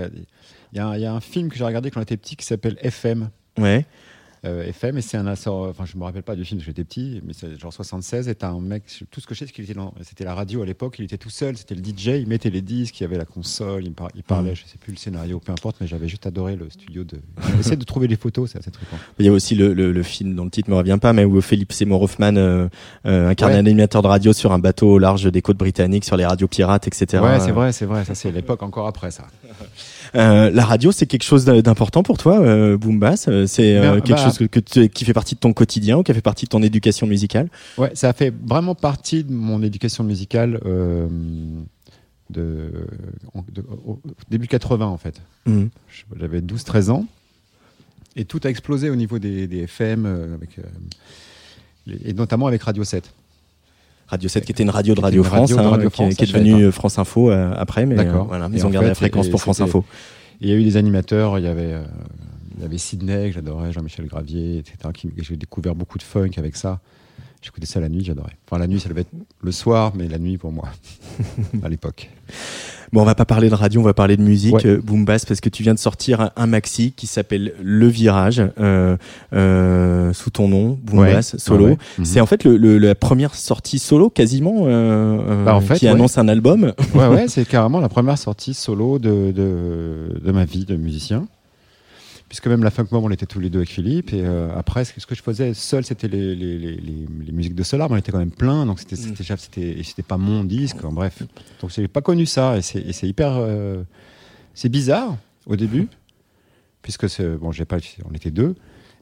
y 0.73 0.79
a 0.79 0.87
un- 0.87 0.95
il 0.97 1.03
y 1.03 1.07
a 1.07 1.13
un 1.13 1.21
film 1.21 1.49
que 1.49 1.57
j'ai 1.57 1.65
regardé 1.65 1.91
quand 1.91 1.99
j'étais 1.99 2.17
petit 2.17 2.37
qui 2.37 2.47
s'appelle 2.47 2.77
FM. 2.83 3.31
Ouais. 3.59 3.87
Euh, 4.47 4.65
FM, 4.69 4.97
et 4.99 5.03
c'est 5.03 5.17
un 5.17 5.27
assort. 5.27 5.69
Enfin, 5.69 5.85
je 5.85 5.97
me 5.97 6.05
rappelle 6.05 6.23
pas 6.23 6.37
du 6.37 6.45
film, 6.45 6.61
j'étais 6.61 6.85
petit, 6.85 7.21
mais 7.27 7.33
c'est 7.33 7.59
genre 7.59 7.73
76. 7.73 8.29
Et 8.29 8.37
un 8.43 8.61
mec, 8.61 8.85
tout 9.11 9.21
ce 9.21 9.27
que 9.27 9.35
je 9.35 9.41
sais, 9.41 9.47
c'est 9.47 9.53
qu'il 9.53 9.65
était 9.65 9.75
dans. 9.75 9.93
C'était 10.03 10.25
la 10.25 10.35
radio 10.35 10.63
à 10.63 10.67
l'époque, 10.67 10.97
il 11.01 11.05
était 11.05 11.19
tout 11.19 11.31
seul, 11.31 11.57
c'était 11.57 11.75
le 11.75 11.83
DJ, 11.83 12.21
il 12.21 12.27
mettait 12.29 12.51
les 12.51 12.63
disques, 12.63 13.01
il 13.01 13.03
y 13.03 13.07
avait 13.07 13.19
la 13.19 13.25
console, 13.25 13.85
il, 13.85 13.93
par- 13.93 14.11
il 14.15 14.23
parlait, 14.23 14.53
Mm. 14.53 14.57
je 14.57 14.63
sais 14.67 14.79
plus 14.79 14.93
le 14.93 14.99
scénario, 14.99 15.41
peu 15.41 15.51
importe, 15.53 15.77
mais 15.81 15.87
j'avais 15.87 16.07
juste 16.09 16.27
adoré 16.27 16.55
le 16.55 16.71
studio 16.71 17.03
de. 17.03 17.19
J'essaie 17.57 17.77
de 17.77 17.85
trouver 17.85 18.07
les 18.07 18.17
photos, 18.17 18.51
c'est 18.53 18.59
assez 18.59 18.71
trippant. 18.71 18.99
Il 19.19 19.27
y 19.27 19.29
a 19.29 19.33
aussi 19.33 19.55
le, 19.57 19.75
le, 19.75 19.91
le 19.91 20.03
film 20.05 20.35
dont 20.37 20.45
le 20.45 20.51
titre 20.51 20.71
me 20.71 20.77
revient 20.77 20.99
pas, 21.01 21.13
mais 21.13 21.25
où 21.25 21.41
Philippe 21.41 21.73
Seymour 21.73 22.03
Hoffman 22.03 22.37
euh, 22.37 22.69
euh, 23.07 23.29
incarne 23.29 23.53
Ouais. 23.53 23.59
un 23.59 23.67
animateur 23.67 24.03
de 24.03 24.09
radio 24.09 24.33
sur 24.33 24.53
un 24.53 24.59
bateau 24.61 24.93
au 24.93 24.99
large 24.99 25.31
des 25.31 25.43
côtes 25.43 25.57
britanniques, 25.59 26.05
sur 26.05 26.17
les 26.17 26.25
radios 26.27 26.47
pirates, 26.49 26.87
etc. 26.87 27.23
Ouais, 27.23 27.41
c'est 27.41 27.51
vrai, 27.53 27.73
c'est 27.73 27.87
vrai, 27.87 28.05
ça 28.05 28.15
c'est 28.15 28.31
l'époque 28.31 28.63
encore 28.63 28.87
après 28.87 29.11
ça. 29.11 29.27
Euh, 30.17 30.51
la 30.51 30.65
radio, 30.65 30.93
c'est 30.93 31.07
quelque 31.07 31.25
chose 31.25 31.45
d'important 31.45 32.03
pour 32.03 32.17
toi, 32.19 32.41
euh, 32.41 32.77
C'est 33.47 33.77
euh, 33.77 34.01
quelque 34.01 34.11
bah- 34.11 34.25
chose 34.25 34.39
que, 34.39 34.45
que 34.45 34.61
tu- 34.61 34.89
qui 34.89 35.05
fait 35.05 35.13
partie 35.13 35.35
de 35.35 35.41
ton 35.41 35.53
quotidien 35.53 35.99
ou 35.99 36.03
qui 36.03 36.11
a 36.11 36.15
fait 36.15 36.21
partie 36.23 36.47
de 36.47 36.51
ton 36.51 36.63
éducation 36.63 37.07
musicale? 37.07 37.49
Ouais, 37.77 37.91
ça 37.95 38.09
a 38.09 38.13
fait 38.13 38.33
vraiment 38.45 38.75
partie 38.75 39.25
de 39.25 39.33
mon 39.33 39.63
éducation 39.63 40.05
musicale 40.05 40.59
euh, 40.65 41.07
de, 42.31 42.71
au 43.85 44.01
début 44.31 44.47
80 44.49 44.87
en 44.87 44.97
fait. 44.97 45.21
Je- 45.47 45.53
J'avais 46.19 46.41
12-13 46.41 46.91
ans 46.91 47.07
et 48.17 48.25
tout 48.25 48.41
a 48.45 48.49
explosé 48.49 48.89
au 48.91 48.97
niveau 48.97 49.19
des, 49.19 49.47
des 49.47 49.59
FM 49.65 50.07
avec, 50.35 50.59
et 52.05 52.13
notamment 52.15 52.47
avec 52.47 52.63
Radio 52.63 52.83
7. 52.85 53.13
Radio 54.09 54.29
7 54.29 54.45
qui 54.45 54.53
était 54.53 54.63
une 54.63 54.71
radio 54.71 54.95
de 54.95 55.01
Radio 55.01 55.25
France, 55.25 55.53
radio 55.53 55.57
de 55.57 55.61
hein, 55.63 55.71
Radio 55.71 55.91
qui, 55.91 56.03
est- 56.03 56.05
France, 56.05 56.15
qui 56.15 56.33
devenue 56.33 56.65
euh, 56.65 56.71
France 56.71 56.99
Info 56.99 57.31
euh, 57.31 57.53
après, 57.57 57.87
mais 57.87 57.99
euh, 57.99 58.13
voilà, 58.23 58.49
ils 58.53 58.65
ont 58.65 58.71
gardé 58.71 58.89
la 58.89 58.95
fréquence 58.95 59.29
pour 59.29 59.41
France 59.41 59.61
Info. 59.61 59.85
Il 60.41 60.49
y 60.49 60.53
a 60.53 60.55
eu 60.55 60.63
des 60.63 60.77
animateurs, 60.77 61.39
il 61.39 61.45
y 61.45 61.49
avait, 61.49 61.75
il 62.57 62.63
y 62.63 62.65
avait 62.65 62.79
Sidney, 62.79 63.29
que 63.29 63.35
j'adorais, 63.35 63.73
Jean-Michel 63.73 64.07
Gravier, 64.07 64.59
etc. 64.59 64.77
J'ai 65.19 65.37
découvert 65.37 65.75
beaucoup 65.75 65.99
de 65.99 66.03
funk 66.03 66.31
avec 66.37 66.57
ça. 66.57 66.81
J'écoutais 67.43 67.67
ça 67.67 67.81
la 67.81 67.89
nuit, 67.89 68.05
j'adorais. 68.05 68.37
Enfin, 68.47 68.59
la 68.59 68.67
nuit, 68.67 68.81
ça 68.81 68.89
devait 68.89 69.03
être 69.03 69.13
le 69.41 69.53
soir, 69.53 69.93
mais 69.95 70.09
la 70.09 70.19
nuit 70.19 70.37
pour 70.37 70.53
moi, 70.53 70.69
à 71.63 71.69
l'époque. 71.69 72.11
Bon, 72.93 73.03
on 73.03 73.05
va 73.05 73.15
pas 73.15 73.25
parler 73.25 73.49
de 73.51 73.55
radio, 73.55 73.81
on 73.81 73.85
va 73.85 73.95
parler 73.95 74.17
de 74.17 74.23
musique, 74.23 74.55
Ouais. 74.55 74.67
euh, 74.67 74.81
Boom 74.83 75.05
Bass, 75.05 75.25
parce 75.25 75.41
que 75.41 75.49
tu 75.49 75.63
viens 75.63 75.75
de 75.75 75.79
sortir 75.79 76.31
un, 76.37 76.47
maxi 76.47 76.93
qui 76.93 77.07
s'appelle 77.07 77.53
Le 77.63 77.87
Virage, 77.89 78.43
euh, 78.61 78.97
euh, 79.33 80.13
sous 80.13 80.31
ton 80.31 80.49
nom, 80.49 80.79
Boom 80.83 81.01
Ouais. 81.01 81.13
Bass, 81.15 81.37
solo. 81.39 81.67
Ouais. 81.67 81.79
Mhm. 81.99 82.05
C'est 82.05 82.21
en 82.21 82.27
fait 82.27 82.45
le, 82.45 82.57
le- 82.57 82.79
la 82.79 82.95
première 82.95 83.35
sortie 83.35 83.79
solo, 83.79 84.11
quasiment, 84.11 84.65
euh, 84.67 85.19
euh, 85.29 85.45
Bah, 85.45 85.55
en 85.57 85.61
fait, 85.61 85.77
qui 85.77 85.89
annonce 85.89 86.19
un 86.19 86.29
album. 86.29 86.73
Ouais, 86.95 87.07
ouais, 87.09 87.27
c'est 87.29 87.47
carrément 87.47 87.81
la 87.81 87.89
première 87.89 88.19
sortie 88.19 88.55
solo 88.55 88.99
de, 88.99 89.33
de, 89.33 90.21
de 90.25 90.33
ma 90.33 90.45
vie 90.45 90.65
de 90.65 90.77
musicien. 90.77 91.27
Puisque 92.29 92.49
même 92.49 92.65
la 92.65 92.71
Funk 92.73 92.89
Mom, 92.91 93.05
on 93.05 93.11
était 93.11 93.27
tous 93.27 93.39
les 93.39 93.51
deux 93.51 93.61
avec 93.61 93.71
Philippe. 93.71 94.13
Et 94.13 94.21
euh, 94.25 94.49
après, 94.57 94.85
ce 94.85 95.07
que, 95.07 95.15
je 95.15 95.23
faisais 95.23 95.55
seul, 95.55 95.85
c'était 95.85 96.09
les, 96.09 96.35
les, 96.35 96.59
les, 96.59 96.77
les, 96.77 97.33
musiques 97.33 97.55
de 97.55 97.63
Solar. 97.63 97.89
Mais 97.89 97.95
on 97.95 97.99
était 97.99 98.11
quand 98.11 98.19
même 98.19 98.33
plein. 98.33 98.67
Donc, 98.67 98.81
c'était, 98.81 98.97
c'était, 98.97 99.19
déjà- 99.19 99.37
c'était, 99.37 99.81
c'était 99.85 100.03
pas 100.03 100.17
mon 100.17 100.43
disque. 100.43 100.85
en 100.85 100.91
bref. 100.93 101.23
Donc, 101.61 101.71
j'ai 101.71 101.87
pas 101.87 102.01
connu 102.03 102.27
ça. 102.27 102.57
Et 102.59 102.63
c'est, 102.63 103.07
hyper. 103.09 103.33
euh, 103.37 103.85
c'est 104.55 104.69
bizarre 104.69 105.17
au 105.47 105.55
début. 105.55 105.89
Puisque 106.83 107.07
bon, 107.39 107.53
j'ai 107.53 107.65
pas, 107.65 107.79
on 108.11 108.15
était 108.15 108.31
deux. 108.33 108.57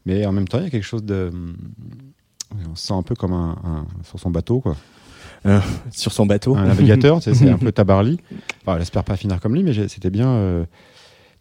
Mais 0.06 0.26
en 0.26 0.32
même 0.32 0.46
temps, 0.46 0.58
il 0.58 0.64
y 0.64 0.66
a 0.66 0.70
quelque 0.70 0.82
chose 0.84 1.04
de. 1.04 1.30
On 2.70 2.76
se 2.76 2.86
sent 2.86 2.94
un 2.94 3.02
peu 3.02 3.14
comme 3.14 3.32
un, 3.32 3.56
un- 3.64 3.86
sur 4.04 4.20
son 4.20 4.30
bateau, 4.30 4.60
quoi. 4.60 4.76
Euh, 5.46 5.60
sur 5.90 6.12
son 6.12 6.24
bateau. 6.26 6.56
Un 6.56 6.66
navigateur, 6.66 7.22
c'est 7.22 7.48
un 7.48 7.58
peu 7.58 7.72
Tabarly. 7.72 8.18
Enfin, 8.66 8.78
j'espère 8.78 9.02
pas 9.04 9.16
finir 9.16 9.40
comme 9.40 9.54
lui, 9.54 9.62
mais 9.62 9.88
c'était 9.88 10.10
bien. 10.10 10.28
euh, 10.28 10.64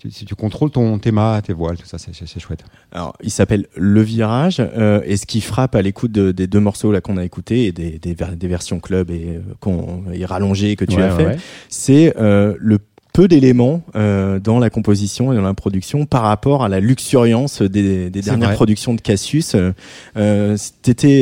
tu, 0.03 0.11
si 0.11 0.25
tu 0.25 0.35
contrôles 0.35 0.69
ton, 0.69 0.99
tes 0.99 1.11
mâts, 1.11 1.41
tes 1.45 1.53
voiles, 1.53 1.77
tout 1.77 1.85
ça, 1.85 1.97
c'est, 1.97 2.39
chouette. 2.39 2.65
Alors, 2.91 3.15
il 3.23 3.31
s'appelle 3.31 3.67
Le 3.77 4.01
Virage, 4.01 4.57
euh, 4.59 5.01
et 5.05 5.15
ce 5.15 5.25
qui 5.25 5.39
frappe 5.39 5.75
à 5.75 5.81
l'écoute 5.81 6.11
de- 6.11 6.31
des 6.33 6.47
deux 6.47 6.59
morceaux 6.59 6.91
là 6.91 6.99
qu'on 6.99 7.15
a 7.17 7.23
écoutés 7.23 7.65
et 7.67 7.71
des, 7.71 7.99
des, 7.99 8.13
ver- 8.13 8.35
des 8.35 8.47
versions 8.49 8.79
club 8.81 9.09
et, 9.11 9.35
euh, 9.37 9.41
qu'on, 9.61 10.03
et 10.11 10.25
rallongées 10.25 10.75
que 10.75 10.83
tu 10.85 10.97
Ouais, 10.97 11.03
as 11.03 11.15
fait, 11.15 11.25
ouais. 11.25 11.37
c'est 11.69 12.13
euh, 12.19 12.55
le 12.59 12.79
peu 13.13 13.27
d'éléments 13.27 13.83
euh, 13.95 14.39
dans 14.39 14.57
la 14.57 14.71
composition 14.71 15.31
et 15.31 15.35
dans 15.35 15.43
la 15.43 15.53
production 15.53 16.05
par 16.07 16.23
rapport 16.23 16.63
à 16.63 16.67
la 16.69 16.79
luxuriance 16.79 17.61
des, 17.61 18.09
dernières 18.09 18.49
vrai. 18.49 18.55
productions 18.55 18.95
de 18.95 19.01
Cassius. 19.01 19.55
Euh, 20.17 20.57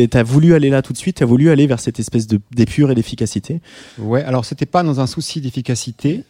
t'as 0.10 0.24
voulu 0.24 0.54
aller 0.54 0.70
là 0.70 0.82
tout 0.82 0.94
de 0.94 0.98
suite, 0.98 1.18
t'as 1.18 1.26
voulu 1.26 1.50
aller 1.50 1.68
vers 1.68 1.80
cette 1.82 2.00
espèce 2.00 2.28
de 2.28 2.40
d'épure 2.56 2.92
et 2.92 2.96
d'efficacité? 2.96 3.60
Ouais, 4.00 4.24
alors 4.24 4.46
c'était 4.46 4.66
pas 4.66 4.84
dans 4.84 5.02
un 5.02 5.08
souci 5.08 5.42
d'efficacité, 5.42 6.24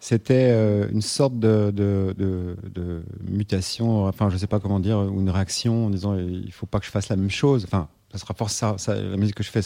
c'était 0.00 0.48
euh, 0.50 0.88
une 0.90 1.02
sorte 1.02 1.38
de, 1.38 1.70
de, 1.70 2.14
de, 2.16 3.02
mutation, 3.28 4.06
enfin 4.06 4.30
je 4.30 4.38
sais 4.38 4.46
pas 4.46 4.58
comment 4.58 4.80
dire, 4.80 4.98
ou 4.98 5.20
une 5.20 5.30
réaction 5.30 5.86
en 5.86 5.90
disant 5.90 6.16
il 6.18 6.50
faut 6.52 6.66
pas 6.66 6.80
que 6.80 6.86
je 6.86 6.90
fasse 6.90 7.10
la 7.10 7.16
même 7.16 7.30
chose. 7.30 7.64
Enfin, 7.64 7.88
ça 8.10 8.18
sera 8.18 8.34
force 8.34 8.62
la 8.88 9.16
musique 9.16 9.36
que 9.36 9.42
je 9.44 9.50
fais 9.50 9.60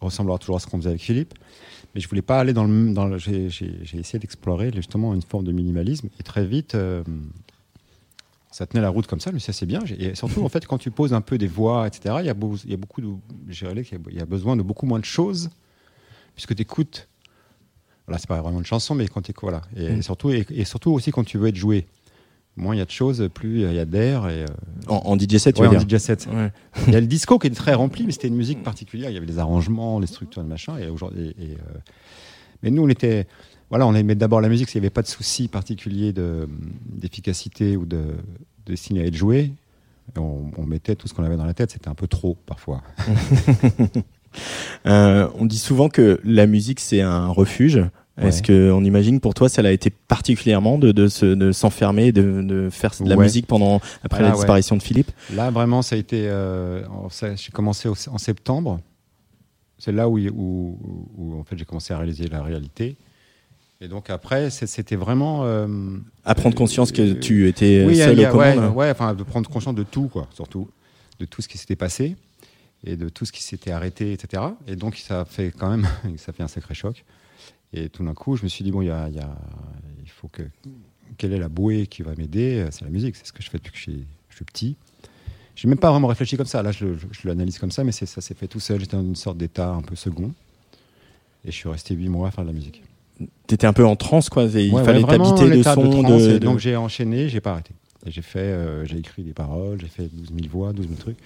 ressemblera 0.00 0.38
toujours 0.38 0.56
à 0.56 0.60
ce 0.60 0.66
qu'on 0.66 0.78
faisait 0.78 0.90
avec 0.90 1.02
Philippe, 1.02 1.34
mais 1.94 2.00
je 2.00 2.08
voulais 2.08 2.22
pas 2.22 2.38
aller 2.38 2.52
dans 2.52 2.64
le, 2.64 2.92
dans 2.94 3.18
j'ai, 3.18 3.50
j'ai- 3.50 3.80
j'ai 3.82 3.98
essayé 3.98 4.18
d'explorer 4.20 4.70
justement 4.72 5.14
une 5.14 5.22
forme 5.22 5.44
de 5.44 5.52
minimalisme 5.52 6.08
et 6.18 6.22
très 6.22 6.46
vite. 6.46 6.74
euh, 6.76 7.02
ça 8.52 8.66
tenait 8.66 8.82
la 8.82 8.90
route 8.90 9.06
comme 9.06 9.18
ça, 9.20 9.32
mais 9.32 9.38
ça 9.40 9.52
c'est 9.52 9.66
bien. 9.66 9.80
J'ai- 9.84 10.10
Et 10.10 10.14
surtout, 10.14 10.44
en 10.44 10.48
fait, 10.48 10.66
quand 10.66 10.78
tu 10.78 10.90
poses 10.90 11.14
un 11.14 11.22
peu 11.22 11.38
des 11.38 11.46
voix, 11.48 11.86
etc., 11.86 12.16
il 12.20 12.26
y 12.26 12.28
a, 12.28 12.34
beaucoup 12.34 13.00
de. 13.00 13.08
Dirais 13.48 13.82
qu'il 13.82 13.98
y 14.12 14.20
a 14.20 14.26
besoin 14.26 14.56
de 14.56 14.62
beaucoup 14.62 14.84
moins 14.86 15.00
de 15.00 15.04
choses, 15.06 15.48
puisque 16.34 16.54
tu 16.54 16.62
écoutes. 16.62 17.08
Là, 18.08 18.18
c'est 18.18 18.26
pas 18.28 18.40
vraiment 18.42 18.58
une 18.58 18.66
chanson, 18.66 18.94
mais 18.94 19.06
quand 19.08 19.22
tu 19.22 19.32
voilà. 19.40 19.62
Et, 19.76 19.90
Mm. 19.96 20.02
surtout, 20.02 20.30
et, 20.30 20.44
et 20.50 20.64
surtout 20.64 20.90
aussi 20.92 21.10
quand 21.12 21.24
tu 21.24 21.38
veux 21.38 21.48
être 21.48 21.56
joué. 21.56 21.86
Moins 22.56 22.74
il 22.74 22.78
y 22.78 22.82
a 22.82 22.84
de 22.84 22.90
choses, 22.90 23.30
plus 23.32 23.62
il 23.62 23.72
y 23.72 23.78
a 23.78 23.84
d'air. 23.86 24.28
Et, 24.28 24.42
euh, 24.42 24.46
En, 24.88 24.96
en 25.12 25.18
DJ 25.18 25.38
set, 25.38 25.54
tu 25.56 25.62
ouais, 25.62 25.68
veux 25.68 25.76
en 25.76 25.82
dire 25.82 25.98
DJ 25.98 26.02
set. 26.02 26.28
Ouais. 26.30 26.52
Il 26.86 26.92
y 26.92 26.96
a 26.96 27.00
le 27.00 27.06
disco 27.06 27.38
qui 27.38 27.46
est 27.46 27.50
très 27.50 27.72
rempli, 27.72 28.04
mais 28.04 28.12
c'était 28.12 28.28
une 28.28 28.36
musique 28.36 28.62
particulière. 28.62 29.08
Il 29.08 29.14
y 29.14 29.16
avait 29.16 29.24
des 29.26 29.38
arrangements, 29.38 29.98
les 30.00 30.06
structures, 30.06 30.42
de 30.42 30.48
machin. 30.48 30.76
Et 30.76 30.88
aujourd'hui, 30.88 31.28
et, 31.40 31.52
euh, 31.52 31.78
mais 32.62 32.70
nous, 32.70 32.82
on 32.82 32.88
était, 32.90 33.26
voilà, 33.70 33.86
on 33.86 33.94
aimait 33.94 34.16
d'abord 34.16 34.42
la 34.42 34.50
musique. 34.50 34.68
S'il 34.68 34.80
n'y 34.82 34.84
avait 34.86 34.90
pas 34.90 35.00
de 35.02 35.06
souci 35.06 35.48
particulier 35.48 36.12
de 36.12 36.46
d'efficacité 36.90 37.76
ou 37.78 37.86
de, 37.86 37.96
de 37.96 38.02
destiné 38.66 39.00
à 39.00 39.06
être 39.06 39.16
joué, 39.16 39.52
on, 40.18 40.50
on 40.58 40.66
mettait 40.66 40.94
tout 40.94 41.08
ce 41.08 41.14
qu'on 41.14 41.24
avait 41.24 41.38
dans 41.38 41.46
la 41.46 41.54
tête. 41.54 41.70
C'était 41.70 41.88
un 41.88 41.94
peu 41.94 42.06
trop 42.08 42.36
parfois. 42.44 42.82
Euh, 44.86 45.28
on 45.38 45.44
dit 45.46 45.58
souvent 45.58 45.88
que 45.88 46.20
la 46.24 46.46
musique 46.46 46.80
c'est 46.80 47.00
un 47.00 47.28
refuge. 47.28 47.80
Est-ce 48.20 48.38
Ouais. 48.38 48.42
que 48.42 48.70
on 48.72 48.84
imagine 48.84 49.20
pour 49.20 49.32
toi 49.32 49.48
ça 49.48 49.62
l'a 49.62 49.72
été 49.72 49.88
particulièrement 49.88 50.76
de, 50.78 50.92
de, 50.92 51.08
se, 51.08 51.24
de 51.24 51.50
s'enfermer, 51.50 52.12
de, 52.12 52.42
de 52.42 52.68
faire 52.70 52.92
de 53.00 53.08
la 53.08 53.16
Ouais. 53.16 53.24
musique 53.24 53.46
pendant 53.46 53.80
après 54.04 54.18
Ah, 54.20 54.22
la 54.24 54.28
ouais. 54.30 54.34
disparition 54.36 54.76
de 54.76 54.82
Philippe? 54.82 55.10
Là, 55.34 55.50
vraiment, 55.50 55.80
ça 55.80 55.96
a 55.96 55.98
été. 55.98 56.28
euh, 56.28 56.82
j'ai 57.36 57.50
commencé 57.52 57.88
au- 57.88 57.94
en 58.10 58.18
septembre. 58.18 58.80
C'est 59.78 59.92
là 59.92 60.08
où, 60.10 60.18
il- 60.18 60.30
où, 60.30 60.78
où- 60.84 61.08
où, 61.16 61.40
en 61.40 61.44
fait, 61.44 61.56
j'ai 61.56 61.64
commencé 61.64 61.92
à 61.94 61.98
réaliser 61.98 62.28
la 62.28 62.42
réalité. 62.42 62.96
Et 63.80 63.88
donc 63.88 64.10
après, 64.10 64.50
c'était 64.50 64.94
vraiment. 64.94 65.40
euh, 65.44 65.66
À 66.24 66.34
prendre 66.34 66.54
conscience 66.54 66.92
que 66.92 67.14
tu 67.14 67.48
étais 67.48 67.84
oui, 67.86 67.96
seul 67.96 68.22
a- 68.24 68.32
aux 68.32 68.36
ouais, 68.36 68.54
commandes 68.54 68.76
ouais, 68.76 68.90
enfin, 68.90 69.14
de 69.14 69.22
prendre 69.24 69.48
conscience 69.50 69.74
de 69.74 69.82
tout, 69.82 70.08
quoi, 70.08 70.28
surtout, 70.34 70.68
de 71.18 71.24
tout 71.24 71.40
ce 71.42 71.48
qui 71.48 71.56
s'était 71.58 71.76
passé 71.76 72.14
et 72.84 72.96
de 72.96 73.08
tout 73.08 73.24
ce 73.24 73.32
qui 73.32 73.42
s'était 73.42 73.70
arrêté, 73.70 74.12
etc. 74.12 74.42
Et 74.66 74.76
donc, 74.76 74.96
ça 74.96 75.24
fait 75.24 75.50
quand 75.56 75.70
même, 75.70 75.86
ça 76.16 76.32
fait 76.32 76.42
un 76.42 76.48
sacré 76.48 76.74
choc. 76.74 77.04
Et 77.72 77.88
tout 77.88 78.04
d'un 78.04 78.14
coup, 78.14 78.36
je 78.36 78.42
me 78.44 78.48
suis 78.48 78.64
dit 78.64 78.70
bon, 78.70 78.82
il 78.82 78.88
y 78.88 78.90
a, 78.90 79.08
il 79.08 79.14
y 79.14 79.20
a- 79.20 79.36
il 80.02 80.10
faut 80.10 80.28
que 80.28 80.42
quelle 81.18 81.32
est 81.32 81.38
la 81.38 81.48
bouée 81.48 81.86
qui 81.86 82.02
va 82.02 82.14
m'aider? 82.16 82.66
C'est 82.70 82.84
la 82.84 82.90
musique. 82.90 83.16
C'est 83.16 83.26
ce 83.26 83.32
que 83.32 83.42
je 83.42 83.50
fais 83.50 83.58
depuis 83.58 83.70
que 83.72 83.76
je 83.78 83.82
suis, 83.82 84.04
je 84.30 84.36
suis 84.36 84.44
petit. 84.44 84.76
J'ai 85.54 85.68
même 85.68 85.78
pas 85.78 85.90
vraiment 85.90 86.08
réfléchi 86.08 86.36
comme 86.36 86.46
ça. 86.46 86.62
Là, 86.62 86.72
je, 86.72 86.94
je- 86.96 87.06
je 87.10 87.28
l'analyse 87.28 87.58
comme 87.58 87.70
ça, 87.70 87.84
mais 87.84 87.92
ça 87.92 88.06
s'est 88.06 88.34
fait 88.34 88.46
tout 88.48 88.60
seul. 88.60 88.80
J'étais 88.80 88.96
dans 88.96 89.02
une 89.04 89.16
sorte 89.16 89.36
d'état 89.38 89.70
un 89.70 89.82
peu 89.82 89.94
second. 89.96 90.32
Et 91.44 91.50
je 91.50 91.56
suis 91.56 91.68
resté 91.68 91.94
huit 91.94 92.08
mois 92.08 92.28
à 92.28 92.30
faire 92.30 92.44
de 92.44 92.48
la 92.48 92.54
musique. 92.54 92.82
T'étais 93.46 93.66
un 93.66 93.72
peu 93.72 93.84
en 93.84 93.94
transe 93.96 94.28
quoi. 94.30 94.44
Il 94.44 94.72
Ouais, 94.72 94.84
fallait 94.84 95.00
ouais, 95.04 95.18
t'habiter 95.18 95.44
de 95.58 95.62
son. 95.74 95.82
de- 96.18 96.38
Donc 96.46 96.58
j'ai 96.58 96.76
enchaîné, 96.76 97.28
j'ai 97.28 97.40
pas 97.40 97.52
arrêté. 97.52 97.72
J'ai 98.06 98.22
fait, 98.22 98.38
euh, 98.40 98.84
j'ai 98.86 98.98
écrit 98.98 99.22
des 99.22 99.32
paroles, 99.34 99.78
j'ai 99.80 99.88
fait 99.88 100.08
12 100.12 100.28
000 100.28 100.48
voix, 100.50 100.72
12 100.72 100.86
000 100.88 100.98
trucs. 100.98 101.18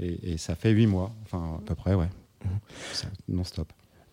Et, 0.00 0.32
et 0.34 0.38
ça 0.38 0.54
fait 0.54 0.70
8 0.70 0.86
mois, 0.86 1.12
enfin 1.24 1.56
à 1.58 1.60
peu 1.66 1.74
près, 1.74 1.94
ouais. 1.94 2.06
Ça, 2.92 3.06
Non-stop. 3.28 3.66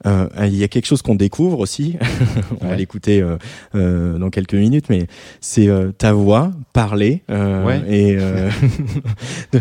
Euh, 0.06 0.28
il 0.44 0.56
y 0.56 0.64
a 0.64 0.68
quelque 0.68 0.86
chose 0.88 1.02
qu'on 1.02 1.16
découvre 1.16 1.60
aussi. 1.60 1.98
on 2.62 2.68
va 2.68 2.76
l'écouter 2.76 3.22
euh, 3.22 3.38
euh, 3.76 4.18
dans 4.18 4.30
quelques 4.30 4.53
minutes, 4.56 4.86
mais 4.90 5.07
c'est 5.41 5.70
ta 5.98 6.12
voix 6.14 6.52
parler 6.74 7.24
Ouais. 7.30 7.82
et 7.88 8.18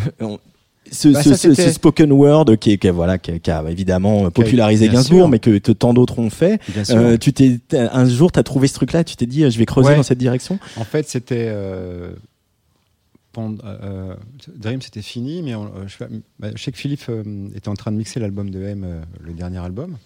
ce, 0.90 1.09
Bah, 1.09 1.22
ce- 1.22 1.30
ça, 1.30 1.36
ce- 1.36 1.48
ce 1.48 1.55
c'était- 1.55 1.72
spoken 1.72 2.12
word 2.12 2.56
qui, 2.59 2.78
voilà, 2.92 3.18
qui, 3.18 3.30
a- 3.32 3.38
qui 3.38 3.51
a 3.51 3.62
évidemment 3.70 4.30
popularisé 4.30 4.88
Gainsbourg, 4.88 5.20
sûr. 5.20 5.28
mais 5.28 5.38
que, 5.38 5.59
tant 5.72 5.94
d'autres 5.94 6.18
ont 6.18 6.30
fait. 6.30 6.60
Euh, 6.90 7.16
tu 7.16 7.32
t'es 7.32 7.59
un 7.72 8.05
jour, 8.09 8.32
tu 8.32 8.38
as 8.38 8.42
trouvé 8.42 8.66
ce 8.68 8.74
truc-là, 8.74 9.05
tu 9.05 9.16
t'es 9.16 9.26
dit, 9.26 9.48
je 9.51 9.59
vais 9.59 9.66
creuser 9.66 9.90
Ouais. 9.90 9.96
dans 9.96 10.02
cette 10.02 10.18
direction? 10.18 10.59
En 10.76 10.84
fait, 10.84 11.09
c'était. 11.09 11.46
euh, 11.48 12.12
euh, 13.39 14.15
Dream, 14.56 14.82
c'était 14.82 15.02
fini, 15.02 15.43
mais 15.43 15.55
euh, 15.55 15.61
bah, 16.39 16.48
je 16.55 16.62
sais 16.62 16.73
que 16.73 16.78
Philippe 16.78 17.05
euh, 17.09 17.48
était 17.55 17.69
en 17.69 17.74
train 17.74 17.93
de 17.93 17.97
mixer 17.97 18.20
l'album 18.20 18.51
de 18.51 18.62
M, 18.62 18.85
euh, 18.85 19.02
le 19.20 19.32
dernier 19.32 19.59
album. 19.59 19.97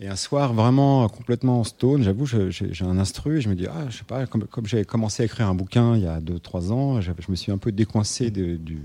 Et 0.00 0.08
un 0.08 0.16
soir, 0.16 0.52
vraiment 0.52 1.04
euh, 1.04 1.08
complètement 1.08 1.60
en 1.60 1.64
stone, 1.64 2.02
j'avoue, 2.02 2.26
j'ai 2.26 2.84
un 2.84 2.98
instru 2.98 3.38
et 3.38 3.40
je 3.40 3.48
me 3.48 3.54
dis, 3.54 3.66
ah, 3.68 3.86
je 3.88 3.98
sais 3.98 4.04
pas, 4.04 4.26
comme, 4.26 4.44
comme 4.44 4.66
j'ai 4.66 4.84
commencé 4.84 5.22
à 5.22 5.26
écrire 5.26 5.48
un 5.48 5.54
bouquin 5.54 5.96
il 5.96 6.02
y 6.02 6.06
a 6.06 6.20
2-3 6.20 6.72
ans, 6.72 7.00
je, 7.00 7.12
me 7.28 7.36
suis 7.36 7.52
un 7.52 7.58
peu 7.58 7.70
décoincé 7.70 8.30
du, 8.30 8.80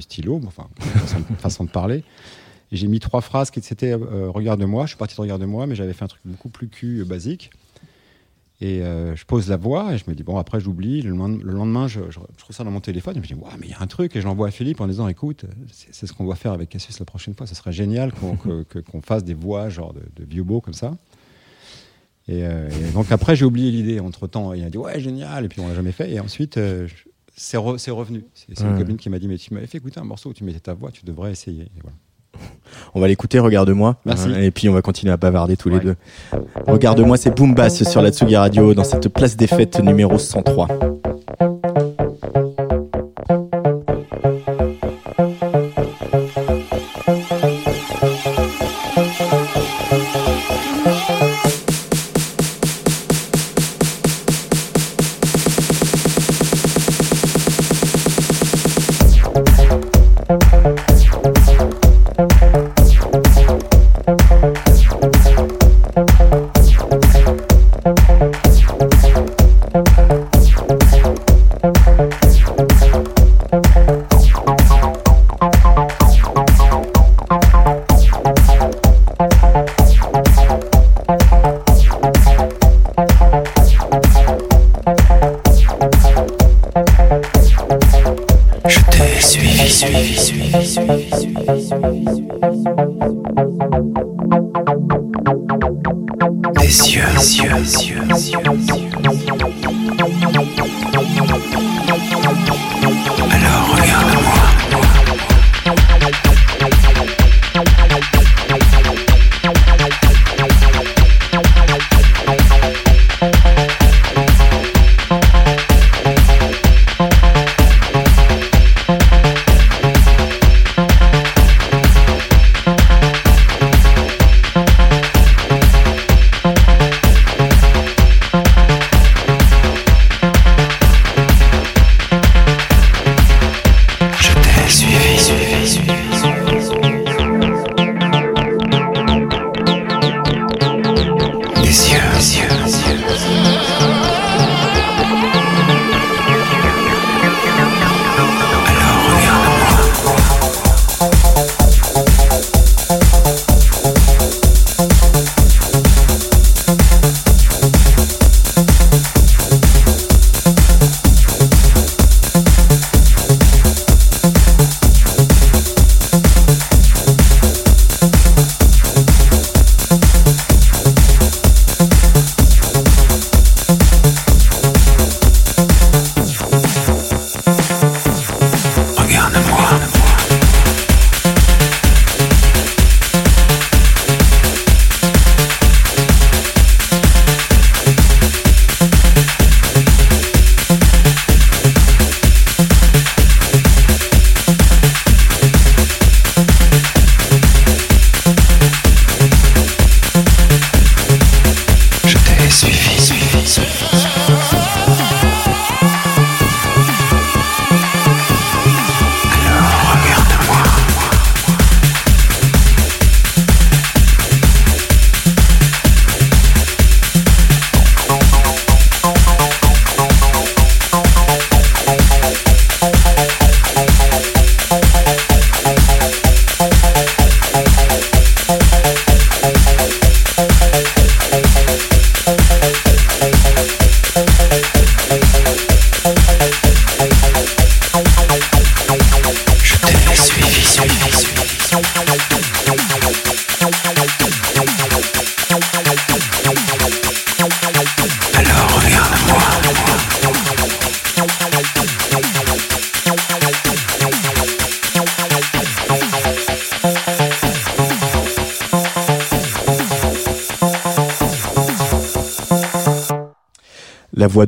stylo, 0.00 0.40
enfin, 0.46 0.68
façon, 0.78 1.22
façon 1.38 1.64
de 1.64 1.70
parler. 1.70 2.04
J'ai 2.70 2.86
mis 2.86 3.00
trois 3.00 3.22
phrases 3.22 3.50
qui 3.50 3.62
c'était 3.62 3.92
euh, 3.92 4.30
Regarde-moi, 4.30 4.84
je 4.84 4.88
suis 4.88 4.98
parti 4.98 5.16
de 5.16 5.20
Regarde-moi, 5.22 5.66
mais 5.66 5.74
j'avais 5.74 5.94
fait 5.94 6.04
un 6.04 6.08
truc 6.08 6.20
beaucoup 6.24 6.50
plus 6.50 6.68
cul, 6.68 7.00
euh, 7.00 7.04
basique. 7.04 7.50
Et 8.60 8.82
euh, 8.82 9.14
je 9.14 9.24
pose 9.24 9.48
la 9.48 9.56
voix 9.56 9.94
et 9.94 9.98
je 9.98 10.04
me 10.08 10.14
dis, 10.16 10.24
bon, 10.24 10.36
après 10.36 10.58
j'oublie. 10.58 11.00
Le 11.02 11.10
lendemain, 11.14 11.38
le 11.44 11.52
lendemain 11.52 11.86
je, 11.86 12.00
je, 12.10 12.18
je 12.18 12.38
trouve 12.42 12.56
ça 12.56 12.64
dans 12.64 12.72
mon 12.72 12.80
téléphone. 12.80 13.12
Et 13.16 13.16
je 13.18 13.20
me 13.22 13.26
dis, 13.26 13.34
ouais, 13.34 13.52
mais 13.60 13.66
il 13.66 13.70
y 13.70 13.74
a 13.74 13.80
un 13.80 13.86
truc. 13.86 14.16
Et 14.16 14.20
je 14.20 14.26
l'envoie 14.26 14.48
à 14.48 14.50
Philippe 14.50 14.80
en 14.80 14.88
disant, 14.88 15.06
écoute, 15.06 15.44
c'est 15.70 16.06
ce 16.08 16.12
qu'on 16.12 16.24
doit 16.24 16.34
faire 16.34 16.52
avec 16.52 16.68
Cassius 16.70 16.98
la 16.98 17.04
prochaine 17.04 17.34
fois. 17.34 17.46
Ça 17.46 17.54
serait 17.54 17.72
génial 17.72 18.12
qu'on 18.92 19.00
fasse 19.02 19.22
des 19.22 19.34
voix 19.34 19.68
genre 19.68 19.92
de, 19.94 20.00
de 20.16 20.24
vieux 20.28 20.42
beaux 20.42 20.60
comme 20.60 20.74
ça. 20.74 20.96
Et, 22.26 22.44
euh, 22.44 22.68
et 22.68 22.92
donc 22.92 23.10
après, 23.12 23.36
j'ai 23.36 23.44
oublié 23.44 23.70
l'idée. 23.70 24.00
Entre 24.00 24.26
temps, 24.26 24.52
il 24.52 24.64
a 24.64 24.70
dit, 24.70 24.76
ouais, 24.78 24.98
génial. 25.00 25.44
Et 25.44 25.48
puis 25.48 25.60
on 25.60 25.68
l'a 25.68 25.74
jamais 25.76 25.92
fait. 25.92 26.10
Et 26.12 26.18
ensuite, 26.18 26.56
euh, 26.58 26.88
c'est 27.36 27.56
re- 27.58 27.78
c'est 27.78 27.92
revenu. 27.92 28.24
C'est 28.34 28.58
c'est 28.58 28.64
une 28.64 28.72
Ouais. 28.72 28.78
copine 28.80 28.96
qui 28.96 29.08
m'a 29.08 29.20
dit, 29.20 29.28
mais 29.28 29.38
tu 29.38 29.54
m'avais 29.54 29.68
fait 29.68 29.78
écouter 29.78 30.00
un 30.00 30.04
morceau 30.04 30.30
où 30.30 30.34
tu 30.34 30.42
mettais 30.42 30.58
ta 30.58 30.74
voix, 30.74 30.90
tu 30.90 31.04
devrais 31.04 31.30
essayer. 31.30 31.62
Et 31.62 31.80
voilà. 31.80 31.96
On 32.94 33.00
va 33.00 33.08
l'écouter, 33.08 33.38
regarde-moi. 33.38 33.96
Merci. 34.06 34.28
Et 34.40 34.50
puis 34.50 34.68
on 34.68 34.72
va 34.72 34.82
continuer 34.82 35.12
à 35.12 35.16
bavarder 35.16 35.56
tous 35.56 35.68
les 35.68 35.78
deux. 35.78 35.96
Regarde-moi, 36.66 37.16
c'est 37.16 37.36
Boom 37.36 37.54
Bass 37.54 37.82
sur 37.84 38.02
la 38.02 38.10
Tsugi 38.10 38.36
Radio 38.36 38.74
dans 38.74 38.84
cette 38.84 39.08
place 39.08 39.36
des 39.36 39.46
fêtes 39.46 39.78
numéro 39.80 40.18
103. 40.18 40.68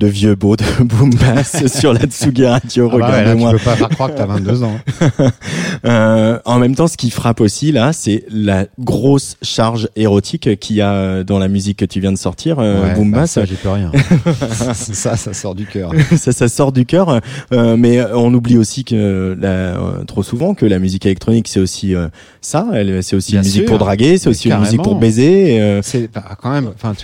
De 0.01 0.07
vieux 0.07 0.35
beau 0.35 0.57
de 0.57 0.65
Boom 0.81 1.11
Bass 1.11 1.67
sur 1.67 1.93
la 1.93 2.01
Tsugi 2.01 2.47
Radio. 2.47 2.89
Ah 2.91 2.97
bah 2.99 3.07
Regardez-moi. 3.07 3.51
tu 3.53 3.59
peux 3.59 3.65
pas 3.65 3.77
faire 3.77 3.89
croire 3.91 4.11
que 4.11 4.17
t'as 4.17 4.25
22 4.25 4.65
ans. 4.65 4.81
Euh, 6.51 6.55
en 6.55 6.59
même 6.59 6.75
temps, 6.75 6.87
ce 6.89 6.97
qui 6.97 7.11
frappe 7.11 7.41
aussi 7.41 7.73
là, 7.73 7.93
c'est 7.93 8.25
la 8.31 8.67
grosse 8.79 9.37
charge 9.43 9.89
érotique 9.97 10.59
qu'il 10.59 10.77
y 10.77 10.81
a 10.81 11.23
dans 11.25 11.39
la 11.39 11.49
musique 11.49 11.79
que 11.79 11.85
tu 11.85 12.01
viens 12.01 12.13
de 12.13 12.19
sortir, 12.19 12.59
euh, 12.59 12.95
Ouais, 12.95 13.05
bah, 13.11 13.27
ça, 13.27 13.45
j'y 13.45 13.55
peux 13.55 13.69
rien. 13.71 13.93
ça, 14.73 15.17
ça 15.17 15.33
sort 15.35 15.55
du 15.55 15.67
cœur. 15.67 15.93
ça, 16.17 16.33
ça 16.33 16.49
sort 16.49 16.73
du 16.73 16.87
cœur. 16.87 17.21
Euh, 17.53 17.77
mais 17.77 18.03
on 18.13 18.33
oublie 18.35 18.59
aussi 18.59 18.85
que 18.85 19.37
la, 19.41 19.49
euh, 19.49 20.05
trop 20.05 20.23
souvent 20.23 20.55
que 20.55 20.67
la 20.67 20.79
musique 20.79 21.07
électronique, 21.07 21.49
c'est 21.49 21.61
aussi 21.61 21.95
euh, 21.95 22.09
ça. 22.41 22.67
C'est 23.03 23.17
aussi 23.17 23.33
Bien 23.33 23.41
une 23.41 23.47
musique 23.47 23.63
sûr. 23.63 23.69
pour 23.71 23.79
draguer, 23.79 24.19
c'est 24.19 24.29
aussi 24.29 24.49
une 24.51 24.59
musique 24.59 24.77
pour 24.77 24.85
carrément. 24.85 25.01
baiser. 25.01 25.61
euh, 25.61 25.81
C'est 25.83 26.13
bah, 26.13 26.37
quand 26.41 26.51
même, 26.51 26.71
enfin, 26.75 26.95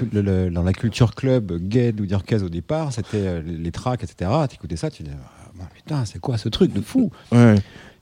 dans 0.50 0.62
la 0.62 0.72
culture 0.72 1.14
club 1.14 1.58
gay 1.60 1.94
ou 1.98 2.06
d'Irkaz 2.06 2.42
au 2.42 2.48
départ, 2.48 2.92
c'était 2.92 3.16
euh, 3.18 3.40
les, 3.46 3.70
tracks, 3.70 4.02
etc. 4.02 4.30
T'écoutais 4.48 4.76
ça, 4.76 4.90
tu 4.90 5.02
disais, 5.02 5.16
ah, 5.60 5.64
putain, 5.74 6.04
c'est 6.04 6.18
quoi 6.18 6.36
ce 6.38 6.48
truc 6.48 6.72
de 6.72 6.80
fou? 6.80 7.10
Ouais. 7.32 7.54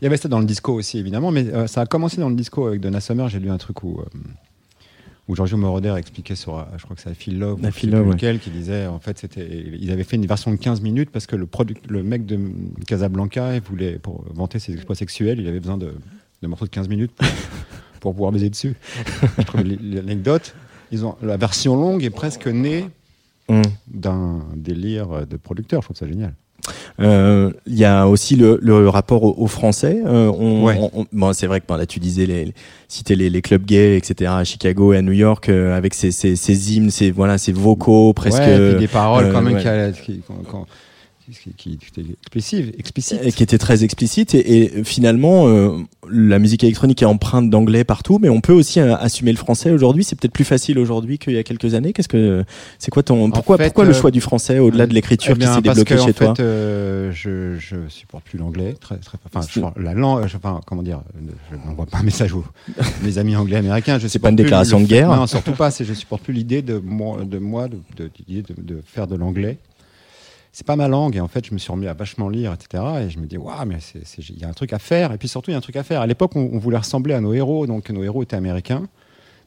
Il 0.05 0.07
y 0.07 0.09
avait 0.09 0.19
ça 0.19 0.29
dans 0.29 0.39
le 0.39 0.45
disco 0.45 0.75
aussi, 0.75 0.99
évidemment, 0.99 1.31
mais 1.31 1.47
euh, 1.47 1.67
ça 1.67 1.81
a 1.81 1.87
commencé 1.87 2.19
dans 2.21 2.29
le 2.29 2.35
disco 2.35 2.67
avec 2.67 2.83
Donna 2.83 3.01
Summer. 3.01 3.27
J'ai 3.31 3.39
lu 3.39 3.49
un 3.49 3.57
truc 3.57 3.83
où, 3.85 4.01
euh, 4.01 4.05
où 5.29 5.35
Giorgio 5.35 5.57
Moroder 5.57 5.95
expliquait 5.97 6.35
sur, 6.35 6.59
euh, 6.59 6.65
je 6.77 6.83
crois 6.85 6.95
que 6.95 7.01
c'est 7.01 7.09
à 7.09 7.15
Phil 7.15 7.39
Love, 7.39 7.59
ou 7.59 7.71
Phil 7.71 7.91
Love, 7.91 8.09
ouais. 8.09 8.13
lequel, 8.13 8.39
qui 8.39 8.51
disait, 8.51 8.87
en 8.87 8.99
fait, 8.99 9.19
c'était, 9.19 9.49
ils 9.81 9.91
avaient 9.91 10.05
fait 10.05 10.17
une 10.17 10.27
version 10.27 10.51
de 10.51 10.57
15 10.57 10.83
minutes 10.83 11.09
parce 11.11 11.27
que 11.27 11.37
le, 11.37 11.47
product, 11.47 11.87
le 11.89 12.03
mec 12.03 12.27
de 12.27 12.39
Casablanca, 12.87 13.55
il 13.55 13.63
voulait, 13.63 13.99
pour 13.99 14.27
vanter 14.35 14.59
ses 14.59 14.75
exploits 14.75 14.95
sexuels, 14.95 15.41
il 15.41 15.49
avait 15.49 15.61
besoin 15.61 15.79
de, 15.79 15.95
de 16.43 16.49
morceaux 16.49 16.67
de 16.67 16.71
15 16.71 16.87
minutes 16.91 17.13
pour, 17.13 17.27
pour 18.01 18.13
pouvoir 18.13 18.31
baiser 18.31 18.51
dessus. 18.51 18.75
je 19.39 19.43
trouve 19.45 19.63
l'anecdote. 19.63 20.55
Ils 20.93 21.07
ont, 21.07 21.17
la 21.23 21.39
version 21.39 21.77
longue 21.77 22.05
est 22.05 22.11
presque 22.11 22.47
née 22.47 22.91
Mm. 23.49 23.63
d'un 23.89 24.43
délire 24.57 25.27
de 25.27 25.37
producteur. 25.37 25.83
Je 25.83 25.87
trouve 25.87 25.97
ça 25.97 26.07
génial. 26.07 26.35
Euh, 27.01 27.51
Il 27.67 27.77
y 27.79 27.85
a 27.85 28.07
aussi 28.07 28.37
le, 28.37 28.59
le 28.63 28.89
rapport 28.89 29.23
aux, 29.25 29.35
aux 29.37 29.47
Français. 29.47 30.01
Euh, 30.07 30.31
on, 30.39 30.65
Ouais. 30.65 30.77
on- 30.81 31.01
on- 31.01 31.07
bon, 31.13 31.33
c'est 31.33 31.47
vrai 31.47 31.61
que 31.61 31.67
bon, 31.67 31.77
là 31.77 31.87
tu 31.87 31.99
disais 32.01 32.27
les, 32.27 32.45
les 32.47 32.55
citer 32.89 33.17
les, 33.17 33.29
les 33.31 33.43
clubs 33.43 33.65
gays, 33.65 33.97
etc. 33.97 34.31
à 34.35 34.45
Chicago 34.45 34.93
et 34.93 34.99
à 34.99 35.03
New 35.03 35.13
York 35.13 35.49
euh, 35.49 35.77
avec 35.77 35.95
ces, 35.95 36.11
ces, 36.13 36.37
ces 36.37 36.75
hymnes, 36.77 36.91
ces 36.91 37.11
voilà, 37.11 37.39
ces 37.39 37.53
vocaux 37.53 38.13
presque. 38.13 38.39
Ouais, 38.39 38.55
et 38.57 38.71
puis 38.71 38.81
des 38.81 38.89
paroles 38.89 39.33
quand 39.33 39.43
même 39.43 39.55
ouais. 39.57 39.93
qui, 40.05 40.13
qui- 40.13 40.23
qui 41.57 41.73
étaient 41.73 42.03
explicives, 42.23 42.73
explicites. 42.79 43.21
Et 43.23 43.33
qui 43.33 43.43
était 43.43 43.59
très 43.59 43.83
explicite 43.85 44.35
et, 44.35 44.65
et 44.79 44.85
finalement 44.85 45.49
euh, 45.49 45.79
la 46.11 46.39
musique 46.39 46.63
électronique 46.65 47.03
est 47.03 47.07
empreinte 47.07 47.49
d'anglais 47.51 47.85
partout 47.85 48.19
mais 48.21 48.29
on 48.29 48.41
peut 48.41 48.53
aussi 48.53 48.81
euh, 48.81 48.95
assumer 48.97 49.33
le 49.33 49.39
français 49.39 49.71
aujourd'hui 49.71 50.05
c'est 50.05 50.17
peut-être 50.19 50.33
plus 50.33 50.45
facile 50.45 50.79
aujourd'hui 50.79 51.19
qu'il 51.19 51.33
y 51.33 51.39
a 51.39 51.43
quelques 51.43 51.75
années 51.75 51.93
qu'est-ce 51.93 52.09
que 52.09 52.45
c'est 52.79 52.91
quoi 52.91 53.03
ton 53.03 53.31
pourquoi 53.31 53.57
fait, 53.57 53.65
pourquoi 53.65 53.85
le 53.85 53.91
euh, 53.91 53.95
choix 53.95 54.11
du 54.11 54.21
français 54.21 54.59
au-delà 54.59 54.87
de 54.87 54.95
l'écriture 54.95 55.35
Eh 55.37 55.41
qui 55.41 55.47
s'est 55.47 55.85
que, 55.85 55.95
en 55.95 56.07
chez 56.07 56.13
fait, 56.13 56.25
toi 56.25 56.35
euh, 56.41 57.11
je, 57.13 57.57
je 57.59 57.77
supporte 57.89 58.25
plus 58.25 58.39
l'anglais. 58.39 58.75
Très, 58.81 58.97
très, 58.97 59.19
enfin, 59.27 59.47
je- 59.51 59.83
la 59.83 59.95
langue, 59.95 60.27
je- 60.27 60.37
enfin, 60.37 60.61
comment 60.67 60.83
dire, 60.83 61.03
je 61.51 61.57
n'envoie 61.69 61.87
pas 61.87 61.99
un 61.99 62.03
message 62.03 62.33
aux 62.35 62.45
mes 63.03 63.19
amis 63.19 63.37
anglais 63.37 63.57
américains. 63.57 63.99
Je 63.99 64.09
C'est 64.09 64.19
pas 64.19 64.31
une 64.31 64.37
déclaration 64.37 64.79
de 64.81 64.85
fait- 64.87 64.91
guerre 64.95 65.15
Non, 65.15 65.27
surtout 65.27 65.53
pas. 65.53 65.71
C'est 65.71 65.85
je 65.85 65.95
supporte 65.95 66.23
plus 66.23 66.33
l'idée 66.33 66.63
de 66.63 66.79
moi, 66.85 67.19
de 67.25 67.39
moi, 67.39 67.69
de, 67.69 67.79
de, 67.97 68.11
l'idée 68.29 68.43
de, 68.43 68.61
de 68.61 68.83
faire 68.87 69.07
de 69.07 69.17
l'anglais. 69.17 69.59
C'est 70.57 70.65
pas 70.65 70.77
ma 70.77 70.87
langue 70.87 71.17
et 71.17 71.21
en 71.21 71.27
fait, 71.27 71.45
je 71.45 71.53
me 71.53 71.59
suis 71.59 71.73
remis 71.73 71.89
à 71.89 71.95
vachement 71.95 72.29
lire, 72.29 72.53
etc. 72.53 72.85
Et 73.01 73.11
je 73.11 73.19
me 73.19 73.27
dis, 73.27 73.37
waouh, 73.37 73.67
mais 73.67 73.79
il 74.19 74.39
y 74.39 74.45
a 74.45 74.49
un 74.49 74.53
truc 74.53 74.73
à 74.73 74.79
faire. 74.79 75.11
Et 75.11 75.19
puis 75.19 75.27
surtout, 75.27 75.51
il 75.51 75.55
y 75.55 75.57
a 75.57 75.59
un 75.59 75.61
truc 75.61 75.75
à 75.75 75.83
faire. 75.83 76.01
À 76.01 76.07
l'époque, 76.07 76.37
on, 76.37 76.59
voulait 76.59 76.79
ressembler 76.79 77.13
à 77.13 77.21
nos 77.21 77.35
héros, 77.35 77.67
donc 77.67 77.91
nos 77.91 78.05
héros 78.05 78.23
étaient 78.23 78.37
américains 78.37 78.87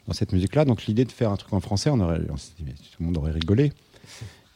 dans 0.06 0.14
cette 0.14 0.34
musique-là. 0.34 0.66
Donc 0.66 0.86
l'idée 0.86 1.06
de 1.06 1.12
faire 1.14 1.32
un 1.32 1.38
truc 1.38 1.54
en 1.54 1.62
français, 1.62 1.90
on 1.90 2.02
aurait, 2.02 2.20
dit, 2.20 2.26
mais 2.66 2.74
tout 2.74 2.98
le 3.00 3.06
monde 3.06 3.16
aurait 3.16 3.32
rigolé. 3.32 3.72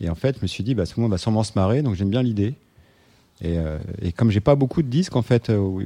Et 0.01 0.09
en 0.09 0.15
fait, 0.15 0.35
je 0.39 0.41
me 0.41 0.47
suis 0.47 0.65
dit, 0.65 0.75
bah, 0.75 0.85
tout 0.85 0.95
le 0.97 1.03
monde 1.03 1.11
va 1.11 1.17
sûrement 1.17 1.43
se 1.43 1.53
marrer, 1.55 1.83
donc 1.83 1.95
j'aime 1.95 2.09
bien 2.09 2.21
l'idée. 2.21 2.55
Et, 3.39 3.57
euh, 3.57 3.79
et 4.01 4.11
comme 4.11 4.29
j'ai 4.29 4.41
pas 4.41 4.55
beaucoup 4.55 4.81
de 4.81 4.89
disques, 4.89 5.15
en 5.15 5.21
fait, 5.21 5.49
euh, 5.49 5.85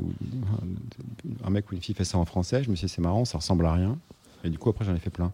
un 1.43 1.51
mec 1.51 1.71
ou 1.71 1.75
une 1.75 1.81
fille 1.81 1.93
fait 1.93 2.05
ça 2.05 2.17
en 2.17 2.25
français, 2.25 2.63
je 2.63 2.71
me 2.71 2.75
suis 2.75 2.87
dit, 2.87 2.91
c'est 2.91 3.01
marrant, 3.03 3.23
ça 3.23 3.37
ressemble 3.37 3.67
à 3.67 3.73
rien. 3.73 3.99
Et 4.45 4.49
du 4.49 4.57
coup, 4.59 4.69
après, 4.69 4.85
j'en 4.85 4.93
ai 4.95 4.99
fait 4.99 5.09
plein. 5.09 5.31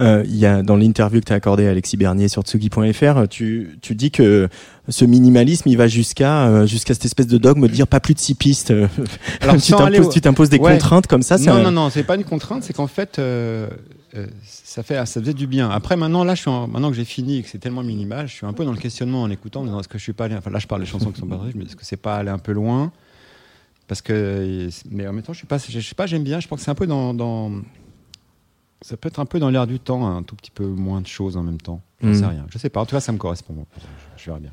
Euh, 0.00 0.22
il 0.26 0.34
y 0.36 0.46
a 0.46 0.62
dans 0.62 0.76
l'interview 0.76 1.20
que 1.20 1.26
tu 1.26 1.32
as 1.32 1.36
accordée 1.36 1.66
à 1.68 1.70
Alexis 1.70 1.96
Bernier 1.96 2.26
sur 2.28 2.42
tsugi.fr, 2.42 3.28
tu, 3.28 3.78
tu 3.82 3.94
dis 3.94 4.10
que 4.10 4.48
ce 4.88 5.04
minimalisme, 5.04 5.68
il 5.68 5.76
va 5.76 5.86
jusqu'à 5.86 6.48
euh, 6.48 6.66
jusqu'à 6.66 6.94
cette 6.94 7.04
espèce 7.04 7.26
de 7.28 7.38
dogme 7.38 7.62
de 7.68 7.72
dire 7.72 7.86
pas 7.86 8.00
plus 8.00 8.14
de 8.14 8.18
six 8.18 8.34
pistes. 8.34 8.70
Alors, 9.40 9.54
tu 9.60 9.60
sans 9.60 9.78
aller 9.78 9.98
t'imposes 9.98 10.08
au- 10.08 10.12
tu 10.12 10.20
t'imposes 10.20 10.48
des 10.50 10.58
Ouais. 10.58 10.72
contraintes 10.72 11.06
comme 11.06 11.22
ça. 11.22 11.38
c'est 11.38 11.46
Non, 11.50 11.56
un- 11.56 11.62
non, 11.64 11.70
non, 11.70 11.90
c'est 11.90 12.02
pas 12.02 12.16
une 12.16 12.24
contrainte, 12.24 12.64
c'est 12.64 12.72
qu'en 12.72 12.86
fait, 12.88 13.18
euh, 13.18 13.68
euh, 14.16 14.26
ça, 14.44 14.82
fait, 14.82 14.94
ça 15.06 15.20
faisait 15.20 15.34
du 15.34 15.46
bien. 15.46 15.70
Après, 15.70 15.96
maintenant, 15.96 16.24
là, 16.24 16.34
je 16.34 16.40
suis 16.40 16.50
en- 16.50 16.66
maintenant 16.66 16.90
que 16.90 16.96
j'ai 16.96 17.04
fini 17.04 17.38
et 17.38 17.42
que 17.42 17.48
c'est 17.48 17.58
tellement 17.58 17.82
minimal, 17.84 18.26
je 18.26 18.32
suis 18.32 18.46
un 18.46 18.52
peu 18.54 18.64
dans 18.64 18.72
le 18.72 18.78
questionnement 18.78 19.22
en 19.22 19.30
écoutant, 19.30 19.60
en 19.60 19.64
disant, 19.66 19.78
est-ce 19.80 19.88
que 19.88 19.98
je 19.98 20.02
suis 20.02 20.12
pas 20.14 20.24
allé, 20.24 20.34
enfin 20.34 20.50
là, 20.50 20.58
je 20.58 20.66
parle 20.66 20.80
des 20.80 20.86
chansons 20.88 21.10
qui 21.12 21.20
sont 21.20 21.26
pas 21.28 21.38
je 21.52 21.56
me 21.56 21.62
dis, 21.62 21.68
est-ce 21.68 21.76
que 21.76 21.84
c'est 21.84 21.96
pas 21.96 22.16
allé 22.16 22.30
un 22.30 22.38
peu 22.38 22.52
loin? 22.52 22.90
Parce 23.88 24.02
que, 24.02 24.68
mais 24.90 25.06
en 25.06 25.12
même 25.12 25.22
temps, 25.22 25.32
je 25.32 25.38
suis 25.38 25.46
pas, 25.46 25.58
je 25.58 25.78
sais 25.78 25.94
pas, 25.94 26.06
j'aime 26.06 26.24
bien, 26.24 26.40
je 26.40 26.48
pense 26.48 26.58
que 26.60 26.64
c'est 26.64 26.70
un 26.72 26.74
peu 26.74 26.88
dans, 26.88 27.14
dans- 27.14 27.52
ça 28.82 28.96
peut 28.96 29.08
être 29.08 29.18
un 29.20 29.26
peu 29.26 29.38
dans 29.38 29.50
l'air 29.50 29.66
du 29.66 29.78
temps, 29.80 30.06
un 30.06 30.22
tout 30.22 30.36
petit 30.36 30.50
peu 30.50 30.66
moins 30.66 31.00
de 31.00 31.06
choses 31.06 31.36
en 31.36 31.42
même 31.42 31.60
temps. 31.60 31.80
Je 32.02 32.08
Mm. 32.08 32.14
sais 32.14 32.26
rien, 32.26 32.46
je 32.50 32.58
sais 32.58 32.68
pas. 32.70 32.80
En 32.80 32.86
tout 32.86 32.94
cas, 32.94 33.00
ça 33.00 33.12
me 33.12 33.18
correspond. 33.18 33.66
Je, 33.76 33.82
je 34.22 34.26
verrai 34.26 34.40
bien. 34.40 34.52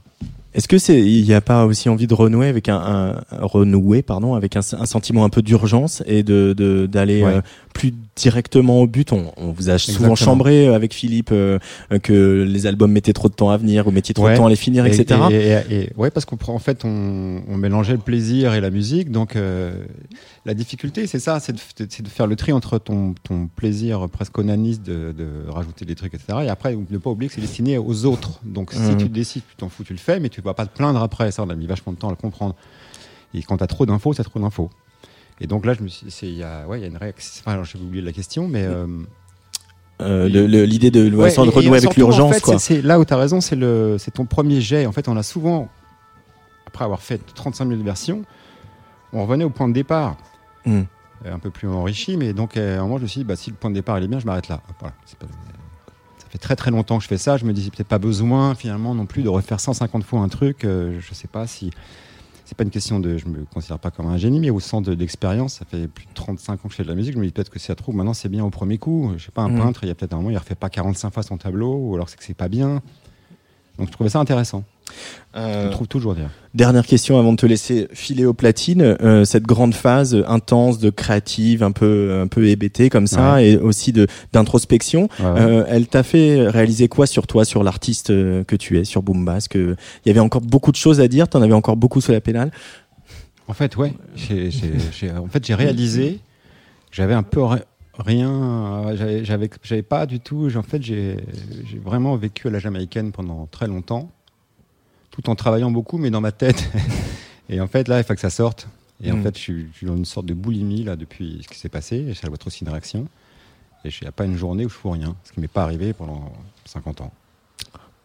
Est-ce 0.55 0.67
que 0.67 0.77
c'est 0.77 1.01
il 1.01 1.23
n'y 1.25 1.33
a 1.33 1.41
pas 1.41 1.65
aussi 1.65 1.89
envie 1.89 2.07
de 2.07 2.13
renouer 2.13 2.47
avec 2.47 2.69
un, 2.69 2.75
un- 2.77 3.23
renouer 3.41 4.01
pardon 4.03 4.35
avec 4.35 4.55
un, 4.55 4.59
un 4.79 4.85
sentiment 4.85 5.25
un 5.25 5.29
peu 5.29 5.41
d'urgence 5.41 6.03
et 6.05 6.23
de 6.23 6.53
de- 6.55 6.85
d'aller 6.85 7.23
Ouais. 7.23 7.33
euh, 7.35 7.41
plus 7.73 7.93
directement 8.15 8.79
au 8.81 8.87
but? 8.87 9.11
On, 9.13 9.31
on 9.37 9.51
vous 9.51 9.69
a 9.69 9.77
souvent 9.79 10.09
Exactement. 10.09 10.15
chambré 10.15 10.67
euh, 10.67 10.75
avec 10.75 10.93
Philippe 10.93 11.29
euh, 11.31 11.57
que 12.03 12.43
les 12.47 12.67
albums 12.67 12.91
mettaient 12.91 13.13
trop 13.13 13.29
de 13.29 13.33
temps 13.33 13.49
à 13.49 13.57
venir 13.57 13.87
ou 13.87 13.91
mettiez 13.91 14.13
trop 14.13 14.29
de 14.29 14.35
temps 14.35 14.45
à 14.45 14.49
les 14.49 14.55
finir 14.55 14.85
Et- 14.85 14.89
etc. 14.99 15.19
Et, 15.31 15.35
et- 15.35 15.75
et- 15.85 15.89
ouais, 15.97 16.11
parce 16.11 16.25
qu'on 16.25 16.37
prend 16.37 16.53
en 16.53 16.59
fait, 16.59 16.85
on, 16.85 17.41
on 17.47 17.57
mélangeait 17.57 17.93
le 17.93 17.99
plaisir 17.99 18.53
et 18.53 18.61
la 18.61 18.69
musique. 18.69 19.09
Donc, 19.11 19.35
euh, 19.35 19.73
la 20.45 20.53
difficulté, 20.53 21.07
c'est 21.07 21.19
ça, 21.19 21.39
c'est 21.39 21.53
de, 21.53 21.59
de 22.03 22.07
faire 22.09 22.27
le 22.27 22.35
tri 22.35 22.51
entre 22.51 22.77
ton, 22.77 23.15
ton 23.23 23.47
plaisir 23.55 24.07
presque 24.09 24.37
onaniste 24.37 24.83
de, 24.83 25.13
de 25.17 25.49
rajouter 25.49 25.85
des 25.85 25.95
trucs, 25.95 26.13
etc. 26.13 26.39
Et 26.45 26.49
après, 26.49 26.75
ne 26.91 26.97
pas 26.99 27.09
oublier 27.09 27.29
que 27.29 27.35
c'est 27.35 27.41
destiné 27.41 27.77
aux 27.79 28.05
autres. 28.05 28.39
Donc, 28.45 28.71
si 28.73 28.79
Mhm. 28.79 28.97
tu 28.97 29.09
décides, 29.09 29.43
tu 29.49 29.55
t'en 29.55 29.69
fous, 29.69 29.83
tu 29.83 29.93
le 29.93 29.99
fais, 29.99 30.19
mais 30.19 30.29
tu 30.29 30.41
vas 30.43 30.53
pas 30.53 30.65
te 30.65 30.75
plaindre 30.75 31.01
après. 31.01 31.31
Ça, 31.31 31.43
on 31.43 31.49
a 31.49 31.55
mis 31.55 31.65
vachement 31.67 31.93
de 31.93 31.97
temps 31.97 32.07
à 32.07 32.11
le 32.11 32.17
comprendre. 32.17 32.55
Et 33.33 33.41
quand 33.43 33.57
tu 33.57 33.63
as 33.63 33.67
trop 33.67 33.85
d'infos, 33.85 34.13
c'est 34.13 34.23
trop 34.23 34.39
d'infos. 34.39 34.69
Et 35.41 35.47
donc 35.47 35.65
là, 35.65 35.73
je 35.73 35.81
me 35.81 35.87
suis, 35.87 36.05
il 36.21 36.35
y 36.37 36.43
a, 36.43 36.67
ouais, 36.67 36.79
il 36.79 36.81
y 36.81 36.85
a 36.85 36.87
une 36.87 36.97
réaction. 36.97 37.41
Enfin, 37.41 37.53
alors, 37.53 37.65
j'ai 37.65 37.79
oublié 37.79 38.03
la 38.03 38.11
question, 38.13 38.47
mais. 38.47 38.63
euh, 38.63 38.85
Euh, 40.01 40.27
l'idée 40.27 40.91
de, 40.91 41.03
ouais, 41.15 41.29
de 41.33 41.39
renouer 41.49 41.77
avec 41.77 41.91
en 41.91 41.93
l'urgence 41.95 42.33
fait, 42.35 42.41
quoi. 42.41 42.59
c'est- 42.59 42.75
c'est- 42.75 42.81
là 42.81 42.99
où 42.99 43.05
tu 43.05 43.13
as 43.13 43.17
raison, 43.17 43.39
c'est 43.41 43.55
ton 44.13 44.25
premier 44.25 44.59
jet. 44.59 44.85
En 44.85 44.91
fait, 44.91 45.07
on 45.07 45.15
a 45.15 45.23
souvent, 45.23 45.69
après 46.65 46.83
avoir 46.83 47.01
fait 47.01 47.19
35 47.35 47.67
000 47.69 47.81
versions, 47.83 48.23
on 49.13 49.23
revenait 49.23 49.43
au 49.43 49.49
point 49.51 49.67
de 49.69 49.73
départ. 49.73 50.17
Mm. 50.65 50.81
Euh, 51.25 51.33
Un 51.33 51.39
peu 51.39 51.51
plus 51.51 51.69
enrichi, 51.69 52.17
mais 52.17 52.33
donc 52.33 52.57
euh, 52.57 52.77
à 52.77 52.79
un 52.79 52.83
moment, 52.83 52.97
je 52.97 53.03
me 53.03 53.07
suis 53.07 53.19
dit, 53.21 53.23
bah, 53.23 53.35
si 53.37 53.49
le 53.49 53.55
point 53.55 53.69
de 53.69 53.75
départ 53.75 53.97
il 53.97 54.03
est 54.03 54.07
bien, 54.07 54.19
je 54.19 54.25
m'arrête 54.25 54.49
là. 54.49 54.59
Voilà, 54.79 54.93
c'est 55.05 55.17
pas- 55.17 55.27
fait 56.33 56.37
très 56.39 56.55
très 56.55 56.71
longtemps 56.71 56.97
que 56.97 57.03
je 57.03 57.07
fais 57.07 57.17
ça. 57.17 57.37
Je 57.37 57.45
me 57.45 57.53
dis, 57.53 57.69
peut-être 57.69 57.87
pas 57.87 57.99
besoin 57.99 58.55
finalement 58.55 58.93
non 58.95 59.05
plus 59.05 59.21
de 59.23 59.29
refaire 59.29 59.59
150 59.59 60.03
fois 60.03 60.19
un 60.19 60.27
truc. 60.29 60.65
Euh, 60.65 60.99
je 60.99 61.13
sais 61.13 61.27
pas 61.27 61.45
si. 61.47 61.69
C'est 62.45 62.57
pas 62.57 62.63
une 62.65 62.71
question 62.71 62.99
de. 62.99 63.17
Je 63.17 63.27
me 63.27 63.45
considère 63.45 63.79
pas 63.79 63.89
comme 63.91 64.07
un 64.07 64.17
génie, 64.17 64.39
mais 64.39 64.49
au 64.49 64.59
sens 64.59 64.81
de 64.83 64.93
l'expérience, 64.93 65.53
ça 65.55 65.65
fait 65.65 65.87
plus 65.87 66.05
de 66.05 66.13
35 66.13 66.53
ans 66.53 66.57
que 66.63 66.71
je 66.71 66.75
fais 66.75 66.83
de 66.83 66.89
la 66.89 66.95
musique. 66.95 67.13
Je 67.13 67.19
me 67.19 67.25
dis 67.25 67.31
peut-être 67.31 67.49
que 67.49 67.59
c'est 67.59 67.71
à 67.71 67.75
trop. 67.75 67.91
Maintenant, 67.93 68.13
c'est 68.13 68.29
bien 68.29 68.43
au 68.43 68.49
premier 68.49 68.77
coup. 68.79 69.13
Je 69.17 69.23
sais 69.25 69.31
pas, 69.31 69.43
un 69.43 69.49
Mm. 69.49 69.57
peintre, 69.59 69.83
il 69.83 69.87
y 69.87 69.91
a 69.91 69.95
peut-être 69.95 70.13
un 70.13 70.17
moment, 70.17 70.29
il 70.31 70.37
refait 70.37 70.55
pas 70.55 70.69
45 70.69 71.13
fois 71.13 71.23
son 71.23 71.37
tableau, 71.37 71.73
ou 71.75 71.95
alors 71.95 72.09
c'est 72.09 72.17
que 72.17 72.23
c'est 72.23 72.33
pas 72.33 72.49
bien. 72.49 72.81
Donc 73.77 73.87
je 73.87 73.91
trouvais 73.93 74.09
ça 74.09 74.19
intéressant. 74.19 74.63
Euh, 75.35 75.69
trouve 75.71 75.87
toujours 75.87 76.13
d'ailleurs. 76.13 76.29
Dernière 76.53 76.85
question 76.85 77.17
avant 77.17 77.31
de 77.31 77.37
te 77.37 77.45
laisser 77.47 77.87
filer 77.93 78.25
aux 78.25 78.33
platines. 78.35 78.81
Euh, 79.01 79.25
cette 79.25 79.43
grande 79.43 79.73
phase 79.73 80.23
intense 80.27 80.77
de 80.77 80.89
créative, 80.91 81.63
un 81.63 81.71
peu 81.71 82.19
un 82.21 82.27
peu 82.27 82.47
hébétée 82.47 82.89
comme 82.89 83.07
ça, 83.07 83.35
Ouais. 83.35 83.49
et 83.51 83.57
aussi 83.57 83.91
de 83.93 84.05
d'introspection. 84.31 85.03
Ouais. 85.19 85.25
Euh, 85.25 85.65
elle 85.67 85.87
t'a 85.87 86.03
fait 86.03 86.47
réaliser 86.47 86.87
quoi 86.87 87.07
sur 87.07 87.25
toi, 87.25 87.45
sur 87.45 87.63
l'artiste 87.63 88.11
euh, 88.11 88.43
que 88.43 88.55
tu 88.55 88.77
es, 88.79 88.83
sur 88.83 89.01
Boom 89.01 89.25
Bass 89.25 89.47
Que 89.47 89.75
il 90.05 90.07
y 90.07 90.11
avait 90.11 90.19
encore 90.19 90.41
beaucoup 90.41 90.71
de 90.71 90.77
choses 90.77 90.99
à 91.01 91.07
dire. 91.07 91.27
T'en 91.27 91.41
avais 91.41 91.53
encore 91.53 91.77
beaucoup 91.77 91.99
sous 92.01 92.11
la 92.11 92.21
pédale? 92.21 92.51
En 93.47 93.53
fait, 93.53 93.75
ouais. 93.75 93.93
En 95.17 95.27
fait, 95.27 95.45
j'ai 95.45 95.55
réalisé 95.55 96.19
que 96.91 96.95
j'avais 96.95 97.13
un 97.15 97.23
peu 97.23 97.41
ri- 97.43 97.59
rien. 97.97 98.93
j'avais- 98.95 99.25
J'avais 99.25 99.81
pas 99.83 100.05
du 100.05 100.19
tout. 100.19 100.47
En 100.55 100.61
fait, 100.63 100.81
j'ai 100.83 101.17
j'ai 101.69 101.79
vraiment 101.79 102.15
vécu 102.17 102.47
à 102.47 102.51
la 102.51 102.59
jamaïcaine 102.59 103.11
pendant 103.11 103.47
très 103.51 103.67
longtemps, 103.67 104.11
tout 105.13 105.29
en 105.29 105.35
travaillant 105.35 105.71
beaucoup, 105.71 105.97
mais 105.97 106.09
dans 106.09 106.19
ma 106.21 106.31
tête. 106.33 106.69
Et 107.49 107.61
en 107.61 107.67
fait, 107.67 107.87
là, 107.87 107.99
il 107.99 108.03
faut 108.03 108.13
que 108.15 108.19
ça 108.19 108.29
sorte. 108.29 108.67
Et 109.01 109.11
en 109.11 109.17
Mm. 109.17 109.23
fait, 109.23 109.35
je 109.37 109.41
suis, 109.41 109.67
je 109.71 109.77
suis 109.77 109.85
dans 109.87 109.95
une 109.95 110.05
sorte 110.05 110.25
de 110.25 110.33
boulimie 110.33 110.83
là 110.83 110.95
depuis 110.95 111.39
ce 111.43 111.47
qui 111.47 111.57
s'est 111.59 111.69
passé. 111.69 111.97
Et 112.09 112.13
ça 112.15 112.27
doit 112.27 112.35
être 112.35 112.47
aussi 112.47 112.63
une 112.65 112.69
réaction. 112.69 113.07
Et 113.85 113.89
il 113.89 113.97
n'y 114.03 114.07
a 114.07 114.11
pas 114.11 114.25
une 114.25 114.37
journée 114.37 114.65
où 114.65 114.69
je 114.69 114.73
fous 114.75 114.89
rien, 114.91 115.15
ce 115.23 115.31
qui 115.33 115.39
m'est 115.39 115.47
pas 115.47 115.63
arrivé 115.63 115.93
pendant 115.93 116.31
50 116.65 117.01
ans. 117.01 117.11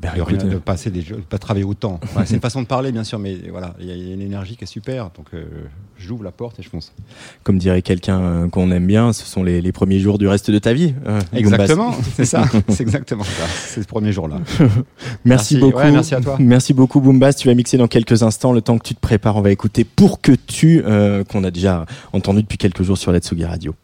Ben, 0.01 0.13
de, 0.15 0.21
écoute, 0.21 0.47
de 0.47 0.59
passer 0.59 0.91
des 0.91 1.03
jeux, 1.03 1.17
de 1.17 1.21
pas 1.23 1.39
travailler 1.39 1.65
autant. 1.65 1.99
C'est 2.25 2.35
une 2.35 2.41
façon 2.41 2.63
de 2.63 2.69
parler, 2.69 2.93
bien 2.93 3.03
sûr, 3.03 3.19
mais 3.19 3.37
voilà, 3.51 3.75
il 3.81 3.87
y, 3.87 3.91
a- 3.91 3.95
il 3.97 4.07
y 4.09 4.11
a 4.13 4.15
une 4.15 4.21
énergie 4.21 4.57
qui 4.57 4.63
est 4.63 4.69
super. 4.69 5.11
Donc, 5.17 5.27
euh, 5.35 5.45
j'ouvre 5.99 6.23
la 6.23 6.31
porte 6.31 6.61
et 6.61 6.63
je 6.63 6.69
fonce. 6.69 6.93
Comme 7.43 7.59
dirait 7.59 7.83
quelqu'un 7.83 8.21
euh, 8.21 8.49
qu'on 8.49 8.71
aime 8.71 8.87
bien, 8.87 9.13
ce 9.13 9.27
sont 9.27 9.43
les, 9.43 9.61
les 9.61 9.73
premiers 9.73 9.99
jours 9.99 10.19
du 10.19 10.29
reste 10.29 10.53
de 10.53 10.59
ta 10.61 10.73
vie. 10.73 10.95
euh. 11.09 11.21
Exactement, 11.33 11.93
c'est 12.15 12.27
ça, 12.27 12.45
c'est 12.69 12.83
exactement 12.83 13.25
ça. 13.25 13.45
C'est 13.49 13.83
ce 13.83 13.89
premier 13.89 14.13
jour-là. 14.13 14.37
Merci, 14.61 14.77
Merci. 15.25 15.59
beaucoup. 15.59 15.79
Ouais, 15.79 15.91
merci 15.91 16.15
à 16.15 16.21
toi. 16.21 16.37
Merci 16.39 16.75
beaucoup, 16.75 17.01
Boombas. 17.01 17.33
Tu 17.33 17.49
vas 17.49 17.55
mixer 17.55 17.77
dans 17.77 17.89
quelques 17.89 18.23
instants. 18.23 18.53
Le 18.53 18.61
temps 18.61 18.79
que 18.79 18.87
tu 18.87 18.95
te 18.95 19.01
prépares, 19.01 19.37
on 19.37 19.41
va 19.43 19.51
écouter 19.51 19.83
Pour 19.85 20.21
que 20.21 20.31
tu, 20.33 20.81
qu'on 21.29 21.43
a 21.43 21.51
déjà 21.51 21.87
entendu 22.13 22.43
depuis 22.43 22.57
quelques 22.59 22.83
jours 22.85 22.99
sur 22.99 23.13
Tsugi 23.19 23.45
Radio. 23.45 23.75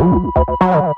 Oh, 0.00 0.32
oh, 0.36 0.56
oh. 0.62 0.94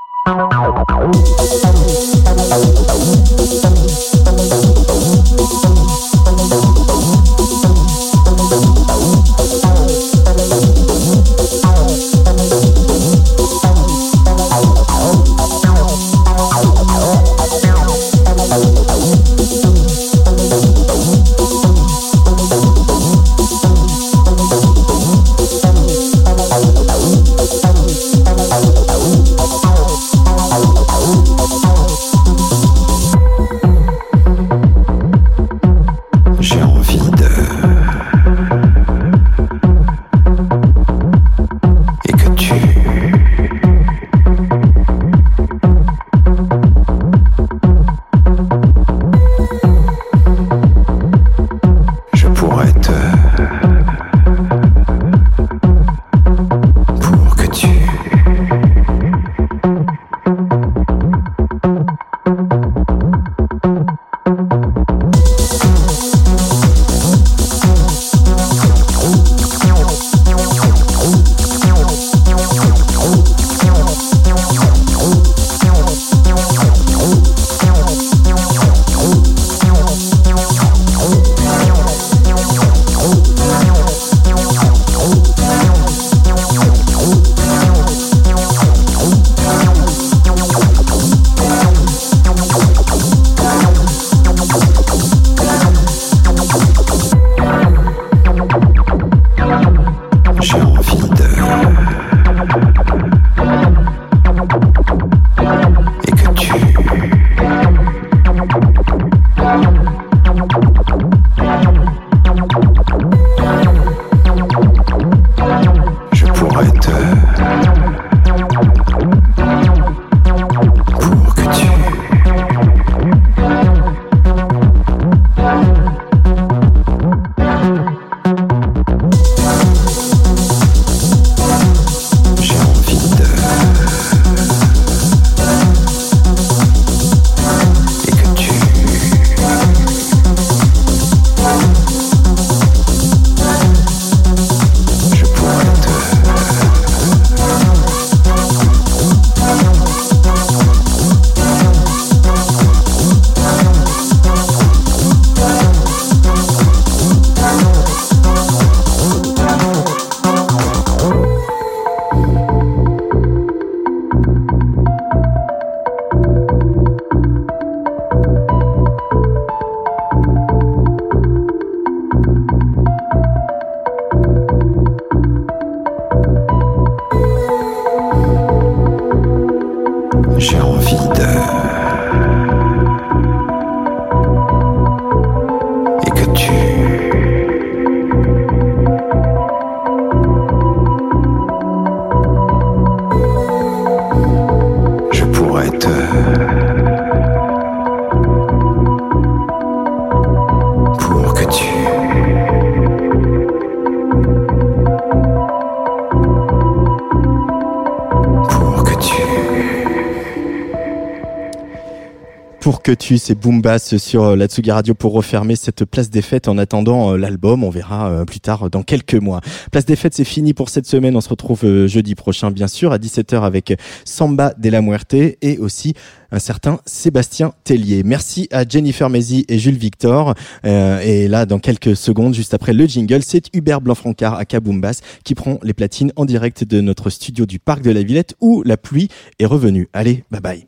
Que 212.83 212.91
tu, 212.91 213.17
c'est 213.17 213.33
Boombass 213.33 213.95
sur 213.95 214.23
euh, 214.23 214.35
la 214.35 214.47
Tsugi 214.47 214.69
Radio 214.69 214.93
pour 214.93 215.13
refermer 215.13 215.55
cette 215.55 215.85
place 215.85 216.09
des 216.09 216.21
fêtes 216.21 216.49
en 216.49 216.57
attendant 216.57 217.13
euh, 217.13 217.17
l'album. 217.17 217.63
On 217.63 217.69
verra 217.69 218.09
euh, 218.09 218.25
plus 218.25 218.41
tard 218.41 218.69
dans 218.69 218.83
quelques 218.83 219.15
mois. 219.15 219.39
Place 219.71 219.85
des 219.85 219.95
fêtes, 219.95 220.13
c'est 220.13 220.25
fini 220.25 220.53
pour 220.53 220.67
cette 220.69 220.85
semaine. 220.85 221.15
On 221.15 221.21
se 221.21 221.29
retrouve 221.29 221.87
jeudi 221.87 222.13
prochain, 222.13 222.51
bien 222.51 222.67
sûr, 222.67 222.91
à 222.91 222.97
17h 222.97 223.41
avec 223.41 223.73
Samba 224.03 224.53
de 224.57 224.69
la 224.69 224.81
Muerte 224.81 225.13
et 225.13 225.57
aussi 225.59 225.93
un 226.33 226.39
certain 226.39 226.79
Sébastien 226.85 227.53
Tellier. 227.63 228.03
Merci 228.03 228.49
à 228.51 228.67
Jennifer 228.67 229.09
Mézi 229.09 229.45
et 229.47 229.59
Jules 229.59 229.77
Victor. 229.77 230.33
Euh, 230.65 230.99
et 230.99 231.27
là, 231.29 231.45
dans 231.45 231.59
quelques 231.59 231.95
secondes, 231.95 232.33
juste 232.33 232.53
après 232.53 232.73
le 232.73 232.85
jingle, 232.85 233.21
c'est 233.23 233.55
Hubert 233.55 233.79
Blanc-Francard 233.79 234.33
à 234.33 234.43
Kaboumbas 234.43 234.99
qui 235.23 235.35
prend 235.35 235.59
les 235.63 235.73
platines 235.73 236.11
en 236.17 236.25
direct 236.25 236.65
de 236.65 236.81
notre 236.81 237.09
studio 237.09 237.45
du 237.45 237.59
Parc 237.59 237.81
de 237.81 237.91
la 237.91 238.03
Villette 238.03 238.35
où 238.41 238.61
la 238.63 238.75
pluie 238.75 239.07
est 239.39 239.45
revenue. 239.45 239.87
Allez, 239.93 240.23
bye 240.31 240.41
bye. 240.41 240.67